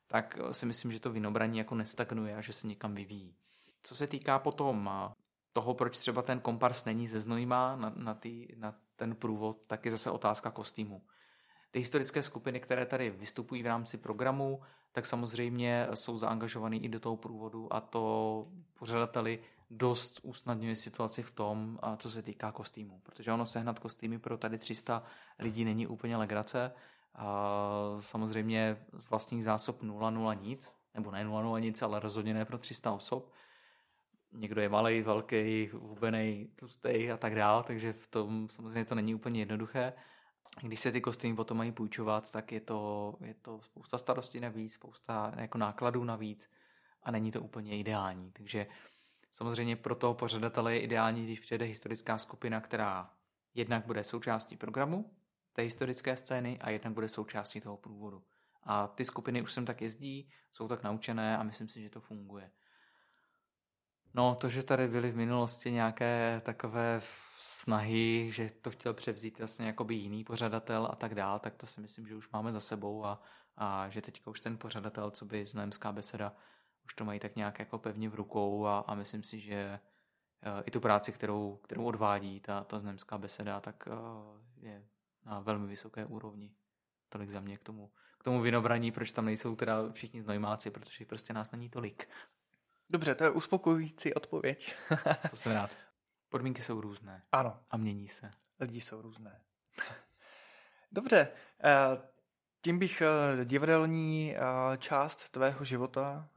tak 0.06 0.38
si 0.50 0.66
myslím, 0.66 0.92
že 0.92 1.00
to 1.00 1.12
vinobraní 1.12 1.58
jako 1.58 1.74
nestagnuje 1.74 2.36
a 2.36 2.40
že 2.40 2.52
se 2.52 2.66
někam 2.66 2.94
vyvíjí. 2.94 3.34
Co 3.82 3.94
se 3.94 4.06
týká 4.06 4.38
potom 4.38 4.90
toho, 5.52 5.74
proč 5.74 5.98
třeba 5.98 6.22
ten 6.22 6.40
kompars 6.40 6.84
není 6.84 7.06
ze 7.06 7.20
Znojma 7.20 7.76
na, 7.76 7.92
na, 7.96 8.14
tý, 8.14 8.48
na 8.56 8.74
ten 8.96 9.14
průvod, 9.14 9.58
tak 9.66 9.84
je 9.84 9.90
zase 9.90 10.10
otázka 10.10 10.50
kostýmu. 10.50 11.02
Ty 11.70 11.78
historické 11.78 12.22
skupiny, 12.22 12.60
které 12.60 12.86
tady 12.86 13.10
vystupují 13.10 13.62
v 13.62 13.66
rámci 13.66 13.98
programu, 13.98 14.60
tak 14.92 15.06
samozřejmě 15.06 15.88
jsou 15.94 16.18
zaangažovaný 16.18 16.84
i 16.84 16.88
do 16.88 17.00
toho 17.00 17.16
průvodu 17.16 17.72
a 17.72 17.80
to 17.80 18.46
pořadateli 18.78 19.38
dost 19.70 20.20
usnadňuje 20.22 20.76
situaci 20.76 21.22
v 21.22 21.30
tom, 21.30 21.78
co 21.96 22.10
se 22.10 22.22
týká 22.22 22.52
kostýmu. 22.52 23.00
Protože 23.02 23.32
ono 23.32 23.46
sehnat 23.46 23.78
kostýmy 23.78 24.18
pro 24.18 24.38
tady 24.38 24.58
300 24.58 25.02
lidí 25.38 25.64
není 25.64 25.86
úplně 25.86 26.16
legrace. 26.16 26.72
Samozřejmě 28.00 28.86
z 28.92 29.10
vlastních 29.10 29.44
zásob 29.44 29.82
0,0 29.82 30.40
nic, 30.40 30.76
nebo 30.94 31.10
ne 31.10 31.24
0,0 31.24 31.60
nic, 31.60 31.82
ale 31.82 32.00
rozhodně 32.00 32.34
ne 32.34 32.44
pro 32.44 32.58
300 32.58 32.92
osob. 32.92 33.32
Někdo 34.36 34.60
je 34.60 34.68
malý, 34.68 35.02
velký, 35.02 35.68
hubený, 35.72 36.48
tlustý 36.56 37.10
a 37.10 37.16
tak 37.16 37.34
dále, 37.34 37.62
takže 37.62 37.92
v 37.92 38.06
tom 38.06 38.48
samozřejmě 38.48 38.84
to 38.84 38.94
není 38.94 39.14
úplně 39.14 39.40
jednoduché. 39.40 39.92
Když 40.62 40.80
se 40.80 40.92
ty 40.92 41.00
kostýmy 41.00 41.36
potom 41.36 41.56
mají 41.56 41.72
půjčovat, 41.72 42.32
tak 42.32 42.52
je 42.52 42.60
to, 42.60 43.14
je 43.20 43.34
to 43.34 43.60
spousta 43.62 43.98
starostí 43.98 44.40
navíc, 44.40 44.74
spousta 44.74 45.32
jako 45.36 45.58
nákladů 45.58 46.04
navíc 46.04 46.50
a 47.02 47.10
není 47.10 47.32
to 47.32 47.42
úplně 47.42 47.78
ideální. 47.78 48.32
Takže 48.32 48.66
samozřejmě 49.32 49.76
pro 49.76 49.94
toho 49.94 50.14
pořadatele 50.14 50.74
je 50.74 50.80
ideální, 50.80 51.24
když 51.24 51.40
přijede 51.40 51.64
historická 51.64 52.18
skupina, 52.18 52.60
která 52.60 53.10
jednak 53.54 53.86
bude 53.86 54.04
součástí 54.04 54.56
programu 54.56 55.10
té 55.52 55.62
historické 55.62 56.16
scény 56.16 56.58
a 56.60 56.70
jednak 56.70 56.92
bude 56.92 57.08
součástí 57.08 57.60
toho 57.60 57.76
průvodu. 57.76 58.22
A 58.62 58.86
ty 58.86 59.04
skupiny 59.04 59.42
už 59.42 59.52
sem 59.52 59.64
tak 59.66 59.82
jezdí, 59.82 60.30
jsou 60.52 60.68
tak 60.68 60.82
naučené 60.82 61.38
a 61.38 61.42
myslím 61.42 61.68
si, 61.68 61.82
že 61.82 61.90
to 61.90 62.00
funguje. 62.00 62.50
No, 64.16 64.34
to, 64.34 64.48
že 64.48 64.62
tady 64.62 64.88
byly 64.88 65.10
v 65.10 65.16
minulosti 65.16 65.70
nějaké 65.72 66.40
takové 66.44 66.96
snahy, 67.00 68.30
že 68.30 68.50
to 68.50 68.70
chtěl 68.70 68.94
převzít 68.94 69.38
vlastně 69.38 69.66
jakoby 69.66 69.94
jiný 69.94 70.24
pořadatel 70.24 70.88
a 70.92 70.96
tak 70.96 71.14
dál, 71.14 71.38
tak 71.38 71.54
to 71.56 71.66
si 71.66 71.80
myslím, 71.80 72.06
že 72.06 72.16
už 72.16 72.30
máme 72.30 72.52
za 72.52 72.60
sebou 72.60 73.04
a, 73.04 73.22
a 73.56 73.88
že 73.88 74.02
teďka 74.02 74.30
už 74.30 74.40
ten 74.40 74.58
pořadatel, 74.58 75.10
co 75.10 75.24
by 75.24 75.46
znojemská 75.46 75.92
beseda, 75.92 76.36
už 76.84 76.94
to 76.94 77.04
mají 77.04 77.20
tak 77.20 77.36
nějak 77.36 77.58
jako 77.58 77.78
pevně 77.78 78.08
v 78.08 78.14
rukou 78.14 78.66
a, 78.66 78.78
a 78.78 78.94
myslím 78.94 79.22
si, 79.22 79.40
že 79.40 79.54
e, 79.54 79.80
i 80.64 80.70
tu 80.70 80.80
práci, 80.80 81.12
kterou, 81.12 81.56
kterou 81.56 81.84
odvádí 81.84 82.40
ta, 82.40 82.64
ta 82.64 82.78
znojemská 82.78 83.18
beseda, 83.18 83.60
tak 83.60 83.88
e, 83.88 83.92
je 84.66 84.84
na 85.24 85.40
velmi 85.40 85.66
vysoké 85.66 86.04
úrovni. 86.06 86.54
Tolik 87.08 87.30
za 87.30 87.40
mě 87.40 87.56
k 87.58 87.64
tomu, 87.64 87.90
k 88.18 88.24
tomu 88.24 88.42
vinobraní, 88.42 88.92
proč 88.92 89.12
tam 89.12 89.24
nejsou 89.24 89.56
teda 89.56 89.90
všichni 89.90 90.22
znojmáci, 90.22 90.70
protože 90.70 91.04
prostě 91.04 91.32
nás 91.32 91.50
není 91.50 91.70
tolik. 91.70 92.08
Dobře, 92.90 93.14
to 93.14 93.24
je 93.24 93.30
uspokojující 93.30 94.14
odpověď. 94.14 94.74
to 95.30 95.36
jsem 95.36 95.52
rád. 95.52 95.76
Podmínky 96.28 96.62
jsou 96.62 96.80
různé. 96.80 97.22
Ano. 97.32 97.60
A 97.70 97.76
mění 97.76 98.08
se. 98.08 98.30
Lidi 98.60 98.80
jsou 98.80 99.02
různé. 99.02 99.40
Dobře, 100.92 101.28
eh, 101.64 101.72
tím 102.62 102.78
bych 102.78 103.02
eh, 103.02 103.44
divadelní 103.44 104.36
eh, 104.36 104.40
část 104.78 105.28
tvého 105.30 105.64
života 105.64 106.28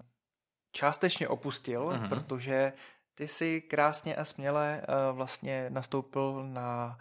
částečně 0.71 1.27
opustil, 1.27 1.87
mm-hmm. 1.87 2.09
protože 2.09 2.73
ty 3.13 3.27
si 3.27 3.61
krásně 3.61 4.15
a 4.15 4.25
směle 4.25 4.81
vlastně 5.11 5.69
nastoupil 5.69 6.47
na 6.47 6.97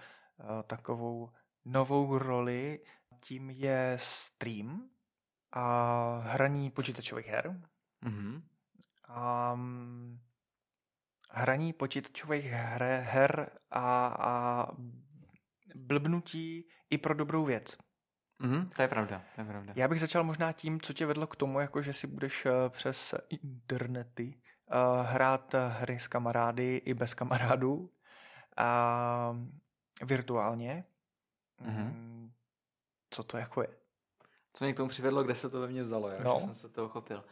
takovou 0.66 1.30
novou 1.64 2.18
roli, 2.18 2.80
tím 3.20 3.50
je 3.50 3.96
stream 4.00 4.90
a 5.52 6.18
hraní 6.24 6.70
počítačových 6.70 7.26
her. 7.26 7.60
Mm-hmm. 8.02 8.42
Mm, 9.54 10.18
hraní 11.30 11.72
počítačových 11.72 12.44
her, 12.44 12.82
her 13.04 13.50
a, 13.70 14.06
a 14.06 14.66
blbnutí 15.74 16.68
i 16.90 16.98
pro 16.98 17.14
dobrou 17.14 17.44
věc. 17.44 17.76
Mm, 18.38 18.70
to 18.76 18.82
je 18.82 18.88
pravda, 18.88 19.24
to 19.34 19.40
je 19.40 19.44
pravda. 19.44 19.72
Já 19.76 19.88
bych 19.88 20.00
začal 20.00 20.24
možná 20.24 20.52
tím, 20.52 20.80
co 20.80 20.92
tě 20.92 21.06
vedlo 21.06 21.26
k 21.26 21.36
tomu, 21.36 21.60
jako 21.60 21.82
že 21.82 21.92
si 21.92 22.06
budeš 22.06 22.46
eh, 22.46 22.52
přes 22.68 23.14
internety 23.28 24.40
uh, 24.70 25.06
hrát 25.06 25.54
hry 25.68 25.98
s 25.98 26.08
kamarády 26.08 26.76
i 26.76 26.94
bez 26.94 27.14
kamarádů 27.14 27.74
uh, 27.76 27.88
virtuálně. 30.06 30.84
Mm-hmm. 31.62 31.92
Mm, 31.92 32.32
co 33.10 33.22
to 33.22 33.36
jako 33.36 33.62
je? 33.62 33.68
Co 34.52 34.64
mě 34.64 34.74
k 34.74 34.76
tomu 34.76 34.88
přivedlo, 34.88 35.24
kde 35.24 35.34
se 35.34 35.50
to 35.50 35.60
ve 35.60 35.68
mně 35.68 35.82
vzalo, 35.82 36.08
já 36.08 36.24
no. 36.24 36.40
jsem 36.40 36.54
se 36.54 36.68
toho 36.68 36.88
chopil. 36.88 37.24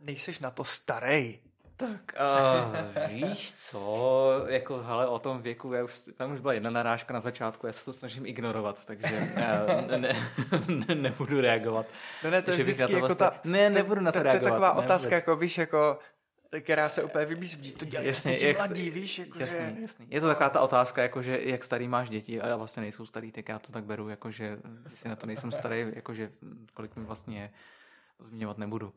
Nejseš 0.00 0.38
na 0.38 0.50
to 0.50 0.64
starý. 0.64 1.38
Tak 1.76 2.14
uh, 2.14 3.08
víš 3.08 3.54
co, 3.54 4.44
jako 4.46 4.82
hele, 4.82 5.06
o 5.06 5.18
tom 5.18 5.42
věku, 5.42 5.72
já 5.72 5.84
už, 5.84 6.02
tam 6.16 6.32
už 6.32 6.40
byla 6.40 6.52
jedna 6.52 6.70
narážka 6.70 7.14
na 7.14 7.20
začátku, 7.20 7.66
já 7.66 7.72
se 7.72 7.84
to 7.84 7.92
snažím 7.92 8.26
ignorovat, 8.26 8.86
takže 8.86 9.30
uh, 9.36 9.96
ne, 9.96 10.16
ne, 10.68 10.94
nebudu 10.94 11.40
reagovat. 11.40 11.86
No 12.24 12.30
ne, 12.30 12.42
to 12.42 12.50
je 12.50 12.56
vždycky 12.56 12.76
to 12.76 12.82
jako 12.82 12.98
vlastně, 12.98 13.16
ta... 13.16 13.40
Ne, 13.44 13.70
nebudu 13.70 14.00
na 14.00 14.12
to, 14.12 14.18
to 14.18 14.22
reagovat. 14.22 14.40
To 14.40 14.46
je 14.46 14.50
taková 14.50 14.74
ne, 14.74 14.78
otázka, 14.80 15.14
jako 15.14 15.36
víš, 15.36 15.58
jako 15.58 15.98
která 16.60 16.88
se 16.88 17.02
úplně 17.02 17.24
vybízí, 17.24 17.72
to 17.72 17.84
dělají 17.84 18.08
jasně, 18.08 18.38
jak, 18.40 18.56
mladí, 18.56 18.90
víš, 18.90 19.18
jako 19.18 19.38
jasný, 19.38 19.74
že... 19.76 19.80
jasný. 19.80 20.06
Je 20.10 20.20
to 20.20 20.26
taková 20.26 20.50
ta 20.50 20.60
otázka, 20.60 21.02
jako 21.02 21.22
že 21.22 21.40
jak 21.42 21.64
starý 21.64 21.88
máš 21.88 22.08
děti, 22.08 22.40
a 22.40 22.56
vlastně 22.56 22.80
nejsou 22.80 23.06
starý, 23.06 23.32
tak 23.32 23.48
já 23.48 23.58
to 23.58 23.72
tak 23.72 23.84
beru, 23.84 24.08
jako 24.08 24.30
že 24.30 24.58
si 24.94 25.08
na 25.08 25.16
to 25.16 25.26
nejsem 25.26 25.52
starý, 25.52 25.86
jako 25.94 26.14
že 26.14 26.30
kolik 26.74 26.96
mi 26.96 27.04
vlastně 27.04 27.40
je, 27.40 27.50
zmiňovat 28.18 28.58
nebudu. 28.58 28.92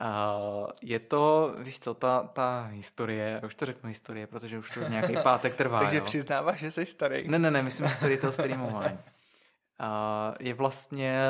Uh, 0.00 0.70
je 0.80 1.00
to, 1.00 1.54
víš 1.58 1.80
co, 1.80 1.94
ta, 1.94 2.22
ta 2.22 2.62
historie, 2.72 3.40
už 3.44 3.54
to 3.54 3.66
řeknu 3.66 3.88
historie, 3.88 4.26
protože 4.26 4.58
už 4.58 4.70
to 4.70 4.80
nějaký 4.80 5.14
pátek 5.22 5.56
trvá. 5.56 5.78
Takže 5.78 5.96
jo. 5.96 6.04
přiznáváš, 6.04 6.60
že 6.60 6.70
jsi 6.70 6.86
starý. 6.86 7.28
Ne, 7.28 7.38
ne, 7.38 7.50
ne, 7.50 7.62
myslím 7.62 7.86
historii 7.86 8.18
toho 8.18 8.32
streamování. 8.32 8.98
Uh, 8.98 10.36
je 10.40 10.54
vlastně, 10.54 11.22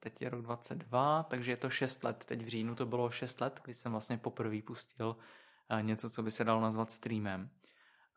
teď 0.00 0.22
je 0.22 0.30
rok 0.30 0.42
22, 0.42 1.22
takže 1.22 1.52
je 1.52 1.56
to 1.56 1.70
6 1.70 2.04
let, 2.04 2.24
teď 2.24 2.42
v 2.42 2.48
říjnu 2.48 2.74
to 2.74 2.86
bylo 2.86 3.10
6 3.10 3.40
let, 3.40 3.60
kdy 3.64 3.74
jsem 3.74 3.92
vlastně 3.92 4.18
poprvé 4.18 4.62
pustil 4.62 5.16
uh, 5.72 5.82
něco, 5.82 6.10
co 6.10 6.22
by 6.22 6.30
se 6.30 6.44
dalo 6.44 6.60
nazvat 6.60 6.90
streamem. 6.90 7.50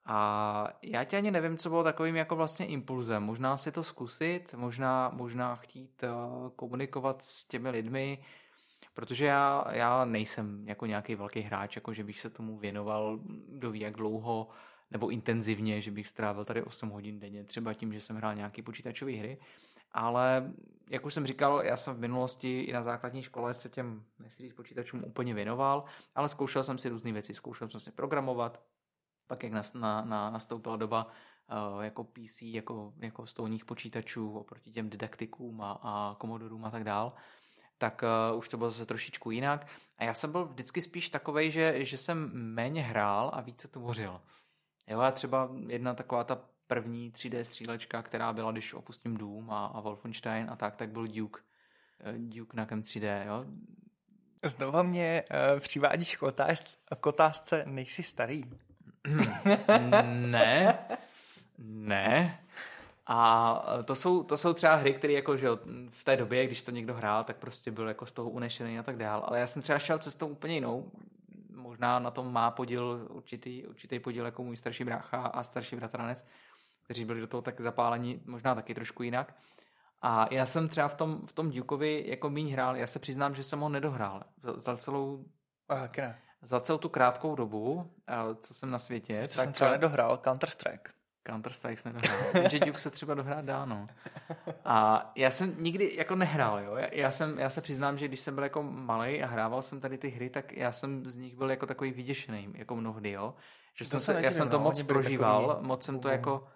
A 0.05 0.67
já 0.81 1.03
tě 1.03 1.17
ani 1.17 1.31
nevím, 1.31 1.57
co 1.57 1.69
bylo 1.69 1.83
takovým 1.83 2.15
jako 2.15 2.35
vlastně 2.35 2.65
impulzem. 2.65 3.23
Možná 3.23 3.57
si 3.57 3.71
to 3.71 3.83
zkusit, 3.83 4.53
možná, 4.53 5.11
možná 5.13 5.55
chtít 5.55 6.03
komunikovat 6.55 7.21
s 7.21 7.45
těmi 7.45 7.69
lidmi, 7.69 8.23
protože 8.93 9.25
já, 9.25 9.65
já 9.71 10.05
nejsem 10.05 10.67
jako 10.67 10.85
nějaký 10.85 11.15
velký 11.15 11.41
hráč, 11.41 11.75
jako 11.75 11.93
že 11.93 12.03
bych 12.03 12.21
se 12.21 12.29
tomu 12.29 12.57
věnoval, 12.57 13.19
kdo 13.47 13.71
ví 13.71 13.79
jak 13.79 13.93
dlouho, 13.93 14.49
nebo 14.91 15.09
intenzivně, 15.09 15.81
že 15.81 15.91
bych 15.91 16.07
strávil 16.07 16.45
tady 16.45 16.63
8 16.63 16.89
hodin 16.89 17.19
denně, 17.19 17.43
třeba 17.43 17.73
tím, 17.73 17.93
že 17.93 18.01
jsem 18.01 18.15
hrál 18.15 18.35
nějaké 18.35 18.61
počítačové 18.63 19.11
hry. 19.11 19.37
Ale, 19.91 20.53
jak 20.89 21.05
už 21.05 21.13
jsem 21.13 21.25
říkal, 21.25 21.61
já 21.63 21.77
jsem 21.77 21.95
v 21.95 21.99
minulosti 21.99 22.61
i 22.61 22.73
na 22.73 22.83
základní 22.83 23.21
škole 23.23 23.53
se 23.53 23.69
těm, 23.69 24.03
nechci 24.19 24.43
říct, 24.43 24.53
počítačům 24.53 25.03
úplně 25.03 25.33
věnoval, 25.33 25.83
ale 26.15 26.29
zkoušel 26.29 26.63
jsem 26.63 26.77
si 26.77 26.89
různé 26.89 27.11
věci. 27.11 27.33
Zkoušel 27.33 27.69
jsem 27.69 27.79
si 27.79 27.91
programovat, 27.91 28.63
pak 29.27 29.43
jak 29.43 29.51
na, 29.51 29.61
na, 29.73 30.01
na, 30.05 30.29
nastoupila 30.29 30.75
doba 30.75 31.07
uh, 31.75 31.83
jako 31.83 32.03
PC, 32.03 32.41
jako, 32.41 32.93
jako 32.97 33.27
stolních 33.27 33.65
počítačů 33.65 34.37
oproti 34.37 34.71
těm 34.71 34.89
didaktikům 34.89 35.61
a, 35.61 35.79
a 35.81 36.15
komodorům 36.19 36.65
a 36.65 36.71
tak 36.71 36.83
dál, 36.83 37.13
tak 37.79 38.03
uh, 38.31 38.37
už 38.37 38.49
to 38.49 38.57
bylo 38.57 38.69
zase 38.69 38.85
trošičku 38.85 39.31
jinak. 39.31 39.67
A 39.97 40.03
já 40.03 40.13
jsem 40.13 40.31
byl 40.31 40.45
vždycky 40.45 40.81
spíš 40.81 41.09
takovej, 41.09 41.51
že, 41.51 41.85
že 41.85 41.97
jsem 41.97 42.31
méně 42.33 42.81
hrál 42.81 43.31
a 43.33 43.41
více 43.41 43.67
tvořil. 43.67 44.21
Jo, 44.87 44.99
a 44.99 45.11
třeba 45.11 45.49
jedna 45.67 45.93
taková 45.93 46.23
ta 46.23 46.41
první 46.67 47.11
3D 47.11 47.41
střílečka, 47.41 48.01
která 48.01 48.33
byla, 48.33 48.51
když 48.51 48.73
opustím 48.73 49.17
Doom 49.17 49.51
a, 49.51 49.65
a 49.65 49.79
Wolfenstein 49.79 50.49
a 50.49 50.55
tak, 50.55 50.75
tak 50.75 50.89
byl 50.89 51.07
Duke. 51.07 51.41
Eh, 51.99 52.13
Duke 52.17 52.57
na 52.57 52.65
3D, 52.65 53.25
jo. 53.27 53.45
Znova 54.43 54.83
mě 54.83 55.23
uh, 55.53 55.59
přivádíš 55.59 56.15
k, 56.15 56.23
otázce, 56.23 56.77
k 56.99 57.05
otázce, 57.05 57.63
nejsi 57.67 58.03
starý. 58.03 58.43
ne, 60.03 60.79
ne. 61.57 62.39
A 63.11 63.63
to 63.85 63.95
jsou, 63.95 64.23
to 64.23 64.37
jsou 64.37 64.53
třeba 64.53 64.75
hry, 64.75 64.93
které 64.93 65.13
jako, 65.13 65.37
že 65.37 65.49
v 65.89 66.03
té 66.03 66.17
době, 66.17 66.45
když 66.45 66.63
to 66.63 66.71
někdo 66.71 66.93
hrál, 66.93 67.23
tak 67.23 67.37
prostě 67.37 67.71
byl 67.71 67.87
jako 67.87 68.05
z 68.05 68.11
toho 68.11 68.29
unešený 68.29 68.79
a 68.79 68.83
tak 68.83 68.97
dál. 68.97 69.23
Ale 69.25 69.39
já 69.39 69.47
jsem 69.47 69.61
třeba 69.61 69.79
šel 69.79 69.99
cestou 69.99 70.27
úplně 70.27 70.53
jinou. 70.53 70.91
Možná 71.49 71.99
na 71.99 72.11
tom 72.11 72.33
má 72.33 72.51
podíl 72.51 73.07
určitý, 73.09 73.65
určitý 73.65 73.99
podíl 73.99 74.25
jako 74.25 74.43
můj 74.43 74.57
starší 74.57 74.83
brácha 74.83 75.17
a 75.17 75.43
starší 75.43 75.75
bratranec, 75.75 76.25
kteří 76.83 77.05
byli 77.05 77.19
do 77.19 77.27
toho 77.27 77.41
tak 77.41 77.61
zapálení, 77.61 78.21
možná 78.25 78.55
taky 78.55 78.73
trošku 78.73 79.03
jinak. 79.03 79.35
A 80.01 80.33
já 80.33 80.45
jsem 80.45 80.69
třeba 80.69 80.87
v 80.87 80.95
tom, 80.95 81.21
v 81.25 81.33
tom 81.33 81.51
Dukeovi 81.51 82.03
jako 82.07 82.29
míň 82.29 82.51
hrál, 82.51 82.77
já 82.77 82.87
se 82.87 82.99
přiznám, 82.99 83.35
že 83.35 83.43
jsem 83.43 83.59
ho 83.59 83.69
nedohrál. 83.69 84.23
Za, 84.43 84.53
za 84.57 84.77
celou... 84.77 85.25
A, 85.69 85.89
ne 85.97 86.21
za 86.41 86.59
celou 86.59 86.79
tu 86.79 86.89
krátkou 86.89 87.35
dobu, 87.35 87.91
co 88.41 88.53
jsem 88.53 88.71
na 88.71 88.79
světě. 88.79 89.21
Tak 89.21 89.31
jsem 89.31 89.51
třeba 89.51 89.71
nedohrál 89.71 90.17
Counter-Strike. 90.23 90.98
Counter-Strike 91.29 91.75
jsem 91.75 91.93
nedohrál. 91.93 92.31
Jenže 92.33 92.59
Duke 92.59 92.77
se 92.77 92.89
třeba 92.89 93.13
dohrát 93.13 93.45
dá, 93.45 93.65
no. 93.65 93.87
A 94.65 95.11
já 95.15 95.31
jsem 95.31 95.63
nikdy 95.63 95.95
jako 95.97 96.15
nehrál, 96.15 96.59
jo. 96.59 96.77
Já, 96.91 97.11
jsem, 97.11 97.39
já 97.39 97.49
se 97.49 97.61
přiznám, 97.61 97.97
že 97.97 98.07
když 98.07 98.19
jsem 98.19 98.35
byl 98.35 98.43
jako 98.43 98.63
malý 98.63 99.23
a 99.23 99.27
hrával 99.27 99.61
jsem 99.61 99.79
tady 99.79 99.97
ty 99.97 100.09
hry, 100.09 100.29
tak 100.29 100.53
já 100.53 100.71
jsem 100.71 101.05
z 101.05 101.17
nich 101.17 101.35
byl 101.35 101.49
jako 101.49 101.65
takový 101.65 101.91
vyděšený, 101.91 102.53
jako 102.53 102.75
mnohdy, 102.75 103.11
jo. 103.11 103.35
Že 103.75 103.85
to 103.85 103.89
jsem 103.89 103.99
se, 103.99 104.21
já 104.21 104.31
jsem 104.31 104.49
to 104.49 104.59
moc 104.59 104.81
prožíval, 104.81 105.59
moc 105.61 105.83
jsem 105.83 105.99
to 105.99 106.09
jako 106.09 106.47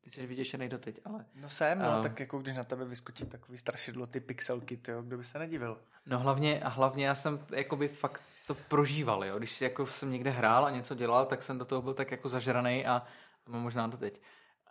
ty 0.00 0.10
jsi 0.10 0.26
vyděšený 0.26 0.68
doteď, 0.68 1.00
ale... 1.04 1.24
No 1.34 1.48
jsem, 1.48 1.78
no, 1.78 1.96
uh, 1.96 2.02
tak 2.02 2.20
jako 2.20 2.38
když 2.38 2.56
na 2.56 2.64
tebe 2.64 2.84
vyskočí 2.84 3.24
takový 3.24 3.58
strašidlo, 3.58 4.06
ty 4.06 4.20
pixelky, 4.20 4.76
tyjo, 4.76 5.02
kdo 5.02 5.18
by 5.18 5.24
se 5.24 5.38
nedivil. 5.38 5.78
No 6.06 6.18
hlavně, 6.18 6.60
a 6.60 6.68
hlavně 6.68 7.06
já 7.06 7.14
jsem 7.14 7.46
jakoby 7.50 7.88
fakt 7.88 8.22
to 8.46 8.54
prožíval, 8.54 9.24
jo. 9.24 9.38
Když 9.38 9.60
jako 9.60 9.86
jsem 9.86 10.10
někde 10.10 10.30
hrál 10.30 10.66
a 10.66 10.70
něco 10.70 10.94
dělal, 10.94 11.26
tak 11.26 11.42
jsem 11.42 11.58
do 11.58 11.64
toho 11.64 11.82
byl 11.82 11.94
tak 11.94 12.10
jako 12.10 12.28
zažraný 12.28 12.86
a 12.86 13.02
mám 13.50 13.62
možná 13.62 13.86
doteď. 13.86 14.20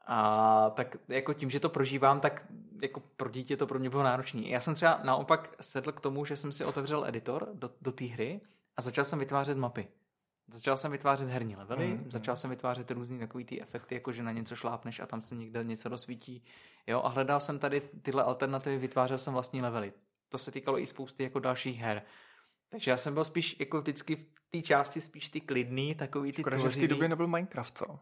A 0.05 0.69
tak 0.69 0.95
jako 1.07 1.33
tím, 1.33 1.49
že 1.49 1.59
to 1.59 1.69
prožívám, 1.69 2.19
tak 2.19 2.45
jako 2.81 2.99
pro 2.99 3.29
dítě 3.29 3.57
to 3.57 3.67
pro 3.67 3.79
mě 3.79 3.89
bylo 3.89 4.03
náročné. 4.03 4.41
Já 4.41 4.59
jsem 4.59 4.73
třeba 4.73 4.99
naopak 5.03 5.55
sedl 5.61 5.91
k 5.91 5.99
tomu, 5.99 6.25
že 6.25 6.35
jsem 6.35 6.51
si 6.51 6.65
otevřel 6.65 7.05
editor 7.05 7.49
do, 7.53 7.71
do 7.81 7.91
té 7.91 8.05
hry 8.05 8.41
a 8.77 8.81
začal 8.81 9.05
jsem 9.05 9.19
vytvářet 9.19 9.57
mapy. 9.57 9.87
Začal 10.47 10.77
jsem 10.77 10.91
vytvářet 10.91 11.29
herní 11.29 11.55
levely, 11.55 11.87
mm. 11.87 12.11
začal 12.11 12.35
jsem 12.35 12.49
vytvářet 12.49 12.91
různý 12.91 13.19
takový 13.19 13.45
ty 13.45 13.61
efekty, 13.61 13.95
jako 13.95 14.11
že 14.11 14.23
na 14.23 14.31
něco 14.31 14.55
šlápneš 14.55 14.99
a 14.99 15.05
tam 15.05 15.21
se 15.21 15.35
někde 15.35 15.63
něco 15.63 15.89
rozsvítí. 15.89 16.43
Jo, 16.87 17.01
a 17.03 17.09
hledal 17.09 17.39
jsem 17.39 17.59
tady 17.59 17.81
tyhle 18.01 18.23
alternativy, 18.23 18.77
vytvářel 18.77 19.17
jsem 19.17 19.33
vlastní 19.33 19.61
levely. 19.61 19.93
To 20.29 20.37
se 20.37 20.51
týkalo 20.51 20.79
i 20.79 20.87
spousty 20.87 21.23
jako 21.23 21.39
dalších 21.39 21.79
her. 21.79 22.01
Takže 22.69 22.91
já 22.91 22.97
jsem 22.97 23.13
byl 23.13 23.23
spíš 23.23 23.59
jako 23.59 23.81
vždycky 23.81 24.15
v 24.15 24.25
té 24.49 24.61
části 24.61 25.01
spíš 25.01 25.29
ty 25.29 25.41
klidný, 25.41 25.95
takový 25.95 26.31
ty 26.31 26.41
Škoda, 26.41 26.57
že 26.57 26.69
v 26.69 26.77
té 26.77 26.87
době 26.87 27.09
nebyl 27.09 27.27
Minecraft, 27.27 27.77
co? 27.77 27.99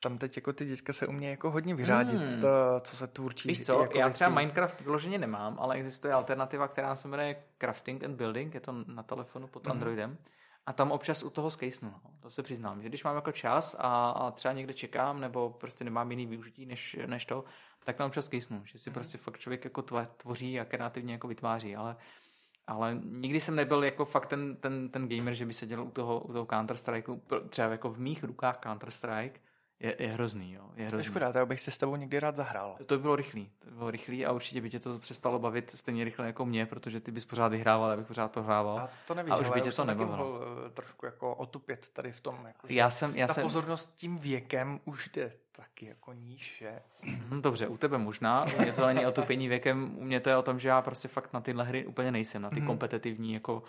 Tam 0.00 0.18
teď 0.18 0.36
jako 0.36 0.52
ty 0.52 0.64
děcka 0.64 0.92
se 0.92 1.06
umějí 1.06 1.30
jako 1.30 1.50
hodně 1.50 1.74
vyřádit, 1.74 2.20
hmm. 2.20 2.40
to, 2.40 2.48
co 2.80 2.96
se 2.96 3.06
tvůrčí. 3.06 3.48
Víš 3.48 3.66
co, 3.66 3.82
jako 3.82 3.98
já 3.98 4.10
třeba 4.10 4.30
Minecraft 4.30 4.80
vyloženě 4.80 5.18
nemám, 5.18 5.56
ale 5.60 5.74
existuje 5.76 6.14
alternativa, 6.14 6.68
která 6.68 6.96
se 6.96 7.08
jmenuje 7.08 7.42
Crafting 7.58 8.04
and 8.04 8.16
Building, 8.16 8.54
je 8.54 8.60
to 8.60 8.72
na 8.86 9.02
telefonu 9.02 9.46
pod 9.46 9.66
hmm. 9.66 9.72
Androidem. 9.72 10.18
A 10.66 10.72
tam 10.72 10.92
občas 10.92 11.22
u 11.22 11.30
toho 11.30 11.50
skejsnu, 11.50 11.88
no. 11.88 12.10
to 12.20 12.30
se 12.30 12.42
přiznám, 12.42 12.82
že 12.82 12.88
když 12.88 13.04
mám 13.04 13.16
jako 13.16 13.32
čas 13.32 13.76
a, 13.78 14.10
a 14.10 14.30
třeba 14.30 14.54
někde 14.54 14.74
čekám, 14.74 15.20
nebo 15.20 15.50
prostě 15.50 15.84
nemám 15.84 16.10
jiný 16.10 16.26
využití 16.26 16.66
než, 16.66 16.96
než 17.06 17.26
to, 17.26 17.44
tak 17.84 17.96
tam 17.96 18.06
občas 18.06 18.26
skejsnu, 18.26 18.62
že 18.64 18.78
si 18.78 18.90
hmm. 18.90 18.94
prostě 18.94 19.18
fakt 19.18 19.38
člověk 19.38 19.64
jako 19.64 19.82
tvoří 20.16 20.60
a 20.60 20.64
kreativně 20.64 21.12
jako 21.12 21.28
vytváří, 21.28 21.76
ale 21.76 21.96
ale 22.68 23.00
nikdy 23.04 23.40
jsem 23.40 23.54
nebyl 23.56 23.84
jako 23.84 24.04
fakt 24.04 24.26
ten, 24.26 24.56
ten, 24.56 24.88
ten 24.88 25.08
gamer, 25.08 25.34
že 25.34 25.46
by 25.46 25.52
se 25.52 25.66
dělal 25.66 25.86
u 25.86 25.90
toho, 25.90 26.20
u 26.20 26.32
toho 26.32 26.44
Counter-Strike, 26.44 27.20
třeba 27.48 27.68
jako 27.68 27.90
v 27.90 27.98
mých 27.98 28.24
rukách 28.24 28.60
Counter-Strike, 28.60 29.32
je, 29.80 29.96
je 29.98 30.08
hrozný, 30.08 30.52
jo. 30.52 30.70
Je 30.76 30.86
hrozný. 30.86 31.04
Škoda, 31.04 31.32
to 31.32 31.46
bych 31.46 31.60
se 31.60 31.70
s 31.70 31.78
tebou 31.78 31.96
někdy 31.96 32.20
rád 32.20 32.36
zahrál. 32.36 32.76
To 32.86 32.96
by 32.96 33.02
bylo 33.02 33.16
rychlý, 33.16 33.50
to 33.58 33.70
by 33.70 33.76
bylo 33.76 33.90
rychlý 33.90 34.26
a 34.26 34.32
určitě 34.32 34.60
by 34.60 34.70
tě 34.70 34.80
to 34.80 34.98
přestalo 34.98 35.38
bavit 35.38 35.70
stejně 35.70 36.04
rychle 36.04 36.26
jako 36.26 36.46
mě, 36.46 36.66
protože 36.66 37.00
ty 37.00 37.10
bys 37.10 37.24
pořád 37.24 37.48
vyhrával, 37.48 37.90
já 37.90 37.96
bych 37.96 38.06
pořád 38.06 38.32
prohrával. 38.32 38.78
A 38.78 38.90
to 39.06 39.14
nevíš, 39.14 39.32
a 39.32 39.36
už 39.36 39.50
by 39.50 39.60
tě 39.60 39.72
to 39.72 39.84
nebavilo. 39.84 40.40
Eh, 40.66 40.70
trošku 40.70 41.06
jako 41.06 41.34
otupět 41.34 41.88
tady 41.88 42.12
v 42.12 42.20
tom. 42.20 42.46
Jako, 42.46 42.66
já 42.70 42.90
jsem, 42.90 43.16
já 43.16 43.26
ta 43.26 43.34
jsem... 43.34 43.42
pozornost 43.42 43.94
tím 43.96 44.18
věkem 44.18 44.80
už 44.84 45.08
jde 45.08 45.30
taky 45.52 45.86
jako 45.86 46.12
níž, 46.12 46.56
že? 46.58 46.82
Hm, 47.02 47.42
dobře, 47.42 47.68
u 47.68 47.76
tebe 47.76 47.98
možná, 47.98 48.44
u 48.44 48.62
mě 48.62 48.72
to 48.72 48.86
není 48.86 49.06
otupení 49.06 49.48
věkem, 49.48 49.98
u 49.98 50.04
mě 50.04 50.20
to 50.20 50.30
je 50.30 50.36
o 50.36 50.42
tom, 50.42 50.58
že 50.58 50.68
já 50.68 50.82
prostě 50.82 51.08
fakt 51.08 51.32
na 51.32 51.40
tyhle 51.40 51.64
hry 51.64 51.86
úplně 51.86 52.12
nejsem, 52.12 52.42
na 52.42 52.50
ty 52.50 52.60
mm. 52.60 52.66
kompetitivní 52.66 53.34
jako 53.34 53.62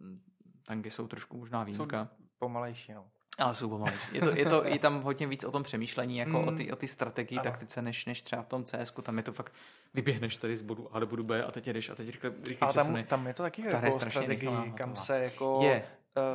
hm, 0.00 0.20
tanky 0.66 0.90
jsou 0.90 1.06
trošku 1.06 1.36
možná 1.36 1.64
výjimka. 1.64 2.04
Jsou 2.04 2.24
pomalejší, 2.38 2.92
no. 2.92 3.04
Ale 3.38 3.54
jsou 3.54 3.68
pomalejší. 3.68 4.00
Je, 4.12 4.20
to, 4.20 4.30
je, 4.30 4.46
to, 4.46 4.64
je 4.64 4.78
tam 4.78 5.02
hodně 5.02 5.26
víc 5.26 5.44
o 5.44 5.50
tom 5.50 5.62
přemýšlení, 5.62 6.18
jako 6.18 6.42
mm. 6.42 6.48
o 6.48 6.52
ty, 6.52 6.72
o 6.72 6.76
ty 6.76 6.88
strategii, 6.88 7.38
ano. 7.38 7.44
taktice, 7.44 7.82
než, 7.82 8.06
než 8.06 8.22
třeba 8.22 8.42
v 8.42 8.46
tom 8.46 8.64
cs 8.64 8.92
Tam 9.02 9.16
je 9.16 9.22
to 9.22 9.32
fakt, 9.32 9.52
vyběhneš 9.94 10.36
tady 10.36 10.56
z 10.56 10.62
bodu 10.62 10.96
A 10.96 11.00
do 11.00 11.06
bodu 11.06 11.24
B 11.24 11.44
a 11.44 11.50
teď 11.50 11.66
jdeš 11.66 11.90
a 11.90 11.94
teď 11.94 12.06
rychle, 12.06 12.32
rychle 12.48 12.68
A 12.68 12.72
tam, 12.72 13.04
tam 13.04 13.26
je 13.26 13.34
to 13.34 13.42
taky 13.42 13.62
jako 13.62 13.86
je 13.86 13.92
strategii, 13.92 14.72
kam 14.74 14.96
se 14.96 15.20
jako 15.20 15.60
je, 15.62 15.84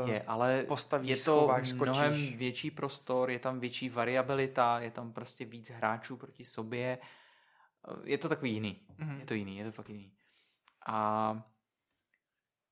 uh, 0.02 0.10
je, 0.10 0.22
ale 0.22 0.64
postaví, 0.68 1.08
je 1.08 1.16
to 1.16 1.22
schováš, 1.22 1.74
mnohem 1.74 2.14
větší 2.38 2.72
prostor, 2.72 3.32
je 3.32 3.40
tam 3.40 3.60
větší 3.60 3.90
variabilita, 3.90 4.80
je 4.80 4.92
tam 4.92 5.14
prostě 5.14 5.46
víc 5.46 5.70
hráčů 5.70 6.18
proti 6.18 6.46
sobě. 6.46 6.98
Je 8.04 8.18
to 8.18 8.30
takový 8.30 8.54
jiný. 8.54 8.82
Mm. 8.98 9.20
Je 9.20 9.26
to 9.26 9.34
jiný, 9.34 9.58
je 9.58 9.66
to 9.66 9.72
fakt 9.72 9.90
jiný. 9.90 10.12
A 10.88 11.42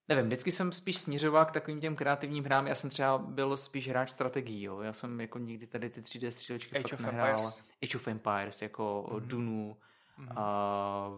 Nevím, 0.10 0.26
vždycky 0.26 0.52
jsem 0.52 0.72
spíš 0.72 0.98
směřoval 0.98 1.46
k 1.46 1.52
takovým 1.52 1.80
těm 1.80 1.96
kreativním 1.96 2.44
hrám. 2.44 2.68
Já 2.68 2.76
jsem 2.76 2.90
třeba 2.90 3.18
byl 3.18 3.58
spíš 3.58 3.90
hráč 3.90 4.10
strategií, 4.10 4.64
jo. 4.64 4.82
Já 4.82 4.94
jsem 4.94 5.22
jako 5.22 5.40
nikdy 5.40 5.68
tady 5.68 5.90
ty 5.90 6.02
3D 6.02 6.30
střílečky 6.30 6.78
Age 6.78 6.96
fakt 6.96 7.00
nehrál. 7.00 7.30
Empires. 7.30 7.64
Age 7.84 7.98
of 7.98 8.08
Empires, 8.08 8.62
jako 8.62 9.10
mm-hmm. 9.12 9.20
Dunu, 9.20 9.78
mm-hmm. 10.20 10.34
a 10.36 11.10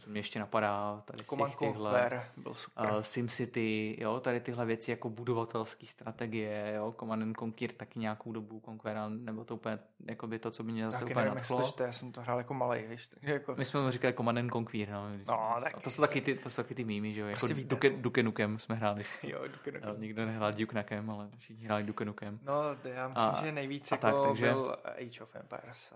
co 0.00 0.10
mě 0.10 0.18
ještě 0.18 0.38
napadá, 0.38 1.02
tady 1.04 1.24
Command 1.24 1.52
z 1.52 1.56
těch, 1.56 1.72
tyhle, 1.72 2.22
byl 2.36 2.54
super. 2.54 2.92
Uh, 2.92 3.00
SimCity, 3.00 3.96
jo, 4.00 4.20
tady 4.20 4.40
tyhle 4.40 4.66
věci 4.66 4.90
jako 4.90 5.10
budovatelské 5.10 5.86
strategie, 5.86 6.72
jo, 6.76 6.94
Command 6.98 7.22
and 7.22 7.36
Conquer 7.38 7.72
taky 7.72 7.98
nějakou 7.98 8.32
dobu 8.32 8.62
Conquera, 8.64 9.08
nebo 9.08 9.44
to 9.44 9.54
úplně, 9.54 9.78
jako 10.06 10.26
by 10.26 10.38
to, 10.38 10.50
co 10.50 10.62
by 10.62 10.72
mě 10.72 10.84
zase 10.84 10.98
taky 10.98 11.12
úplně 11.12 11.24
nevím, 11.24 11.34
nadchlo. 11.34 11.72
To, 11.72 11.82
já 11.82 11.92
jsem 11.92 12.12
to 12.12 12.20
hrál 12.20 12.38
jako 12.38 12.54
malý, 12.54 12.82
víš, 12.82 13.08
takže 13.08 13.32
jako... 13.32 13.54
My 13.58 13.64
jsme 13.64 13.80
mu 13.80 13.90
říkali 13.90 14.14
Command 14.14 14.38
and 14.38 14.52
Conquer, 14.52 14.88
no. 14.88 15.10
no 15.28 15.56
tak 15.62 15.82
to 15.82 15.90
jsou 15.90 16.02
taky 16.02 16.20
ty, 16.20 16.34
to 16.34 16.50
jsou 16.50 16.62
taky 16.62 16.74
ty 16.74 16.84
mýmy, 16.84 17.14
že 17.14 17.20
jo, 17.20 17.26
jako 17.26 17.46
prostě 17.46 17.64
Duke, 17.64 17.90
Duke 17.90 18.22
Nukem 18.22 18.58
jsme 18.58 18.74
hráli. 18.74 19.04
jo, 19.22 19.48
Duke 19.48 19.72
Nukem. 19.72 20.00
Nikdo 20.00 20.26
nehrál 20.26 20.52
Duke 20.52 20.76
Nukem, 20.76 21.10
ale 21.10 21.28
všichni 21.38 21.64
hráli 21.64 21.82
Duke 21.82 22.04
Nukem. 22.04 22.40
No, 22.42 22.62
já 22.84 23.08
myslím, 23.08 23.32
a, 23.32 23.40
že 23.44 23.52
nejvíc 23.52 23.90
jako 23.90 24.00
tak, 24.00 24.14
takže... 24.26 24.52
byl 24.52 24.76
Age 24.84 25.22
of 25.22 25.36
Empires. 25.36 25.94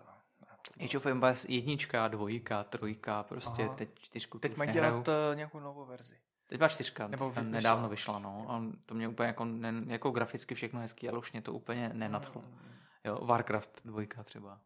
Age 0.84 0.98
of 0.98 1.06
Empires 1.06 1.44
jednička, 1.48 2.08
dvojka, 2.08 2.64
trojka, 2.64 3.22
prostě 3.22 3.62
Aha. 3.62 3.74
teď 3.74 3.88
čtyřku. 3.98 4.38
Teď 4.38 4.56
mají 4.56 4.72
dělat 4.72 5.08
uh, 5.08 5.14
nějakou 5.34 5.60
novou 5.60 5.84
verzi. 5.84 6.16
Teď 6.46 6.58
byla 6.58 6.68
čtyřka, 6.68 7.08
Nebo 7.08 7.28
vyšla. 7.28 7.42
nedávno 7.42 7.88
vyšla, 7.88 8.18
no. 8.18 8.46
A 8.48 8.62
to 8.86 8.94
mě 8.94 9.08
úplně 9.08 9.26
jako, 9.26 9.44
ne, 9.44 9.72
jako 9.86 10.10
graficky 10.10 10.54
všechno 10.54 10.80
hezký, 10.80 11.08
ale 11.08 11.18
už 11.18 11.32
mě 11.32 11.42
to 11.42 11.52
úplně 11.52 11.90
nenadchlo. 11.92 12.42
Mm. 12.42 12.58
Jo, 13.04 13.18
Warcraft 13.22 13.80
dvojka 13.84 14.22
třeba. 14.22 14.60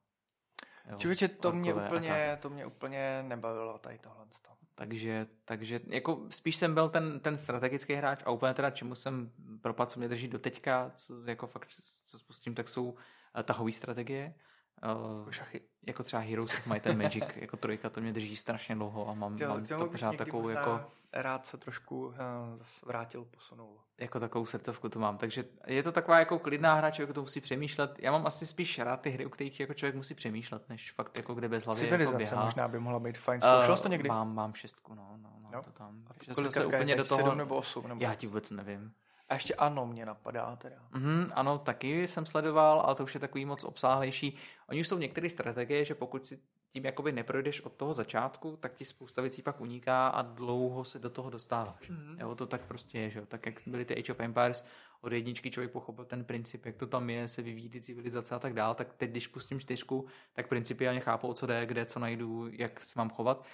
Člověče, 0.96 1.28
to 1.28 1.52
mě, 1.52 1.74
úplně, 1.74 2.38
to 2.40 2.50
mě 2.50 2.66
úplně 2.66 3.24
nebavilo 3.28 3.78
tady 3.78 3.98
tohle. 3.98 4.26
Takže, 4.74 5.26
takže 5.44 5.80
jako 5.86 6.26
spíš 6.30 6.56
jsem 6.56 6.74
byl 6.74 6.88
ten, 6.88 7.20
ten 7.20 7.36
strategický 7.36 7.94
hráč 7.94 8.22
a 8.24 8.30
úplně 8.30 8.54
teda 8.54 8.70
čemu 8.70 8.94
jsem 8.94 9.32
propad, 9.60 9.90
co 9.90 10.00
mě 10.00 10.08
drží 10.08 10.28
do 10.28 10.38
teďka, 10.38 10.92
co 10.96 11.24
jako 11.24 11.46
fakt, 11.46 11.68
co 12.06 12.18
spustím, 12.18 12.54
tak 12.54 12.68
jsou 12.68 12.96
tahové 13.44 13.72
strategie. 13.72 14.34
Jako 14.82 15.26
šachy. 15.30 15.60
Jako 15.86 16.02
třeba 16.02 16.22
Heroes 16.22 16.58
of 16.58 16.66
Might 16.66 16.86
and 16.86 17.02
Magic, 17.02 17.24
jako 17.36 17.56
trojka, 17.56 17.90
to 17.90 18.00
mě 18.00 18.12
drží 18.12 18.36
strašně 18.36 18.74
dlouho 18.74 19.08
a 19.08 19.14
mám, 19.14 19.36
Těl, 19.36 19.48
mám 19.48 19.64
to 19.64 19.86
pořád 19.86 20.16
takovou 20.16 20.48
jako... 20.48 20.80
Rád 21.12 21.46
se 21.46 21.56
trošku 21.56 22.06
uh, 22.06 22.14
vrátil, 22.86 23.24
posunul. 23.24 23.76
Jako 23.98 24.20
takovou 24.20 24.46
srdcovku 24.46 24.88
to 24.88 24.98
mám, 24.98 25.18
takže 25.18 25.44
je 25.66 25.82
to 25.82 25.92
taková 25.92 26.18
jako 26.18 26.38
klidná 26.38 26.74
hra, 26.74 26.90
člověk 26.90 27.14
to 27.14 27.20
musí 27.20 27.40
přemýšlet. 27.40 27.98
Já 28.02 28.12
mám 28.12 28.26
asi 28.26 28.46
spíš 28.46 28.78
rád 28.78 29.00
ty 29.00 29.10
hry, 29.10 29.26
u 29.26 29.28
kterých 29.28 29.60
jako 29.60 29.74
člověk 29.74 29.94
musí 29.94 30.14
přemýšlet, 30.14 30.68
než 30.68 30.92
fakt 30.92 31.18
jako 31.18 31.34
kde 31.34 31.48
bez 31.48 31.64
hlavy 31.64 31.88
jako 31.88 32.12
běhá. 32.12 32.44
možná 32.44 32.68
by 32.68 32.78
mohla 32.78 33.00
být 33.00 33.18
fajn. 33.18 33.40
Zkoušel 33.40 33.74
uh, 33.74 33.80
to 33.80 33.88
někdy? 33.88 34.08
Mám, 34.08 34.34
mám 34.34 34.54
šestku, 34.54 34.94
no, 34.94 35.16
no 35.22 35.30
mám 35.40 35.52
jo? 35.52 35.62
to 35.62 35.70
tam. 35.70 36.04
A 36.06 36.34
kolik 36.34 36.52
se 36.52 36.66
úplně 36.66 36.96
do 36.96 37.04
toho... 37.04 37.34
nebo 37.34 37.56
osm? 37.56 37.88
Nebo 37.88 38.04
já 38.04 38.14
ti 38.14 38.26
vůbec 38.26 38.50
nevím. 38.50 38.92
A 39.28 39.34
ještě 39.34 39.54
ano, 39.54 39.86
mě 39.86 40.06
napadá 40.06 40.56
teda. 40.56 40.76
Mm, 40.92 41.26
ano, 41.34 41.58
taky 41.58 42.08
jsem 42.08 42.26
sledoval, 42.26 42.80
ale 42.80 42.94
to 42.94 43.04
už 43.04 43.14
je 43.14 43.20
takový 43.20 43.44
moc 43.44 43.64
obsáhlejší. 43.64 44.36
Oni 44.68 44.80
už 44.80 44.88
jsou 44.88 44.98
některé 44.98 45.30
strategie, 45.30 45.84
že 45.84 45.94
pokud 45.94 46.26
si 46.26 46.40
tím 46.72 46.84
jakoby 46.84 47.12
neprojdeš 47.12 47.60
od 47.60 47.72
toho 47.72 47.92
začátku, 47.92 48.56
tak 48.60 48.74
ti 48.74 48.84
spousta 48.84 49.22
věcí 49.22 49.42
pak 49.42 49.60
uniká 49.60 50.08
a 50.08 50.22
dlouho 50.22 50.84
se 50.84 50.98
do 50.98 51.10
toho 51.10 51.30
dostáváš. 51.30 51.90
Mm-hmm. 51.90 52.20
Jo, 52.20 52.34
to 52.34 52.46
tak 52.46 52.60
prostě 52.66 52.98
je, 52.98 53.10
že 53.10 53.26
Tak 53.26 53.46
jak 53.46 53.54
byly 53.66 53.84
ty 53.84 53.96
Age 53.98 54.12
of 54.12 54.20
Empires, 54.20 54.64
od 55.00 55.12
jedničky 55.12 55.50
člověk 55.50 55.72
pochopil 55.72 56.04
ten 56.04 56.24
princip, 56.24 56.66
jak 56.66 56.76
to 56.76 56.86
tam 56.86 57.10
je, 57.10 57.28
se 57.28 57.42
vyvíjí 57.42 57.68
ty 57.68 57.80
civilizace 57.80 58.34
a 58.34 58.38
tak 58.38 58.54
dál, 58.54 58.74
tak 58.74 58.94
teď, 58.94 59.10
když 59.10 59.26
pustím 59.26 59.60
čtyřku, 59.60 60.06
tak 60.32 60.48
principiálně 60.48 61.00
chápu, 61.00 61.28
o 61.28 61.34
co 61.34 61.46
jde, 61.46 61.66
kde, 61.66 61.86
co 61.86 61.98
najdu, 62.00 62.48
jak 62.52 62.80
se 62.80 62.92
mám 62.96 63.10
chovat. 63.10 63.44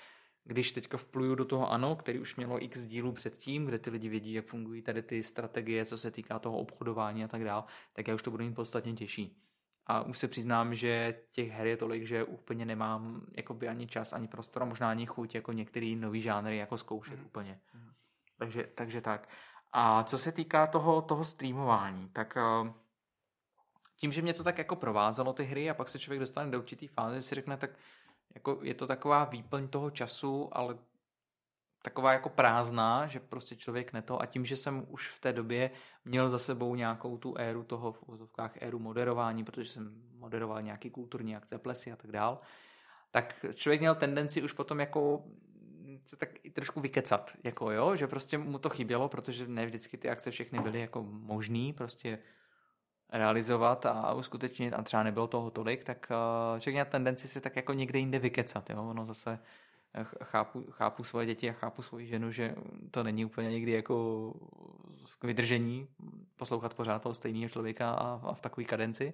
Když 0.45 0.73
teďka 0.73 0.97
vpluju 0.97 1.35
do 1.35 1.45
toho 1.45 1.73
ANO, 1.73 1.97
který 1.97 2.19
už 2.19 2.37
mělo 2.37 2.65
x 2.65 2.87
dílů 2.87 3.13
předtím, 3.13 3.67
kde 3.67 3.79
ty 3.79 3.91
lidi 3.91 4.09
vědí, 4.09 4.33
jak 4.33 4.47
fungují 4.47 4.83
tady 4.83 5.03
ty 5.03 5.23
strategie, 5.23 5.85
co 5.85 5.99
se 5.99 6.11
týká 6.11 6.39
toho 6.39 6.59
obchodování 6.59 7.25
a 7.25 7.29
tak 7.29 7.45
dále, 7.45 7.65
tak 7.93 8.09
já 8.09 8.15
už 8.15 8.23
to 8.23 8.31
budu 8.31 8.45
mít 8.45 8.55
podstatně 8.55 8.93
těžší. 8.93 9.45
A 9.87 10.03
už 10.03 10.19
se 10.19 10.29
přiznám, 10.29 10.75
že 10.75 11.15
těch 11.33 11.51
her 11.51 11.67
je 11.67 11.77
tolik, 11.77 12.07
že 12.07 12.25
úplně 12.25 12.65
nemám 12.65 13.27
jakoby 13.37 13.69
ani 13.69 13.87
čas, 13.87 14.13
ani 14.13 14.29
prostor 14.29 14.63
a 14.63 14.67
možná 14.67 14.91
ani 14.91 15.07
chuť 15.07 15.35
jako 15.35 15.53
některý 15.53 15.97
nový 15.97 16.21
žánry 16.21 16.57
jako 16.57 16.77
zkoušet 16.77 17.19
mm. 17.19 17.27
úplně. 17.27 17.61
Mm. 17.75 17.91
Takže, 18.39 18.69
takže 18.75 19.01
tak. 19.01 19.29
A 19.73 20.05
co 20.05 20.19
se 20.19 20.33
týká 20.33 20.67
toho, 20.67 21.03
toho 21.03 21.25
streamování, 21.25 22.09
tak 22.09 22.37
eh, 22.37 22.73
tím, 23.97 24.13
že 24.13 24.23
mě 24.23 24.35
to 24.35 24.45
tak 24.45 24.59
jako 24.59 24.77
provázelo 24.77 25.33
ty 25.33 25.45
hry 25.45 25.71
a 25.71 25.75
pak 25.75 25.89
se 25.89 25.99
člověk 25.99 26.21
dostane 26.21 26.51
do 26.51 26.59
určitý 26.59 26.87
fáze, 26.87 27.17
že 27.17 27.23
si 27.23 27.35
řekne, 27.35 27.57
tak 27.57 27.71
jako 28.35 28.59
je 28.63 28.75
to 28.75 28.87
taková 28.87 29.25
výplň 29.25 29.69
toho 29.69 29.91
času, 29.91 30.49
ale 30.53 30.79
taková 31.83 32.13
jako 32.13 32.29
prázdná, 32.29 33.07
že 33.07 33.21
prostě 33.21 33.57
člověk 33.57 33.93
neto 33.93 34.23
a 34.23 34.27
tím, 34.27 34.45
že 34.45 34.57
jsem 34.57 34.87
už 34.89 35.11
v 35.11 35.21
té 35.21 35.33
době 35.33 35.71
měl 36.05 36.29
za 36.29 36.39
sebou 36.39 36.75
nějakou 36.75 37.19
tu 37.19 37.39
éru 37.39 37.65
toho 37.65 37.93
v 37.93 38.03
uvozovkách 38.03 38.63
éru 38.63 38.79
moderování, 38.79 39.45
protože 39.45 39.71
jsem 39.71 40.03
moderoval 40.19 40.63
nějaký 40.63 40.91
kulturní 40.91 41.37
akce, 41.37 41.59
plesy 41.59 41.93
a 41.93 41.97
tak 41.97 42.13
dál, 42.13 42.41
tak 43.11 43.45
člověk 43.55 43.81
měl 43.81 43.95
tendenci 43.95 44.43
už 44.43 44.53
potom 44.53 44.81
jako 44.81 45.25
se 46.07 46.17
tak 46.17 46.29
i 46.43 46.51
trošku 46.51 46.81
vykecat, 46.81 47.37
jako 47.45 47.71
jo, 47.71 47.97
že 47.97 48.07
prostě 48.07 48.39
mu 48.39 48.59
to 48.59 48.71
chybělo, 48.71 49.09
protože 49.09 49.49
ne 49.49 49.67
vždycky 49.67 49.97
ty 49.97 50.11
akce 50.11 50.31
všechny 50.31 50.61
byly 50.61 50.81
jako 50.81 51.03
možný, 51.03 51.73
prostě 51.73 52.19
realizovat 53.13 53.87
a 53.87 54.15
uskutečnit 54.15 54.73
a 54.73 54.83
třeba 54.83 55.03
nebylo 55.03 55.27
toho 55.27 55.51
tolik, 55.51 55.85
tak 55.85 56.07
člověk 56.59 56.75
měl 56.75 56.85
tendenci 56.85 57.29
se 57.29 57.41
tak 57.41 57.57
jako 57.57 57.73
někde 57.73 57.99
jinde 57.99 58.19
vykecat, 58.19 58.71
jo, 58.71 58.85
ono 58.91 59.07
zase 59.07 59.39
eh, 59.95 60.07
chápu, 60.23 60.67
chápu 60.71 61.05
svoje 61.05 61.27
děti 61.27 61.51
a 61.51 61.53
chápu 61.53 61.83
svoji 61.83 62.07
ženu, 62.07 62.33
že 62.33 62.55
to 62.91 63.03
není 63.03 63.25
úplně 63.25 63.51
někdy 63.51 63.73
jako 63.73 64.35
k 65.19 65.25
vydržení 65.25 65.89
poslouchat 66.37 66.75
pořád 66.75 67.03
toho 67.03 67.15
stejného 67.15 67.49
člověka 67.49 67.91
a, 67.91 68.21
a 68.25 68.35
v 68.35 68.41
takové 68.41 68.65
kadenci. 68.65 69.13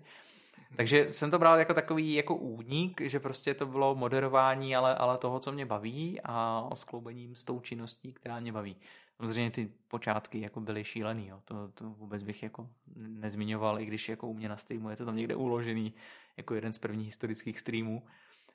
Takže 0.77 1.09
jsem 1.13 1.31
to 1.31 1.39
bral 1.39 1.59
jako 1.59 1.75
takový 1.75 2.15
jako 2.15 2.35
únik, 2.35 3.01
že 3.01 3.21
prostě 3.21 3.55
to 3.55 3.67
bylo 3.67 3.95
moderování, 3.95 4.77
ale, 4.77 4.95
ale 4.95 5.19
toho, 5.19 5.41
co 5.41 5.53
mě 5.53 5.67
baví 5.67 6.21
a 6.25 6.69
skloubením 6.75 7.35
s 7.35 7.45
tou 7.45 7.61
činností, 7.61 8.13
která 8.13 8.41
mě 8.41 8.53
baví. 8.53 8.77
Samozřejmě 9.21 9.51
ty 9.51 9.73
počátky 9.89 10.41
jako 10.41 10.61
byly 10.61 10.85
šílený, 10.85 11.27
jo. 11.29 11.41
To, 11.45 11.69
to 11.69 11.91
vůbec 11.91 12.23
bych 12.23 12.43
jako 12.43 12.71
nezmiňoval, 12.97 13.81
i 13.81 13.85
když 13.85 14.09
jako 14.09 14.29
u 14.29 14.35
mě 14.35 14.49
na 14.49 14.57
streamu 14.57 14.91
je 14.91 14.97
to 14.97 15.05
tam 15.05 15.17
někde 15.17 15.35
uložený 15.35 15.95
jako 16.37 16.55
jeden 16.55 16.73
z 16.73 16.79
prvních 16.79 17.07
historických 17.07 17.59
streamů. 17.59 18.03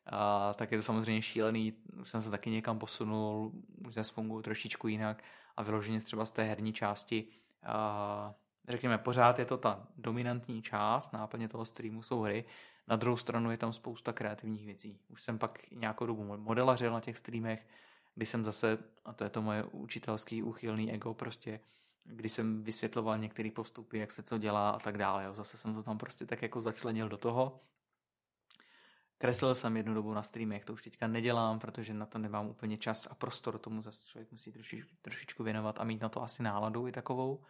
A, 0.05 0.53
tak 0.53 0.71
je 0.71 0.77
to 0.77 0.83
samozřejmě 0.83 1.21
šílený, 1.21 1.73
už 2.01 2.09
jsem 2.09 2.21
se 2.21 2.31
taky 2.31 2.49
někam 2.49 2.79
posunul, 2.79 3.51
už 3.87 3.93
zase 3.93 4.13
funguji 4.13 4.41
trošičku 4.41 4.87
jinak 4.87 5.23
a 5.57 5.63
vyloženě 5.63 5.99
třeba 5.99 6.25
z 6.25 6.31
té 6.31 6.43
herní 6.43 6.73
části 6.73 7.27
a, 7.63 8.33
řekněme, 8.67 8.97
pořád 8.97 9.39
je 9.39 9.45
to 9.45 9.57
ta 9.57 9.87
dominantní 9.97 10.61
část, 10.61 11.13
náplně 11.13 11.47
toho 11.47 11.65
streamu 11.65 12.01
jsou 12.01 12.21
hry, 12.21 12.45
na 12.87 12.95
druhou 12.95 13.17
stranu 13.17 13.51
je 13.51 13.57
tam 13.57 13.73
spousta 13.73 14.13
kreativních 14.13 14.65
věcí. 14.65 14.99
Už 15.09 15.21
jsem 15.23 15.39
pak 15.39 15.71
nějakou 15.71 16.05
dobu 16.05 16.37
modelařil 16.37 16.91
na 16.91 16.99
těch 16.99 17.17
streamech, 17.17 17.67
kdy 18.15 18.25
jsem 18.25 18.45
zase, 18.45 18.77
a 19.05 19.13
to 19.13 19.23
je 19.23 19.29
to 19.29 19.41
moje 19.41 19.63
učitelský 19.63 20.43
úchylný 20.43 20.93
ego 20.93 21.13
prostě, 21.13 21.59
kdy 22.03 22.29
jsem 22.29 22.63
vysvětloval 22.63 23.17
některé 23.17 23.51
postupy, 23.51 23.97
jak 23.97 24.11
se 24.11 24.23
co 24.23 24.37
dělá 24.37 24.69
a 24.69 24.79
tak 24.79 24.97
dále. 24.97 25.23
Jo. 25.23 25.33
Zase 25.33 25.57
jsem 25.57 25.75
to 25.75 25.83
tam 25.83 25.97
prostě 25.97 26.25
tak 26.25 26.41
jako 26.41 26.61
začlenil 26.61 27.09
do 27.09 27.17
toho. 27.17 27.59
Kreslil 29.17 29.55
jsem 29.55 29.77
jednu 29.77 29.93
dobu 29.93 30.13
na 30.13 30.23
streamech, 30.23 30.65
to 30.65 30.73
už 30.73 30.81
teďka 30.81 31.07
nedělám, 31.07 31.59
protože 31.59 31.93
na 31.93 32.05
to 32.05 32.19
nemám 32.19 32.47
úplně 32.47 32.77
čas 32.77 33.07
a 33.11 33.15
prostor, 33.15 33.57
tomu 33.57 33.81
zase 33.81 34.07
člověk 34.07 34.31
musí 34.31 34.51
trošič, 34.51 34.85
trošičku 35.01 35.43
věnovat 35.43 35.79
a 35.79 35.83
mít 35.83 36.01
na 36.01 36.09
to 36.09 36.23
asi 36.23 36.43
náladu 36.43 36.87
i 36.87 36.91
takovou. 36.91 37.43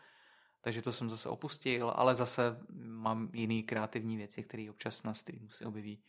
Takže 0.61 0.81
to 0.81 0.91
jsem 0.91 1.09
zase 1.09 1.29
opustil, 1.29 1.93
ale 1.95 2.15
zase 2.15 2.59
mám 2.83 3.29
jiný 3.33 3.63
kreativní 3.63 4.17
věci, 4.17 4.43
které 4.43 4.69
občas 4.69 5.03
na 5.03 5.13
streamu 5.13 5.49
se 5.49 5.65
objeví 5.65 6.03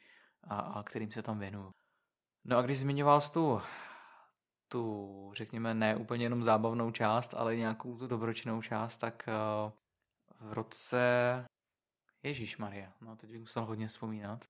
a, 0.45 0.59
a 0.59 0.83
kterým 0.83 1.13
se 1.13 1.23
tam 1.23 1.39
věnuju. 1.39 1.71
No 2.45 2.57
a 2.57 2.63
když 2.63 2.79
zmiňoval 2.79 3.21
tu 3.21 3.61
tu, 4.69 5.31
řekněme, 5.35 5.75
ne 5.75 5.97
úplně 5.97 6.25
jenom 6.25 6.43
zábavnou 6.43 6.91
část, 6.91 7.35
ale 7.35 7.57
nějakou 7.57 7.97
tu 7.97 8.07
dobročnou 8.07 8.63
část, 8.63 8.97
tak 8.97 9.29
uh, 9.29 9.73
v 10.49 10.53
roce 10.53 11.45
Ježíš 12.23 12.59
Maria, 12.59 12.93
no 13.01 13.17
teď 13.17 13.31
bych 13.31 13.41
musel 13.41 13.65
hodně 13.65 13.87
vzpomínat. 13.87 14.45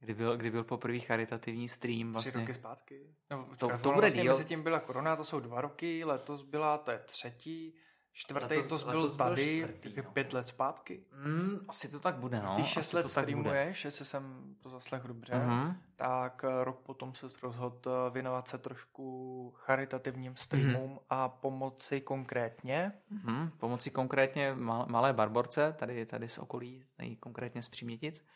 Kdy 0.00 0.14
byl, 0.14 0.36
kdy 0.36 0.50
byl 0.50 0.64
poprvé 0.64 0.98
charitativní 0.98 1.68
stream 1.68 2.12
vlastně. 2.12 2.30
Tři 2.30 2.40
roky 2.40 2.54
zpátky? 2.54 3.16
No, 3.30 3.48
to, 3.58 3.68
to, 3.68 3.78
to 3.78 3.88
bude 3.88 4.00
vlastně 4.00 4.22
díl. 4.22 4.32
Mezi 4.32 4.44
tím 4.44 4.62
byla 4.62 4.80
korona, 4.80 5.16
to 5.16 5.24
jsou 5.24 5.40
dva 5.40 5.60
roky, 5.60 6.04
letos 6.04 6.42
byla, 6.42 6.78
to 6.78 6.90
je 6.90 6.98
třetí. 6.98 7.74
Čtvrtý 8.14 8.54
letos, 8.54 8.82
to 8.82 8.90
byl 8.90 9.16
tady, 9.16 9.58
čtvrtý, 9.58 10.02
no. 10.04 10.10
pět 10.12 10.32
let 10.32 10.46
zpátky. 10.46 11.04
Mm, 11.24 11.60
asi 11.68 11.88
to 11.88 12.00
tak 12.00 12.14
bude, 12.14 12.42
no. 12.42 12.56
Ty 12.56 12.64
šest 12.64 12.92
let 12.92 13.10
streamuješ, 13.10 13.84
jestli 13.84 14.04
jsem 14.04 14.54
to 14.60 14.70
zaslech 14.70 15.02
dobře, 15.02 15.32
uh-huh. 15.32 15.74
tak 15.96 16.44
eh, 16.44 16.64
rok 16.64 16.80
potom 16.80 17.14
se 17.14 17.26
rozhodl 17.42 17.78
eh, 17.86 18.10
věnovat 18.10 18.48
se 18.48 18.58
trošku 18.58 19.54
charitativním 19.56 20.36
streamům 20.36 20.94
uh-huh. 20.94 21.02
a 21.10 21.28
pomoci 21.28 22.00
konkrétně. 22.00 22.92
Uh-huh. 23.12 23.50
Pomoci 23.58 23.90
konkrétně 23.90 24.54
malé 24.86 25.12
barborce, 25.12 25.74
tady, 25.78 26.06
tady 26.06 26.28
z 26.28 26.38
okolí, 26.38 26.82
konkrétně 27.20 27.62
z 27.62 27.68
Přímětic. 27.68 28.26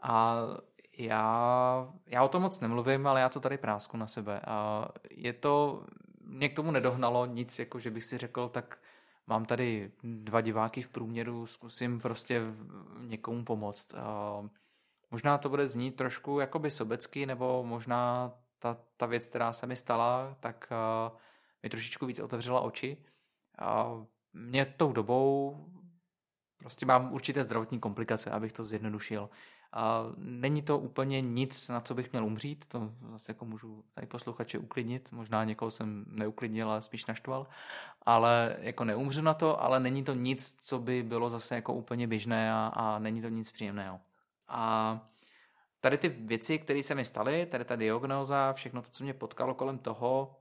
A 0.00 0.36
já, 0.98 1.92
já 2.06 2.22
o 2.22 2.28
tom 2.28 2.42
moc 2.42 2.60
nemluvím, 2.60 3.06
ale 3.06 3.20
já 3.20 3.28
to 3.28 3.40
tady 3.40 3.58
prásku 3.58 3.96
na 3.96 4.06
sebe. 4.06 4.40
A 4.46 4.88
je 5.10 5.32
to, 5.32 5.84
mě 6.24 6.48
k 6.48 6.56
tomu 6.56 6.70
nedohnalo 6.70 7.26
nic, 7.26 7.58
jako 7.58 7.78
že 7.78 7.90
bych 7.90 8.04
si 8.04 8.18
řekl, 8.18 8.48
tak 8.48 8.78
mám 9.26 9.44
tady 9.44 9.92
dva 10.02 10.40
diváky 10.40 10.82
v 10.82 10.88
průměru, 10.88 11.46
zkusím 11.46 12.00
prostě 12.00 12.42
někomu 13.00 13.44
pomoct. 13.44 13.94
Možná 15.10 15.38
to 15.38 15.48
bude 15.48 15.66
znít 15.66 15.96
trošku 15.96 16.40
jakoby 16.40 16.70
sobecky, 16.70 17.26
nebo 17.26 17.64
možná 17.64 18.32
ta, 18.58 18.76
ta 18.96 19.06
věc, 19.06 19.28
která 19.28 19.52
se 19.52 19.66
mi 19.66 19.76
stala, 19.76 20.36
tak 20.40 20.70
mi 21.62 21.68
trošičku 21.68 22.06
víc 22.06 22.20
otevřela 22.20 22.60
oči. 22.60 23.04
Mě 24.32 24.66
tou 24.66 24.92
dobou 24.92 25.56
prostě 26.58 26.86
mám 26.86 27.12
určité 27.12 27.44
zdravotní 27.44 27.80
komplikace, 27.80 28.30
abych 28.30 28.52
to 28.52 28.64
zjednodušil. 28.64 29.30
A 29.72 30.04
není 30.16 30.62
to 30.62 30.78
úplně 30.78 31.20
nic, 31.20 31.68
na 31.68 31.80
co 31.80 31.94
bych 31.94 32.12
měl 32.12 32.24
umřít, 32.24 32.66
to 32.66 32.92
zase 33.12 33.30
jako 33.32 33.44
můžu 33.44 33.84
tady 33.94 34.06
posluchače 34.06 34.58
uklidnit, 34.58 35.12
možná 35.12 35.44
někoho 35.44 35.70
jsem 35.70 36.04
neuklidnil, 36.08 36.70
ale 36.70 36.82
spíš 36.82 37.06
naštval, 37.06 37.46
ale 38.02 38.56
jako 38.60 38.84
neumřu 38.84 39.22
na 39.22 39.34
to, 39.34 39.62
ale 39.62 39.80
není 39.80 40.04
to 40.04 40.14
nic, 40.14 40.56
co 40.60 40.78
by 40.78 41.02
bylo 41.02 41.30
zase 41.30 41.54
jako 41.54 41.74
úplně 41.74 42.06
běžné 42.06 42.52
a, 42.52 42.66
a 42.66 42.98
není 42.98 43.22
to 43.22 43.28
nic 43.28 43.50
příjemného. 43.50 44.00
A 44.48 45.00
tady 45.80 45.98
ty 45.98 46.08
věci, 46.08 46.58
které 46.58 46.82
se 46.82 46.94
mi 46.94 47.04
staly, 47.04 47.46
tady 47.46 47.64
ta 47.64 47.76
diagnoza, 47.76 48.52
všechno 48.52 48.82
to, 48.82 48.88
co 48.90 49.04
mě 49.04 49.14
potkalo 49.14 49.54
kolem 49.54 49.78
toho, 49.78 50.36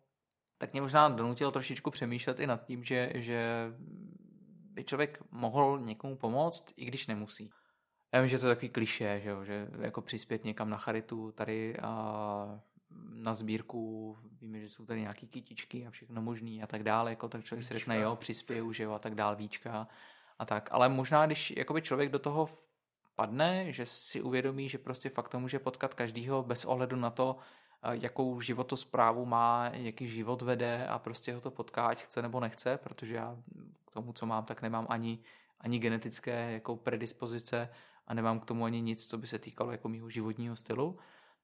tak 0.58 0.72
mě 0.72 0.82
možná 0.82 1.10
donutilo 1.10 1.52
trošičku 1.52 1.92
přemýšlet 1.92 2.40
i 2.40 2.48
nad 2.48 2.66
tím, 2.66 2.84
že, 2.84 3.12
že 3.16 3.72
by 4.72 4.84
člověk 4.84 5.24
mohl 5.32 5.80
někomu 5.80 6.16
pomoct, 6.16 6.74
i 6.78 6.86
když 6.86 7.08
nemusí. 7.08 7.52
Já 8.14 8.20
vím, 8.20 8.28
že 8.28 8.40
to 8.40 8.48
je 8.48 8.56
takový 8.56 8.70
kliše, 8.70 9.20
že, 9.24 9.30
jo, 9.30 9.44
že 9.44 9.68
jako 9.80 10.02
přispět 10.02 10.46
někam 10.46 10.70
na 10.70 10.78
charitu 10.78 11.32
tady 11.32 11.78
a 11.80 12.60
na 13.14 13.34
sbírku, 13.34 14.18
víme, 14.42 14.60
že 14.60 14.70
jsou 14.70 14.86
tady 14.86 15.02
nějaký 15.02 15.28
kytičky 15.28 15.88
a 15.88 15.92
všechno 15.92 16.22
možný 16.22 16.64
a 16.64 16.68
tak 16.68 16.84
dále, 16.84 17.12
jako 17.12 17.30
tak 17.30 17.44
člověk 17.44 17.68
si 17.68 17.74
řekne, 17.74 18.00
jo, 18.00 18.16
přispěju, 18.16 18.72
že 18.72 18.84
jo, 18.84 18.92
a 18.92 19.00
tak 19.00 19.16
dále, 19.16 19.36
víčka 19.36 19.88
a 20.40 20.46
tak. 20.46 20.70
Ale 20.72 20.90
možná, 20.90 21.26
když 21.26 21.54
jakoby 21.58 21.82
člověk 21.82 22.10
do 22.10 22.20
toho 22.20 22.50
padne, 23.16 23.72
že 23.72 23.86
si 23.86 24.22
uvědomí, 24.22 24.70
že 24.70 24.78
prostě 24.78 25.10
fakt 25.10 25.30
to 25.30 25.40
může 25.40 25.60
potkat 25.60 25.94
každýho 25.94 26.44
bez 26.44 26.66
ohledu 26.66 26.96
na 26.96 27.10
to, 27.10 27.38
jakou 27.92 28.42
životosprávu 28.42 29.26
má, 29.26 29.70
jaký 29.74 30.10
život 30.10 30.42
vede 30.42 30.88
a 30.88 31.00
prostě 31.00 31.34
ho 31.34 31.42
to 31.42 31.52
potká, 31.52 31.88
ať 31.88 32.04
chce 32.04 32.22
nebo 32.22 32.40
nechce, 32.40 32.78
protože 32.78 33.16
já 33.16 33.38
k 33.86 33.92
tomu, 33.92 34.14
co 34.14 34.26
mám, 34.26 34.46
tak 34.46 34.62
nemám 34.62 34.88
ani, 34.90 35.20
ani 35.60 35.80
genetické 35.80 36.52
jako 36.52 36.76
predispozice 36.76 37.70
a 38.12 38.14
nemám 38.14 38.40
k 38.40 38.46
tomu 38.46 38.66
ani 38.66 38.82
nic, 38.82 39.08
co 39.08 39.18
by 39.18 39.28
se 39.28 39.40
týkalo 39.40 39.72
jako 39.72 39.90
mýho 39.90 40.10
životního 40.10 40.56
stylu, 40.56 40.98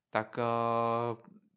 tak 0.09 0.39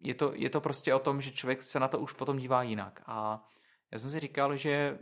je 0.00 0.14
to, 0.14 0.32
je 0.34 0.50
to 0.50 0.60
prostě 0.60 0.94
o 0.94 0.98
tom, 0.98 1.20
že 1.20 1.30
člověk 1.30 1.62
se 1.62 1.80
na 1.80 1.88
to 1.88 1.98
už 1.98 2.12
potom 2.12 2.38
dívá 2.38 2.62
jinak. 2.62 3.02
A 3.06 3.48
já 3.90 3.98
jsem 3.98 4.10
si 4.10 4.20
říkal, 4.20 4.56
že 4.56 4.98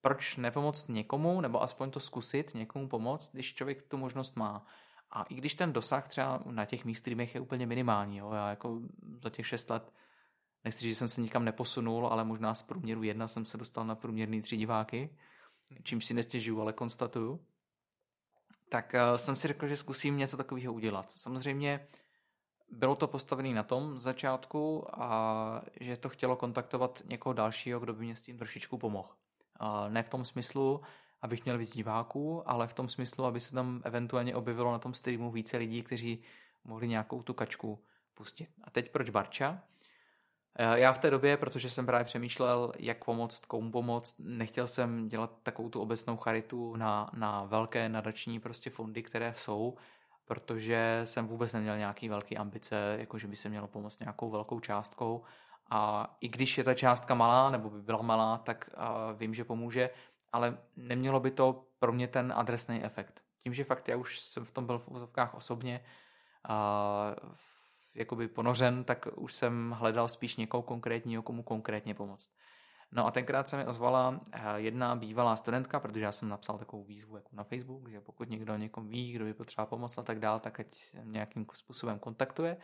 proč 0.00 0.36
nepomoct 0.36 0.88
někomu, 0.88 1.40
nebo 1.40 1.62
aspoň 1.62 1.90
to 1.90 2.00
zkusit 2.00 2.54
někomu 2.54 2.88
pomoct, 2.88 3.30
když 3.32 3.54
člověk 3.54 3.82
tu 3.82 3.96
možnost 3.96 4.36
má. 4.36 4.66
A 5.10 5.22
i 5.22 5.34
když 5.34 5.54
ten 5.54 5.72
dosah 5.72 6.08
třeba 6.08 6.42
na 6.46 6.64
těch 6.64 6.84
mých 6.84 6.98
streamech 6.98 7.34
je 7.34 7.40
úplně 7.40 7.66
minimální, 7.66 8.18
jo, 8.18 8.32
já 8.32 8.50
jako 8.50 8.80
za 9.22 9.30
těch 9.30 9.46
šest 9.46 9.70
let 9.70 9.92
nechci 10.64 10.88
že 10.88 10.94
jsem 10.94 11.08
se 11.08 11.20
nikam 11.20 11.44
neposunul, 11.44 12.06
ale 12.06 12.24
možná 12.24 12.54
z 12.54 12.62
průměru 12.62 13.02
jedna 13.02 13.28
jsem 13.28 13.44
se 13.44 13.58
dostal 13.58 13.84
na 13.84 13.94
průměrný 13.94 14.40
tři 14.40 14.56
diváky, 14.56 15.16
čím 15.82 16.00
si 16.00 16.14
nestěžuju, 16.14 16.60
ale 16.60 16.72
konstatuju, 16.72 17.46
tak 18.70 18.94
uh, 18.94 19.16
jsem 19.16 19.36
si 19.36 19.48
řekl, 19.48 19.66
že 19.66 19.76
zkusím 19.76 20.16
něco 20.16 20.36
takového 20.36 20.72
udělat. 20.72 21.12
Samozřejmě 21.12 21.86
bylo 22.70 22.96
to 22.96 23.08
postavené 23.08 23.54
na 23.54 23.62
tom 23.62 23.98
začátku 23.98 24.86
a 24.92 25.62
že 25.80 25.96
to 25.96 26.08
chtělo 26.08 26.36
kontaktovat 26.36 27.02
někoho 27.04 27.32
dalšího, 27.32 27.80
kdo 27.80 27.94
by 27.94 28.04
mě 28.04 28.16
s 28.16 28.22
tím 28.22 28.38
trošičku 28.38 28.78
pomohl. 28.78 29.08
Uh, 29.60 29.90
ne 29.90 30.02
v 30.02 30.08
tom 30.08 30.24
smyslu, 30.24 30.80
abych 31.22 31.44
měl 31.44 31.58
víc 31.58 31.74
diváků, 31.74 32.42
ale 32.50 32.66
v 32.66 32.74
tom 32.74 32.88
smyslu, 32.88 33.24
aby 33.24 33.40
se 33.40 33.54
tam 33.54 33.82
eventuálně 33.84 34.34
objevilo 34.34 34.72
na 34.72 34.78
tom 34.78 34.94
streamu 34.94 35.30
více 35.30 35.56
lidí, 35.56 35.82
kteří 35.82 36.22
mohli 36.64 36.88
nějakou 36.88 37.22
tu 37.22 37.34
kačku 37.34 37.84
pustit. 38.14 38.48
A 38.64 38.70
teď 38.70 38.92
proč 38.92 39.10
Barča? 39.10 39.62
Eh, 40.62 40.80
já 40.80 40.92
v 40.92 40.98
té 40.98 41.10
době, 41.10 41.36
protože 41.36 41.70
jsem 41.70 41.86
právě 41.86 42.04
přemýšlel, 42.04 42.72
jak 42.78 43.04
pomoct, 43.04 43.46
komu 43.46 43.70
pomoct, 43.70 44.16
nechtěl 44.18 44.66
jsem 44.66 45.08
dělat 45.08 45.32
takovou 45.42 45.68
tu 45.68 45.80
obecnou 45.80 46.16
charitu 46.16 46.76
na, 46.76 47.10
na 47.12 47.44
velké 47.44 47.88
nadační 47.88 48.40
prostě 48.40 48.70
fondy, 48.70 49.02
které 49.02 49.34
jsou, 49.34 49.76
protože 50.24 51.00
jsem 51.04 51.26
vůbec 51.26 51.52
neměl 51.52 51.78
nějaký 51.78 52.08
velký 52.08 52.36
ambice, 52.36 52.96
jako 52.98 53.18
že 53.18 53.26
by 53.26 53.36
se 53.36 53.48
mělo 53.48 53.68
pomoct 53.68 54.00
nějakou 54.00 54.30
velkou 54.30 54.60
částkou. 54.60 55.22
A 55.70 56.16
i 56.20 56.28
když 56.28 56.58
je 56.58 56.64
ta 56.64 56.74
částka 56.74 57.14
malá, 57.14 57.50
nebo 57.50 57.70
by 57.70 57.82
byla 57.82 58.02
malá, 58.02 58.38
tak 58.38 58.70
uh, 58.76 59.18
vím, 59.18 59.34
že 59.34 59.44
pomůže, 59.44 59.90
ale 60.32 60.58
nemělo 60.76 61.20
by 61.20 61.30
to 61.30 61.64
pro 61.78 61.92
mě 61.92 62.08
ten 62.08 62.32
adresný 62.36 62.84
efekt. 62.84 63.22
Tím, 63.42 63.54
že 63.54 63.64
fakt 63.64 63.88
já 63.88 63.96
už 63.96 64.20
jsem 64.20 64.44
v 64.44 64.50
tom 64.50 64.66
byl 64.66 64.78
v 64.78 64.88
úzovkách 64.88 65.34
osobně 65.34 65.80
a 66.48 67.14
jakoby 67.94 68.28
ponořen, 68.28 68.84
tak 68.84 69.08
už 69.16 69.34
jsem 69.34 69.70
hledal 69.70 70.08
spíš 70.08 70.36
někoho 70.36 70.62
konkrétního, 70.62 71.22
komu 71.22 71.42
konkrétně 71.42 71.94
pomoct. 71.94 72.30
No 72.92 73.06
a 73.06 73.10
tenkrát 73.10 73.48
se 73.48 73.56
mi 73.56 73.66
ozvala 73.66 74.20
eh, 74.32 74.40
jedna 74.56 74.96
bývalá 74.96 75.36
studentka, 75.36 75.80
protože 75.80 76.04
já 76.04 76.12
jsem 76.12 76.28
napsal 76.28 76.58
takovou 76.58 76.84
výzvu 76.84 77.16
jako 77.16 77.28
na 77.32 77.44
Facebook, 77.44 77.88
že 77.88 78.00
pokud 78.00 78.30
někdo 78.30 78.56
někom 78.56 78.88
ví, 78.88 79.12
kdo 79.12 79.24
by 79.24 79.34
potřeboval 79.34 79.66
pomoct 79.66 79.98
a 79.98 80.02
tak 80.02 80.18
dál, 80.18 80.40
tak 80.40 80.60
ať 80.60 80.66
nějakým 81.02 81.46
způsobem 81.52 81.98
kontaktuje, 81.98 82.56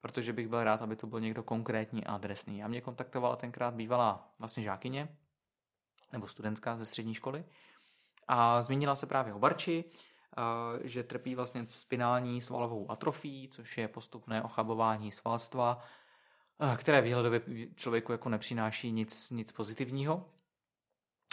protože 0.00 0.32
bych 0.32 0.48
byl 0.48 0.64
rád, 0.64 0.82
aby 0.82 0.96
to 0.96 1.06
byl 1.06 1.20
někdo 1.20 1.42
konkrétní 1.42 2.04
a 2.04 2.14
adresný. 2.14 2.62
A 2.62 2.68
mě 2.68 2.80
kontaktovala 2.80 3.36
tenkrát 3.36 3.74
bývalá 3.74 4.32
vlastně 4.38 4.62
žákyně, 4.62 5.08
nebo 6.12 6.26
studentka 6.26 6.76
ze 6.76 6.84
střední 6.84 7.14
školy. 7.14 7.44
A 8.28 8.62
zmínila 8.62 8.94
se 8.94 9.06
právě 9.06 9.34
o 9.34 9.38
Barči, 9.38 9.84
že 10.82 11.02
trpí 11.02 11.34
vlastně 11.34 11.68
spinální 11.68 12.40
svalovou 12.40 12.90
atrofí, 12.90 13.48
což 13.52 13.78
je 13.78 13.88
postupné 13.88 14.42
ochabování 14.42 15.12
svalstva, 15.12 15.84
které 16.76 17.02
výhledově 17.02 17.40
člověku 17.74 18.12
jako 18.12 18.28
nepřináší 18.28 18.92
nic, 18.92 19.30
nic 19.30 19.52
pozitivního. 19.52 20.24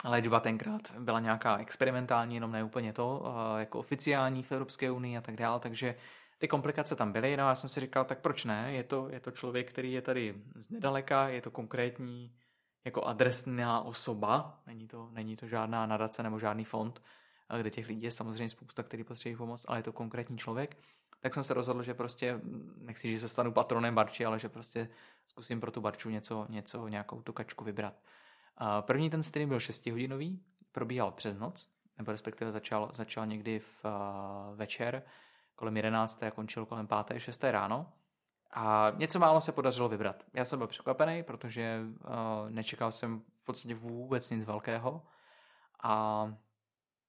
Léčba 0.06 0.40
tenkrát 0.40 0.82
byla 1.00 1.20
nějaká 1.20 1.58
experimentální, 1.58 2.36
jenom 2.36 2.52
ne 2.52 2.64
úplně 2.64 2.94
to, 2.94 3.24
jako 3.58 3.80
oficiální 3.80 4.44
v 4.44 4.52
Evropské 4.52 4.92
unii 4.92 5.18
a 5.18 5.22
tak 5.22 5.36
dále, 5.36 5.60
takže 5.60 5.96
ty 6.38 6.48
komplikace 6.48 6.96
tam 6.96 7.12
byly, 7.12 7.38
no 7.38 7.48
já 7.48 7.56
jsem 7.56 7.70
si 7.70 7.80
říkal, 7.80 8.06
tak 8.06 8.20
proč 8.20 8.46
ne, 8.46 8.74
je 8.74 8.84
to, 8.84 9.10
je 9.10 9.20
to 9.20 9.32
člověk, 9.32 9.70
který 9.70 9.92
je 9.92 10.02
tady 10.02 10.36
z 10.56 10.70
nedaleka, 10.70 11.28
je 11.28 11.42
to 11.42 11.52
konkrétní 11.52 12.36
jako 12.86 13.04
adresná 13.04 13.82
osoba, 13.82 14.60
není 14.68 14.88
to, 14.88 15.10
není 15.12 15.36
to 15.36 15.48
žádná 15.48 15.86
nadace 15.86 16.24
nebo 16.24 16.40
žádný 16.40 16.64
fond, 16.64 17.02
kde 17.58 17.70
těch 17.70 17.88
lidí 17.88 18.04
je 18.04 18.12
samozřejmě 18.12 18.50
spousta, 18.50 18.84
který 18.84 19.04
potřebují 19.04 19.38
pomoc, 19.38 19.66
ale 19.68 19.80
je 19.80 19.84
to 19.84 19.94
konkrétní 19.94 20.38
člověk, 20.38 20.78
tak 21.20 21.34
jsem 21.34 21.44
se 21.44 21.54
rozhodl, 21.54 21.84
že 21.84 21.94
prostě, 21.94 22.42
nechci, 22.78 23.12
že 23.12 23.20
se 23.20 23.28
stanu 23.28 23.52
patronem 23.52 23.96
Barči, 23.96 24.26
ale 24.26 24.40
že 24.40 24.50
prostě 24.50 24.90
zkusím 25.26 25.62
pro 25.62 25.72
tu 25.72 25.82
Barču 25.82 26.10
něco, 26.10 26.46
něco 26.50 26.88
nějakou 26.88 27.22
tu 27.22 27.34
kačku 27.34 27.64
vybrat. 27.64 27.94
První 28.82 29.10
ten 29.10 29.24
stream 29.24 29.50
byl 29.50 29.60
6 29.60 29.86
hodinový, 29.86 30.44
probíhal 30.72 31.12
přes 31.12 31.38
noc, 31.38 31.70
nebo 31.98 32.12
respektive 32.12 32.52
začal, 32.52 32.90
začal 32.94 33.26
někdy 33.26 33.60
v 33.60 33.86
večer, 34.56 35.04
kolem 35.56 35.78
11. 35.78 36.24
a 36.24 36.32
končil 36.32 36.66
kolem 36.66 36.88
5. 37.08 37.20
6. 37.20 37.44
ráno. 37.44 37.94
A 38.52 38.92
něco 38.96 39.20
málo 39.20 39.42
se 39.42 39.52
podařilo 39.52 39.90
vybrat. 39.90 40.24
Já 40.34 40.46
jsem 40.46 40.60
byl 40.60 40.68
překvapený, 40.68 41.24
protože 41.24 41.82
nečekal 42.50 42.92
jsem 42.92 43.22
v 43.38 43.46
podstatě 43.46 43.76
vůbec 43.76 44.30
nic 44.30 44.46
velkého. 44.46 45.04
A 45.84 46.26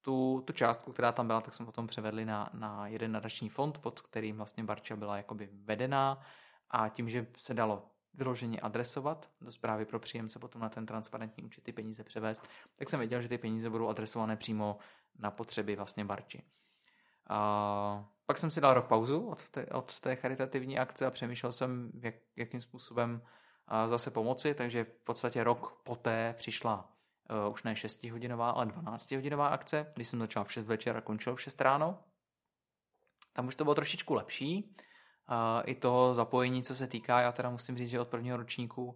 tu, 0.06 0.42
tu 0.46 0.52
částku, 0.52 0.92
která 0.92 1.12
tam 1.12 1.26
byla, 1.26 1.40
tak 1.40 1.54
jsme 1.54 1.66
potom 1.66 1.86
převedli 1.86 2.24
na, 2.24 2.50
na 2.52 2.86
jeden 2.86 3.12
nadační 3.12 3.48
fond, 3.48 3.78
pod 3.78 4.00
kterým 4.00 4.36
vlastně 4.36 4.64
Barča 4.64 4.96
byla 4.96 5.16
jakoby 5.16 5.48
vedená 5.52 6.20
a 6.70 6.88
tím, 6.88 7.08
že 7.08 7.26
se 7.36 7.54
dalo 7.54 7.82
vyloženě 8.14 8.60
adresovat 8.60 9.30
do 9.40 9.52
zprávy 9.52 9.84
pro 9.84 9.98
příjemce, 9.98 10.38
potom 10.38 10.62
na 10.62 10.68
ten 10.68 10.86
transparentní 10.86 11.44
účet 11.44 11.64
ty 11.64 11.72
peníze 11.72 12.04
převést, 12.04 12.48
tak 12.76 12.88
jsem 12.88 13.00
věděl, 13.00 13.22
že 13.22 13.28
ty 13.28 13.38
peníze 13.38 13.70
budou 13.70 13.88
adresované 13.88 14.36
přímo 14.36 14.78
na 15.18 15.30
potřeby 15.30 15.76
vlastně 15.76 16.04
Barči. 16.04 16.42
A 17.28 18.04
pak 18.26 18.38
jsem 18.38 18.50
si 18.50 18.60
dal 18.60 18.74
rok 18.74 18.86
pauzu 18.86 19.26
od 19.26 19.50
té, 19.50 19.66
od 19.66 20.00
té 20.00 20.16
charitativní 20.16 20.78
akce 20.78 21.06
a 21.06 21.10
přemýšlel 21.10 21.52
jsem, 21.52 21.90
jak, 22.02 22.14
jakým 22.36 22.60
způsobem 22.60 23.22
zase 23.88 24.10
pomoci, 24.10 24.54
takže 24.54 24.84
v 24.84 25.04
podstatě 25.04 25.44
rok 25.44 25.80
poté 25.84 26.34
přišla 26.38 26.95
uh, 27.30 27.52
už 27.52 27.62
ne 27.62 27.74
6-hodinová, 27.74 28.50
ale 28.50 28.66
12-hodinová 28.66 29.46
akce, 29.46 29.92
kdy 29.94 30.04
jsem 30.04 30.18
začal 30.18 30.44
v 30.44 30.52
6 30.52 30.66
večer 30.66 30.96
a 30.96 31.00
končil 31.00 31.36
v 31.36 31.42
6 31.42 31.60
ráno. 31.60 31.98
Tam 33.32 33.46
už 33.46 33.54
to 33.54 33.64
bylo 33.64 33.74
trošičku 33.74 34.14
lepší. 34.14 34.70
Uh, 35.30 35.62
I 35.64 35.74
to 35.74 36.14
zapojení, 36.14 36.62
co 36.62 36.74
se 36.74 36.86
týká, 36.86 37.20
já 37.20 37.32
teda 37.32 37.50
musím 37.50 37.76
říct, 37.76 37.88
že 37.88 38.00
od 38.00 38.08
prvního 38.08 38.36
ročníku 38.36 38.84
uh, 38.84 38.94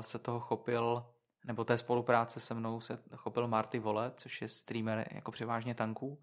se 0.00 0.18
toho 0.18 0.40
chopil, 0.40 1.06
nebo 1.44 1.64
té 1.64 1.78
spolupráce 1.78 2.40
se 2.40 2.54
mnou 2.54 2.80
se 2.80 2.98
chopil 3.16 3.48
Marty 3.48 3.78
Vole, 3.78 4.12
což 4.16 4.42
je 4.42 4.48
streamer 4.48 5.08
jako 5.10 5.30
převážně 5.30 5.74
tanků. 5.74 6.22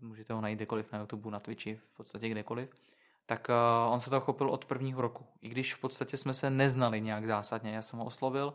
Můžete 0.00 0.32
ho 0.32 0.40
najít 0.40 0.56
kdekoliv 0.56 0.92
na 0.92 0.98
YouTube, 0.98 1.30
na 1.30 1.40
Twitchi, 1.40 1.76
v 1.76 1.96
podstatě 1.96 2.28
kdekoliv 2.28 2.70
tak 3.26 3.50
on 3.88 4.00
se 4.00 4.10
toho 4.10 4.20
chopil 4.20 4.50
od 4.50 4.64
prvního 4.64 5.02
roku. 5.02 5.26
I 5.42 5.48
když 5.48 5.74
v 5.74 5.80
podstatě 5.80 6.16
jsme 6.16 6.34
se 6.34 6.50
neznali 6.50 7.00
nějak 7.00 7.26
zásadně, 7.26 7.70
já 7.70 7.82
jsem 7.82 7.98
ho 7.98 8.04
oslovil, 8.04 8.54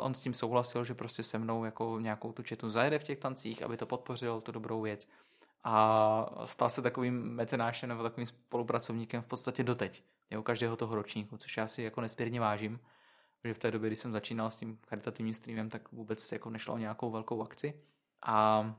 on 0.00 0.14
s 0.14 0.20
tím 0.20 0.34
souhlasil, 0.34 0.84
že 0.84 0.94
prostě 0.94 1.22
se 1.22 1.38
mnou 1.38 1.64
jako 1.64 2.00
nějakou 2.00 2.32
tu 2.32 2.42
četu 2.42 2.70
zajede 2.70 2.98
v 2.98 3.04
těch 3.04 3.18
tancích, 3.18 3.62
aby 3.62 3.76
to 3.76 3.86
podpořil, 3.86 4.40
tu 4.40 4.52
dobrou 4.52 4.82
věc. 4.82 5.08
A 5.64 6.26
stal 6.44 6.70
se 6.70 6.82
takovým 6.82 7.22
mecenášem 7.22 7.88
nebo 7.88 8.02
takovým 8.02 8.26
spolupracovníkem 8.26 9.22
v 9.22 9.26
podstatě 9.26 9.64
doteď, 9.64 10.02
u 10.38 10.42
každého 10.42 10.76
toho 10.76 10.94
ročníku, 10.94 11.36
což 11.36 11.56
já 11.56 11.66
si 11.66 11.82
jako 11.82 12.00
nespěrně 12.00 12.40
vážím, 12.40 12.80
že 13.44 13.54
v 13.54 13.58
té 13.58 13.70
době, 13.70 13.88
kdy 13.88 13.96
jsem 13.96 14.12
začínal 14.12 14.50
s 14.50 14.56
tím 14.56 14.78
charitativním 14.88 15.34
streamem, 15.34 15.68
tak 15.68 15.92
vůbec 15.92 16.32
jako 16.32 16.50
nešlo 16.50 16.74
o 16.74 16.78
nějakou 16.78 17.10
velkou 17.10 17.42
akci. 17.42 17.80
A 18.26 18.74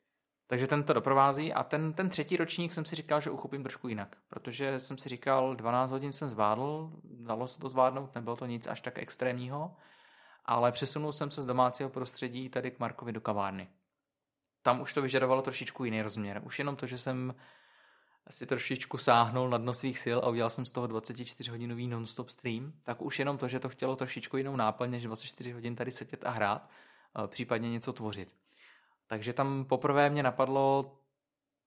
takže 0.47 0.67
ten 0.67 0.83
to 0.83 0.93
doprovází 0.93 1.53
a 1.53 1.63
ten, 1.63 1.93
ten 1.93 2.09
třetí 2.09 2.37
ročník 2.37 2.73
jsem 2.73 2.85
si 2.85 2.95
říkal, 2.95 3.21
že 3.21 3.29
uchopím 3.29 3.63
trošku 3.63 3.87
jinak, 3.87 4.17
protože 4.27 4.79
jsem 4.79 4.97
si 4.97 5.09
říkal, 5.09 5.55
12 5.55 5.91
hodin 5.91 6.13
jsem 6.13 6.27
zvládl, 6.27 6.91
dalo 7.03 7.47
se 7.47 7.59
to 7.59 7.69
zvládnout, 7.69 8.15
nebylo 8.15 8.35
to 8.35 8.45
nic 8.45 8.67
až 8.67 8.81
tak 8.81 8.97
extrémního, 8.97 9.75
ale 10.49 10.71
přesunul 10.71 11.11
jsem 11.11 11.31
se 11.31 11.41
z 11.41 11.45
domácího 11.45 11.89
prostředí 11.89 12.49
tady 12.49 12.71
k 12.71 12.79
Markovi 12.79 13.11
do 13.11 13.21
kavárny. 13.21 13.69
Tam 14.61 14.81
už 14.81 14.93
to 14.93 15.01
vyžadovalo 15.01 15.41
trošičku 15.41 15.85
jiný 15.85 16.01
rozměr. 16.01 16.41
Už 16.45 16.59
jenom 16.59 16.75
to, 16.75 16.85
že 16.87 16.97
jsem 16.97 17.35
si 18.29 18.45
trošičku 18.45 18.97
sáhnul 18.97 19.49
na 19.49 19.57
dno 19.57 19.73
svých 19.73 19.99
sil 20.03 20.17
a 20.23 20.29
udělal 20.29 20.49
jsem 20.49 20.65
z 20.65 20.71
toho 20.71 20.87
24-hodinový 20.87 21.89
non-stop 21.89 22.29
stream, 22.29 22.73
tak 22.83 23.01
už 23.01 23.19
jenom 23.19 23.37
to, 23.37 23.47
že 23.47 23.59
to 23.59 23.69
chtělo 23.69 23.95
trošičku 23.95 24.37
jinou 24.37 24.55
náplň, 24.55 24.91
než 24.91 25.03
24 25.03 25.51
hodin 25.51 25.75
tady 25.75 25.91
sedět 25.91 26.25
a 26.25 26.29
hrát, 26.29 26.69
případně 27.27 27.69
něco 27.69 27.93
tvořit. 27.93 28.35
Takže 29.07 29.33
tam 29.33 29.65
poprvé 29.65 30.09
mě 30.09 30.23
napadlo, 30.23 30.95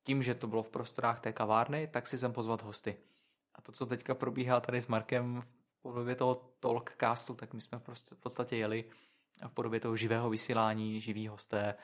tím, 0.02 0.22
že 0.22 0.34
to 0.34 0.46
bylo 0.46 0.62
v 0.62 0.70
prostorách 0.70 1.20
té 1.20 1.32
kavárny, 1.32 1.86
tak 1.86 2.06
si 2.06 2.18
jsem 2.18 2.32
pozvat 2.32 2.62
hosty. 2.62 2.96
A 3.54 3.62
to, 3.62 3.72
co 3.72 3.86
teďka 3.86 4.14
probíhá 4.14 4.60
tady 4.60 4.80
s 4.80 4.86
Markem 4.86 5.42
podobě 5.82 6.14
toho 6.14 6.34
talkcastu, 6.60 7.34
tak 7.34 7.54
my 7.54 7.60
jsme 7.60 7.78
prostě 7.78 8.14
v 8.14 8.20
podstatě 8.20 8.56
jeli 8.56 8.84
v 9.48 9.54
podobě 9.54 9.80
toho 9.80 9.96
živého 9.96 10.30
vysílání, 10.30 11.00
živí 11.00 11.28
hosté, 11.28 11.74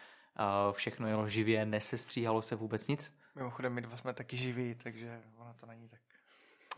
všechno 0.73 1.09
jelo 1.09 1.29
živě, 1.29 1.67
nesestříhalo 1.67 2.43
se 2.43 2.57
vůbec 2.57 2.89
nic. 2.89 3.21
Mimochodem, 3.35 3.73
my 3.73 3.81
dva 3.81 3.97
jsme 3.97 4.13
taky 4.13 4.37
živí, 4.37 4.75
takže 4.75 5.23
ono 5.37 5.55
to 5.55 5.67
není 5.67 5.89
tak. 5.89 6.01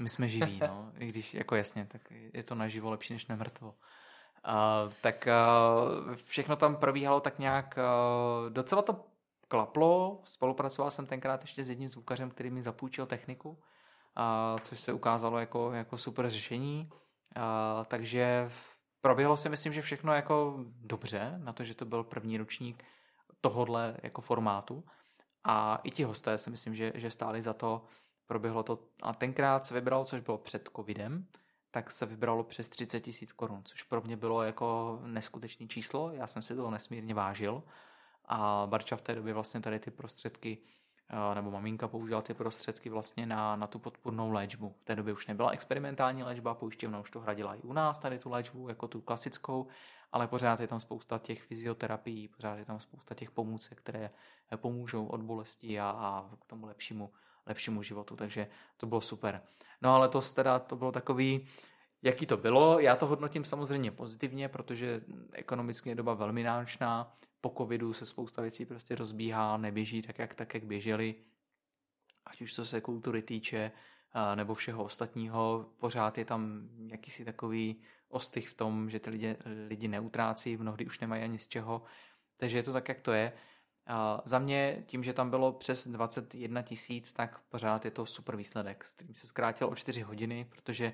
My 0.01 0.09
jsme 0.09 0.29
živí, 0.29 0.61
no, 0.67 0.93
i 0.99 1.07
když 1.07 1.35
jako 1.35 1.57
jasně, 1.57 1.87
tak 1.87 2.13
je 2.33 2.43
to 2.43 2.55
naživo 2.55 2.91
lepší 2.91 3.13
než 3.13 3.27
nemrtvo. 3.27 3.75
Uh, 4.49 4.93
tak 5.01 5.29
uh, 6.09 6.15
všechno 6.15 6.57
tam 6.57 6.77
probíhalo 6.77 7.21
tak 7.21 7.39
nějak, 7.39 7.79
uh, 7.79 8.51
docela 8.51 8.83
to 8.83 9.05
klaplo, 9.49 10.21
spolupracoval 10.25 10.91
jsem 10.91 11.07
tenkrát 11.07 11.43
ještě 11.43 11.65
s 11.65 11.71
jedním 11.71 11.89
zvukařem, 11.89 12.31
který 12.31 12.51
mi 12.51 12.63
zapůjčil 12.63 13.07
techniku, 13.07 13.51
uh, 13.51 13.57
což 14.63 14.81
se 14.81 14.93
ukázalo 14.93 15.39
jako, 15.39 15.73
jako 15.73 15.99
super 15.99 16.31
řešení, 16.31 16.91
takže 17.85 18.51
proběhlo 19.01 19.37
si 19.37 19.49
myslím, 19.49 19.73
že 19.73 19.83
všechno 19.83 20.13
jako 20.15 20.65
dobře, 20.67 21.35
na 21.39 21.53
to, 21.53 21.65
že 21.65 21.75
to 21.75 21.85
byl 21.85 22.05
první 22.05 22.39
ročník 22.39 22.85
tohodle 23.41 23.97
jako 24.03 24.21
formátu. 24.21 24.85
A 25.45 25.81
i 25.85 25.91
ti 25.91 26.05
hosté 26.05 26.39
si 26.39 26.51
myslím, 26.51 26.75
že, 26.75 26.93
že 26.95 27.11
stáli 27.11 27.43
za 27.43 27.53
to, 27.53 27.83
proběhlo 28.27 28.63
to 28.63 28.79
a 29.03 29.15
tenkrát 29.15 29.65
se 29.65 29.75
vybralo, 29.75 30.05
což 30.05 30.21
bylo 30.21 30.39
před 30.39 30.71
covidem, 30.77 31.27
tak 31.71 31.91
se 31.91 32.07
vybralo 32.07 32.45
přes 32.45 32.69
30 32.69 33.01
tisíc 33.01 33.33
korun, 33.33 33.63
což 33.65 33.83
pro 33.83 34.01
mě 34.01 34.17
bylo 34.17 34.43
jako 34.43 35.01
neskutečné 35.05 35.67
číslo, 35.67 36.13
já 36.13 36.27
jsem 36.27 36.43
si 36.43 36.57
toho 36.57 36.71
nesmírně 36.71 37.15
vážil. 37.15 37.63
A 38.25 38.67
Barča 38.67 38.97
v 38.97 39.01
té 39.01 39.15
době 39.15 39.35
vlastně 39.35 39.61
tady 39.61 39.79
ty 39.79 39.91
prostředky 39.91 40.59
nebo 41.35 41.51
maminka 41.51 41.89
použila 41.89 42.23
ty 42.23 42.35
prostředky 42.35 42.91
vlastně 42.91 43.27
na, 43.27 43.57
na 43.57 43.67
tu 43.67 43.79
podpůrnou 43.79 44.33
léčbu. 44.33 44.75
V 44.81 44.85
té 44.85 44.97
době 44.97 45.13
už 45.13 45.27
nebyla 45.27 45.51
experimentální 45.51 46.23
léčba, 46.23 46.55
pojišťovna 46.55 47.01
už 47.01 47.11
to 47.11 47.21
hradila 47.21 47.55
i 47.55 47.61
u 47.61 47.73
nás, 47.73 47.99
tady 47.99 48.19
tu 48.19 48.31
léčbu, 48.31 48.69
jako 48.69 48.89
tu 48.89 49.01
klasickou, 49.01 49.67
ale 50.13 50.27
pořád 50.27 50.61
je 50.61 50.67
tam 50.67 50.81
spousta 50.81 51.19
těch 51.19 51.43
fyzioterapií, 51.43 52.29
pořád 52.29 52.57
je 52.57 52.65
tam 52.65 52.81
spousta 52.81 53.15
těch 53.15 53.31
pomůcek, 53.31 53.79
které 53.79 54.11
pomůžou 54.57 55.07
od 55.07 55.23
bolesti 55.23 55.81
a, 55.81 55.91
a 55.91 56.31
k 56.41 56.45
tomu 56.45 56.67
lepšímu 56.67 57.11
lepšímu 57.47 57.83
životu, 57.83 58.17
takže 58.17 58.47
to 58.77 58.87
bylo 58.87 59.01
super. 59.01 59.43
No 59.83 59.95
ale 59.95 60.09
to 60.09 60.21
teda 60.21 60.59
to 60.59 60.77
bylo 60.77 60.93
takový, 60.93 61.47
jaký 62.03 62.27
to 62.27 62.37
bylo. 62.37 62.79
Já 62.79 62.97
to 62.97 63.07
hodnotím 63.07 63.45
samozřejmě 63.45 63.91
pozitivně, 63.91 64.49
protože 64.49 65.01
ekonomicky 65.33 65.89
je 65.89 65.95
doba 65.95 66.15
velmi 66.15 66.43
náročná. 66.43 67.17
Po 67.41 67.55
covidu 67.59 67.93
se 67.93 68.07
spousta 68.07 68.43
věcí 68.43 68.65
prostě 68.65 68.95
rozbíhá, 68.95 69.57
neběží 69.57 70.03
tak, 70.03 70.19
jak, 70.19 70.35
tak, 70.35 70.55
jak 70.55 70.65
běželi. 70.65 71.15
Ať 72.25 72.43
už 72.43 72.55
co 72.55 72.65
se 72.65 72.81
kultury 72.81 73.23
týče, 73.23 73.73
nebo 74.35 74.55
všeho 74.55 74.85
ostatního, 74.85 75.67
pořád 75.79 76.19
je 76.19 76.25
tam 76.25 76.69
jakýsi 76.87 77.25
takový 77.25 77.83
ostych 78.09 78.49
v 78.49 78.55
tom, 78.55 78.91
že 78.91 79.01
ty 79.01 79.11
lidi, 79.11 79.37
lidi 79.69 79.89
neutrácí, 79.89 80.57
mnohdy 80.57 80.87
už 80.87 81.01
nemají 81.01 81.23
ani 81.23 81.39
z 81.39 81.49
čeho. 81.49 81.83
Takže 82.37 82.59
je 82.59 82.63
to 82.63 82.73
tak, 82.73 82.89
jak 82.89 83.01
to 83.01 83.13
je. 83.13 83.33
A 83.87 84.23
za 84.25 84.39
mě, 84.39 84.85
tím, 84.87 85.05
že 85.05 85.13
tam 85.13 85.31
bylo 85.31 85.53
přes 85.53 85.89
21 85.89 86.63
tisíc, 86.63 87.13
tak 87.13 87.39
pořád 87.39 87.85
je 87.85 87.91
to 87.91 88.07
super 88.07 88.37
výsledek, 88.37 88.85
s 88.85 88.97
se 89.15 89.27
zkrátil 89.27 89.69
o 89.69 89.75
4 89.75 90.03
hodiny, 90.03 90.45
protože 90.51 90.93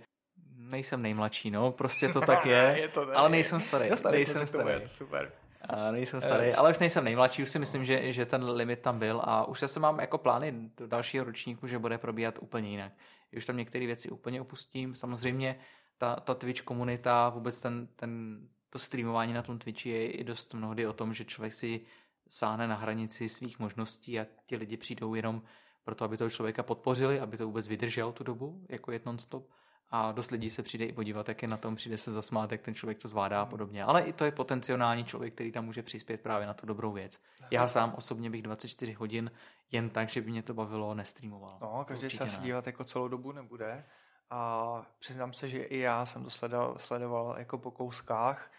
nejsem 0.57 1.03
nejmladší, 1.03 1.51
no, 1.51 1.73
prostě 1.73 2.09
to 2.09 2.21
tak 2.27 2.47
je, 2.47 2.75
je 2.79 2.89
to 2.89 3.19
ale 3.19 3.29
nejsem 3.29 3.61
starý. 3.61 3.91
Dostali 3.91 4.17
nejsem 4.17 4.47
starý. 4.47 4.75
Tomu, 4.75 4.87
super. 4.87 5.33
A 5.69 5.91
nejsem 5.91 6.21
starý, 6.21 6.53
ale 6.53 6.71
už 6.71 6.79
nejsem 6.79 7.05
nejmladší, 7.05 7.43
už 7.43 7.51
si 7.51 7.59
myslím, 7.59 7.85
že, 7.85 8.13
že 8.13 8.27
ten 8.27 8.45
limit 8.51 8.81
tam 8.81 8.99
byl 8.99 9.21
a 9.25 9.49
už 9.49 9.59
se 9.67 9.81
mám 9.81 10.01
jako 10.01 10.19
plány 10.19 10.71
do 10.77 10.87
dalšího 10.87 11.25
ročníku, 11.25 11.67
že 11.67 11.79
bude 11.79 11.99
probíhat 11.99 12.39
úplně 12.41 12.71
jinak. 12.71 12.93
Už 13.37 13.47
tam 13.47 13.57
některé 13.57 13.87
věci 13.87 14.11
úplně 14.11 14.41
opustím, 14.41 14.95
samozřejmě 14.95 15.59
ta, 15.99 16.17
ta 16.17 16.35
Twitch 16.35 16.63
komunita, 16.63 17.29
vůbec 17.29 17.61
ten, 17.61 17.87
ten, 17.87 18.41
to 18.71 18.79
streamování 18.79 19.33
na 19.33 19.43
tom 19.43 19.59
Twitchi 19.59 19.89
je 19.89 20.11
i 20.11 20.25
dost 20.25 20.55
mnohdy 20.55 20.87
o 20.87 20.93
tom, 20.93 21.15
že 21.15 21.25
člověk 21.25 21.53
si 21.53 21.81
sáhne 22.29 22.69
na 22.69 22.77
hranici 22.77 23.29
svých 23.29 23.59
možností 23.59 24.21
a 24.21 24.27
ti 24.47 24.57
lidi 24.57 24.77
přijdou 24.77 25.15
jenom 25.15 25.43
proto, 25.85 26.05
aby 26.05 26.17
toho 26.17 26.31
člověka 26.31 26.63
podpořili, 26.63 27.21
aby 27.21 27.37
to 27.37 27.47
vůbec 27.47 27.69
vydržel 27.69 28.13
tu 28.13 28.25
dobu, 28.25 28.67
jako 28.69 28.93
je 28.93 29.01
non-stop. 29.07 29.49
A 29.91 30.13
dost 30.13 30.31
lidí 30.31 30.51
se 30.51 30.63
přijde 30.63 30.85
i 30.85 30.93
podívat, 30.93 31.29
jak 31.29 31.43
je 31.43 31.49
na 31.49 31.57
tom, 31.57 31.77
přijde 31.77 31.99
se 31.99 32.13
zasmát, 32.13 32.53
jak 32.53 32.61
ten 32.61 32.75
člověk 32.75 32.99
to 32.99 33.09
zvládá 33.09 33.43
a 33.43 33.47
podobně. 33.47 33.85
Ale 33.85 34.03
i 34.03 34.13
to 34.13 34.25
je 34.25 34.31
potenciální 34.33 35.05
člověk, 35.05 35.35
který 35.35 35.53
tam 35.53 35.65
může 35.65 35.83
přispět 35.83 36.21
právě 36.21 36.47
na 36.47 36.55
tu 36.55 36.67
dobrou 36.67 36.93
věc. 36.93 37.21
Já 37.51 37.69
sám 37.69 37.95
osobně 37.97 38.31
bych 38.31 38.43
24 38.43 38.93
hodin 38.93 39.31
jen 39.73 39.91
tak, 39.91 40.09
že 40.09 40.21
by 40.21 40.31
mě 40.31 40.43
to 40.43 40.55
bavilo, 40.55 40.95
nestreamoval. 40.95 41.59
No, 41.61 41.85
každý 41.85 42.11
se 42.11 42.25
asi 42.25 42.43
dívat 42.43 42.67
jako 42.67 42.85
celou 42.85 43.09
dobu 43.09 43.33
nebude. 43.33 43.85
A 44.31 44.83
přiznám 44.99 45.33
se, 45.33 45.49
že 45.49 45.63
i 45.63 45.79
já 45.79 46.07
jsem 46.07 46.25
to 46.25 46.31
sledoval, 46.31 46.79
sledoval 46.79 47.35
jako 47.39 47.59
po 47.59 47.71
kouskách 47.71 48.51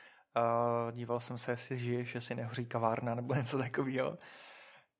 díval 0.91 1.19
jsem 1.19 1.37
se, 1.37 1.51
jestli 1.51 1.77
žiješ, 1.77 2.15
jestli 2.15 2.35
nehoří 2.35 2.65
kavárna 2.65 3.15
nebo 3.15 3.33
něco 3.33 3.57
takového. 3.57 4.17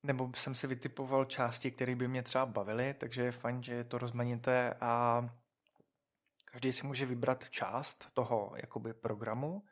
Nebo 0.04 0.32
jsem 0.36 0.56
si 0.56 0.68
vytipoval 0.68 1.26
části, 1.26 1.72
které 1.72 1.96
by 1.96 2.08
mě 2.08 2.24
třeba 2.24 2.46
bavily, 2.46 2.94
takže 2.94 3.22
je 3.22 3.32
fajn, 3.32 3.64
že 3.64 3.74
je 3.74 3.84
to 3.84 3.98
rozmanité 3.98 4.74
a 4.82 5.24
každý 6.58 6.74
si 6.74 6.88
může 6.88 7.06
vybrat 7.06 7.50
část 7.50 8.08
toho 8.14 8.54
jakoby 8.56 8.94
programu. 8.94 9.64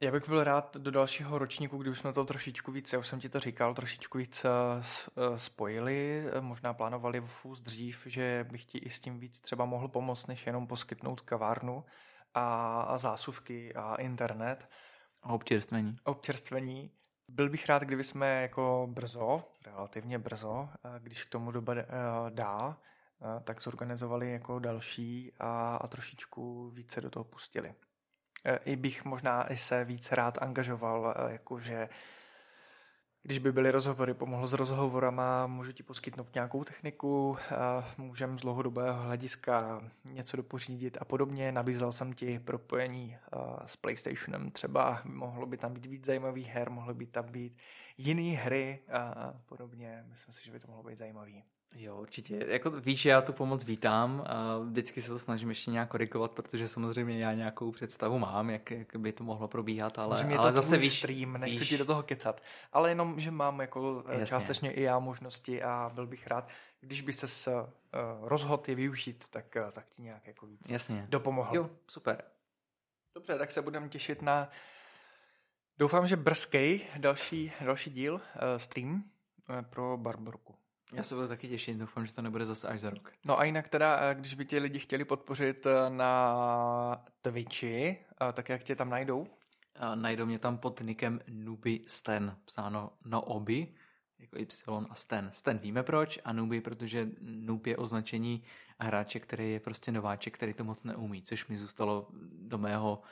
Já 0.00 0.12
bych 0.12 0.28
byl 0.28 0.44
rád 0.44 0.76
do 0.76 0.90
dalšího 0.90 1.38
ročníku, 1.38 1.78
kdyby 1.78 1.96
jsme 1.96 2.12
to 2.12 2.24
trošičku 2.24 2.72
víc, 2.72 2.92
já 2.92 2.98
už 2.98 3.06
jsem 3.06 3.20
ti 3.20 3.28
to 3.28 3.40
říkal, 3.40 3.74
trošičku 3.74 4.18
víc 4.18 4.44
eh, 4.44 4.48
eh, 4.50 5.38
spojili, 5.38 6.24
možná 6.40 6.74
plánovali 6.74 7.20
v 7.20 7.26
fůz 7.26 7.60
dřív, 7.60 8.02
že 8.06 8.46
bych 8.50 8.64
ti 8.64 8.78
i 8.78 8.90
s 8.90 9.00
tím 9.00 9.18
víc 9.18 9.40
třeba 9.40 9.64
mohl 9.64 9.88
pomoct, 9.88 10.26
než 10.26 10.46
jenom 10.46 10.66
poskytnout 10.66 11.20
kavárnu 11.20 11.84
a, 12.34 12.98
zásuvky 12.98 13.74
a 13.74 13.94
internet. 13.94 14.68
A 15.22 15.32
občerstvení. 15.32 15.96
Občerstvení. 16.04 16.90
Byl 17.28 17.50
bych 17.50 17.66
rád, 17.66 17.82
kdyby 17.82 18.04
jsme 18.04 18.42
jako 18.42 18.88
brzo, 18.90 19.44
relativně 19.66 20.18
brzo, 20.18 20.68
když 20.98 21.24
k 21.24 21.30
tomu 21.30 21.50
doba 21.50 21.74
eh, 21.76 21.84
dá, 22.30 22.78
eh, 22.80 22.95
tak 23.44 23.62
zorganizovali 23.62 24.32
jako 24.32 24.58
další 24.58 25.32
a, 25.38 25.76
a 25.76 25.86
trošičku 25.86 26.70
více 26.70 27.00
do 27.00 27.10
toho 27.10 27.24
pustili. 27.24 27.74
Eh, 28.44 28.56
I 28.64 28.76
bych 28.76 29.04
možná 29.04 29.52
i 29.52 29.56
se 29.56 29.84
víc 29.84 30.12
rád 30.12 30.42
angažoval, 30.42 31.14
jakože 31.28 31.88
když 33.26 33.38
by 33.38 33.52
byly 33.52 33.70
rozhovory, 33.70 34.14
pomohl 34.14 34.46
s 34.46 34.52
rozhovorama, 34.52 35.46
můžu 35.46 35.72
ti 35.72 35.82
poskytnout 35.82 36.34
nějakou 36.34 36.64
techniku, 36.64 37.36
můžem 37.98 38.38
z 38.38 38.42
dlouhodobého 38.42 39.02
hlediska 39.02 39.80
něco 40.04 40.36
dopořídit 40.36 40.98
a 41.00 41.04
podobně. 41.04 41.52
Nabízel 41.52 41.92
jsem 41.92 42.12
ti 42.12 42.38
propojení 42.38 43.16
s 43.66 43.76
PlayStationem, 43.76 44.50
třeba 44.50 45.00
mohlo 45.04 45.46
by 45.46 45.56
tam 45.56 45.74
být 45.74 45.86
víc 45.86 46.04
zajímavých 46.04 46.48
her, 46.48 46.70
mohly 46.70 46.94
by 46.94 47.06
tam 47.06 47.24
být 47.24 47.56
jiné 47.98 48.36
hry 48.36 48.80
a 48.92 49.32
podobně. 49.46 50.04
Myslím 50.08 50.34
si, 50.34 50.44
že 50.44 50.52
by 50.52 50.60
to 50.60 50.68
mohlo 50.68 50.82
být 50.82 50.98
zajímavý. 50.98 51.44
Jo, 51.74 51.96
určitě. 51.96 52.44
Jako 52.48 52.70
víš, 52.70 53.04
já 53.04 53.20
tu 53.20 53.32
pomoc 53.32 53.64
vítám 53.64 54.24
a 54.26 54.58
vždycky 54.58 55.02
se 55.02 55.10
to 55.10 55.18
snažím 55.18 55.48
ještě 55.48 55.70
nějak 55.70 55.88
korigovat, 55.88 56.32
protože 56.32 56.68
samozřejmě 56.68 57.18
já 57.18 57.32
nějakou 57.32 57.72
představu 57.72 58.18
mám, 58.18 58.50
jak, 58.50 58.70
jak 58.70 58.96
by 58.96 59.12
to 59.12 59.24
mohlo 59.24 59.48
probíhat, 59.48 59.98
ale, 59.98 60.16
samozřejmě 60.16 60.38
ale 60.38 60.48
to 60.48 60.54
zase 60.54 60.76
víš, 60.78 60.98
stream, 60.98 61.32
nechci 61.32 61.58
víš, 61.58 61.68
ti 61.68 61.78
do 61.78 61.84
toho 61.84 62.02
kecat, 62.02 62.42
ale 62.72 62.90
jenom, 62.90 63.20
že 63.20 63.30
mám 63.30 63.60
jako 63.60 64.04
eh, 64.06 64.12
jasně. 64.12 64.26
částečně 64.26 64.72
i 64.72 64.82
já 64.82 64.98
možnosti 64.98 65.62
a 65.62 65.90
byl 65.94 66.06
bych 66.06 66.26
rád, 66.26 66.48
když 66.80 67.00
by 67.00 67.12
se 67.12 67.52
uh, 67.52 67.68
rozhodl 68.22 68.62
je 68.68 68.74
využít, 68.74 69.28
tak, 69.30 69.56
uh, 69.64 69.70
tak 69.70 69.88
ti 69.88 70.02
nějak 70.02 70.26
jako 70.26 70.46
víc 70.46 70.70
jasně. 70.70 71.06
dopomohl. 71.08 71.56
Jo, 71.56 71.70
super. 71.86 72.22
Dobře, 73.14 73.38
tak 73.38 73.50
se 73.50 73.62
budeme 73.62 73.88
těšit 73.88 74.22
na 74.22 74.48
doufám, 75.78 76.06
že 76.06 76.16
brzkej 76.16 76.86
další, 76.96 77.52
další 77.60 77.90
díl 77.90 78.14
uh, 78.14 78.20
stream 78.56 79.04
pro 79.70 79.96
Barborku. 79.96 80.54
Já 80.92 81.02
se 81.02 81.14
budu 81.14 81.28
taky 81.28 81.48
těšit, 81.48 81.76
doufám, 81.76 82.06
že 82.06 82.14
to 82.14 82.22
nebude 82.22 82.46
zase 82.46 82.68
až 82.68 82.80
za 82.80 82.90
rok. 82.90 83.12
No 83.24 83.38
a 83.38 83.44
jinak 83.44 83.68
teda, 83.68 84.00
eh, 84.00 84.14
když 84.14 84.34
by 84.34 84.44
ti 84.44 84.58
lidi 84.58 84.78
chtěli 84.78 85.04
podpořit 85.04 85.66
eh, 85.66 85.90
na 85.90 87.04
Twitchi, 87.22 87.98
eh, 88.28 88.32
tak 88.32 88.48
jak 88.48 88.64
tě 88.64 88.76
tam 88.76 88.90
najdou? 88.90 89.26
Najdou 89.94 90.26
mě 90.26 90.38
tam 90.38 90.58
pod 90.58 90.80
nikem 90.80 91.20
Nuby 91.28 91.80
Sten, 91.86 92.36
psáno 92.44 92.92
no 93.04 93.22
oby, 93.22 93.74
jako 94.18 94.38
Y 94.38 94.86
a 94.90 94.94
Sten. 94.94 95.28
Sten 95.32 95.58
víme 95.58 95.82
proč 95.82 96.18
a 96.24 96.32
Nuby, 96.32 96.60
protože 96.60 97.08
Noob 97.20 97.66
je 97.66 97.76
označení 97.76 98.42
hráče, 98.80 99.20
který 99.20 99.52
je 99.52 99.60
prostě 99.60 99.92
nováček, 99.92 100.34
který 100.34 100.54
to 100.54 100.64
moc 100.64 100.84
neumí, 100.84 101.22
což 101.22 101.46
mi 101.46 101.56
zůstalo 101.56 102.08
do 102.32 102.58
mého 102.58 103.02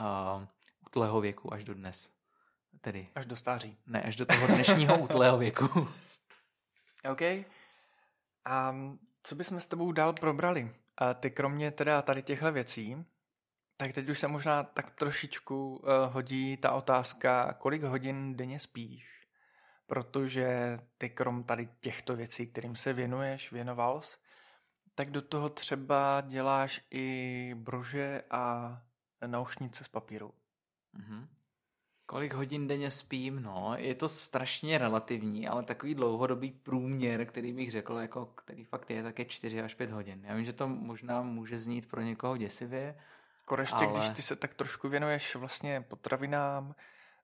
uh, 0.00 0.44
utlého 0.86 1.20
věku 1.20 1.54
až 1.54 1.64
do 1.64 1.74
dnes. 1.74 2.10
Tedy. 2.80 3.08
Až 3.14 3.26
do 3.26 3.36
stáří. 3.36 3.76
Ne, 3.86 4.02
až 4.02 4.16
do 4.16 4.26
toho 4.26 4.46
dnešního 4.46 4.98
utlého 4.98 5.38
věku. 5.38 5.88
OK. 7.10 7.22
A 8.44 8.76
co 9.22 9.34
bychom 9.34 9.60
s 9.60 9.66
tebou 9.66 9.92
dál 9.92 10.12
probrali? 10.12 10.74
A 10.96 11.14
ty 11.14 11.30
kromě 11.30 11.70
teda 11.70 12.02
tady 12.02 12.22
těchto 12.22 12.52
věcí, 12.52 13.04
tak 13.76 13.92
teď 13.92 14.08
už 14.08 14.18
se 14.18 14.28
možná 14.28 14.62
tak 14.62 14.90
trošičku 14.90 15.76
uh, 15.76 15.88
hodí 16.12 16.56
ta 16.56 16.72
otázka, 16.72 17.52
kolik 17.52 17.82
hodin 17.82 18.36
denně 18.36 18.58
spíš? 18.58 19.26
Protože 19.86 20.76
ty 20.98 21.10
krom 21.10 21.44
tady 21.44 21.68
těchto 21.80 22.16
věcí, 22.16 22.46
kterým 22.46 22.76
se 22.76 22.92
věnuješ, 22.92 23.52
věnoval 23.52 24.00
jsi, 24.00 24.16
tak 24.94 25.10
do 25.10 25.22
toho 25.22 25.48
třeba 25.48 26.20
děláš 26.20 26.80
i 26.90 27.54
brože 27.54 28.22
a 28.30 28.76
naušnice 29.26 29.84
z 29.84 29.88
papíru. 29.88 30.34
Mm-hmm. 30.94 31.28
Kolik 32.06 32.34
hodin 32.34 32.68
denně 32.68 32.90
spím? 32.90 33.42
No, 33.42 33.74
je 33.76 33.94
to 33.94 34.08
strašně 34.08 34.78
relativní, 34.78 35.48
ale 35.48 35.62
takový 35.62 35.94
dlouhodobý 35.94 36.50
průměr, 36.50 37.26
který 37.26 37.52
bych 37.52 37.70
řekl, 37.70 37.94
jako, 37.94 38.26
který 38.26 38.64
fakt 38.64 38.90
je, 38.90 39.02
tak 39.02 39.18
je 39.18 39.24
4 39.24 39.62
až 39.62 39.74
5 39.74 39.90
hodin. 39.90 40.20
Já 40.24 40.34
vím, 40.34 40.44
že 40.44 40.52
to 40.52 40.68
možná 40.68 41.22
může 41.22 41.58
znít 41.58 41.88
pro 41.88 42.00
někoho 42.00 42.36
děsivě. 42.36 42.96
Koreště, 43.44 43.84
ale... 43.84 43.92
když 43.92 44.10
ty 44.10 44.22
se 44.22 44.36
tak 44.36 44.54
trošku 44.54 44.88
věnuješ 44.88 45.34
vlastně 45.36 45.80
potravinám, 45.80 46.74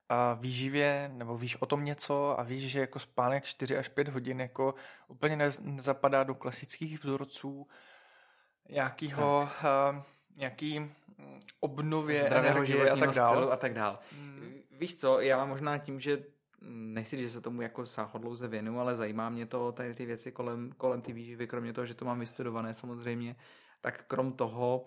a 0.08 0.34
výživě, 0.34 1.10
nebo 1.14 1.38
víš 1.38 1.56
o 1.56 1.66
tom 1.66 1.84
něco 1.84 2.40
a 2.40 2.42
víš, 2.42 2.70
že 2.70 2.80
jako 2.80 2.98
spánek 2.98 3.44
4 3.44 3.76
až 3.76 3.88
5 3.88 4.08
hodin 4.08 4.40
jako 4.40 4.74
úplně 5.08 5.36
nezapadá 5.60 6.24
do 6.24 6.34
klasických 6.34 7.04
vzorců 7.04 7.66
nějakýho, 8.68 9.48
uh, 9.94 10.02
nějaký 10.38 10.80
mm, 10.80 10.90
obnově 11.60 12.26
energie 12.26 12.90
a 12.90 12.96
tak 12.96 13.14
dále. 13.14 13.52
A 13.52 13.56
tak 13.56 13.74
dál. 13.74 13.98
Hmm. 14.12 14.54
Víš 14.70 14.96
co, 14.96 15.20
já 15.20 15.36
mám 15.36 15.48
možná 15.48 15.78
tím, 15.78 16.00
že 16.00 16.24
nechci 16.70 17.16
říct, 17.16 17.26
že 17.26 17.32
se 17.32 17.40
tomu 17.40 17.62
jako 17.62 17.86
sáhodlouze 17.86 18.48
věnu, 18.48 18.80
ale 18.80 18.96
zajímá 18.96 19.28
mě 19.28 19.46
to, 19.46 19.72
tady 19.72 19.94
ty 19.94 20.06
věci 20.06 20.32
kolem, 20.32 20.72
kolem 20.76 21.00
ty 21.00 21.12
výživy, 21.12 21.46
kromě 21.46 21.72
toho, 21.72 21.86
že 21.86 21.94
to 21.94 22.04
mám 22.04 22.20
vystudované 22.20 22.74
samozřejmě, 22.74 23.36
tak 23.80 24.04
krom 24.06 24.32
toho 24.32 24.84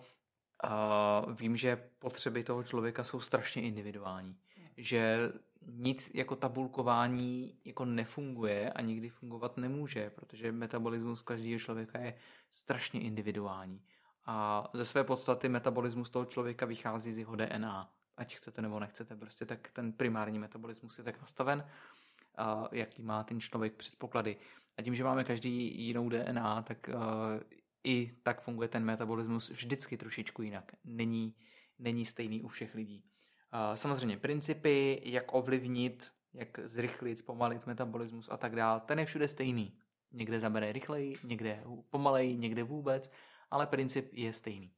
uh, 0.64 1.32
vím, 1.34 1.56
že 1.56 1.88
potřeby 1.98 2.44
toho 2.44 2.62
člověka 2.62 3.04
jsou 3.04 3.20
strašně 3.20 3.62
individuální 3.62 4.36
že 4.76 5.32
nic 5.66 6.10
jako 6.14 6.36
tabulkování 6.36 7.54
jako 7.64 7.84
nefunguje 7.84 8.72
a 8.72 8.80
nikdy 8.80 9.08
fungovat 9.08 9.56
nemůže, 9.56 10.10
protože 10.10 10.52
metabolismus 10.52 11.22
každého 11.22 11.58
člověka 11.58 11.98
je 11.98 12.14
strašně 12.50 13.00
individuální. 13.00 13.82
A 14.26 14.68
ze 14.72 14.84
své 14.84 15.04
podstaty 15.04 15.48
metabolismus 15.48 16.10
toho 16.10 16.24
člověka 16.24 16.66
vychází 16.66 17.12
z 17.12 17.18
jeho 17.18 17.36
DNA. 17.36 17.90
Ať 18.16 18.36
chcete 18.36 18.62
nebo 18.62 18.80
nechcete, 18.80 19.16
prostě 19.16 19.46
tak 19.46 19.70
ten 19.70 19.92
primární 19.92 20.38
metabolismus 20.38 20.98
je 20.98 21.04
tak 21.04 21.20
nastaven, 21.20 21.64
a 22.36 22.68
jaký 22.72 23.02
má 23.02 23.24
ten 23.24 23.40
člověk 23.40 23.72
předpoklady. 23.72 24.36
A 24.76 24.82
tím, 24.82 24.94
že 24.94 25.04
máme 25.04 25.24
každý 25.24 25.86
jinou 25.86 26.08
DNA, 26.08 26.62
tak 26.62 26.90
uh, 26.94 27.40
i 27.84 28.14
tak 28.22 28.40
funguje 28.40 28.68
ten 28.68 28.84
metabolismus 28.84 29.50
vždycky 29.50 29.96
trošičku 29.96 30.42
jinak. 30.42 30.72
Není, 30.84 31.34
není 31.78 32.04
stejný 32.04 32.42
u 32.42 32.48
všech 32.48 32.74
lidí. 32.74 33.04
Samozřejmě 33.74 34.16
principy, 34.16 35.02
jak 35.04 35.34
ovlivnit, 35.34 36.12
jak 36.34 36.58
zrychlit, 36.64 37.18
zpomalit 37.18 37.66
metabolismus 37.66 38.28
a 38.32 38.36
tak 38.36 38.56
dále, 38.56 38.80
ten 38.80 38.98
je 38.98 39.06
všude 39.06 39.28
stejný. 39.28 39.78
Někde 40.12 40.40
zabere 40.40 40.72
rychleji, 40.72 41.14
někde 41.24 41.64
pomaleji, 41.90 42.36
někde 42.36 42.62
vůbec, 42.62 43.12
ale 43.52 43.66
princip 43.66 44.08
je 44.12 44.32
stejný. 44.32 44.72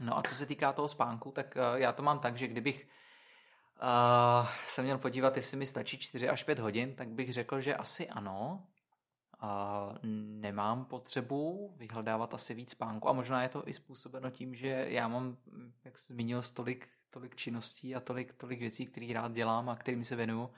No 0.00 0.18
a 0.18 0.22
co 0.22 0.34
se 0.34 0.46
týká 0.46 0.72
toho 0.72 0.88
spánku, 0.88 1.30
tak 1.30 1.56
uh, 1.56 1.78
já 1.80 1.92
to 1.92 2.02
mám 2.02 2.18
tak, 2.18 2.36
že 2.36 2.48
kdybych 2.48 2.88
uh, 3.82 4.48
se 4.66 4.82
měl 4.82 4.98
podívat, 4.98 5.36
jestli 5.36 5.56
mi 5.56 5.66
stačí 5.66 5.98
4 5.98 6.28
až 6.28 6.44
5 6.44 6.58
hodin, 6.58 6.94
tak 6.94 7.08
bych 7.08 7.32
řekl, 7.32 7.60
že 7.60 7.76
asi 7.76 8.08
ano. 8.08 8.66
Uh, 9.42 9.96
nemám 10.40 10.84
potřebu 10.84 11.74
vyhledávat 11.76 12.34
asi 12.34 12.54
víc 12.54 12.70
spánku 12.70 13.08
a 13.08 13.12
možná 13.12 13.42
je 13.42 13.48
to 13.48 13.68
i 13.68 13.72
způsobeno 13.72 14.30
tím, 14.30 14.54
že 14.54 14.86
já 14.88 15.08
mám, 15.08 15.36
jak 15.84 15.98
jsi 15.98 16.12
zmínil, 16.12 16.42
tolik 16.54 16.88
tolik 17.16 17.36
činností 17.36 17.94
a 17.94 18.00
tolik, 18.00 18.32
tolik 18.32 18.60
věcí, 18.60 18.86
které 18.86 19.12
rád 19.14 19.32
dělám 19.32 19.68
a 19.68 19.76
kterým 19.76 20.04
se 20.04 20.16
věnuju, 20.16 20.50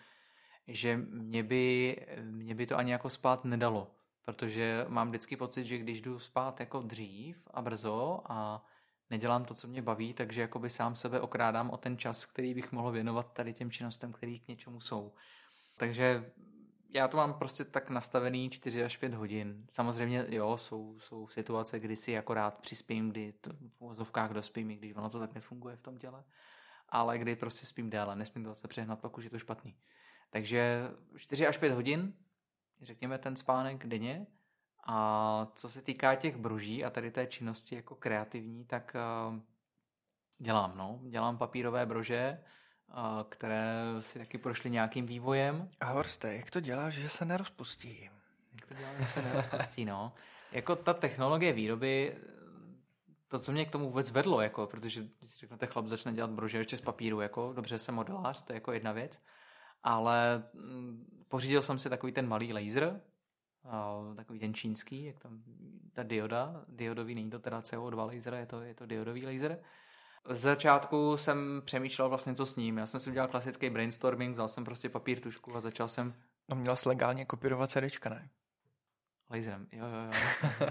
že 0.69 0.97
mě 0.97 1.43
by, 1.43 1.97
mě 2.23 2.55
by 2.55 2.67
to 2.67 2.77
ani 2.77 2.93
jako 2.93 3.11
spát 3.11 3.45
nedalo. 3.45 3.95
Protože 4.29 4.85
mám 4.89 5.09
vždycky 5.09 5.37
pocit, 5.37 5.65
že 5.65 5.79
když 5.79 6.01
jdu 6.01 6.19
spát 6.19 6.61
jako 6.61 6.83
dřív 6.83 7.49
a 7.51 7.63
brzo 7.63 8.21
a 8.25 8.65
nedělám 9.11 9.45
to, 9.45 9.55
co 9.55 9.69
mě 9.69 9.83
baví, 9.83 10.15
takže 10.15 10.41
jakoby 10.41 10.71
sám 10.71 10.97
sebe 10.97 11.21
okrádám 11.21 11.71
o 11.71 11.77
ten 11.77 11.99
čas, 11.99 12.27
který 12.27 12.55
bych 12.55 12.73
mohl 12.73 12.91
věnovat 12.91 13.33
tady 13.33 13.53
těm 13.53 13.71
činnostem, 13.71 14.13
který 14.13 14.41
k 14.41 14.49
něčemu 14.49 14.81
jsou. 14.81 15.13
Takže 15.77 16.33
já 16.91 17.09
to 17.09 17.17
mám 17.17 17.35
prostě 17.35 17.65
tak 17.65 17.91
nastavený 17.91 18.51
4 18.51 18.85
až 18.85 18.97
5 18.97 19.15
hodin. 19.15 19.67
Samozřejmě, 19.71 20.25
jo, 20.29 20.57
jsou, 20.57 20.99
jsou 21.01 21.29
situace, 21.29 21.81
kdy 21.81 21.97
si 21.97 22.19
akorát 22.19 22.59
přispím, 22.59 23.11
kdy 23.11 23.33
to 23.33 23.51
v 23.71 23.81
uvozovkách 23.81 24.33
dospím, 24.33 24.71
i 24.71 24.77
když 24.77 24.95
ono 24.97 25.11
to 25.11 25.19
tak 25.19 25.35
nefunguje 25.35 25.77
v 25.77 25.83
tom 25.83 25.99
těle, 25.99 26.25
ale 26.89 27.19
kdy 27.19 27.37
prostě 27.37 27.67
spím 27.67 27.91
déle, 27.91 28.17
nesmím 28.17 28.45
to 28.45 28.55
se 28.55 28.69
přehnat, 28.69 29.01
pokud 29.01 29.25
je 29.25 29.31
to 29.31 29.39
špatný. 29.39 29.77
Takže 30.31 30.91
4 31.17 31.47
až 31.47 31.59
5 31.59 31.73
hodin, 31.73 32.15
řekněme 32.83 33.19
ten 33.19 33.37
spánek 33.37 33.87
denně. 33.87 34.27
A 34.87 35.47
co 35.55 35.69
se 35.69 35.83
týká 35.83 36.15
těch 36.15 36.37
broží 36.37 36.85
a 36.85 36.91
tady 36.91 37.11
té 37.11 37.27
činnosti 37.27 37.75
jako 37.75 37.95
kreativní, 37.95 38.65
tak 38.65 38.97
uh, 39.31 39.39
dělám, 40.39 40.73
no. 40.77 41.01
Dělám 41.03 41.39
papírové 41.39 41.87
brože, 41.87 42.41
které 43.29 43.85
si 44.01 44.19
taky 44.19 44.39
prošly 44.39 44.71
nějakým 44.71 45.07
vývojem. 45.07 45.69
A 45.81 45.87
Horste, 45.87 46.35
jak 46.35 46.51
to 46.51 46.61
děláš, 46.61 46.95
že 46.95 47.09
se 47.09 47.25
nerozpustí? 47.25 48.11
Jak 48.55 48.69
to 48.69 48.75
děláš, 48.75 48.97
že 48.99 49.07
se 49.07 49.23
nerozpustí, 49.23 49.85
no. 49.85 50.13
Jako 50.53 50.77
ta 50.77 50.95
technologie 50.95 51.53
výroby, 51.53 52.17
to, 53.29 53.39
co 53.39 53.53
mě 53.53 53.65
k 53.65 53.71
tomu 53.71 53.87
vůbec 53.87 54.11
vedlo, 54.11 54.41
jako, 54.41 54.67
protože 54.67 55.01
když 55.19 55.31
si 55.31 55.39
řeknete, 55.39 55.67
chlap 55.67 55.87
začne 55.87 56.13
dělat 56.13 56.31
brože 56.31 56.59
ještě 56.59 56.77
z 56.77 56.81
papíru, 56.81 57.21
jako, 57.21 57.53
dobře 57.53 57.79
jsem 57.79 57.95
modelář, 57.95 58.43
to 58.43 58.53
je 58.53 58.55
jako 58.55 58.73
jedna 58.73 58.93
věc, 58.93 59.21
ale 59.83 60.45
mm, 60.55 61.25
pořídil 61.29 61.63
jsem 61.63 61.79
si 61.79 61.91
takový 61.91 62.13
ten 62.13 62.29
malý 62.29 62.53
laser, 62.53 63.01
takový 64.17 64.39
ten 64.39 64.55
čínský, 64.55 65.05
jak 65.05 65.19
tam 65.19 65.43
ta 65.93 66.03
dioda, 66.03 66.65
diodový, 66.69 67.15
není 67.15 67.31
to 67.31 67.39
teda 67.39 67.61
CO2 67.61 68.07
laser, 68.15 68.35
je 68.35 68.47
to, 68.47 68.61
je 68.61 68.75
to 68.75 68.87
diodový 68.87 69.27
laser, 69.27 69.59
z 70.31 70.41
začátku 70.41 71.17
jsem 71.17 71.63
přemýšlel 71.65 72.09
vlastně, 72.09 72.35
co 72.35 72.47
s 72.47 72.57
ním. 72.57 72.79
Já 72.79 72.87
jsem 72.87 73.01
si 73.01 73.11
udělal 73.11 73.29
klasický 73.29 73.71
brainstorming, 73.71 74.33
vzal 74.33 74.49
jsem 74.49 74.65
prostě 74.65 74.89
papír, 74.89 75.21
tušku 75.21 75.57
a 75.57 75.61
začal 75.61 75.89
jsem... 75.89 76.15
No 76.49 76.57
měl 76.57 76.77
jsi 76.77 76.89
legálně 76.89 77.25
kopírovat 77.25 77.71
CDčka, 77.71 78.11
ne? 78.11 78.29
Laserem, 79.31 79.69
jo, 79.73 79.85
jo, 79.87 80.13
jo. 80.61 80.69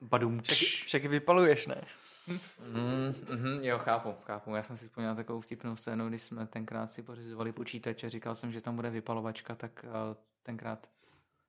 Badum. 0.00 0.40
Však, 0.40 0.86
však 0.86 1.04
vypaluješ, 1.04 1.66
ne? 1.66 1.80
Mm, 2.26 3.14
mm, 3.36 3.58
jo, 3.62 3.78
chápu, 3.78 4.14
chápu. 4.24 4.54
Já 4.54 4.62
jsem 4.62 4.76
si 4.76 4.86
vzpomněl 4.86 5.14
takovou 5.14 5.40
vtipnou 5.40 5.76
scénu, 5.76 6.08
když 6.08 6.22
jsme 6.22 6.46
tenkrát 6.46 6.92
si 6.92 7.02
pořizovali 7.02 7.52
počítač 7.52 8.04
a 8.04 8.08
říkal 8.08 8.34
jsem, 8.34 8.52
že 8.52 8.60
tam 8.60 8.76
bude 8.76 8.90
vypalovačka, 8.90 9.54
tak 9.54 9.84
uh, 9.84 10.16
tenkrát 10.42 10.88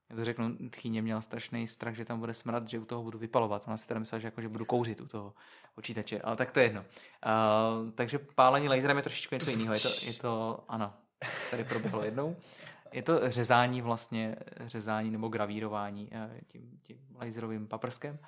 já 0.10 0.15
to 0.15 0.26
řeknu, 0.26 0.57
tchýně 0.69 1.02
měla 1.02 1.22
strašný 1.22 1.68
strach, 1.68 1.95
že 1.95 2.06
tam 2.06 2.19
bude 2.19 2.34
smrad, 2.34 2.69
že 2.69 2.80
u 2.80 2.85
toho 2.85 3.03
budu 3.03 3.19
vypalovat. 3.19 3.68
Ona 3.68 3.77
si 3.77 3.88
teda 3.88 3.99
myslela, 3.99 4.19
že, 4.19 4.27
jako, 4.27 4.41
že 4.41 4.49
budu 4.49 4.65
kouřit 4.65 5.02
u 5.02 5.07
toho 5.07 5.34
počítače, 5.76 6.22
ale 6.22 6.35
tak 6.35 6.52
to 6.52 6.60
je 6.60 6.65
jedno. 6.65 6.81
Uh, 6.81 7.91
takže 7.91 8.19
pálení 8.19 8.69
laserem 8.69 8.97
je 8.97 9.03
trošičku 9.03 9.35
něco 9.35 9.49
jiného. 9.49 9.73
Je 9.73 9.80
to, 9.80 9.89
je 10.06 10.14
to, 10.14 10.64
ano, 10.68 10.93
tady 11.52 11.64
proběhlo 11.64 12.03
jednou. 12.03 12.35
Je 12.91 13.02
to 13.02 13.31
řezání 13.31 13.81
vlastně, 13.81 14.35
řezání 14.65 15.11
nebo 15.11 15.27
gravírování 15.27 16.10
uh, 16.11 16.39
tím, 16.47 16.80
tím 16.84 16.97
laserovým 17.22 17.68
paprskem. 17.68 18.19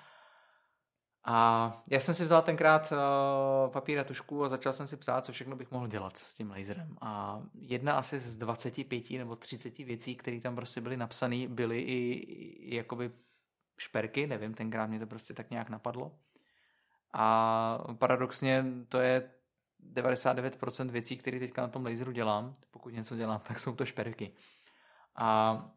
A 1.29 1.81
já 1.89 1.99
jsem 1.99 2.13
si 2.13 2.23
vzal 2.23 2.41
tenkrát 2.41 2.91
uh, 2.91 3.71
papír 3.71 3.99
a 3.99 4.03
tušku 4.03 4.43
a 4.43 4.49
začal 4.49 4.73
jsem 4.73 4.87
si 4.87 4.97
psát, 4.97 5.25
co 5.25 5.31
všechno 5.31 5.55
bych 5.55 5.71
mohl 5.71 5.87
dělat 5.87 6.17
s 6.17 6.33
tím 6.33 6.51
laserem. 6.51 6.97
A 7.01 7.41
jedna 7.53 7.93
asi 7.93 8.19
z 8.19 8.37
25 8.37 9.09
nebo 9.09 9.35
30 9.35 9.77
věcí, 9.77 10.15
které 10.15 10.39
tam 10.39 10.55
prostě 10.55 10.81
byly 10.81 10.97
napsané, 10.97 11.47
byly 11.47 11.81
i, 11.81 12.13
i 12.59 12.75
jakoby 12.75 13.11
šperky, 13.77 14.27
nevím, 14.27 14.53
tenkrát 14.53 14.87
mě 14.87 14.99
to 14.99 15.07
prostě 15.07 15.33
tak 15.33 15.49
nějak 15.49 15.69
napadlo. 15.69 16.11
A 17.13 17.77
paradoxně 17.97 18.65
to 18.89 18.99
je 18.99 19.31
99% 19.93 20.89
věcí, 20.89 21.17
které 21.17 21.39
teďka 21.39 21.61
na 21.61 21.67
tom 21.67 21.85
laseru 21.85 22.11
dělám, 22.11 22.53
pokud 22.71 22.93
něco 22.93 23.15
dělám, 23.15 23.39
tak 23.39 23.59
jsou 23.59 23.75
to 23.75 23.85
šperky. 23.85 24.33
A 25.15 25.69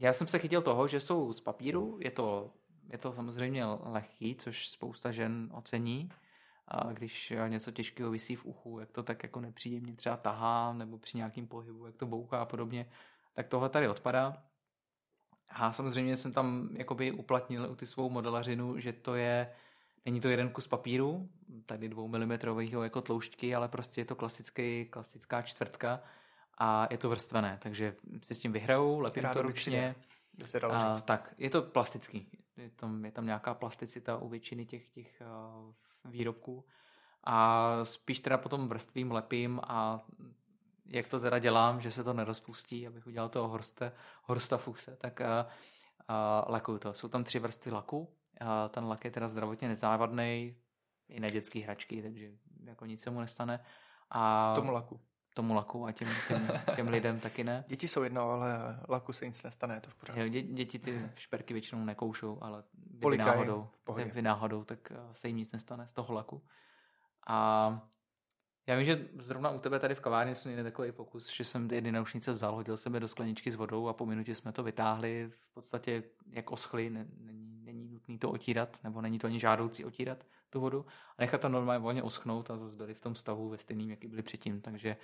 já 0.00 0.12
jsem 0.12 0.26
se 0.26 0.38
chytil 0.38 0.62
toho, 0.62 0.88
že 0.88 1.00
jsou 1.00 1.32
z 1.32 1.40
papíru, 1.40 1.98
je 2.00 2.10
to 2.10 2.54
je 2.92 2.98
to 2.98 3.12
samozřejmě 3.12 3.64
lehký, 3.64 4.36
což 4.36 4.68
spousta 4.68 5.10
žen 5.10 5.48
ocení. 5.52 6.10
A 6.68 6.92
když 6.92 7.32
něco 7.48 7.70
těžkého 7.70 8.10
visí 8.10 8.36
v 8.36 8.44
uchu, 8.44 8.80
jak 8.80 8.92
to 8.92 9.02
tak 9.02 9.22
jako 9.22 9.40
nepříjemně 9.40 9.94
třeba 9.94 10.16
tahá, 10.16 10.72
nebo 10.72 10.98
při 10.98 11.16
nějakým 11.16 11.46
pohybu, 11.46 11.86
jak 11.86 11.96
to 11.96 12.06
bouchá 12.06 12.42
a 12.42 12.44
podobně, 12.44 12.86
tak 13.34 13.48
tohle 13.48 13.68
tady 13.68 13.88
odpadá. 13.88 14.42
A 15.50 15.72
samozřejmě 15.72 16.16
jsem 16.16 16.32
tam 16.32 16.68
jakoby 16.76 17.12
uplatnil 17.12 17.70
u 17.70 17.76
ty 17.76 17.86
svou 17.86 18.10
modelařinu, 18.10 18.78
že 18.78 18.92
to 18.92 19.14
je, 19.14 19.52
není 20.04 20.20
to 20.20 20.28
jeden 20.28 20.48
kus 20.48 20.66
papíru, 20.66 21.28
tady 21.66 21.88
dvou 21.88 22.08
milimetrového 22.08 22.82
jako 22.82 23.00
tloušťky, 23.00 23.54
ale 23.54 23.68
prostě 23.68 24.00
je 24.00 24.04
to 24.04 24.14
klasický, 24.14 24.84
klasická 24.84 25.42
čtvrtka 25.42 26.00
a 26.58 26.88
je 26.90 26.98
to 26.98 27.08
vrstvené, 27.08 27.58
takže 27.62 27.96
si 28.22 28.34
s 28.34 28.38
tím 28.38 28.52
vyhrajou, 28.52 29.00
lepím 29.00 29.22
to 29.32 29.42
ručně. 29.42 29.94
A, 30.70 31.00
tak, 31.00 31.34
je 31.38 31.50
to 31.50 31.62
plastický, 31.62 32.28
je 32.56 32.70
tam, 32.70 33.04
je 33.04 33.12
tam 33.12 33.26
nějaká 33.26 33.54
plasticita 33.54 34.16
u 34.16 34.28
většiny 34.28 34.66
těch, 34.66 34.88
těch 34.88 35.22
uh, 35.22 36.10
výrobků 36.12 36.64
a 37.24 37.70
spíš 37.82 38.20
teda 38.20 38.38
potom 38.38 38.68
vrstvím 38.68 39.12
lepím 39.12 39.60
a 39.62 40.06
jak 40.86 41.08
to 41.08 41.20
teda 41.20 41.38
dělám, 41.38 41.80
že 41.80 41.90
se 41.90 42.04
to 42.04 42.12
nerozpustí, 42.12 42.86
abych 42.86 43.06
udělal 43.06 43.28
toho 43.28 43.48
horste, 43.48 43.92
horsta 44.22 44.56
fuse, 44.56 44.96
tak 44.96 45.20
uh, 45.20 45.26
uh, 45.26 46.52
lakuju 46.52 46.78
to. 46.78 46.94
Jsou 46.94 47.08
tam 47.08 47.24
tři 47.24 47.38
vrstvy 47.38 47.70
laku, 47.70 47.98
uh, 47.98 48.08
ten 48.70 48.84
lak 48.84 49.04
je 49.04 49.10
teda 49.10 49.28
zdravotně 49.28 49.68
nezávadný, 49.68 50.56
i 51.08 51.20
na 51.20 51.30
dětské 51.30 51.60
hračky, 51.60 52.02
takže 52.02 52.32
jako 52.64 52.86
nic 52.86 53.02
se 53.02 53.10
mu 53.10 53.20
nestane. 53.20 53.64
A 54.10 54.52
tomu 54.54 54.70
laku. 54.70 55.00
Tomu 55.34 55.54
laku 55.54 55.86
a 55.86 55.92
těm, 55.92 56.08
těm, 56.28 56.48
těm 56.76 56.88
lidem 56.88 57.20
taky 57.20 57.44
ne. 57.44 57.64
Děti 57.68 57.88
jsou 57.88 58.02
jedno, 58.02 58.30
ale 58.30 58.80
laku 58.88 59.12
se 59.12 59.26
nic 59.26 59.42
nestane, 59.42 59.74
je 59.74 59.80
to 59.80 59.90
v 59.90 59.94
pořádku. 59.94 60.20
Jo, 60.20 60.28
dě, 60.28 60.42
děti 60.42 60.78
ty 60.78 61.10
šperky 61.14 61.54
většinou 61.54 61.84
nekoušou, 61.84 62.38
ale 62.40 62.64
kdyby 62.72 63.18
náhodou, 63.18 63.68
kdyby 63.94 64.22
náhodou, 64.22 64.64
tak 64.64 64.90
eh, 64.90 64.96
se 65.12 65.28
jim 65.28 65.36
nic 65.36 65.52
nestane 65.52 65.86
z 65.86 65.92
toho 65.92 66.14
laku. 66.14 66.42
A 67.26 67.88
já 68.66 68.76
vím, 68.76 68.84
že 68.84 69.08
zrovna 69.18 69.50
u 69.50 69.58
tebe 69.58 69.78
tady 69.78 69.94
v 69.94 70.00
kavárně 70.00 70.34
jsem 70.34 70.52
měl 70.52 70.64
takový 70.64 70.92
pokus, 70.92 71.32
že 71.32 71.44
jsem 71.44 71.68
ty 71.68 71.92
naušnice 71.92 72.32
vzal, 72.32 72.54
hodil 72.54 72.76
jsem 72.76 72.94
je 72.94 73.00
do 73.00 73.08
skleničky 73.08 73.50
s 73.50 73.56
vodou 73.56 73.88
a 73.88 73.92
po 73.92 74.06
minutě 74.06 74.34
jsme 74.34 74.52
to 74.52 74.62
vytáhli. 74.62 75.30
V 75.30 75.54
podstatě 75.54 76.02
jak 76.30 76.50
oschly, 76.50 76.90
není, 76.90 77.60
není 77.64 77.88
nutný 77.88 78.18
to 78.18 78.30
otírat, 78.30 78.78
nebo 78.84 79.00
není 79.00 79.18
to 79.18 79.26
ani 79.26 79.38
žádoucí 79.38 79.84
otírat 79.84 80.24
tu 80.54 80.60
vodu 80.60 80.86
a 81.18 81.22
nechat 81.22 81.40
to 81.40 81.48
normálně 81.48 81.82
volně 81.82 82.02
oschnout 82.02 82.50
a 82.50 82.56
zase 82.56 82.76
byli 82.76 82.94
v 82.94 83.00
tom 83.00 83.14
stavu 83.14 83.48
ve 83.48 83.58
stejným, 83.58 83.90
jaký 83.90 84.08
byli 84.08 84.22
předtím. 84.22 84.60
Takže 84.60 84.96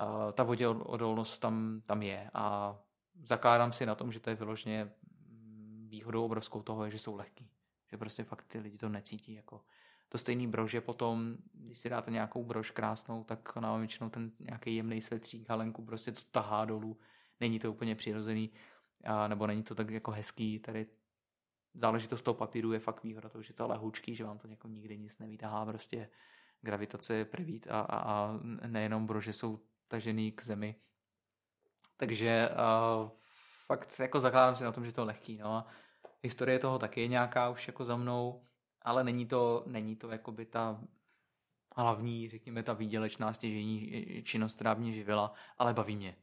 uh, 0.00 0.32
ta 0.32 0.42
vodě 0.42 0.68
odolnost 0.68 1.38
tam, 1.38 1.82
tam 1.86 2.02
je 2.02 2.30
a 2.34 2.76
zakládám 3.22 3.72
si 3.72 3.86
na 3.86 3.94
tom, 3.94 4.12
že 4.12 4.20
to 4.20 4.30
je 4.30 4.36
vyloženě 4.36 4.90
výhodou 5.88 6.24
obrovskou 6.24 6.62
toho, 6.62 6.90
že 6.90 6.98
jsou 6.98 7.16
lehký. 7.16 7.50
Že 7.90 7.96
prostě 7.96 8.24
fakt 8.24 8.46
ty 8.46 8.58
lidi 8.58 8.78
to 8.78 8.88
necítí 8.88 9.34
jako 9.34 9.60
to 10.08 10.18
stejný 10.18 10.46
brože 10.46 10.80
potom, 10.80 11.36
když 11.52 11.78
si 11.78 11.88
dáte 11.88 12.10
nějakou 12.10 12.44
brož 12.44 12.70
krásnou, 12.70 13.24
tak 13.24 13.56
na 13.56 13.76
většinou 13.76 14.10
ten 14.10 14.32
nějaký 14.40 14.76
jemný 14.76 15.00
svetřík, 15.00 15.48
halenku 15.48 15.84
prostě 15.84 16.12
to 16.12 16.20
tahá 16.30 16.64
dolů. 16.64 16.96
Není 17.40 17.58
to 17.58 17.72
úplně 17.72 17.94
přirozený, 17.94 18.50
a, 19.04 19.28
nebo 19.28 19.46
není 19.46 19.62
to 19.62 19.74
tak 19.74 19.90
jako 19.90 20.10
hezký. 20.10 20.58
Tady 20.58 20.86
záležitost 21.78 22.22
toho 22.22 22.34
papíru 22.34 22.72
je 22.72 22.78
fakt 22.78 23.02
výhoda 23.02 23.28
toho, 23.28 23.42
že 23.42 23.52
to 23.52 23.62
je 23.62 23.68
lehoučký, 23.68 24.14
že 24.14 24.24
vám 24.24 24.38
to 24.38 24.48
jako 24.48 24.68
nikdy 24.68 24.98
nic 24.98 25.18
nevítahá, 25.18 25.66
prostě 25.66 26.10
gravitace 26.60 27.14
je 27.14 27.24
prevít 27.24 27.66
a, 27.70 27.80
a, 27.80 27.98
a 27.98 28.38
nejenom 28.66 29.06
brože 29.06 29.32
jsou 29.32 29.60
tažený 29.88 30.32
k 30.32 30.44
zemi. 30.44 30.74
Takže 31.96 32.48
uh, 32.48 33.10
fakt 33.66 34.00
jako 34.00 34.20
zakládám 34.20 34.56
si 34.56 34.64
na 34.64 34.72
tom, 34.72 34.84
že 34.84 34.92
to 34.92 35.00
je 35.00 35.04
lehký. 35.04 35.38
No 35.38 35.54
a 35.54 35.66
historie 36.22 36.58
toho 36.58 36.78
taky 36.78 37.00
je 37.00 37.08
nějaká 37.08 37.48
už 37.48 37.66
jako 37.66 37.84
za 37.84 37.96
mnou 37.96 38.42
ale 38.82 39.04
není 39.04 39.26
to, 39.26 39.64
není 39.66 39.96
to 39.96 40.10
jakoby 40.10 40.46
ta 40.46 40.80
hlavní, 41.76 42.28
řekněme, 42.28 42.62
ta 42.62 42.72
výdělečná 42.72 43.32
stěžení 43.32 43.92
činnost, 44.24 44.54
která 44.54 44.74
mě 44.74 44.92
živila, 44.92 45.32
ale 45.58 45.74
baví 45.74 45.96
mě. 45.96 46.16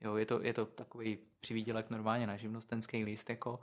Jo, 0.00 0.16
je 0.16 0.26
to, 0.26 0.42
je 0.42 0.54
to 0.54 0.66
takový 0.66 1.18
přivídělek 1.40 1.90
normálně 1.90 2.26
na 2.26 2.36
živnostenský 2.36 3.04
list, 3.04 3.30
jako, 3.30 3.60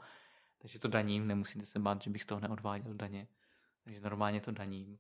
takže 0.58 0.80
to 0.80 0.88
daním, 0.88 1.28
nemusíte 1.28 1.66
se 1.66 1.80
bát, 1.80 2.02
že 2.02 2.10
bych 2.10 2.24
z 2.24 2.26
toho 2.26 2.42
neodváděl 2.42 2.94
daně, 2.94 3.28
takže 3.84 4.00
normálně 4.00 4.42
to 4.42 4.52
daním. 4.52 5.00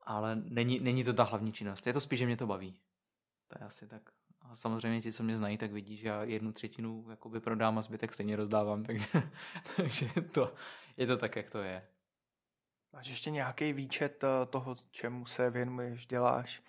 Ale 0.00 0.36
není, 0.36 0.80
není 0.80 1.04
to 1.04 1.12
ta 1.12 1.22
hlavní 1.22 1.52
činnost, 1.52 1.86
je 1.86 1.92
to 1.92 2.00
spíš, 2.00 2.18
že 2.18 2.26
mě 2.26 2.36
to 2.36 2.46
baví. 2.46 2.80
To 3.48 3.58
je 3.60 3.66
asi 3.66 3.88
tak. 3.88 4.02
A 4.40 4.56
samozřejmě 4.56 5.00
ti, 5.00 5.12
co 5.12 5.22
mě 5.22 5.36
znají, 5.36 5.58
tak 5.58 5.72
vidí, 5.72 5.96
že 5.96 6.08
já 6.08 6.24
jednu 6.24 6.52
třetinu 6.52 7.06
jakoby 7.10 7.40
prodám 7.40 7.78
a 7.78 7.82
zbytek 7.82 8.12
stejně 8.12 8.36
rozdávám, 8.36 8.82
takže, 8.82 9.06
takže 9.76 10.10
to, 10.32 10.54
je 10.96 11.06
to 11.06 11.16
tak, 11.16 11.36
jak 11.36 11.50
to 11.50 11.58
je. 11.58 11.88
Máš 12.92 13.08
ještě 13.08 13.30
nějaký 13.30 13.72
výčet 13.72 14.24
eh, 14.24 14.46
toho, 14.46 14.76
čemu 14.90 15.26
se 15.26 15.50
věnuješ, 15.50 16.06
děláš, 16.06 16.62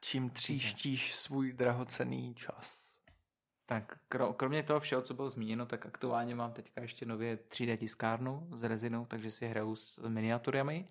čím 0.00 0.30
tříštíš 0.30 1.14
svůj 1.14 1.52
drahocený 1.52 2.34
čas? 2.34 2.87
Tak 3.68 3.98
kromě 4.36 4.62
toho 4.62 4.80
všeho, 4.80 5.02
co 5.02 5.14
bylo 5.14 5.30
zmíněno, 5.30 5.66
tak 5.66 5.86
aktuálně 5.86 6.34
mám 6.34 6.52
teďka 6.52 6.82
ještě 6.82 7.06
nově 7.06 7.36
3D 7.36 7.76
tiskárnu 7.76 8.48
s 8.50 8.62
rezinou, 8.62 9.06
takže 9.06 9.30
si 9.30 9.46
hraju 9.46 9.76
s 9.76 10.08
miniaturami 10.08 10.88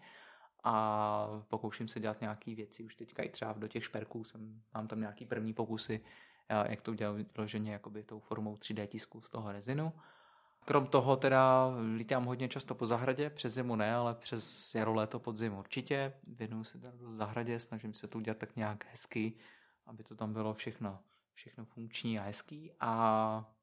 a 0.63 1.27
pokouším 1.47 1.87
se 1.87 1.99
dělat 1.99 2.21
nějaké 2.21 2.55
věci. 2.55 2.83
Už 2.83 2.95
teďka 2.95 3.23
i 3.23 3.29
třeba 3.29 3.53
do 3.53 3.67
těch 3.67 3.85
šperků 3.85 4.23
jsem, 4.23 4.61
mám 4.73 4.87
tam 4.87 4.99
nějaký 4.99 5.25
první 5.25 5.53
pokusy, 5.53 6.01
eh, 6.49 6.71
jak 6.71 6.81
to 6.81 6.91
udělat 6.91 7.15
vyloženě 7.35 7.71
jakoby 7.71 8.03
tou 8.03 8.19
formou 8.19 8.55
3D 8.55 8.87
tisku 8.87 9.21
z 9.21 9.29
toho 9.29 9.51
rezinu. 9.51 9.93
Krom 10.65 10.87
toho 10.87 11.15
teda 11.15 11.67
lítám 11.95 12.25
hodně 12.25 12.49
často 12.49 12.75
po 12.75 12.85
zahradě, 12.85 13.29
přes 13.29 13.53
zimu 13.53 13.75
ne, 13.75 13.95
ale 13.95 14.15
přes 14.15 14.75
jaro, 14.75 14.93
léto, 14.93 15.19
podzim 15.19 15.53
určitě. 15.53 16.13
Věnuju 16.27 16.63
se 16.63 16.79
teda 16.79 16.97
do 16.97 17.15
zahradě, 17.15 17.59
snažím 17.59 17.93
se 17.93 18.07
to 18.07 18.17
udělat 18.17 18.37
tak 18.37 18.55
nějak 18.55 18.85
hezky, 18.91 19.33
aby 19.85 20.03
to 20.03 20.15
tam 20.15 20.33
bylo 20.33 20.53
všechno, 20.53 20.99
všechno 21.37 21.65
funkční 21.65 22.19
a 22.19 22.23
hezký. 22.23 22.71
A 22.79 23.53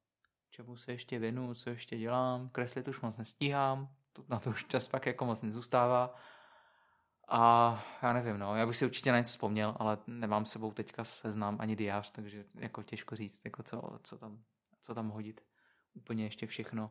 čemu 0.50 0.76
se 0.76 0.92
ještě 0.92 1.18
věnuju, 1.18 1.54
co 1.54 1.70
ještě 1.70 1.98
dělám, 1.98 2.48
kreslit 2.48 2.88
už 2.88 3.00
moc 3.00 3.16
nestíhám, 3.16 3.94
na 4.28 4.40
to 4.40 4.50
už 4.50 4.64
čas 4.64 4.88
pak 4.88 5.06
jako 5.06 5.24
moc 5.24 5.42
nezůstává. 5.42 6.16
A 7.28 7.84
já 8.02 8.12
nevím, 8.12 8.38
no, 8.38 8.56
já 8.56 8.66
bych 8.66 8.76
si 8.76 8.84
určitě 8.84 9.12
na 9.12 9.18
něco 9.18 9.28
vzpomněl, 9.28 9.76
ale 9.78 9.98
nemám 10.06 10.46
sebou 10.46 10.72
teďka 10.72 11.04
seznám 11.04 11.56
ani 11.60 11.76
diář, 11.76 12.10
takže 12.10 12.44
jako 12.54 12.82
těžko 12.82 13.16
říct, 13.16 13.44
jako 13.44 13.62
co, 13.62 13.98
co, 14.02 14.18
tam, 14.18 14.42
co 14.82 14.94
tam 14.94 15.08
hodit 15.08 15.40
úplně 15.94 16.24
ještě 16.24 16.46
všechno, 16.46 16.90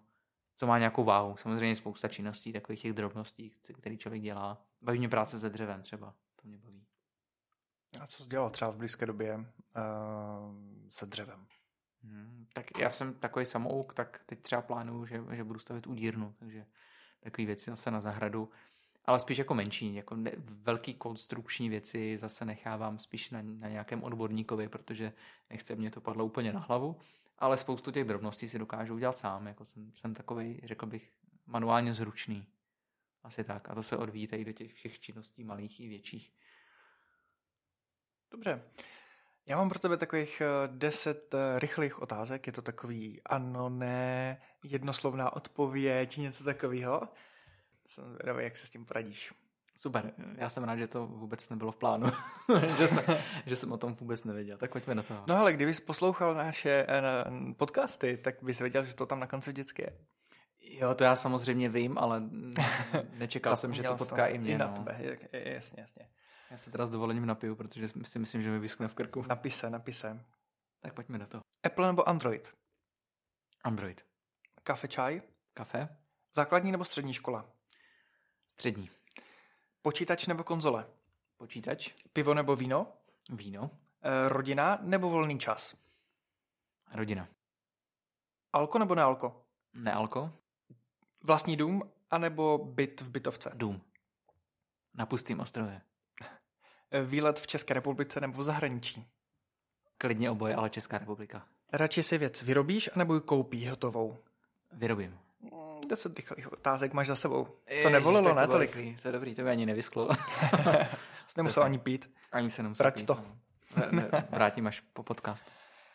co 0.55 0.67
má 0.67 0.77
nějakou 0.79 1.03
váhu. 1.03 1.37
Samozřejmě 1.37 1.75
spousta 1.75 2.07
činností, 2.07 2.53
takových 2.53 2.81
těch 2.81 2.93
drobností, 2.93 3.51
který 3.73 3.97
člověk 3.97 4.21
dělá. 4.21 4.65
Baví 4.81 4.99
mě 4.99 5.09
práce 5.09 5.39
se 5.39 5.49
dřevem 5.49 5.81
třeba, 5.81 6.15
to 6.35 6.47
mě 6.47 6.57
baví. 6.57 6.85
A 8.01 8.07
co 8.07 8.23
jsi 8.23 8.29
dělal 8.29 8.49
třeba 8.49 8.71
v 8.71 8.75
blízké 8.77 9.05
době 9.05 9.35
uh, 9.35 9.45
se 10.89 11.05
dřevem? 11.05 11.47
Hmm, 12.03 12.47
tak 12.53 12.77
já 12.79 12.91
jsem 12.91 13.13
takový 13.13 13.45
samouk, 13.45 13.93
tak 13.93 14.21
teď 14.25 14.41
třeba 14.41 14.61
plánuju, 14.61 15.05
že, 15.05 15.23
že 15.31 15.43
budu 15.43 15.59
stavit 15.59 15.87
udírnu, 15.87 16.35
takže 16.39 16.65
takové 17.19 17.45
věci 17.45 17.71
zase 17.71 17.91
na 17.91 17.99
zahradu, 17.99 18.49
ale 19.05 19.19
spíš 19.19 19.37
jako 19.37 19.53
menší, 19.53 19.95
jako 19.95 20.15
ne, 20.15 20.31
velký 20.37 20.93
konstrukční 20.93 21.69
věci 21.69 22.17
zase 22.17 22.45
nechávám 22.45 22.99
spíš 22.99 23.29
na, 23.29 23.41
na 23.41 23.69
nějakém 23.69 24.03
odborníkovi, 24.03 24.69
protože 24.69 25.13
nechce 25.49 25.75
mě 25.75 25.91
to 25.91 26.01
padlo 26.01 26.25
úplně 26.25 26.53
na 26.53 26.59
hlavu, 26.59 26.97
ale 27.37 27.57
spoustu 27.57 27.91
těch 27.91 28.05
drobností 28.05 28.49
si 28.49 28.59
dokážu 28.59 28.95
udělat 28.95 29.17
sám. 29.17 29.47
Jako 29.47 29.65
jsem, 29.65 29.91
jsem 29.95 30.13
takový, 30.13 30.61
řekl 30.63 30.85
bych, 30.85 31.13
manuálně 31.45 31.93
zručný. 31.93 32.47
Asi 33.23 33.43
tak. 33.43 33.69
A 33.69 33.75
to 33.75 33.83
se 33.83 33.97
odvíjí 33.97 34.27
tady 34.27 34.45
do 34.45 34.51
těch 34.51 34.73
všech 34.73 34.99
činností 34.99 35.43
malých 35.43 35.79
i 35.79 35.87
větších. 35.87 36.33
Dobře. 38.33 38.61
Já 39.45 39.57
mám 39.57 39.69
pro 39.69 39.79
tebe 39.79 39.97
takových 39.97 40.41
eh, 40.41 40.67
deset 40.67 41.33
eh, 41.33 41.59
rychlých 41.59 42.01
otázek. 42.01 42.47
Je 42.47 42.53
to 42.53 42.61
takový 42.61 43.21
ano, 43.25 43.69
ne, 43.69 44.41
jednoslovná 44.63 45.35
odpověď, 45.35 46.17
něco 46.17 46.43
takového. 46.43 47.01
Jsem 47.87 48.13
zvědavý, 48.13 48.43
jak 48.43 48.57
se 48.57 48.67
s 48.67 48.69
tím 48.69 48.85
poradíš. 48.85 49.33
Super, 49.75 50.13
já 50.35 50.49
jsem 50.49 50.63
rád, 50.63 50.75
že 50.75 50.87
to 50.87 51.07
vůbec 51.07 51.49
nebylo 51.49 51.71
v 51.71 51.75
plánu, 51.75 52.07
že, 52.77 52.87
jsem, 52.87 53.17
že 53.45 53.55
jsem 53.55 53.71
o 53.71 53.77
tom 53.77 53.93
vůbec 53.93 54.23
nevěděl, 54.23 54.57
tak 54.57 54.71
pojďme 54.71 54.95
na 54.95 55.03
to. 55.03 55.23
No 55.27 55.37
ale 55.37 55.53
kdybys 55.53 55.79
poslouchal 55.79 56.35
naše 56.35 56.85
eh, 56.89 57.53
podcasty, 57.57 58.17
tak 58.17 58.43
bys 58.43 58.59
věděl, 58.59 58.85
že 58.85 58.95
to 58.95 59.05
tam 59.05 59.19
na 59.19 59.27
konci 59.27 59.51
vždycky 59.51 59.81
je. 59.81 59.97
Jo, 60.79 60.95
to 60.95 61.03
já 61.03 61.15
samozřejmě 61.15 61.69
vím, 61.69 61.97
ale 61.97 62.23
nečekal 63.17 63.55
jsem, 63.55 63.73
že 63.73 63.83
to 63.83 63.95
potká 63.95 64.25
i 64.25 64.37
mě. 64.37 64.51
I 64.51 64.57
na 64.57 64.67
no. 64.67 64.73
tebe, 64.73 65.17
jasně, 65.31 65.81
jasně. 65.81 66.07
Já 66.53 66.57
se 66.57 66.71
teda 66.71 66.85
s 66.85 66.89
dovolením 66.89 67.25
napiju, 67.25 67.55
protože 67.55 67.87
si 67.87 68.19
myslím, 68.19 68.41
že 68.41 68.51
mi 68.51 68.59
vyskne 68.59 68.87
v 68.87 68.95
krku. 68.95 69.25
Napise, 69.29 69.69
napise. 69.69 70.25
Tak 70.79 70.93
pojďme 70.93 71.17
do 71.17 71.27
toho. 71.27 71.41
Apple 71.63 71.87
nebo 71.87 72.09
Android? 72.09 72.53
Android. 73.63 74.05
Kafe, 74.63 74.87
čaj? 74.87 75.21
Kafe. 75.53 75.97
Základní 76.33 76.71
nebo 76.71 76.85
střední 76.85 77.13
škola? 77.13 77.45
Střední. 78.45 78.89
Počítač 79.81 80.27
nebo 80.27 80.43
konzole? 80.43 80.85
Počítač. 81.37 81.93
Pivo 82.13 82.33
nebo 82.33 82.55
víno? 82.55 82.87
Víno. 83.29 83.69
E, 84.01 84.29
rodina 84.29 84.77
nebo 84.81 85.09
volný 85.09 85.39
čas? 85.39 85.77
Rodina. 86.91 87.27
Alko 88.53 88.79
nebo 88.79 88.95
nealko? 88.95 89.45
Nealko. 89.73 90.33
Vlastní 91.23 91.57
dům 91.57 91.91
anebo 92.11 92.57
byt 92.57 93.01
v 93.01 93.09
bytovce? 93.09 93.51
Dům. 93.53 93.81
Na 94.93 95.05
pustým 95.05 95.39
ostrově. 95.39 95.81
Výlet 97.05 97.39
v 97.39 97.47
České 97.47 97.73
republice 97.73 98.21
nebo 98.21 98.41
v 98.41 98.43
zahraničí? 98.43 99.07
Klidně 99.97 100.31
oboje, 100.31 100.55
ale 100.55 100.69
Česká 100.69 100.97
republika. 100.97 101.45
Radši 101.73 102.03
si 102.03 102.17
věc 102.17 102.41
vyrobíš 102.41 102.89
anebo 102.95 103.15
ji 103.15 103.21
koupíš 103.21 103.69
hotovou? 103.69 104.17
Vyrobím. 104.71 105.19
10 105.87 106.15
rychlých 106.15 106.53
otázek 106.53 106.93
máš 106.93 107.07
za 107.07 107.15
sebou. 107.15 107.47
To 107.83 107.89
nevolilo, 107.89 108.29
Ježiš, 108.29 108.35
ne? 108.35 108.45
To 108.47 108.51
tolik. 108.51 108.75
Rychlý. 108.75 108.97
To 109.01 109.07
je 109.07 109.11
dobrý, 109.11 109.35
to 109.35 109.41
by 109.41 109.49
ani 109.49 109.65
nevysklo. 109.65 110.09
Jsi 111.27 111.37
nemusel 111.37 111.63
ani 111.63 111.79
pít. 111.79 112.09
Ani 112.31 112.49
se 112.49 112.63
nemusel 112.63 112.83
Vrať 112.83 112.95
pít. 112.95 113.05
to. 113.05 113.23
Ne, 113.75 113.87
ne, 113.91 114.27
vrátím 114.29 114.67
až 114.67 114.79
po 114.79 115.03
podcastu. 115.03 115.51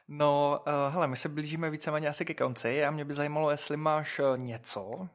No, 0.08 0.60
uh, 0.66 0.94
hele, 0.94 1.06
my 1.06 1.16
se 1.16 1.28
blížíme 1.28 1.70
víceméně 1.70 2.08
asi 2.08 2.24
ke 2.24 2.34
konci 2.34 2.84
a 2.84 2.90
mě 2.90 3.04
by 3.04 3.14
zajímalo, 3.14 3.50
jestli 3.50 3.76
máš 3.76 4.18
eh, 4.18 4.38
něco 4.38 5.08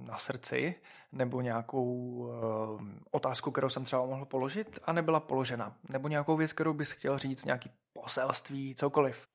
na 0.00 0.18
srdci 0.18 0.74
nebo 1.12 1.40
nějakou 1.40 1.84
uh, 1.84 2.82
otázku, 3.10 3.50
kterou 3.50 3.68
jsem 3.68 3.84
třeba 3.84 4.06
mohl 4.06 4.24
položit 4.24 4.78
a 4.84 4.92
nebyla 4.92 5.20
položena. 5.20 5.76
Nebo 5.88 6.08
nějakou 6.08 6.36
věc, 6.36 6.52
kterou 6.52 6.72
bys 6.72 6.90
chtěl 6.90 7.18
říct, 7.18 7.44
nějaký 7.44 7.70
poselství, 7.92 8.74
cokoliv. 8.74 9.26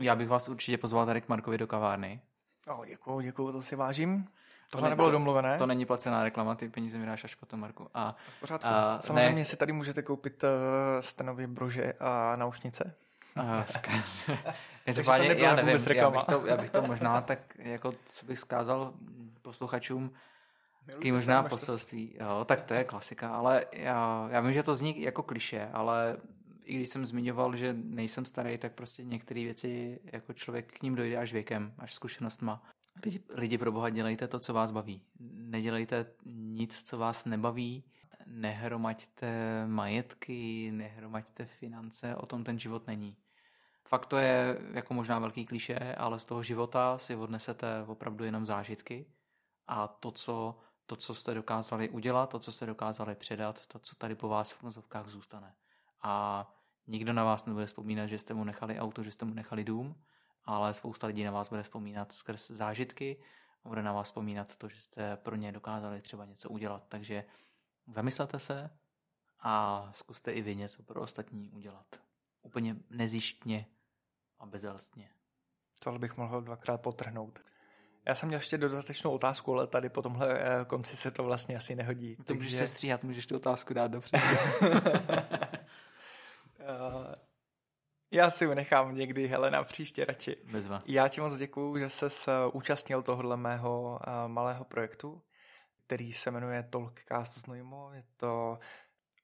Já 0.00 0.16
bych 0.16 0.28
vás 0.28 0.48
určitě 0.48 0.78
pozval 0.78 1.06
tady 1.06 1.20
k 1.20 1.28
Markovi 1.28 1.58
do 1.58 1.66
kavárny. 1.66 2.20
Oh, 2.68 2.86
děkuju, 2.86 3.20
děkuju, 3.20 3.52
to 3.52 3.62
si 3.62 3.76
vážím. 3.76 4.28
Tohle 4.70 4.86
to 4.86 4.90
nebylo 4.90 5.08
to, 5.08 5.12
domluvené. 5.12 5.58
To 5.58 5.66
není 5.66 5.86
placená 5.86 6.22
reklama, 6.22 6.54
ty 6.54 6.68
peníze 6.68 6.98
mi 6.98 7.06
dáš 7.06 7.24
až 7.24 7.34
potom, 7.34 7.60
Marku. 7.60 7.88
A, 7.94 8.16
v 8.36 8.40
pořádku. 8.40 8.68
A, 8.68 8.98
Samozřejmě 9.02 9.38
ne. 9.38 9.44
si 9.44 9.56
tady 9.56 9.72
můžete 9.72 10.02
koupit 10.02 10.44
uh, 10.44 10.48
stenově 11.00 11.46
brože 11.46 11.92
a 12.00 12.36
naušnice. 12.36 12.94
Každopádně, 14.84 15.34
já 15.38 15.56
nevím, 15.56 15.78
já 15.94 16.10
bych, 16.10 16.24
to, 16.24 16.46
já 16.46 16.56
bych 16.56 16.70
to 16.70 16.82
možná 16.82 17.20
tak, 17.20 17.38
jako 17.58 17.94
co 18.06 18.26
bych 18.26 18.38
zkázal 18.38 18.92
posluchačům, 19.42 20.12
Taky 20.86 21.12
možná 21.12 21.42
poselství, 21.42 22.16
jo, 22.20 22.44
tak 22.44 22.62
to 22.62 22.74
je 22.74 22.84
klasika, 22.84 23.34
ale 23.34 23.64
já, 23.72 24.28
já 24.32 24.40
vím, 24.40 24.52
že 24.52 24.62
to 24.62 24.74
zní 24.74 25.02
jako 25.02 25.22
kliše, 25.22 25.68
ale 25.72 26.16
i 26.64 26.76
když 26.76 26.88
jsem 26.88 27.06
zmiňoval, 27.06 27.56
že 27.56 27.76
nejsem 27.78 28.24
starý, 28.24 28.58
tak 28.58 28.72
prostě 28.72 29.04
některé 29.04 29.44
věci 29.44 30.00
jako 30.04 30.32
člověk 30.32 30.72
k 30.72 30.82
ním 30.82 30.94
dojde 30.94 31.16
až 31.16 31.32
věkem, 31.32 31.74
až 31.78 31.94
zkušenostma. 31.94 32.62
Lidi, 33.04 33.20
lidi 33.34 33.58
pro 33.58 33.72
boha 33.72 33.90
dělejte 33.90 34.28
to, 34.28 34.38
co 34.38 34.52
vás 34.52 34.70
baví. 34.70 35.02
Nedělejte 35.34 36.06
nic, 36.26 36.82
co 36.82 36.98
vás 36.98 37.24
nebaví. 37.24 37.84
Nehromaďte 38.26 39.66
majetky, 39.66 40.70
nehromaďte 40.72 41.44
finance, 41.44 42.16
o 42.16 42.26
tom 42.26 42.44
ten 42.44 42.58
život 42.58 42.86
není. 42.86 43.16
Fakt 43.88 44.06
to 44.06 44.16
je 44.16 44.58
jako 44.72 44.94
možná 44.94 45.18
velký 45.18 45.46
kliše, 45.46 45.94
ale 45.98 46.18
z 46.18 46.24
toho 46.24 46.42
života 46.42 46.98
si 46.98 47.16
odnesete 47.16 47.84
opravdu 47.86 48.24
jenom 48.24 48.46
zážitky 48.46 49.06
a 49.72 49.88
to, 49.88 50.10
co, 50.10 50.58
to, 50.86 50.96
co 50.96 51.14
jste 51.14 51.34
dokázali 51.34 51.88
udělat, 51.88 52.30
to, 52.30 52.38
co 52.38 52.52
jste 52.52 52.66
dokázali 52.66 53.14
předat, 53.14 53.66
to, 53.66 53.78
co 53.78 53.94
tady 53.94 54.14
po 54.14 54.28
vás 54.28 54.52
v 54.52 54.62
mozovkách 54.62 55.08
zůstane. 55.08 55.54
A 56.02 56.46
nikdo 56.86 57.12
na 57.12 57.24
vás 57.24 57.46
nebude 57.46 57.66
vzpomínat, 57.66 58.06
že 58.06 58.18
jste 58.18 58.34
mu 58.34 58.44
nechali 58.44 58.78
auto, 58.78 59.02
že 59.02 59.12
jste 59.12 59.24
mu 59.24 59.34
nechali 59.34 59.64
dům, 59.64 60.02
ale 60.44 60.74
spousta 60.74 61.06
lidí 61.06 61.24
na 61.24 61.30
vás 61.30 61.48
bude 61.48 61.62
vzpomínat 61.62 62.12
skrz 62.12 62.50
zážitky 62.50 63.22
a 63.64 63.68
bude 63.68 63.82
na 63.82 63.92
vás 63.92 64.06
vzpomínat 64.06 64.56
to, 64.56 64.68
že 64.68 64.80
jste 64.80 65.16
pro 65.16 65.36
ně 65.36 65.52
dokázali 65.52 66.00
třeba 66.00 66.24
něco 66.24 66.50
udělat. 66.50 66.84
Takže 66.88 67.24
zamyslete 67.86 68.38
se 68.38 68.70
a 69.40 69.88
zkuste 69.92 70.32
i 70.32 70.42
vy 70.42 70.56
něco 70.56 70.82
pro 70.82 71.00
ostatní 71.00 71.50
udělat. 71.50 71.86
Úplně 72.42 72.76
nezištně 72.90 73.66
a 74.38 74.46
bezelstně. 74.46 75.10
Tohle 75.82 75.98
bych 75.98 76.16
mohl 76.16 76.40
dvakrát 76.40 76.78
potrhnout. 76.78 77.51
Já 78.06 78.14
jsem 78.14 78.28
měl 78.28 78.38
ještě 78.38 78.58
dodatečnou 78.58 79.10
otázku, 79.10 79.52
ale 79.52 79.66
tady 79.66 79.88
po 79.88 80.02
tomhle 80.02 80.38
eh, 80.40 80.64
konci 80.64 80.96
se 80.96 81.10
to 81.10 81.22
vlastně 81.22 81.56
asi 81.56 81.74
nehodí. 81.74 82.16
To 82.16 82.22
takže... 82.22 82.38
můžeš 82.38 82.52
se 82.52 82.66
stříhat, 82.66 83.04
můžeš 83.04 83.26
tu 83.26 83.36
otázku 83.36 83.74
dát 83.74 83.90
dopředu. 83.90 84.24
Eh, 86.64 87.14
já 88.10 88.30
si 88.30 88.44
ji 88.44 88.54
nechám 88.54 88.94
někdy, 88.94 89.26
Helena, 89.28 89.64
příště 89.64 90.04
radši. 90.04 90.36
Bezva. 90.52 90.82
Já 90.86 91.08
ti 91.08 91.20
moc 91.20 91.36
děkuju, 91.36 91.78
že 91.78 91.90
se 91.90 92.06
eh, 92.06 92.46
účastnil 92.52 93.02
tohohle 93.02 93.36
mého 93.36 94.00
malého 94.26 94.64
projektu, 94.64 95.22
který 95.86 96.12
se 96.12 96.30
jmenuje 96.30 96.62
Talkcast 96.62 97.38
z 97.38 97.46
Nojmo. 97.46 97.92
Je 97.92 98.04
to 98.16 98.58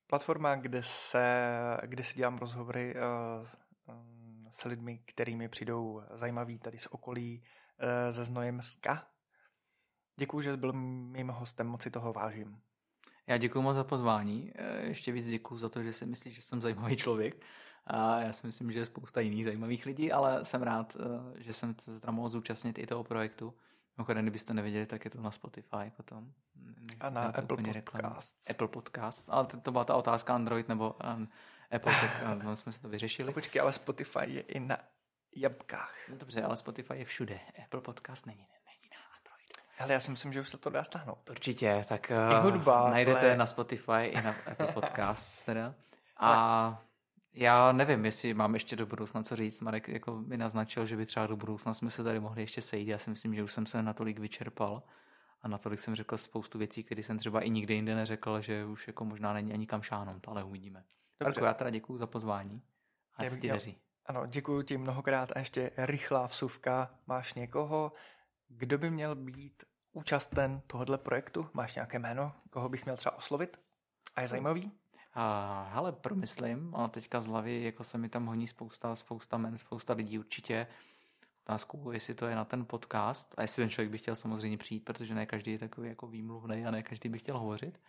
platforma, 0.06 0.55
kde 0.55 0.82
se, 0.82 1.56
kde 1.82 2.05
si 2.05 2.14
dělám 2.14 2.38
rozhovory 2.38 2.94
s 4.50 4.64
lidmi, 4.64 4.98
kterými 4.98 5.48
přijdou 5.48 6.02
zajímaví 6.10 6.59
tady 6.59 6.78
z 6.78 6.86
okolí, 6.86 7.42
Eh, 7.78 8.12
ze 8.12 8.24
Znojemska. 8.24 9.06
Děkuji, 10.16 10.40
že 10.40 10.56
byl 10.56 10.72
mým 10.72 11.28
hostem, 11.28 11.66
moc 11.66 11.82
si 11.82 11.90
toho 11.90 12.12
vážím. 12.12 12.60
Já 13.26 13.36
děkuji 13.36 13.62
moc 13.62 13.76
za 13.76 13.84
pozvání. 13.84 14.52
Eh, 14.55 14.86
ještě 14.86 15.12
víc 15.12 15.28
děkuji 15.28 15.59
za 15.59 15.68
to, 15.68 15.82
že 15.82 15.92
si 15.92 16.06
myslíš, 16.06 16.34
že 16.34 16.42
jsem 16.42 16.60
zajímavý 16.60 16.96
člověk. 16.96 17.44
A 17.86 18.20
já 18.20 18.32
si 18.32 18.46
myslím, 18.46 18.72
že 18.72 18.78
je 18.78 18.84
spousta 18.84 19.20
jiných 19.20 19.44
zajímavých 19.44 19.86
lidí, 19.86 20.12
ale 20.12 20.44
jsem 20.44 20.62
rád, 20.62 20.96
eh, 21.00 21.42
že 21.42 21.52
jsem 21.52 21.74
se 21.78 22.00
tam 22.00 22.14
mohl 22.14 22.28
zúčastnit 22.28 22.78
i 22.78 22.86
toho 22.86 23.05
projektu. 23.05 23.55
Mimochodem, 23.96 24.24
kdybyste 24.24 24.55
nevěděli, 24.55 24.86
tak 24.86 25.05
je 25.05 25.10
to 25.10 25.20
na 25.20 25.30
Spotify 25.30 25.92
potom. 25.96 26.32
Nechci 26.80 27.00
a 27.00 27.10
na 27.10 27.22
Apple 27.22 27.56
Podcasts. 27.56 28.50
Apple 28.50 28.68
Podcasts, 28.68 29.28
ale 29.28 29.46
to, 29.46 29.60
to 29.60 29.70
byla 29.70 29.84
ta 29.84 29.96
otázka 29.96 30.34
Android 30.34 30.68
nebo 30.68 30.96
um, 31.16 31.28
Apple, 31.70 31.92
tak 32.00 32.24
um, 32.46 32.56
jsme 32.56 32.72
si 32.72 32.82
to 32.82 32.88
vyřešili. 32.88 33.32
Počkej, 33.32 33.62
ale 33.62 33.72
Spotify 33.72 34.24
je 34.24 34.40
i 34.40 34.60
na 34.60 34.78
jabkách. 35.36 35.94
No 36.09 36.16
dobře, 36.16 36.42
ale 36.42 36.56
Spotify 36.56 36.94
je 36.98 37.05
všude. 37.05 37.40
Apple 37.64 37.80
Podcast 37.80 38.26
není, 38.26 38.38
není 38.38 38.90
na 38.90 38.98
Android. 39.18 39.72
Ale 39.78 39.92
já 39.92 40.00
si 40.00 40.10
myslím, 40.10 40.32
že 40.32 40.40
už 40.40 40.48
se 40.48 40.59
to 40.59 40.70
dá 40.70 40.84
stáhnout. 40.84 41.30
Určitě, 41.30 41.84
tak 41.88 42.10
I 42.10 42.40
hudba, 42.40 42.84
uh, 42.84 42.90
najdete 42.90 43.20
ale... 43.20 43.36
na 43.36 43.46
Spotify 43.46 44.05
i 44.05 44.22
na 44.22 44.34
Apple 44.50 44.72
Podcast 44.72 45.46
teda. 45.46 45.74
A 46.20 46.82
já 47.32 47.72
nevím, 47.72 48.05
jestli 48.05 48.34
mám 48.34 48.55
ještě 48.55 48.76
do 48.76 48.86
budoucna 48.86 49.22
co 49.22 49.36
říct. 49.36 49.60
Marek 49.60 49.88
jako 49.88 50.16
mi 50.16 50.36
naznačil, 50.36 50.86
že 50.86 50.96
by 50.96 51.06
třeba 51.06 51.26
do 51.26 51.36
budoucna 51.36 51.74
jsme 51.74 51.90
se 51.90 52.05
tady 52.05 52.20
mohli 52.20 52.42
ještě 52.42 52.62
sejít. 52.62 52.88
Já 52.88 52.98
si 52.98 53.10
myslím, 53.10 53.34
že 53.34 53.42
už 53.42 53.52
jsem 53.52 53.66
se 53.66 53.82
natolik 53.82 54.18
vyčerpal 54.18 54.82
a 55.42 55.48
natolik 55.48 55.80
jsem 55.80 55.94
řekl 55.94 56.16
spoustu 56.16 56.59
věcí, 56.59 56.84
které 56.84 57.02
jsem 57.02 57.18
třeba 57.18 57.40
i 57.40 57.50
nikdy 57.50 57.74
jinde 57.74 57.94
neřekl, 57.94 58.40
že 58.40 58.64
už 58.64 58.86
jako 58.86 59.05
možná 59.05 59.32
není 59.32 59.52
ani 59.52 59.66
kam 59.66 59.82
šáhnout, 59.82 60.28
ale 60.28 60.44
uvidíme. 60.44 60.84
Dobře. 61.20 61.40
já 61.44 61.55
teda 61.55 61.70
děkuji 61.70 61.96
za 61.96 62.06
pozvání. 62.06 62.62
A 63.16 63.26
se 63.26 63.40
ti 63.40 63.48
daří. 63.48 63.78
Ano, 64.09 64.26
děkuji 64.26 64.62
ti 64.62 64.78
mnohokrát 64.78 65.32
a 65.36 65.39
ještě 65.39 65.70
rychlá 65.76 66.26
vsuvka. 66.26 66.90
Máš 67.06 67.35
někoho, 67.35 67.93
kdo 68.48 68.78
by 68.78 68.90
měl 68.90 69.14
být 69.14 69.64
účasten 69.93 70.62
tohohle 70.66 70.98
projektu? 70.98 71.51
Máš 71.55 71.74
nějaké 71.74 71.98
jméno, 71.98 72.32
koho 72.51 72.68
bych 72.68 72.85
měl 72.85 72.97
třeba 72.97 73.16
oslovit? 73.16 73.60
A 74.16 74.20
je 74.20 74.28
zajímavý? 74.28 74.72
A, 75.14 75.70
hele, 75.72 75.93
promyslím, 75.93 76.74
ale 76.74 76.89
teďka 76.89 77.20
z 77.20 77.26
hlavy, 77.26 77.62
jako 77.62 77.85
se 77.85 77.98
mi 77.98 78.09
tam 78.09 78.26
honí 78.26 78.47
spousta, 78.47 78.94
spousta 78.94 79.39
men, 79.39 79.59
spousta 79.59 79.93
lidí 79.93 80.18
určitě. 80.18 80.66
Otázku, 81.47 81.90
jestli 81.93 82.14
to 82.14 82.26
je 82.26 82.36
na 82.36 82.44
ten 82.44 82.66
podcast 82.66 83.35
a 83.39 83.43
jestli 83.43 83.62
ten 83.62 83.70
člověk 83.70 83.90
by 83.90 83.98
chtěl 83.98 84.16
samozřejmě 84.16 84.59
přijít, 84.59 84.85
protože 84.85 85.14
ne 85.14 85.26
každý 85.26 85.52
je 85.52 85.59
takový 85.59 85.89
jako 85.89 86.06
výmluvný 86.06 86.66
a 86.66 86.70
ne 86.70 86.82
každý 86.82 87.09
by 87.09 87.18
chtěl 87.18 87.39
hovořit. 87.39 87.80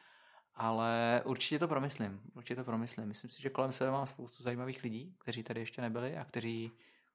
Ale 0.60 1.22
určitě 1.26 1.60
to 1.60 1.68
promyslím. 1.68 2.22
Určitě 2.34 2.56
to 2.56 2.64
promyslím. 2.64 3.08
Myslím 3.08 3.30
si, 3.30 3.42
že 3.42 3.50
kolem 3.50 3.72
sebe 3.72 3.92
mám 3.92 4.06
spoustu 4.06 4.44
zajímavých 4.44 4.84
lidí, 4.84 5.16
kteří 5.18 5.44
tady 5.44 5.60
ještě 5.60 5.82
nebyli 5.82 6.18
a 6.18 6.26
kteří 6.26 6.72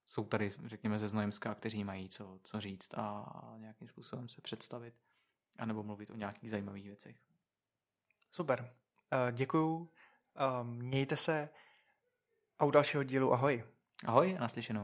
jsou 0.06 0.24
tady, 0.24 0.52
řekněme, 0.64 0.98
ze 0.98 1.08
Znojemska, 1.08 1.54
kteří 1.54 1.84
mají 1.84 2.08
co, 2.08 2.38
co 2.42 2.60
říct 2.60 2.94
a 2.94 3.54
nějakým 3.58 3.88
způsobem 3.88 4.28
se 4.28 4.40
představit 4.40 4.94
a 5.58 5.66
nebo 5.66 5.82
mluvit 5.82 6.10
o 6.10 6.16
nějakých 6.16 6.50
zajímavých 6.50 6.86
věcech. 6.86 7.16
Super. 8.30 8.60
Uh, 9.12 9.32
děkuju. 9.32 9.76
Uh, 9.76 9.88
mějte 10.66 11.16
se 11.16 11.48
a 12.58 12.64
u 12.64 12.70
dalšího 12.70 13.02
dílu 13.02 13.32
ahoj. 13.32 13.64
Ahoj 14.04 14.36
a 14.38 14.40
naslyšenou. 14.40 14.82